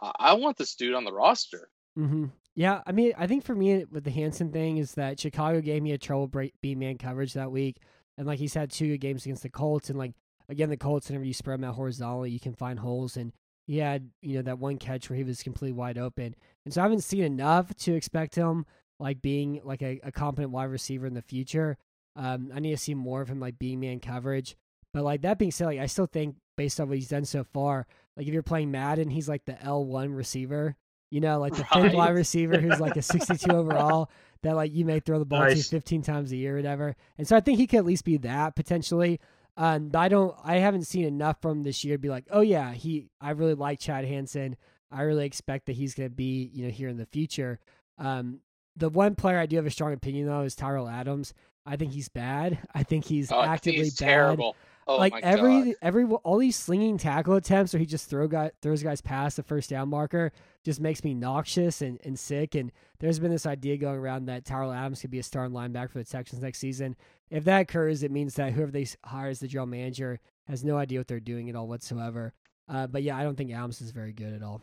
I 0.01 0.35
want 0.35 0.57
this 0.57 0.75
dude 0.75 0.95
on 0.95 1.05
the 1.05 1.13
roster. 1.13 1.69
Mm-hmm. 1.99 2.27
Yeah, 2.57 2.83
I 2.87 2.93
mean, 2.93 3.13
I 3.17 3.27
think 3.27 3.45
for 3.45 3.55
me 3.55 3.85
with 3.91 4.05
the 4.05 4.11
Hansen 4.11 4.53
thing 4.53 4.77
is 4.77 4.95
that 4.95 5.19
Chicago 5.19 5.61
gave 5.61 5.83
me 5.83 5.93
a 5.93 5.99
trouble 5.99 6.29
break 6.29 6.55
B 6.61 6.75
man 6.75 6.99
coverage 6.99 7.33
that 7.35 7.51
week, 7.51 7.79
and 8.17 8.27
like 8.27 8.39
he's 8.39 8.55
had 8.55 8.71
two 8.71 8.97
games 8.99 9.25
against 9.25 9.43
the 9.43 9.49
Colts, 9.49 9.91
and 9.91 9.99
like 9.99 10.13
again 10.49 10.71
the 10.71 10.77
Colts, 10.77 11.09
whenever 11.09 11.25
you 11.25 11.35
spread 11.35 11.59
them 11.59 11.69
out 11.69 11.75
horizontally, 11.75 12.31
you 12.31 12.41
can 12.41 12.55
find 12.55 12.79
holes, 12.79 13.17
and 13.17 13.33
he 13.67 13.79
had 13.79 14.11
you 14.21 14.37
know 14.37 14.43
that 14.43 14.59
one 14.59 14.77
catch 14.77 15.11
where 15.11 15.17
he 15.17 15.25
was 15.25 15.43
completely 15.43 15.73
wide 15.73 15.99
open, 15.99 16.35
and 16.65 16.73
so 16.73 16.81
I 16.81 16.85
haven't 16.85 17.03
seen 17.03 17.25
enough 17.25 17.75
to 17.77 17.95
expect 17.95 18.37
him 18.37 18.67
like 18.99 19.23
being 19.23 19.61
like 19.65 19.83
a, 19.83 20.01
a 20.05 20.13
competent 20.13 20.53
wide 20.53 20.71
receiver 20.71 21.07
in 21.07 21.15
the 21.15 21.23
future. 21.23 21.77
Um, 22.17 22.51
I 22.55 22.61
need 22.61 22.71
to 22.71 22.77
see 22.77 22.95
more 22.95 23.23
of 23.23 23.29
him 23.29 23.41
like 23.41 23.59
being 23.59 23.81
man 23.81 24.01
coverage, 24.01 24.57
but 24.93 25.03
like 25.03 25.23
that 25.23 25.39
being 25.39 25.51
said, 25.51 25.67
like 25.67 25.81
I 25.81 25.87
still 25.87 26.07
think 26.07 26.37
based 26.57 26.81
on 26.81 26.89
what 26.89 26.99
he's 26.99 27.09
done 27.09 27.25
so 27.25 27.45
far, 27.45 27.87
like 28.17 28.27
if 28.27 28.33
you're 28.33 28.43
playing 28.43 28.71
Madden, 28.71 29.11
he's 29.11 29.29
like 29.29 29.45
the 29.45 29.61
L 29.63 29.85
one 29.85 30.13
receiver 30.13 30.77
you 31.15 31.21
know, 31.21 31.39
like 31.39 31.55
the 31.55 31.65
right. 31.73 31.85
fifth 31.85 31.95
wide 31.95 32.15
receiver 32.15 32.59
who's 32.59 32.81
like 32.81 32.97
a 32.97 33.03
62 33.03 33.49
overall 33.53 34.11
that 34.43 34.57
like 34.57 34.75
you 34.75 34.85
may 34.85 34.99
throw 34.99 35.21
the 35.21 35.25
ball 35.25 35.39
nice. 35.39 35.69
to 35.69 35.77
15 35.77 36.03
times 36.03 36.33
a 36.33 36.37
year 36.37 36.55
or 36.55 36.57
whatever. 36.57 36.97
And 37.17 37.29
so 37.29 37.37
I 37.37 37.41
think 37.41 37.59
he 37.59 37.69
could 37.69 37.79
at 37.79 37.85
least 37.85 38.05
be 38.05 38.17
that 38.17 38.57
potentially. 38.57 39.21
Um, 39.57 39.91
but 39.91 40.01
I 40.01 40.09
don't, 40.09 40.35
I 40.43 40.57
haven't 40.57 40.89
seen 40.89 41.05
enough 41.05 41.41
from 41.41 41.63
this 41.63 41.85
year 41.85 41.95
to 41.95 42.01
be 42.01 42.09
like, 42.09 42.27
oh 42.33 42.41
yeah, 42.41 42.73
he, 42.73 43.11
I 43.21 43.31
really 43.31 43.55
like 43.55 43.79
Chad 43.79 44.05
Hansen. 44.05 44.57
I 44.91 45.03
really 45.03 45.25
expect 45.25 45.67
that 45.67 45.77
he's 45.77 45.95
going 45.95 46.09
to 46.09 46.15
be, 46.15 46.51
you 46.53 46.65
know, 46.65 46.73
here 46.73 46.89
in 46.89 46.97
the 46.97 47.07
future. 47.07 47.61
Um, 47.97 48.41
the 48.77 48.89
one 48.89 49.15
player 49.15 49.39
I 49.39 49.47
do 49.47 49.57
have 49.57 49.67
a 49.67 49.71
strong 49.71 49.93
opinion 49.93 50.27
though 50.27 50.43
is 50.43 50.55
Tyrell 50.55 50.89
Adams. 50.89 51.35
I 51.67 51.77
think 51.77 51.93
he's 51.93 52.09
bad. 52.09 52.59
I 52.75 52.83
think 52.83 53.05
he's 53.05 53.33
oh, 53.33 53.41
actively 53.41 53.85
he's 53.85 53.99
bad. 53.99 54.07
Terrible. 54.07 54.57
Oh 54.87 54.97
like 54.97 55.15
every 55.23 55.65
God. 55.65 55.75
every 55.81 56.05
all 56.05 56.37
these 56.37 56.57
slinging 56.57 56.99
tackle 56.99 57.35
attempts 57.35 57.73
where 57.73 57.81
he 57.81 57.87
just 57.87 58.11
throw 58.11 58.29
guy 58.29 58.51
throws 58.61 58.83
guys 58.83 59.01
past 59.01 59.37
the 59.37 59.43
first 59.43 59.71
down 59.71 59.89
marker 59.89 60.31
just 60.63 60.79
makes 60.81 61.03
me 61.03 61.15
noxious 61.15 61.81
and, 61.81 61.99
and 62.05 62.19
sick. 62.19 62.55
And 62.55 62.71
there's 62.99 63.19
been 63.19 63.31
this 63.31 63.47
idea 63.47 63.79
going 63.79 63.99
around 63.99 64.27
that 64.27 64.45
Tyrell 64.45 64.73
Adams 64.73 65.01
could 65.01 65.11
be 65.11 65.19
a 65.19 65.23
starting 65.23 65.55
linebacker 65.55 65.91
for 65.91 65.99
the 65.99 66.05
Texans 66.05 66.43
next 66.43 66.59
season. 66.59 66.97
If 67.31 67.45
that 67.45 67.61
occurs, 67.63 68.03
it 68.03 68.11
means 68.11 68.35
that 68.35 68.53
whoever 68.53 68.71
they 68.71 68.87
hire 69.05 69.29
as 69.29 69.41
the 69.41 69.49
general 69.49 69.67
manager 69.67 70.21
has 70.49 70.65
no 70.65 70.77
idea 70.77 71.01
what 71.01 71.09
they're 71.09 71.21
doing 71.21 71.49
at 71.49 71.57
all 71.57 71.67
whatsoever. 71.67 72.35
Uh, 72.69 72.87
but 72.87 73.03
yeah, 73.03 73.17
I 73.17 73.23
don't 73.23 73.37
think 73.37 73.53
Adams 73.53 73.81
is 73.81 73.91
very 73.91 74.13
good 74.13 74.35
at 74.35 74.43
all. 74.43 74.61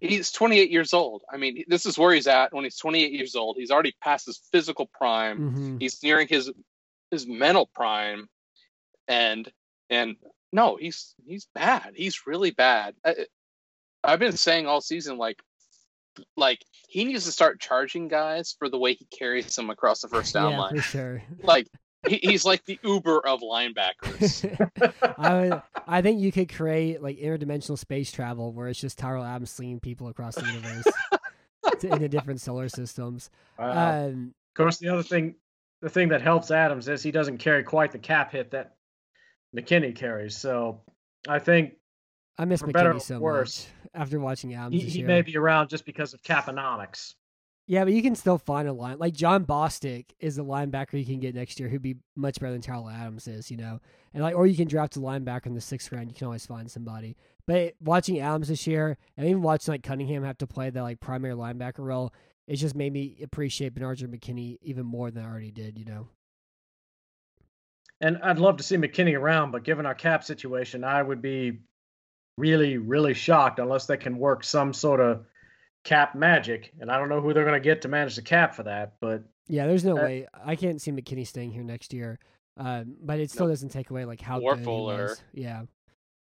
He's 0.00 0.30
28 0.32 0.70
years 0.70 0.92
old. 0.92 1.22
I 1.32 1.36
mean, 1.36 1.64
this 1.68 1.86
is 1.86 1.96
where 1.96 2.12
he's 2.12 2.26
at 2.26 2.52
when 2.52 2.64
he's 2.64 2.76
28 2.76 3.12
years 3.12 3.36
old. 3.36 3.56
He's 3.58 3.70
already 3.70 3.94
past 4.02 4.26
his 4.26 4.40
physical 4.52 4.86
prime. 4.86 5.38
Mm-hmm. 5.38 5.78
He's 5.78 6.02
nearing 6.02 6.28
his 6.28 6.50
his 7.10 7.26
mental 7.26 7.70
prime 7.74 8.28
and 9.08 9.50
and 9.90 10.16
no, 10.52 10.76
he's 10.76 11.14
he's 11.26 11.46
bad. 11.54 11.92
He's 11.94 12.26
really 12.26 12.50
bad. 12.50 12.94
I, 13.04 13.26
I've 14.02 14.18
been 14.18 14.36
saying 14.36 14.66
all 14.66 14.80
season 14.80 15.18
like 15.18 15.40
like 16.36 16.64
he 16.88 17.04
needs 17.04 17.24
to 17.24 17.32
start 17.32 17.60
charging 17.60 18.08
guys 18.08 18.54
for 18.58 18.68
the 18.68 18.78
way 18.78 18.94
he 18.94 19.06
carries 19.06 19.54
them 19.56 19.70
across 19.70 20.02
the 20.02 20.08
first 20.08 20.34
down 20.34 20.52
yeah, 20.52 20.58
line. 20.58 20.76
For 20.76 20.82
sure. 20.82 21.22
Like 21.42 21.68
he, 22.08 22.20
he's 22.22 22.44
like 22.44 22.64
the 22.64 22.78
Uber 22.82 23.26
of 23.26 23.40
linebackers. 23.40 24.44
I 25.18 25.34
would, 25.34 25.62
I 25.86 26.02
think 26.02 26.20
you 26.20 26.32
could 26.32 26.52
create 26.52 27.02
like 27.02 27.18
interdimensional 27.18 27.78
space 27.78 28.10
travel 28.12 28.52
where 28.52 28.68
it's 28.68 28.80
just 28.80 28.98
Tyrell 28.98 29.24
Adams 29.24 29.50
slinging 29.50 29.80
people 29.80 30.08
across 30.08 30.34
the 30.34 30.46
universe 30.46 30.84
to, 31.80 31.92
into 31.92 32.08
different 32.08 32.40
solar 32.40 32.68
systems. 32.68 33.30
Wow. 33.58 34.06
Um, 34.06 34.34
of 34.52 34.56
course, 34.56 34.78
the 34.78 34.88
other 34.88 35.02
thing, 35.02 35.34
the 35.80 35.90
thing 35.90 36.08
that 36.08 36.22
helps 36.22 36.50
Adams 36.50 36.88
is 36.88 37.02
he 37.02 37.10
doesn't 37.10 37.38
carry 37.38 37.62
quite 37.62 37.92
the 37.92 37.98
cap 37.98 38.32
hit 38.32 38.50
that 38.52 38.76
McKinney 39.56 39.94
carries. 39.94 40.36
So 40.36 40.80
I 41.28 41.38
think 41.38 41.74
I 42.38 42.44
miss 42.44 42.62
McKinney 42.62 43.00
so 43.00 43.18
worse, 43.18 43.66
much 43.66 44.00
after 44.02 44.18
watching 44.18 44.54
Adams. 44.54 44.82
He, 44.82 44.88
he 44.88 45.02
may 45.02 45.22
be 45.22 45.36
around 45.36 45.68
just 45.68 45.84
because 45.84 46.14
of 46.14 46.22
caponomics. 46.22 47.14
Yeah, 47.66 47.84
but 47.84 47.94
you 47.94 48.02
can 48.02 48.14
still 48.14 48.36
find 48.36 48.68
a 48.68 48.74
line 48.74 48.98
like 48.98 49.14
Jon 49.14 49.46
Bostic 49.46 50.06
is 50.20 50.36
a 50.36 50.42
linebacker 50.42 50.98
you 50.98 51.06
can 51.06 51.20
get 51.20 51.34
next 51.34 51.58
year 51.58 51.68
who'd 51.68 51.80
be 51.80 51.96
much 52.14 52.38
better 52.38 52.52
than 52.52 52.60
Tyrell 52.60 52.90
Adams 52.90 53.26
is, 53.26 53.50
you 53.50 53.56
know, 53.56 53.80
and 54.12 54.22
like 54.22 54.36
or 54.36 54.46
you 54.46 54.56
can 54.56 54.68
draft 54.68 54.96
a 54.96 55.00
linebacker 55.00 55.46
in 55.46 55.54
the 55.54 55.62
sixth 55.62 55.90
round. 55.90 56.10
You 56.10 56.14
can 56.14 56.26
always 56.26 56.44
find 56.44 56.70
somebody. 56.70 57.16
But 57.46 57.74
watching 57.80 58.20
Adams 58.20 58.48
this 58.48 58.66
year, 58.66 58.98
and 59.16 59.26
even 59.26 59.40
watching 59.40 59.72
like 59.72 59.82
Cunningham 59.82 60.24
have 60.24 60.38
to 60.38 60.46
play 60.46 60.68
that 60.68 60.82
like 60.82 61.00
primary 61.00 61.34
linebacker 61.34 61.78
role, 61.78 62.12
it 62.46 62.56
just 62.56 62.74
made 62.74 62.92
me 62.92 63.16
appreciate 63.22 63.74
Benardrick 63.74 64.14
McKinney 64.14 64.58
even 64.60 64.84
more 64.84 65.10
than 65.10 65.24
I 65.24 65.28
already 65.28 65.50
did, 65.50 65.78
you 65.78 65.86
know. 65.86 66.08
And 68.02 68.18
I'd 68.22 68.38
love 68.38 68.58
to 68.58 68.62
see 68.62 68.76
McKinney 68.76 69.18
around, 69.18 69.52
but 69.52 69.64
given 69.64 69.86
our 69.86 69.94
cap 69.94 70.24
situation, 70.24 70.84
I 70.84 71.02
would 71.02 71.22
be 71.22 71.60
really, 72.36 72.76
really 72.76 73.14
shocked 73.14 73.58
unless 73.58 73.86
they 73.86 73.96
can 73.96 74.18
work 74.18 74.44
some 74.44 74.74
sort 74.74 75.00
of 75.00 75.24
cap 75.84 76.14
magic. 76.14 76.72
And 76.80 76.90
I 76.90 76.98
don't 76.98 77.08
know 77.08 77.20
who 77.20 77.32
they're 77.32 77.44
going 77.44 77.60
to 77.60 77.64
get 77.64 77.82
to 77.82 77.88
manage 77.88 78.16
the 78.16 78.22
cap 78.22 78.54
for 78.54 78.64
that. 78.64 78.94
But 79.00 79.22
yeah, 79.46 79.66
there's 79.66 79.84
no 79.84 79.98
uh, 79.98 80.02
way 80.02 80.26
I 80.44 80.56
can't 80.56 80.80
see 80.80 80.90
McKinney 80.90 81.26
staying 81.26 81.52
here 81.52 81.62
next 81.62 81.92
year. 81.92 82.18
Um, 82.56 82.96
but 83.02 83.18
it 83.18 83.30
still 83.30 83.46
no. 83.46 83.52
doesn't 83.52 83.70
take 83.70 83.90
away 83.90 84.04
like 84.04 84.20
how 84.20 84.40
good 84.40 84.64
Fuller. 84.64 84.96
he 84.96 85.02
was. 85.02 85.22
Yeah, 85.32 85.62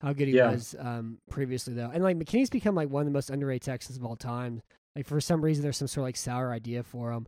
how 0.01 0.13
good 0.13 0.27
he 0.27 0.35
yeah. 0.35 0.51
was 0.51 0.75
um, 0.79 1.19
previously 1.29 1.73
though. 1.73 1.91
And 1.93 2.03
like 2.03 2.17
McKinney's 2.17 2.49
become 2.49 2.75
like 2.75 2.89
one 2.89 3.01
of 3.01 3.05
the 3.05 3.11
most 3.11 3.29
underrated 3.29 3.63
Texans 3.63 3.97
of 3.97 4.05
all 4.05 4.15
time. 4.15 4.61
Like 4.95 5.07
for 5.07 5.19
some 5.19 5.41
reason, 5.43 5.61
there's 5.63 5.77
some 5.77 5.87
sort 5.87 6.03
of 6.03 6.07
like 6.07 6.17
sour 6.17 6.51
idea 6.51 6.83
for 6.83 7.11
him 7.11 7.27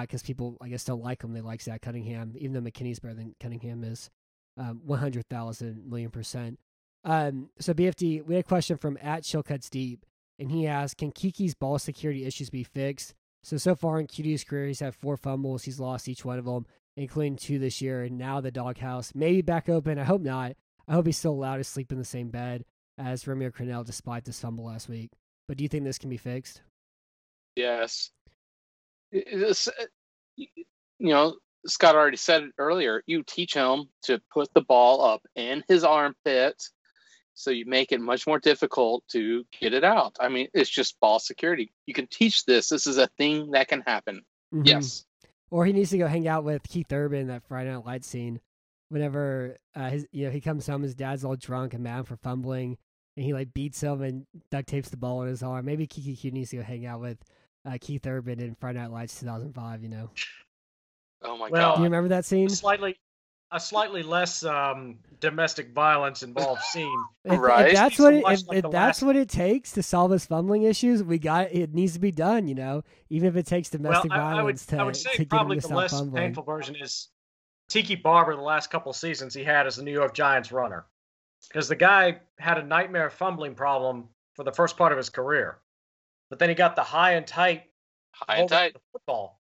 because 0.00 0.22
uh, 0.22 0.26
people 0.26 0.56
I 0.60 0.68
guess 0.68 0.84
don't 0.84 1.02
like 1.02 1.22
him. 1.22 1.32
They 1.32 1.40
like 1.40 1.60
Zach 1.60 1.82
Cunningham, 1.82 2.34
even 2.36 2.52
though 2.52 2.60
McKinney's 2.60 3.00
better 3.00 3.14
than 3.14 3.34
Cunningham 3.38 3.84
is. 3.84 4.10
Um, 4.58 4.82
100,000 4.84 5.88
million 5.88 6.10
percent. 6.10 6.58
Um, 7.04 7.48
so 7.58 7.72
BFD, 7.72 8.24
we 8.24 8.34
had 8.34 8.44
a 8.44 8.48
question 8.48 8.76
from 8.76 8.98
at 9.02 9.22
Shillcuts 9.22 9.70
Deep, 9.70 10.04
and 10.42 10.50
he 10.52 10.66
asked, 10.66 10.98
"Can 10.98 11.12
Keke's 11.12 11.54
ball 11.54 11.78
security 11.78 12.24
issues 12.24 12.50
be 12.50 12.64
fixed?" 12.64 13.14
So 13.42 13.56
so 13.56 13.74
far 13.74 13.98
in 13.98 14.06
Coutee's 14.06 14.44
career, 14.44 14.66
he's 14.66 14.80
had 14.80 14.94
four 14.94 15.16
fumbles. 15.16 15.64
He's 15.64 15.80
lost 15.80 16.08
each 16.08 16.24
one 16.24 16.38
of 16.38 16.44
them, 16.44 16.66
including 16.96 17.36
two 17.36 17.58
this 17.58 17.80
year. 17.80 18.02
And 18.02 18.18
now 18.18 18.40
the 18.40 18.50
doghouse 18.50 19.12
maybe 19.14 19.42
back 19.42 19.68
open. 19.68 19.98
I 19.98 20.04
hope 20.04 20.22
not. 20.22 20.52
I 20.86 20.92
hope 20.92 21.06
he's 21.06 21.18
still 21.18 21.32
allowed 21.32 21.56
to 21.56 21.64
sleep 21.64 21.90
in 21.92 21.98
the 21.98 22.04
same 22.04 22.28
bed 22.28 22.64
as 22.98 23.26
Romeo 23.26 23.50
Crennel, 23.50 23.84
despite 23.84 24.24
this 24.24 24.40
fumble 24.40 24.66
last 24.66 24.88
week. 24.88 25.10
But 25.48 25.56
do 25.56 25.64
you 25.64 25.68
think 25.68 25.84
this 25.84 25.98
can 25.98 26.10
be 26.10 26.16
fixed? 26.16 26.62
Yes. 27.56 28.10
It's, 29.10 29.68
uh, 29.68 29.72
you 30.36 30.64
know, 31.00 31.36
Scott 31.66 31.94
already 31.94 32.16
said 32.16 32.42
it 32.42 32.52
earlier. 32.58 33.02
You 33.06 33.22
teach 33.22 33.54
him 33.54 33.88
to 34.02 34.20
put 34.32 34.52
the 34.54 34.62
ball 34.62 35.04
up 35.04 35.22
in 35.34 35.62
his 35.68 35.84
armpit, 35.84 36.62
so 37.42 37.50
you 37.50 37.66
make 37.66 37.90
it 37.90 38.00
much 38.00 38.26
more 38.26 38.38
difficult 38.38 39.02
to 39.08 39.44
get 39.60 39.74
it 39.74 39.82
out. 39.82 40.16
I 40.20 40.28
mean, 40.28 40.46
it's 40.54 40.70
just 40.70 40.98
ball 41.00 41.18
security. 41.18 41.72
You 41.86 41.94
can 41.94 42.06
teach 42.06 42.44
this. 42.44 42.68
This 42.68 42.86
is 42.86 42.98
a 42.98 43.08
thing 43.18 43.50
that 43.50 43.66
can 43.66 43.80
happen. 43.80 44.22
Mhm. 44.54 44.66
Yes. 44.66 45.04
Or 45.50 45.66
he 45.66 45.72
needs 45.72 45.90
to 45.90 45.98
go 45.98 46.06
hang 46.06 46.28
out 46.28 46.44
with 46.44 46.62
Keith 46.68 46.92
Urban 46.92 47.26
that 47.26 47.42
Friday 47.42 47.72
Night 47.72 47.84
Lights 47.84 48.06
scene. 48.06 48.40
Whenever 48.90 49.56
uh, 49.74 49.90
his, 49.90 50.06
you 50.12 50.26
know, 50.26 50.30
he 50.30 50.40
comes 50.40 50.66
home, 50.66 50.82
his 50.82 50.94
dad's 50.94 51.24
all 51.24 51.34
drunk 51.34 51.74
and 51.74 51.82
mad 51.82 52.06
for 52.06 52.16
fumbling, 52.16 52.78
and 53.16 53.26
he 53.26 53.32
like 53.32 53.52
beats 53.52 53.82
him 53.82 54.02
and 54.02 54.26
duct 54.50 54.68
tapes 54.68 54.90
the 54.90 54.96
ball 54.96 55.22
in 55.22 55.28
his 55.28 55.42
arm. 55.42 55.64
Maybe 55.64 55.86
Keke 55.86 56.18
Q 56.18 56.30
needs 56.30 56.50
to 56.50 56.58
go 56.58 56.62
hang 56.62 56.86
out 56.86 57.00
with 57.00 57.18
uh, 57.64 57.76
Keith 57.80 58.06
Urban 58.06 58.38
in 58.38 58.54
Friday 58.54 58.78
Night 58.78 58.90
Lights 58.92 59.18
2005. 59.18 59.82
You 59.82 59.88
know, 59.88 60.10
Oh 61.24 61.36
my 61.36 61.48
Well, 61.48 61.74
do 61.76 61.80
you 61.80 61.84
remember 61.84 62.08
that 62.08 62.24
scene? 62.24 62.48
Slightly, 62.48 62.98
a 63.52 63.60
slightly 63.60 64.02
less 64.02 64.44
um, 64.44 64.98
domestic 65.20 65.72
violence 65.74 66.22
involved 66.22 66.62
scene. 66.62 67.04
If, 67.24 67.38
Right. 67.38 67.66
if 67.68 67.74
that's 67.74 67.98
what 68.00 68.14
it, 68.14 68.16
if, 68.18 68.24
like 68.24 68.38
if 68.50 68.62
that's 68.62 68.74
last- 68.74 69.02
what 69.02 69.14
it 69.14 69.28
takes 69.28 69.70
to 69.72 69.82
solve 69.82 70.10
his 70.10 70.26
fumbling 70.26 70.62
issues, 70.64 71.04
we 71.04 71.18
got 71.18 71.52
it 71.52 71.72
needs 71.72 71.92
to 71.92 72.00
be 72.00 72.10
done. 72.10 72.48
You 72.48 72.56
know, 72.56 72.82
even 73.10 73.28
if 73.28 73.36
it 73.36 73.46
takes 73.46 73.72
Well, 73.72 73.78
domestic 73.82 74.10
I, 74.10 74.16
I 74.16 74.18
would, 74.18 74.34
violence 74.36 74.66
to 74.66 74.76
I 74.78 74.82
would 74.82 74.96
say 74.96 75.10
get 75.10 75.20
him 75.20 75.26
probably 75.26 75.56
to 75.56 75.60
the 75.62 75.66
stop 75.68 75.76
less 75.76 75.90
fumbling. 75.92 76.20
painful 76.22 76.42
version 76.42 76.74
is 76.74 77.08
Tiki 77.68 77.94
Barber. 77.94 78.34
The 78.34 78.42
last 78.42 78.70
couple 78.70 78.92
seasons 78.92 79.34
he 79.34 79.44
had 79.44 79.66
as 79.68 79.76
the 79.76 79.84
New 79.84 79.92
York 79.92 80.14
Giants 80.14 80.50
runner, 80.50 80.86
because 81.48 81.68
the 81.68 81.76
guy 81.76 82.18
had 82.40 82.58
a 82.58 82.62
nightmare 82.64 83.08
fumbling 83.10 83.54
problem 83.54 84.08
for 84.34 84.42
the 84.44 84.52
first 84.52 84.76
part 84.76 84.90
of 84.90 84.98
his 84.98 85.08
career, 85.10 85.58
but 86.28 86.38
then 86.40 86.48
he 86.48 86.54
got 86.56 86.74
the 86.74 86.82
high 86.82 87.12
and 87.12 87.26
tight 87.26 87.64
High 88.14 88.38
and 88.38 88.48
tight. 88.48 88.76
football, 88.92 89.40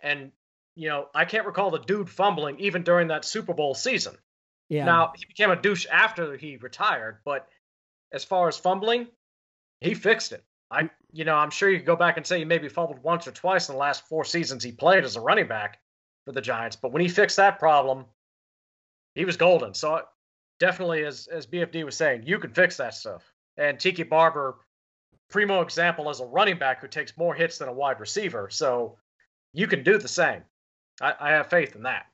and 0.00 0.32
you 0.74 0.88
know 0.88 1.08
I 1.14 1.24
can't 1.24 1.46
recall 1.46 1.70
the 1.70 1.78
dude 1.78 2.08
fumbling 2.08 2.58
even 2.60 2.82
during 2.82 3.08
that 3.08 3.24
Super 3.24 3.54
Bowl 3.54 3.74
season. 3.74 4.16
Yeah. 4.68 4.84
Now 4.84 5.12
he 5.14 5.24
became 5.26 5.50
a 5.50 5.56
douche 5.56 5.86
after 5.90 6.36
he 6.36 6.56
retired, 6.56 7.18
but 7.24 7.46
as 8.12 8.24
far 8.24 8.48
as 8.48 8.56
fumbling, 8.56 9.06
he 9.80 9.94
fixed 9.94 10.32
it. 10.32 10.44
I, 10.70 10.88
you 11.12 11.24
know, 11.24 11.36
I'm 11.36 11.50
sure 11.50 11.68
you 11.68 11.78
could 11.78 11.86
go 11.86 11.96
back 11.96 12.16
and 12.16 12.26
say 12.26 12.38
he 12.38 12.44
maybe 12.46 12.68
fumbled 12.68 13.02
once 13.02 13.26
or 13.26 13.32
twice 13.32 13.68
in 13.68 13.74
the 13.74 13.78
last 13.78 14.08
four 14.08 14.24
seasons 14.24 14.64
he 14.64 14.72
played 14.72 15.04
as 15.04 15.16
a 15.16 15.20
running 15.20 15.46
back 15.46 15.78
for 16.24 16.32
the 16.32 16.40
Giants, 16.40 16.76
but 16.76 16.92
when 16.92 17.02
he 17.02 17.08
fixed 17.08 17.36
that 17.36 17.58
problem, 17.58 18.06
he 19.14 19.24
was 19.24 19.36
golden. 19.36 19.74
So 19.74 20.02
definitely, 20.58 21.04
as 21.04 21.26
as 21.26 21.46
BFD 21.46 21.84
was 21.84 21.96
saying, 21.96 22.22
you 22.24 22.38
can 22.38 22.52
fix 22.52 22.76
that 22.78 22.94
stuff. 22.94 23.30
And 23.56 23.78
Tiki 23.78 24.04
Barber, 24.04 24.56
primo 25.28 25.60
example 25.60 26.08
as 26.08 26.20
a 26.20 26.24
running 26.26 26.58
back 26.58 26.80
who 26.80 26.88
takes 26.88 27.16
more 27.18 27.34
hits 27.34 27.58
than 27.58 27.68
a 27.68 27.72
wide 27.72 28.00
receiver, 28.00 28.48
so 28.50 28.96
you 29.52 29.66
can 29.66 29.82
do 29.82 29.98
the 29.98 30.08
same. 30.08 30.42
I, 31.00 31.14
I 31.20 31.30
have 31.30 31.48
faith 31.48 31.74
in 31.74 31.82
that. 31.82 32.06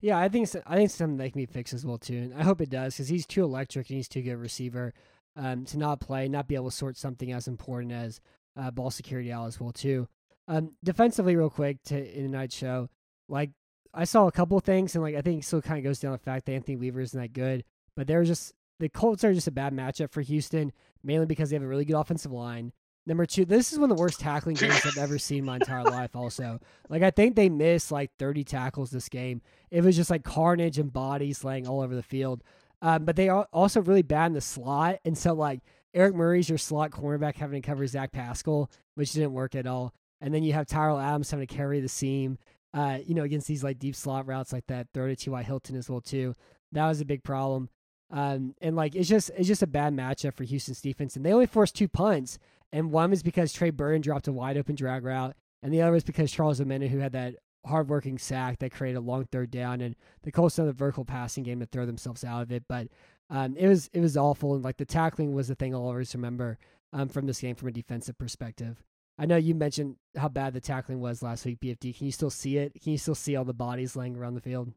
Yeah, 0.00 0.18
I 0.18 0.28
think 0.28 0.48
I 0.66 0.76
think 0.76 0.90
something 0.90 1.16
that 1.16 1.32
can 1.32 1.40
be 1.40 1.46
fixed 1.46 1.72
as 1.72 1.86
well 1.86 1.98
too, 1.98 2.16
and 2.16 2.34
I 2.34 2.42
hope 2.42 2.60
it 2.60 2.68
does 2.68 2.94
because 2.94 3.08
he's 3.08 3.26
too 3.26 3.42
electric 3.42 3.88
and 3.88 3.96
he's 3.96 4.08
too 4.08 4.20
good 4.20 4.36
receiver 4.36 4.92
um, 5.36 5.64
to 5.66 5.78
not 5.78 6.00
play, 6.00 6.28
not 6.28 6.46
be 6.46 6.54
able 6.54 6.70
to 6.70 6.76
sort 6.76 6.96
something 6.96 7.32
as 7.32 7.48
important 7.48 7.92
as 7.92 8.20
uh, 8.56 8.70
ball 8.70 8.90
security 8.90 9.32
out 9.32 9.46
as 9.46 9.58
well 9.58 9.72
too. 9.72 10.06
Um, 10.46 10.72
defensively, 10.84 11.36
real 11.36 11.48
quick 11.48 11.82
to 11.84 12.18
in 12.18 12.24
the 12.24 12.36
night 12.36 12.52
show, 12.52 12.90
like 13.28 13.50
I 13.94 14.04
saw 14.04 14.26
a 14.26 14.32
couple 14.32 14.60
things, 14.60 14.94
and 14.94 15.02
like 15.02 15.14
I 15.14 15.22
think 15.22 15.42
still 15.42 15.62
kind 15.62 15.78
of 15.78 15.84
goes 15.84 16.00
down 16.00 16.12
the 16.12 16.18
fact 16.18 16.46
that 16.46 16.52
Anthony 16.52 16.76
Weaver 16.76 17.00
isn't 17.00 17.18
that 17.18 17.32
good, 17.32 17.64
but 17.96 18.06
they're 18.06 18.24
just 18.24 18.52
the 18.80 18.88
Colts 18.88 19.24
are 19.24 19.32
just 19.32 19.46
a 19.46 19.52
bad 19.52 19.72
matchup 19.72 20.10
for 20.10 20.20
Houston, 20.20 20.72
mainly 21.02 21.26
because 21.26 21.50
they 21.50 21.56
have 21.56 21.62
a 21.62 21.68
really 21.68 21.84
good 21.84 21.96
offensive 21.96 22.32
line. 22.32 22.72
Number 23.06 23.26
two, 23.26 23.44
this 23.44 23.72
is 23.72 23.78
one 23.78 23.90
of 23.90 23.96
the 23.96 24.00
worst 24.00 24.20
tackling 24.20 24.56
games 24.56 24.80
I've 24.84 24.96
ever 24.96 25.18
seen 25.18 25.40
in 25.40 25.44
my 25.44 25.56
entire 25.56 25.84
life. 25.84 26.16
Also, 26.16 26.58
like 26.88 27.02
I 27.02 27.10
think 27.10 27.36
they 27.36 27.50
missed 27.50 27.92
like 27.92 28.10
30 28.18 28.44
tackles 28.44 28.90
this 28.90 29.08
game. 29.08 29.42
It 29.70 29.84
was 29.84 29.96
just 29.96 30.10
like 30.10 30.24
carnage 30.24 30.78
and 30.78 30.92
bodies 30.92 31.44
laying 31.44 31.66
all 31.66 31.80
over 31.80 31.94
the 31.94 32.02
field. 32.02 32.42
Um, 32.80 33.04
but 33.04 33.16
they 33.16 33.28
are 33.28 33.46
also 33.52 33.80
really 33.80 34.02
bad 34.02 34.26
in 34.26 34.32
the 34.34 34.40
slot, 34.40 35.00
and 35.04 35.16
so 35.16 35.32
like 35.32 35.60
Eric 35.94 36.14
Murray's 36.14 36.48
your 36.48 36.58
slot 36.58 36.90
cornerback 36.90 37.36
having 37.36 37.60
to 37.60 37.66
cover 37.66 37.86
Zach 37.86 38.12
Pascal, 38.12 38.70
which 38.94 39.12
didn't 39.12 39.32
work 39.32 39.54
at 39.54 39.66
all. 39.66 39.94
And 40.20 40.34
then 40.34 40.42
you 40.42 40.52
have 40.54 40.66
Tyrell 40.66 40.98
Adams 40.98 41.30
having 41.30 41.46
to 41.46 41.54
carry 41.54 41.80
the 41.80 41.88
seam, 41.88 42.38
uh, 42.72 42.98
you 43.04 43.14
know, 43.14 43.22
against 43.22 43.46
these 43.46 43.62
like 43.62 43.78
deep 43.78 43.94
slot 43.94 44.26
routes 44.26 44.52
like 44.52 44.66
that. 44.66 44.88
Throw 44.92 45.06
to 45.06 45.16
T.Y. 45.16 45.42
Hilton 45.42 45.76
as 45.76 45.88
well 45.88 46.00
too. 46.00 46.34
That 46.72 46.86
was 46.86 47.00
a 47.00 47.04
big 47.04 47.22
problem. 47.22 47.68
Um, 48.10 48.54
and 48.60 48.76
like 48.76 48.94
it's 48.94 49.08
just 49.08 49.30
it's 49.36 49.48
just 49.48 49.62
a 49.62 49.66
bad 49.66 49.94
matchup 49.94 50.34
for 50.34 50.44
Houston's 50.44 50.80
defense, 50.80 51.16
and 51.16 51.24
they 51.24 51.32
only 51.32 51.46
forced 51.46 51.74
two 51.74 51.88
punts, 51.88 52.38
and 52.74 52.90
one 52.90 53.10
was 53.10 53.22
because 53.22 53.52
Trey 53.52 53.70
Burton 53.70 54.00
dropped 54.00 54.26
a 54.26 54.32
wide 54.32 54.56
open 54.56 54.74
drag 54.74 55.04
route, 55.04 55.36
and 55.62 55.72
the 55.72 55.80
other 55.80 55.92
was 55.92 56.02
because 56.02 56.32
Charles 56.32 56.58
Omenihu, 56.58 56.88
who 56.88 56.98
had 56.98 57.12
that 57.12 57.36
hardworking 57.64 58.18
sack 58.18 58.58
that 58.58 58.72
created 58.72 58.98
a 58.98 59.00
long 59.00 59.26
third 59.26 59.52
down, 59.52 59.80
and 59.80 59.94
the 60.24 60.32
Colts 60.32 60.56
had 60.56 60.66
the 60.66 60.72
vertical 60.72 61.04
passing 61.04 61.44
game 61.44 61.60
to 61.60 61.66
throw 61.66 61.86
themselves 61.86 62.24
out 62.24 62.42
of 62.42 62.50
it. 62.50 62.64
But 62.68 62.88
um, 63.30 63.56
it 63.56 63.68
was 63.68 63.88
it 63.92 64.00
was 64.00 64.16
awful, 64.16 64.56
and 64.56 64.64
like 64.64 64.76
the 64.76 64.84
tackling 64.84 65.34
was 65.34 65.46
the 65.46 65.54
thing 65.54 65.72
I'll 65.72 65.82
always 65.82 66.12
remember 66.16 66.58
um, 66.92 67.08
from 67.08 67.26
this 67.26 67.40
game 67.40 67.54
from 67.54 67.68
a 67.68 67.72
defensive 67.72 68.18
perspective. 68.18 68.82
I 69.20 69.26
know 69.26 69.36
you 69.36 69.54
mentioned 69.54 69.94
how 70.16 70.28
bad 70.28 70.52
the 70.52 70.60
tackling 70.60 71.00
was 71.00 71.22
last 71.22 71.46
week, 71.46 71.60
BFD. 71.60 71.96
Can 71.96 72.06
you 72.06 72.12
still 72.12 72.28
see 72.28 72.58
it? 72.58 72.72
Can 72.82 72.90
you 72.90 72.98
still 72.98 73.14
see 73.14 73.36
all 73.36 73.44
the 73.44 73.54
bodies 73.54 73.94
laying 73.94 74.16
around 74.16 74.34
the 74.34 74.40
field? 74.40 74.72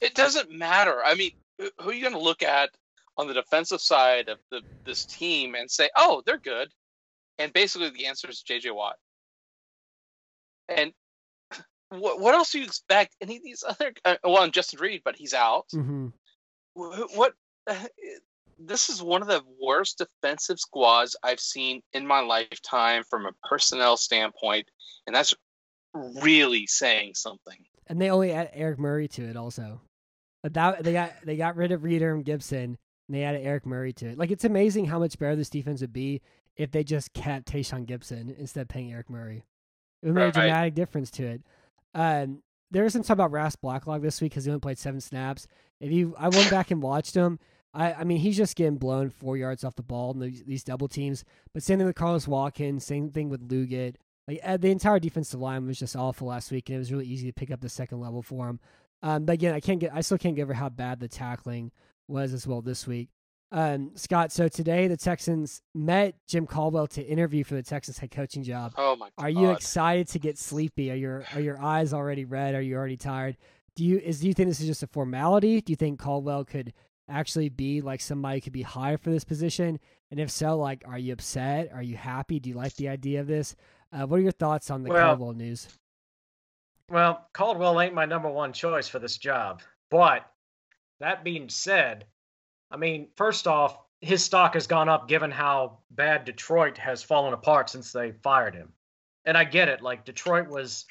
It 0.00 0.14
doesn't 0.14 0.52
matter. 0.52 1.02
I 1.04 1.16
mean, 1.16 1.32
who 1.58 1.70
who 1.80 1.90
are 1.90 1.92
you 1.92 2.02
going 2.02 2.14
to 2.14 2.20
look 2.20 2.44
at 2.44 2.70
on 3.16 3.26
the 3.26 3.34
defensive 3.34 3.80
side 3.80 4.28
of 4.28 4.38
the, 4.50 4.60
this 4.84 5.04
team 5.04 5.56
and 5.56 5.68
say, 5.68 5.90
"Oh, 5.96 6.22
they're 6.24 6.38
good," 6.38 6.70
and 7.38 7.52
basically 7.52 7.90
the 7.90 8.06
answer 8.06 8.28
is 8.28 8.42
J.J. 8.42 8.70
Watt. 8.70 8.96
And 10.68 10.92
what 11.90 12.20
what 12.20 12.34
else 12.34 12.52
do 12.52 12.58
you 12.58 12.64
expect? 12.64 13.16
Any 13.20 13.36
of 13.36 13.42
these 13.42 13.64
other? 13.66 13.92
Uh, 14.04 14.16
well, 14.24 14.42
and 14.42 14.52
Justin 14.52 14.80
Reid, 14.80 15.02
but 15.04 15.16
he's 15.16 15.34
out. 15.34 15.66
Mm-hmm. 15.74 16.08
Wh- 16.74 17.16
What? 17.16 17.34
This 18.56 18.88
is 18.88 19.02
one 19.02 19.20
of 19.20 19.26
the 19.26 19.42
worst 19.60 19.98
defensive 19.98 20.60
squads 20.60 21.16
I've 21.24 21.40
seen 21.40 21.82
in 21.92 22.06
my 22.06 22.20
lifetime 22.20 23.02
from 23.10 23.26
a 23.26 23.32
personnel 23.48 23.96
standpoint, 23.96 24.68
and 25.08 25.14
that's 25.14 25.34
really 25.92 26.68
saying 26.68 27.14
something. 27.16 27.58
And 27.88 28.00
they 28.00 28.10
only 28.10 28.30
add 28.32 28.50
Eric 28.54 28.78
Murray 28.78 29.08
to 29.08 29.22
it 29.24 29.36
also. 29.36 29.80
That 30.44 30.84
they 30.84 30.92
got 30.92 31.12
they 31.24 31.36
got 31.36 31.56
rid 31.56 31.72
of 31.72 31.82
Reader 31.82 32.14
and 32.14 32.24
Gipson 32.24 32.76
and 33.08 33.16
they 33.16 33.24
added 33.24 33.44
Eric 33.44 33.66
Murray 33.66 33.92
to 33.94 34.10
it. 34.10 34.18
Like 34.18 34.30
it's 34.30 34.44
amazing 34.44 34.84
how 34.86 34.98
much 34.98 35.18
better 35.18 35.36
this 35.36 35.50
defense 35.50 35.80
would 35.80 35.92
be 35.92 36.20
if 36.56 36.70
they 36.70 36.84
just 36.84 37.12
kept 37.12 37.52
Tashaun 37.52 37.86
Gipson 37.86 38.36
instead 38.38 38.62
of 38.62 38.68
paying 38.68 38.92
Eric 38.92 39.10
Murray. 39.10 39.44
It 40.02 40.08
would 40.08 40.14
make 40.14 40.28
a 40.28 40.32
dramatic 40.32 40.74
difference 40.74 41.10
to 41.12 41.24
it. 41.24 41.42
Um, 41.94 42.42
there 42.70 42.84
was 42.84 42.92
some 42.92 43.02
talk 43.02 43.14
about 43.14 43.32
Ross 43.32 43.56
Blacklock 43.56 44.02
this 44.02 44.20
week 44.20 44.32
because 44.32 44.44
he 44.44 44.50
only 44.50 44.60
played 44.60 44.78
seven 44.78 45.00
snaps. 45.00 45.46
If 45.80 45.90
you, 45.92 46.14
I 46.18 46.28
went 46.28 46.50
back 46.50 46.70
and 46.70 46.82
watched 46.82 47.14
him. 47.14 47.38
I, 47.72 47.92
I 47.94 48.04
mean, 48.04 48.18
he's 48.18 48.36
just 48.36 48.56
getting 48.56 48.76
blown 48.76 49.10
four 49.10 49.36
yards 49.36 49.64
off 49.64 49.74
the 49.76 49.82
ball 49.82 50.12
in 50.12 50.20
these, 50.20 50.42
these 50.44 50.64
double 50.64 50.88
teams. 50.88 51.24
But 51.52 51.62
same 51.62 51.78
thing 51.78 51.86
with 51.86 51.96
Carlos 51.96 52.28
Watkins. 52.28 52.84
Same 52.84 53.10
thing 53.10 53.28
with 53.28 53.48
Luget. 53.48 53.96
Like 54.28 54.40
uh, 54.44 54.56
the 54.56 54.70
entire 54.70 54.98
defensive 54.98 55.40
line 55.40 55.66
was 55.66 55.78
just 55.78 55.96
awful 55.96 56.28
last 56.28 56.50
week, 56.50 56.68
and 56.68 56.76
it 56.76 56.78
was 56.78 56.92
really 56.92 57.06
easy 57.06 57.26
to 57.26 57.32
pick 57.32 57.50
up 57.50 57.60
the 57.60 57.68
second 57.68 58.00
level 58.00 58.22
for 58.22 58.48
him. 58.48 58.60
Um, 59.02 59.24
but 59.24 59.34
again, 59.34 59.54
I 59.54 59.60
can't 59.60 59.80
get, 59.80 59.92
I 59.92 60.00
still 60.00 60.18
can't 60.18 60.34
get 60.34 60.42
over 60.42 60.54
how 60.54 60.70
bad 60.70 61.00
the 61.00 61.08
tackling 61.08 61.72
was 62.08 62.32
as 62.32 62.46
well 62.46 62.62
this 62.62 62.86
week. 62.86 63.10
Um, 63.54 63.92
Scott, 63.94 64.32
so 64.32 64.48
today 64.48 64.88
the 64.88 64.96
Texans 64.96 65.62
met 65.76 66.16
Jim 66.26 66.44
Caldwell 66.44 66.88
to 66.88 67.06
interview 67.06 67.44
for 67.44 67.54
the 67.54 67.62
Texans 67.62 67.98
head 67.98 68.10
coaching 68.10 68.42
job. 68.42 68.72
Oh 68.76 68.96
my 68.96 69.10
god! 69.16 69.24
Are 69.24 69.30
you 69.30 69.50
excited 69.52 70.08
to 70.08 70.18
get 70.18 70.38
sleepy? 70.38 70.90
Are 70.90 70.96
your 70.96 71.24
are 71.32 71.40
your 71.40 71.62
eyes 71.62 71.94
already 71.94 72.24
red? 72.24 72.56
Are 72.56 72.60
you 72.60 72.74
already 72.74 72.96
tired? 72.96 73.36
Do 73.76 73.84
you 73.84 73.98
is 73.98 74.18
do 74.18 74.26
you 74.26 74.34
think 74.34 74.48
this 74.48 74.58
is 74.58 74.66
just 74.66 74.82
a 74.82 74.88
formality? 74.88 75.60
Do 75.60 75.70
you 75.70 75.76
think 75.76 76.00
Caldwell 76.00 76.44
could 76.44 76.72
actually 77.08 77.48
be 77.48 77.80
like 77.80 78.00
somebody 78.00 78.40
could 78.40 78.52
be 78.52 78.62
hired 78.62 79.00
for 79.00 79.10
this 79.10 79.22
position? 79.22 79.78
And 80.10 80.18
if 80.18 80.32
so, 80.32 80.58
like, 80.58 80.82
are 80.84 80.98
you 80.98 81.12
upset? 81.12 81.70
Are 81.72 81.82
you 81.82 81.96
happy? 81.96 82.40
Do 82.40 82.50
you 82.50 82.56
like 82.56 82.74
the 82.74 82.88
idea 82.88 83.20
of 83.20 83.28
this? 83.28 83.54
Uh, 83.92 84.04
what 84.04 84.18
are 84.18 84.22
your 84.22 84.32
thoughts 84.32 84.68
on 84.68 84.82
the 84.82 84.90
Well- 84.90 85.10
Caldwell 85.10 85.32
news? 85.32 85.68
Well, 86.90 87.28
Caldwell 87.32 87.80
ain't 87.80 87.94
my 87.94 88.04
number 88.04 88.28
one 88.28 88.52
choice 88.52 88.88
for 88.88 88.98
this 88.98 89.16
job. 89.16 89.62
But 89.90 90.28
that 90.98 91.22
being 91.22 91.48
said, 91.48 92.06
I 92.70 92.76
mean, 92.76 93.08
first 93.16 93.46
off, 93.46 93.78
his 94.00 94.24
stock 94.24 94.54
has 94.54 94.66
gone 94.66 94.88
up 94.88 95.08
given 95.08 95.30
how 95.30 95.78
bad 95.90 96.24
Detroit 96.24 96.76
has 96.78 97.02
fallen 97.02 97.32
apart 97.32 97.70
since 97.70 97.92
they 97.92 98.12
fired 98.22 98.54
him. 98.54 98.72
And 99.24 99.38
I 99.38 99.44
get 99.44 99.68
it. 99.68 99.82
Like 99.82 100.04
Detroit 100.04 100.48
was 100.48 100.84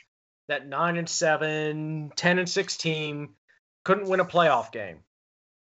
that 0.47 0.67
9 0.67 0.97
and 0.97 1.09
7, 1.09 2.11
10 2.15 2.39
and 2.39 2.49
6 2.49 2.77
team, 2.77 3.35
couldn't 3.83 4.09
win 4.09 4.19
a 4.19 4.25
playoff 4.25 4.71
game. 4.71 4.99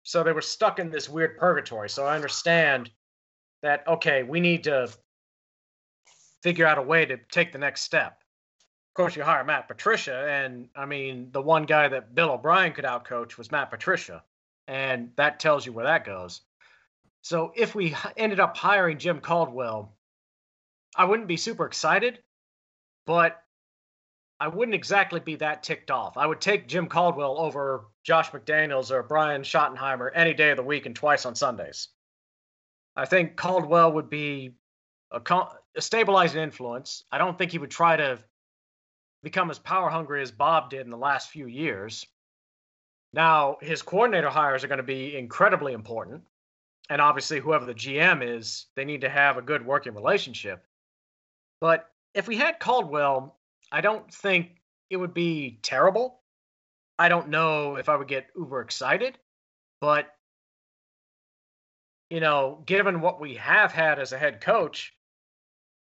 So 0.04 0.24
they 0.24 0.32
were 0.32 0.42
stuck 0.42 0.80
in 0.80 0.90
this 0.90 1.10
weird 1.10 1.38
purgatory. 1.38 1.90
So 1.90 2.06
I 2.06 2.16
understand 2.16 2.92
that 3.62 3.88
okay, 3.88 4.24
we 4.24 4.40
need 4.40 4.64
to 4.66 4.90
figure 6.44 6.66
out 6.66 6.78
a 6.78 6.82
way 6.82 7.06
to 7.06 7.18
take 7.32 7.52
the 7.52 7.58
next 7.58 7.82
step 7.82 8.20
of 8.90 8.96
course, 8.96 9.16
you 9.16 9.24
hire 9.24 9.44
Matt 9.44 9.68
Patricia, 9.68 10.28
and 10.28 10.68
I 10.76 10.86
mean, 10.86 11.30
the 11.32 11.42
one 11.42 11.64
guy 11.64 11.88
that 11.88 12.16
Bill 12.16 12.32
O'Brien 12.32 12.74
could 12.74 12.86
outcoach 12.86 13.38
was 13.38 13.52
Matt 13.52 13.70
Patricia, 13.70 14.24
and 14.70 15.10
that 15.16 15.40
tells 15.40 15.66
you 15.66 15.74
where 15.74 15.86
that 15.86 16.06
goes. 16.06 16.42
So 17.22 17.52
if 17.56 17.74
we 17.74 17.96
ended 18.16 18.40
up 18.40 18.56
hiring 18.56 19.00
Jim 19.00 19.20
Caldwell, 19.20 19.98
I 20.96 21.06
wouldn't 21.06 21.28
be 21.28 21.38
super 21.38 21.66
excited, 21.66 22.20
but 23.08 23.42
I 24.40 24.48
wouldn't 24.48 24.76
exactly 24.76 25.20
be 25.20 25.38
that 25.38 25.64
ticked 25.64 25.90
off. 25.90 26.18
I 26.18 26.28
would 26.28 26.40
take 26.40 26.68
Jim 26.68 26.88
Caldwell 26.88 27.40
over 27.40 27.88
Josh 28.04 28.30
McDaniels 28.30 28.92
or 28.92 29.02
Brian 29.02 29.42
Schottenheimer 29.42 30.12
any 30.14 30.36
day 30.36 30.52
of 30.52 30.58
the 30.58 30.64
week 30.64 30.86
and 30.86 30.96
twice 30.96 31.26
on 31.26 31.34
Sundays. 31.34 31.88
I 32.96 33.06
think 33.06 33.38
Caldwell 33.38 33.94
would 33.94 34.10
be 34.10 34.52
a, 35.12 35.20
a 35.76 35.82
stabilizing 35.82 36.44
influence. 36.44 37.06
I 37.12 37.18
don't 37.18 37.38
think 37.38 37.52
he 37.52 37.58
would 37.58 37.72
try 37.72 37.98
to 37.98 38.20
become 39.24 39.50
as 39.50 39.58
power 39.58 39.90
hungry 39.90 40.22
as 40.22 40.32
Bob 40.32 40.70
did 40.70 40.82
in 40.82 40.92
the 40.92 40.98
last 40.98 41.32
few 41.32 41.48
years. 41.48 42.06
Now, 43.14 43.58
his 43.62 43.82
coordinator 43.82 44.30
hires 44.30 44.64
are 44.64 44.68
going 44.68 44.78
to 44.78 44.84
be 44.84 45.18
incredibly 45.18 45.74
important. 45.74 46.24
And 46.90 47.02
obviously, 47.02 47.40
whoever 47.40 47.66
the 47.66 47.74
GM 47.74 48.38
is, 48.38 48.68
they 48.76 48.86
need 48.86 49.02
to 49.02 49.10
have 49.10 49.38
a 49.38 49.42
good 49.42 49.66
working 49.66 49.94
relationship. 49.94 50.64
But 51.62 51.90
if 52.14 52.28
we 52.28 52.38
had 52.38 52.60
Caldwell, 52.60 53.38
I 53.72 53.82
don't 53.82 54.12
think 54.12 54.62
it 54.90 54.98
would 54.98 55.14
be 55.14 55.60
terrible. 55.62 56.22
I 56.98 57.10
don't 57.10 57.30
know 57.30 57.76
if 57.76 57.90
I 57.90 57.96
would 57.96 58.08
get 58.08 58.28
uber 58.36 58.62
excited, 58.62 59.18
but 59.80 60.08
you 62.10 62.20
know, 62.20 62.64
given 62.66 63.02
what 63.02 63.22
we 63.22 63.36
have 63.36 63.72
had 63.72 64.00
as 64.00 64.12
a 64.14 64.18
head 64.18 64.42
coach, 64.42 64.94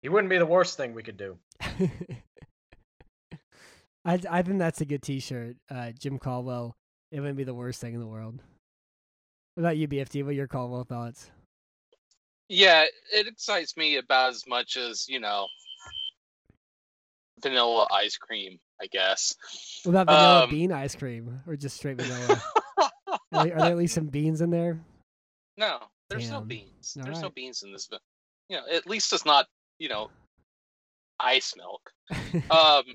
he 0.01 0.09
wouldn't 0.09 0.29
be 0.29 0.37
the 0.37 0.45
worst 0.45 0.77
thing 0.77 0.93
we 0.93 1.01
could 1.01 1.17
do. 1.17 1.39
I 4.05 4.19
I 4.29 4.41
think 4.43 4.59
that's 4.59 4.81
a 4.81 4.85
good 4.85 5.01
T-shirt, 5.01 5.55
uh, 5.71 5.91
Jim 5.91 6.19
Caldwell. 6.19 6.77
It 7.13 7.19
wouldn't 7.19 7.37
be 7.37 7.43
the 7.43 7.53
worst 7.53 7.79
thing 7.79 7.93
in 7.93 7.99
the 7.99 8.07
world. 8.07 8.39
What 9.53 9.61
about 9.61 9.77
you, 9.77 9.87
BFD? 9.87 10.23
What 10.23 10.31
are 10.31 10.33
your 10.33 10.47
Caldwell 10.47 10.83
thoughts? 10.83 11.29
Yeah, 12.49 12.85
it 13.13 13.27
excites 13.27 13.77
me 13.77 13.97
about 13.97 14.31
as 14.31 14.47
much 14.47 14.77
as 14.77 15.07
you 15.07 15.19
know 15.19 15.45
vanilla 17.39 17.87
ice 17.93 18.17
cream, 18.17 18.59
I 18.81 18.87
guess. 18.87 19.35
What 19.83 19.91
about 19.91 20.07
vanilla 20.07 20.43
um, 20.45 20.49
bean 20.49 20.71
ice 20.71 20.95
cream 20.95 21.39
or 21.45 21.55
just 21.55 21.77
straight 21.77 21.97
vanilla? 21.97 22.41
are, 22.81 22.89
there, 23.31 23.41
are, 23.41 23.45
there, 23.45 23.59
at 23.59 23.77
least 23.77 23.93
some 23.93 24.07
beans 24.07 24.41
in 24.41 24.49
there? 24.49 24.81
No, 25.55 25.81
there's 26.09 26.23
Damn. 26.23 26.33
no 26.33 26.41
beans. 26.41 26.97
All 26.97 27.03
there's 27.03 27.17
right. 27.17 27.23
no 27.25 27.29
beans 27.29 27.61
in 27.61 27.71
this. 27.71 27.89
You 28.49 28.57
know, 28.57 28.63
at 28.73 28.87
least 28.87 29.13
it's 29.13 29.23
not 29.23 29.45
you 29.77 29.87
know 29.87 30.09
ice 31.19 31.53
milk. 31.55 31.91
um, 32.49 32.85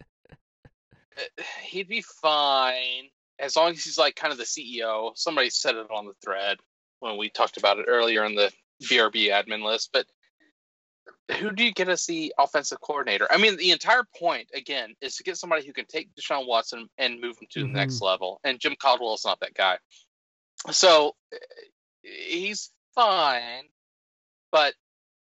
eh, 1.16 1.42
he'd 1.62 1.86
be 1.86 2.02
fine 2.02 3.10
as 3.38 3.56
long 3.56 3.70
as 3.70 3.84
he's 3.84 3.98
like 3.98 4.16
kind 4.16 4.32
of 4.32 4.38
the 4.38 4.44
CEO. 4.44 5.12
Somebody 5.16 5.50
said 5.50 5.76
it 5.76 5.86
on 5.90 6.06
the 6.06 6.14
thread 6.24 6.58
when 7.00 7.16
we 7.16 7.30
talked 7.30 7.56
about 7.56 7.78
it 7.78 7.86
earlier 7.88 8.24
in 8.24 8.34
the 8.34 8.52
BRB 8.82 9.30
admin 9.30 9.64
list, 9.64 9.90
but 9.92 10.06
who 11.38 11.50
do 11.50 11.64
you 11.64 11.72
get 11.72 11.88
as 11.88 12.06
the 12.06 12.34
offensive 12.38 12.80
coordinator? 12.80 13.26
I 13.30 13.38
mean, 13.38 13.56
the 13.56 13.70
entire 13.70 14.04
point 14.18 14.48
again 14.54 14.94
is 15.00 15.16
to 15.16 15.22
get 15.22 15.36
somebody 15.36 15.66
who 15.66 15.72
can 15.72 15.86
take 15.86 16.14
Deshaun 16.14 16.46
Watson 16.46 16.88
and 16.96 17.20
move 17.20 17.36
him 17.38 17.48
to 17.50 17.60
mm-hmm. 17.60 17.72
the 17.72 17.78
next 17.78 18.00
level. 18.00 18.40
And 18.44 18.58
Jim 18.58 18.74
Caldwell 18.80 19.14
is 19.14 19.24
not 19.24 19.40
that 19.40 19.54
guy. 19.54 19.78
So 20.70 21.14
he's 22.02 22.70
fine, 22.94 23.64
but 24.50 24.74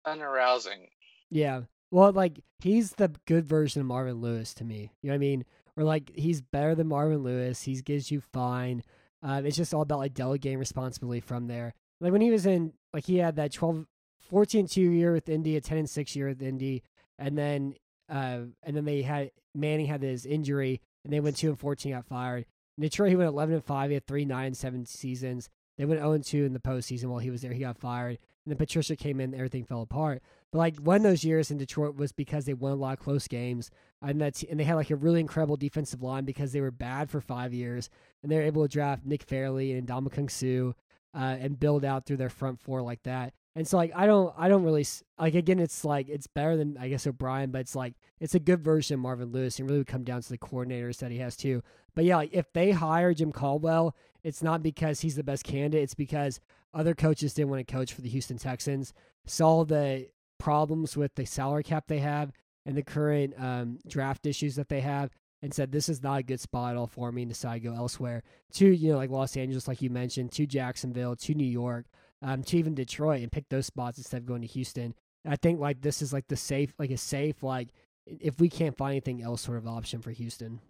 unarousing. 0.04 0.88
Yeah. 1.30 1.62
Well, 1.90 2.12
like 2.12 2.40
he's 2.60 2.92
the 2.92 3.12
good 3.26 3.46
version 3.46 3.80
of 3.80 3.86
Marvin 3.86 4.20
Lewis 4.20 4.54
to 4.54 4.64
me. 4.64 4.92
You 5.02 5.08
know 5.08 5.14
what 5.14 5.16
I 5.16 5.18
mean? 5.18 5.44
Or 5.76 5.84
like 5.84 6.12
he's 6.14 6.40
better 6.40 6.74
than 6.74 6.88
Marvin 6.88 7.22
Lewis. 7.22 7.62
He 7.62 7.80
gives 7.80 8.10
you 8.10 8.20
fine. 8.20 8.82
Um, 9.22 9.44
it's 9.46 9.56
just 9.56 9.74
all 9.74 9.82
about 9.82 9.98
like 9.98 10.14
delegating 10.14 10.58
responsibility 10.58 11.20
from 11.20 11.46
there. 11.46 11.74
Like 12.00 12.12
when 12.12 12.22
he 12.22 12.30
was 12.30 12.46
in, 12.46 12.72
like 12.94 13.04
he 13.04 13.18
had 13.18 13.36
that 13.36 13.52
12, 13.52 13.86
14 14.30 14.66
2 14.66 14.80
year 14.80 15.12
with 15.12 15.28
Indy, 15.28 15.56
a 15.56 15.60
10 15.60 15.78
and 15.78 15.90
6 15.90 16.16
year 16.16 16.28
with 16.28 16.42
Indy, 16.42 16.82
and 17.18 17.36
then 17.36 17.74
uh, 18.08 18.40
and 18.62 18.76
then 18.76 18.84
they 18.84 19.02
had 19.02 19.30
Manning 19.54 19.86
had 19.86 20.02
his 20.02 20.26
injury, 20.26 20.80
and 21.04 21.12
they 21.12 21.20
went 21.20 21.36
2 21.36 21.50
and 21.50 21.58
14, 21.58 21.92
got 21.92 22.06
fired. 22.06 22.46
In 22.76 22.82
Detroit, 22.82 23.10
he 23.10 23.16
went 23.16 23.28
11 23.28 23.54
and 23.54 23.64
5, 23.64 23.90
he 23.90 23.94
had 23.94 24.06
3 24.06 24.24
9 24.24 24.46
and 24.46 24.56
7 24.56 24.86
seasons. 24.86 25.48
They 25.76 25.84
went 25.84 26.00
0 26.00 26.12
and 26.12 26.24
2 26.24 26.44
in 26.44 26.52
the 26.52 26.58
postseason 26.58 27.06
while 27.06 27.20
he 27.20 27.30
was 27.30 27.42
there. 27.42 27.52
He 27.52 27.60
got 27.60 27.78
fired. 27.78 28.18
And 28.44 28.52
then 28.52 28.56
Patricia 28.56 28.96
came 28.96 29.20
in, 29.20 29.34
everything 29.34 29.64
fell 29.64 29.82
apart. 29.82 30.22
But 30.52 30.58
like 30.58 30.76
one 30.78 30.96
of 30.96 31.02
those 31.02 31.24
years 31.24 31.50
in 31.50 31.58
Detroit 31.58 31.96
was 31.96 32.12
because 32.12 32.44
they 32.44 32.54
won 32.54 32.72
a 32.72 32.76
lot 32.76 32.98
of 32.98 33.04
close 33.04 33.28
games, 33.28 33.70
and 34.02 34.20
that's 34.20 34.42
and 34.42 34.58
they 34.58 34.64
had 34.64 34.76
like 34.76 34.90
a 34.90 34.96
really 34.96 35.20
incredible 35.20 35.56
defensive 35.56 36.02
line 36.02 36.24
because 36.24 36.52
they 36.52 36.60
were 36.60 36.70
bad 36.70 37.10
for 37.10 37.20
five 37.20 37.52
years, 37.52 37.90
and 38.22 38.30
they 38.30 38.36
were 38.36 38.42
able 38.42 38.62
to 38.62 38.68
draft 38.68 39.04
Nick 39.04 39.22
Fairley 39.22 39.72
and 39.72 39.86
Ndamukong 39.86 40.30
Suh, 40.30 40.72
uh, 41.14 41.36
and 41.40 41.60
build 41.60 41.84
out 41.84 42.06
through 42.06 42.16
their 42.16 42.30
front 42.30 42.60
four 42.60 42.82
like 42.82 43.02
that. 43.02 43.34
And 43.56 43.66
so 43.66 43.76
like 43.76 43.92
I 43.94 44.06
don't 44.06 44.32
I 44.38 44.48
don't 44.48 44.62
really 44.62 44.86
like 45.18 45.34
again 45.34 45.58
it's 45.58 45.84
like 45.84 46.08
it's 46.08 46.26
better 46.26 46.56
than 46.56 46.76
I 46.78 46.88
guess 46.88 47.06
O'Brien, 47.06 47.50
but 47.50 47.60
it's 47.60 47.74
like 47.74 47.94
it's 48.20 48.34
a 48.34 48.40
good 48.40 48.62
version 48.62 48.94
of 48.94 49.00
Marvin 49.00 49.32
Lewis 49.32 49.58
and 49.58 49.68
really 49.68 49.80
would 49.80 49.86
come 49.86 50.04
down 50.04 50.22
to 50.22 50.28
the 50.28 50.38
coordinators 50.38 50.98
that 50.98 51.10
he 51.10 51.18
has 51.18 51.36
too. 51.36 51.62
But 51.94 52.04
yeah, 52.04 52.16
like 52.16 52.30
if 52.32 52.52
they 52.52 52.70
hire 52.70 53.12
Jim 53.12 53.32
Caldwell, 53.32 53.96
it's 54.22 54.42
not 54.42 54.62
because 54.62 55.00
he's 55.00 55.16
the 55.16 55.24
best 55.24 55.44
candidate, 55.44 55.82
it's 55.82 55.94
because 55.94 56.40
other 56.72 56.94
coaches 56.94 57.34
didn't 57.34 57.50
want 57.50 57.66
to 57.66 57.72
coach 57.72 57.92
for 57.92 58.02
the 58.02 58.08
Houston 58.08 58.38
Texans, 58.38 58.92
saw 59.26 59.64
the 59.64 60.08
problems 60.38 60.96
with 60.96 61.14
the 61.16 61.26
salary 61.26 61.64
cap 61.64 61.84
they 61.88 61.98
have 61.98 62.32
and 62.66 62.76
the 62.76 62.82
current 62.82 63.34
um, 63.38 63.78
draft 63.86 64.26
issues 64.26 64.56
that 64.56 64.68
they 64.68 64.80
have, 64.80 65.10
and 65.42 65.52
said 65.52 65.72
this 65.72 65.88
is 65.88 66.02
not 66.02 66.20
a 66.20 66.22
good 66.22 66.40
spot 66.40 66.72
at 66.72 66.76
all 66.76 66.86
for 66.86 67.10
me 67.10 67.22
and 67.22 67.30
decided 67.30 67.62
to 67.62 67.70
go 67.70 67.74
elsewhere 67.74 68.22
to 68.52 68.66
you 68.66 68.92
know 68.92 68.98
like 68.98 69.10
Los 69.10 69.36
Angeles, 69.36 69.68
like 69.68 69.82
you 69.82 69.90
mentioned, 69.90 70.32
to 70.32 70.46
Jacksonville, 70.46 71.16
to 71.16 71.34
New 71.34 71.44
York 71.44 71.86
um, 72.22 72.42
to 72.44 72.58
even 72.58 72.74
Detroit 72.74 73.22
and 73.22 73.32
pick 73.32 73.48
those 73.48 73.66
spots 73.66 73.98
instead 73.98 74.18
of 74.18 74.26
going 74.26 74.42
to 74.42 74.46
Houston. 74.46 74.94
I 75.26 75.36
think 75.36 75.60
like 75.60 75.80
this 75.80 76.02
is 76.02 76.12
like 76.12 76.26
the 76.28 76.36
safe, 76.36 76.74
like 76.78 76.90
a 76.90 76.96
safe, 76.96 77.42
like 77.42 77.68
if 78.06 78.40
we 78.40 78.48
can't 78.48 78.76
find 78.76 78.92
anything 78.92 79.22
else, 79.22 79.42
sort 79.42 79.58
of 79.58 79.66
option 79.66 80.00
for 80.00 80.10
Houston. 80.10 80.60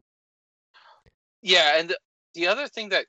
Yeah, 1.42 1.78
and 1.78 1.94
the 2.34 2.46
other 2.46 2.68
thing 2.68 2.90
that 2.90 3.06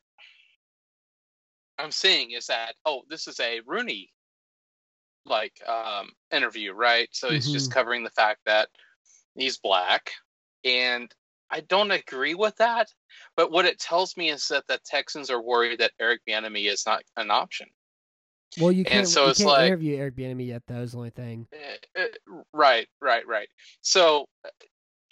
I'm 1.78 1.92
seeing 1.92 2.32
is 2.32 2.48
that 2.48 2.76
oh, 2.86 3.04
this 3.10 3.28
is 3.28 3.40
a 3.40 3.62
Rooney 3.66 4.10
like 5.26 5.54
um 5.68 6.10
interview, 6.32 6.74
right? 6.74 7.10
So 7.12 7.30
he's 7.30 7.46
mm-hmm. 7.46 7.54
just 7.54 7.72
covering 7.72 8.04
the 8.04 8.10
fact 8.12 8.42
that 8.46 8.70
he's 9.36 9.58
black, 9.58 10.12
and 10.64 11.14
I 11.50 11.62
don't 11.62 11.92
agree 11.92 12.34
with 12.34 12.56
that. 12.58 12.88
But 13.36 13.52
what 13.52 13.66
it 13.66 13.80
tells 13.80 14.16
me 14.18 14.30
is 14.30 14.48
that 14.48 14.68
the 14.68 14.80
Texans 14.86 15.30
are 15.30 15.42
worried 15.42 15.80
that 15.80 15.92
Eric 16.00 16.22
Bieniemy 16.28 16.72
is 16.72 16.86
not 16.86 17.04
an 17.18 17.32
option. 17.32 17.68
Well, 18.60 18.72
you 18.72 18.84
can't. 18.84 19.08
so 19.08 19.26
you 19.26 19.30
it's 19.30 19.40
can't 19.40 19.50
like, 19.50 19.68
interview 19.68 19.98
Eric 19.98 20.16
Bieniemy 20.16 20.48
yet. 20.48 20.64
That 20.68 20.80
was 20.80 20.92
the 20.92 20.98
only 20.98 21.10
thing. 21.12 21.48
Uh, 21.98 22.04
right, 22.54 22.88
right, 23.02 23.26
right. 23.26 23.48
So, 23.82 24.26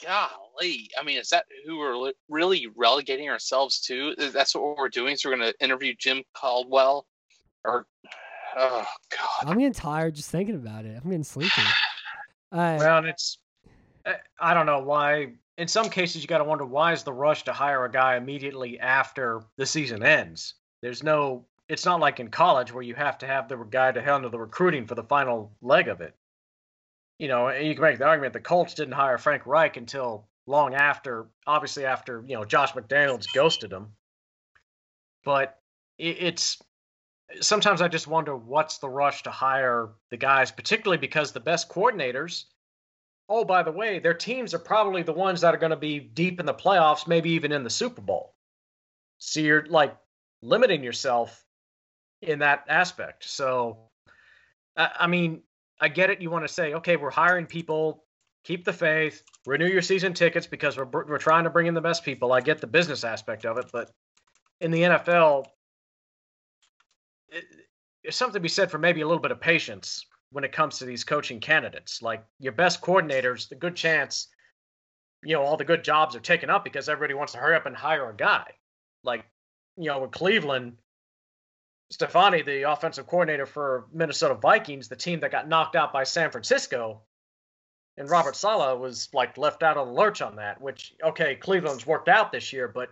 golly, 0.05 0.89
I 0.99 1.03
mean, 1.03 1.17
is 1.17 1.29
that 1.29 1.45
who 1.65 1.77
we're 1.77 2.11
really 2.27 2.67
relegating 2.75 3.29
ourselves 3.29 3.79
to? 3.81 4.15
That's 4.33 4.55
what 4.55 4.77
we're 4.77 4.89
doing. 4.89 5.15
So 5.15 5.29
we're 5.29 5.37
going 5.37 5.53
to 5.53 5.63
interview 5.63 5.93
Jim 5.97 6.23
Caldwell, 6.35 7.05
or 7.63 7.85
oh 8.57 8.85
god, 9.11 9.49
I'm 9.49 9.57
getting 9.57 9.73
tired 9.73 10.15
just 10.15 10.29
thinking 10.29 10.55
about 10.55 10.85
it. 10.85 10.95
I'm 10.95 11.09
getting 11.09 11.23
sleepy. 11.23 11.61
Uh, 12.51 12.77
well, 12.79 13.05
it's 13.05 13.37
eh, 14.07 14.13
I 14.39 14.55
don't 14.55 14.65
know 14.65 14.79
why. 14.79 15.33
In 15.59 15.67
some 15.67 15.87
cases, 15.87 16.23
you 16.23 16.27
got 16.27 16.39
to 16.39 16.43
wonder 16.43 16.65
why 16.65 16.93
is 16.93 17.03
the 17.03 17.13
rush 17.13 17.43
to 17.43 17.53
hire 17.53 17.85
a 17.85 17.91
guy 17.91 18.15
immediately 18.15 18.79
after 18.79 19.43
the 19.57 19.67
season 19.67 20.01
ends. 20.01 20.55
There's 20.81 21.03
no 21.03 21.45
it's 21.69 21.85
not 21.85 21.99
like 21.99 22.19
in 22.19 22.29
college 22.29 22.73
where 22.73 22.81
you 22.81 22.95
have 22.95 23.19
to 23.19 23.27
have 23.27 23.47
the 23.47 23.55
guy 23.57 23.91
to 23.91 24.01
handle 24.01 24.31
the 24.31 24.39
recruiting 24.39 24.87
for 24.87 24.95
the 24.95 25.03
final 25.03 25.51
leg 25.61 25.87
of 25.87 26.01
it. 26.01 26.15
You 27.19 27.27
know, 27.27 27.49
you 27.49 27.75
can 27.75 27.83
make 27.83 27.99
the 27.99 28.05
argument 28.05 28.33
the 28.33 28.39
Colts 28.39 28.73
didn't 28.73 28.93
hire 28.93 29.19
Frank 29.19 29.45
Reich 29.45 29.77
until 29.77 30.27
long 30.47 30.73
after, 30.73 31.27
obviously 31.45 31.85
after 31.85 32.23
you 32.27 32.35
know 32.35 32.45
Josh 32.45 32.73
McDaniels 32.73 33.31
ghosted 33.33 33.71
him. 33.71 33.89
But 35.23 35.59
it's 35.97 36.57
sometimes 37.41 37.81
I 37.81 37.87
just 37.87 38.07
wonder 38.07 38.35
what's 38.35 38.77
the 38.77 38.89
rush 38.89 39.23
to 39.23 39.31
hire 39.31 39.89
the 40.09 40.17
guys, 40.17 40.51
particularly 40.51 40.97
because 40.97 41.31
the 41.31 41.39
best 41.39 41.69
coordinators. 41.69 42.45
Oh, 43.27 43.45
by 43.45 43.61
the 43.61 43.71
way, 43.71 43.99
their 43.99 44.13
teams 44.13 44.53
are 44.53 44.59
probably 44.59 45.03
the 45.03 45.13
ones 45.13 45.41
that 45.41 45.53
are 45.53 45.59
going 45.59 45.69
to 45.69 45.75
be 45.75 45.99
deep 45.99 46.39
in 46.39 46.45
the 46.45 46.53
playoffs, 46.53 47.07
maybe 47.07 47.29
even 47.31 47.51
in 47.51 47.63
the 47.63 47.69
Super 47.69 48.01
Bowl. 48.01 48.33
So 49.19 49.39
you're 49.39 49.65
like 49.67 49.95
limiting 50.41 50.83
yourself 50.83 51.45
in 52.21 52.39
that 52.39 52.65
aspect. 52.67 53.29
So, 53.29 53.89
I 54.75 55.07
mean, 55.07 55.43
I 55.79 55.89
get 55.89 56.09
it. 56.09 56.21
You 56.21 56.31
want 56.31 56.47
to 56.47 56.53
say, 56.53 56.73
okay, 56.75 56.95
we're 56.95 57.11
hiring 57.11 57.45
people, 57.45 58.05
keep 58.43 58.65
the 58.65 58.73
faith, 58.73 59.23
renew 59.45 59.67
your 59.67 59.81
season 59.81 60.13
tickets 60.13 60.47
because 60.47 60.77
we're 60.77 60.85
we're 60.85 61.17
trying 61.17 61.43
to 61.43 61.49
bring 61.49 61.67
in 61.67 61.73
the 61.73 61.81
best 61.81 62.03
people. 62.03 62.33
I 62.33 62.41
get 62.41 62.61
the 62.61 62.67
business 62.67 63.03
aspect 63.03 63.45
of 63.45 63.57
it, 63.57 63.65
but 63.71 63.91
in 64.61 64.71
the 64.71 64.81
NFL, 64.81 65.45
there's 68.03 68.15
something 68.15 68.33
to 68.33 68.39
be 68.39 68.49
said 68.49 68.71
for 68.71 68.77
maybe 68.77 69.01
a 69.01 69.07
little 69.07 69.21
bit 69.21 69.31
of 69.31 69.41
patience 69.41 70.05
when 70.31 70.43
it 70.43 70.51
comes 70.51 70.79
to 70.79 70.85
these 70.85 71.03
coaching 71.03 71.39
candidates. 71.39 72.01
Like 72.01 72.23
your 72.39 72.53
best 72.53 72.81
coordinators, 72.81 73.49
the 73.49 73.55
good 73.55 73.75
chance, 73.75 74.27
you 75.23 75.35
know, 75.35 75.43
all 75.43 75.57
the 75.57 75.65
good 75.65 75.83
jobs 75.83 76.15
are 76.15 76.21
taken 76.21 76.49
up 76.49 76.63
because 76.63 76.87
everybody 76.89 77.13
wants 77.13 77.33
to 77.33 77.39
hurry 77.39 77.55
up 77.55 77.65
and 77.65 77.75
hire 77.75 78.09
a 78.09 78.15
guy. 78.15 78.45
Like, 79.03 79.25
you 79.77 79.89
know, 79.89 79.99
with 79.99 80.11
Cleveland, 80.11 80.77
Stefanski, 81.93 82.45
the 82.45 82.71
offensive 82.71 83.07
coordinator 83.07 83.45
for 83.45 83.87
Minnesota 83.91 84.35
Vikings, 84.35 84.87
the 84.87 84.95
team 84.95 85.21
that 85.21 85.31
got 85.31 85.47
knocked 85.47 85.75
out 85.75 85.91
by 85.91 86.03
San 86.03 86.31
Francisco, 86.31 87.01
and 87.97 88.09
Robert 88.09 88.35
Saleh 88.35 88.79
was 88.79 89.09
like 89.13 89.37
left 89.37 89.61
out 89.61 89.75
on 89.75 89.87
the 89.87 89.93
lurch 89.93 90.21
on 90.21 90.37
that. 90.37 90.61
Which 90.61 90.93
okay, 91.03 91.35
Cleveland's 91.35 91.85
worked 91.85 92.07
out 92.07 92.31
this 92.31 92.53
year, 92.53 92.67
but 92.67 92.89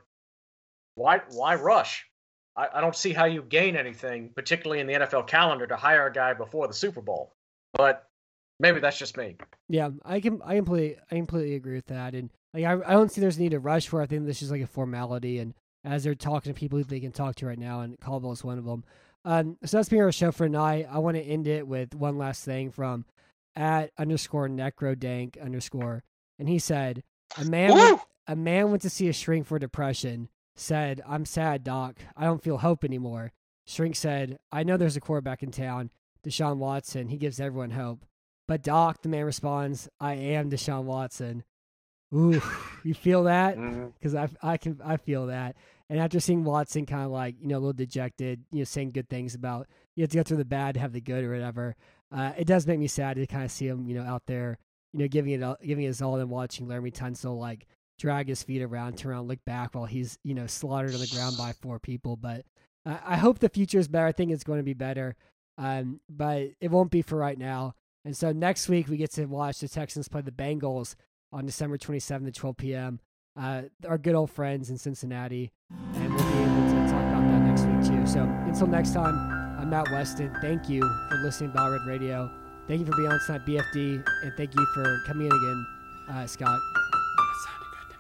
why 0.95 1.21
why 1.29 1.55
rush? 1.55 2.05
I, 2.57 2.67
I 2.75 2.81
don't 2.81 2.95
see 2.95 3.13
how 3.13 3.25
you 3.25 3.43
gain 3.43 3.77
anything, 3.77 4.29
particularly 4.35 4.81
in 4.81 4.87
the 4.87 4.93
NFL 4.93 5.27
calendar, 5.27 5.67
to 5.67 5.75
hire 5.75 6.07
a 6.07 6.11
guy 6.11 6.33
before 6.33 6.67
the 6.67 6.73
Super 6.73 7.01
Bowl. 7.01 7.31
But 7.73 8.09
maybe 8.59 8.79
that's 8.79 8.97
just 8.97 9.15
me. 9.15 9.37
Yeah, 9.69 9.91
I 10.03 10.19
can 10.19 10.41
I 10.43 10.55
completely 10.55 10.97
I 11.11 11.15
completely 11.15 11.55
agree 11.55 11.75
with 11.75 11.87
that, 11.87 12.15
and 12.15 12.31
like 12.53 12.65
I 12.65 12.73
I 12.73 12.93
don't 12.93 13.11
see 13.11 13.21
there's 13.21 13.37
a 13.37 13.41
need 13.41 13.51
to 13.51 13.59
rush 13.59 13.87
for. 13.87 14.01
I 14.01 14.07
think 14.07 14.25
this 14.25 14.41
is 14.41 14.51
like 14.51 14.61
a 14.61 14.67
formality, 14.67 15.39
and 15.39 15.53
as 15.83 16.03
they're 16.03 16.15
talking 16.15 16.53
to 16.53 16.59
people 16.59 16.83
they 16.83 16.99
can 16.99 17.11
talk 17.11 17.35
to 17.35 17.45
right 17.45 17.59
now, 17.59 17.81
and 17.81 17.99
Caldwell 17.99 18.33
is 18.33 18.43
one 18.43 18.57
of 18.57 18.65
them. 18.65 18.83
Um, 19.25 19.57
so 19.63 19.77
that's 19.77 19.89
been 19.89 19.99
our 19.99 20.11
show 20.11 20.31
for 20.31 20.47
tonight. 20.47 20.87
I 20.89 20.99
want 20.99 21.17
to 21.17 21.23
end 21.23 21.47
it 21.47 21.67
with 21.67 21.93
one 21.93 22.17
last 22.17 22.45
thing 22.45 22.71
from 22.71 23.05
at 23.55 23.91
underscore 23.97 24.47
necrodank 24.47 25.41
underscore, 25.41 26.03
and 26.39 26.47
he 26.47 26.59
said, 26.59 27.03
"A 27.37 27.45
man, 27.45 27.73
went, 27.73 28.01
a 28.27 28.35
man 28.35 28.69
went 28.69 28.81
to 28.83 28.89
see 28.89 29.09
a 29.09 29.13
shrink 29.13 29.45
for 29.45 29.59
depression. 29.59 30.29
Said, 30.59 31.01
I'm 31.07 31.23
sad, 31.23 31.63
doc. 31.63 31.97
I 32.15 32.25
don't 32.25 32.43
feel 32.43 32.57
hope 32.57 32.83
anymore. 32.83 33.31
Shrink 33.67 33.95
said, 33.95 34.39
I 34.51 34.63
know 34.63 34.75
there's 34.75 34.95
a 34.95 35.01
quarterback 35.01 35.43
in 35.43 35.51
town, 35.51 35.91
Deshaun 36.25 36.57
Watson. 36.57 37.09
He 37.09 37.17
gives 37.17 37.39
everyone 37.39 37.71
hope. 37.71 38.05
But 38.47 38.63
Doc, 38.63 39.01
the 39.01 39.09
man 39.09 39.25
responds, 39.25 39.87
I 39.99 40.13
am 40.13 40.49
Deshaun 40.49 40.85
Watson. 40.85 41.43
Ooh, 42.13 42.41
you 42.83 42.93
feel 42.93 43.23
that? 43.25 43.55
Because 43.55 44.13
mm-hmm. 44.15 44.35
I, 44.41 44.53
I 44.53 44.57
can, 44.57 44.79
I 44.83 44.97
feel 44.97 45.27
that. 45.27 45.57
And 45.89 45.99
after 45.99 46.19
seeing 46.19 46.43
Watson 46.43 46.85
kind 46.85 47.03
of 47.03 47.11
like, 47.11 47.35
you 47.39 47.47
know, 47.47 47.57
a 47.57 47.59
little 47.59 47.73
dejected, 47.73 48.43
you 48.51 48.59
know, 48.59 48.63
saying 48.63 48.91
good 48.91 49.09
things 49.09 49.35
about 49.35 49.67
you 49.95 50.03
have 50.03 50.09
to 50.11 50.17
go 50.17 50.23
through 50.23 50.37
the 50.37 50.45
bad 50.45 50.73
to 50.73 50.79
have 50.79 50.93
the 50.93 51.01
good 51.01 51.23
or 51.23 51.31
whatever, 51.31 51.75
uh, 52.11 52.31
it 52.37 52.47
does 52.47 52.65
make 52.65 52.79
me 52.79 52.87
sad 52.87 53.17
to 53.17 53.27
kind 53.27 53.43
of 53.43 53.51
see 53.51 53.67
him, 53.67 53.87
you 53.87 53.95
know, 53.95 54.03
out 54.03 54.23
there, 54.25 54.57
you 54.93 54.99
know, 54.99 55.07
giving 55.07 55.41
it, 55.41 55.57
giving 55.65 55.85
his 55.85 56.01
all 56.01 56.15
and 56.15 56.29
watching 56.29 56.67
Laremy 56.67 56.93
Tunsil 56.93 57.37
like 57.37 57.67
drag 57.97 58.27
his 58.27 58.43
feet 58.43 58.61
around, 58.61 58.97
turn 58.97 59.11
around, 59.11 59.27
look 59.27 59.43
back 59.45 59.73
while 59.73 59.85
he's, 59.85 60.17
you 60.23 60.33
know, 60.33 60.47
slaughtered 60.47 60.93
on 60.93 60.99
the 60.99 61.07
ground 61.07 61.37
by 61.37 61.51
four 61.61 61.79
people. 61.79 62.15
But 62.15 62.45
uh, 62.85 62.97
I 63.05 63.17
hope 63.17 63.39
the 63.39 63.49
future 63.49 63.79
is 63.79 63.87
better. 63.87 64.05
I 64.05 64.11
think 64.11 64.31
it's 64.31 64.43
going 64.43 64.59
to 64.59 64.63
be 64.63 64.73
better, 64.73 65.15
um, 65.57 65.99
but 66.09 66.49
it 66.59 66.71
won't 66.71 66.91
be 66.91 67.01
for 67.01 67.17
right 67.17 67.37
now. 67.37 67.75
And 68.05 68.15
so 68.15 68.31
next 68.31 68.69
week 68.69 68.87
we 68.87 68.97
get 68.97 69.11
to 69.13 69.25
watch 69.25 69.59
the 69.59 69.67
Texans 69.67 70.07
play 70.07 70.21
the 70.21 70.31
Bengals 70.31 70.95
on 71.33 71.45
December 71.45 71.77
27th 71.77 72.27
at 72.27 72.35
12 72.35 72.57
p.m. 72.57 72.99
Uh, 73.37 73.63
our 73.87 73.97
good 73.97 74.15
old 74.15 74.31
friends 74.31 74.69
in 74.69 74.77
Cincinnati, 74.77 75.51
and 75.93 76.13
we'll 76.13 76.23
be 76.23 76.37
able 76.39 76.85
to 76.85 76.91
talk 76.91 77.03
about 77.03 77.27
that 77.27 77.41
next 77.41 77.63
week 77.63 77.85
too. 77.85 78.07
So 78.07 78.23
until 78.45 78.65
next 78.65 78.93
time, 78.93 79.13
I'm 79.59 79.69
Matt 79.69 79.91
Weston. 79.91 80.35
Thank 80.41 80.69
you 80.69 80.81
for 81.09 81.17
listening 81.17 81.51
to 81.51 81.55
Battle 81.55 81.73
Red 81.73 81.85
Radio. 81.85 82.31
Thank 82.67 82.79
you 82.79 82.85
for 82.85 82.95
being 82.95 83.09
on 83.09 83.19
tonight, 83.25 83.45
BFD, 83.45 84.03
and 84.23 84.33
thank 84.37 84.55
you 84.55 84.65
for 84.73 85.03
coming 85.05 85.27
in 85.27 85.33
again, 85.33 85.65
uh, 86.09 86.25
Scott. 86.25 86.59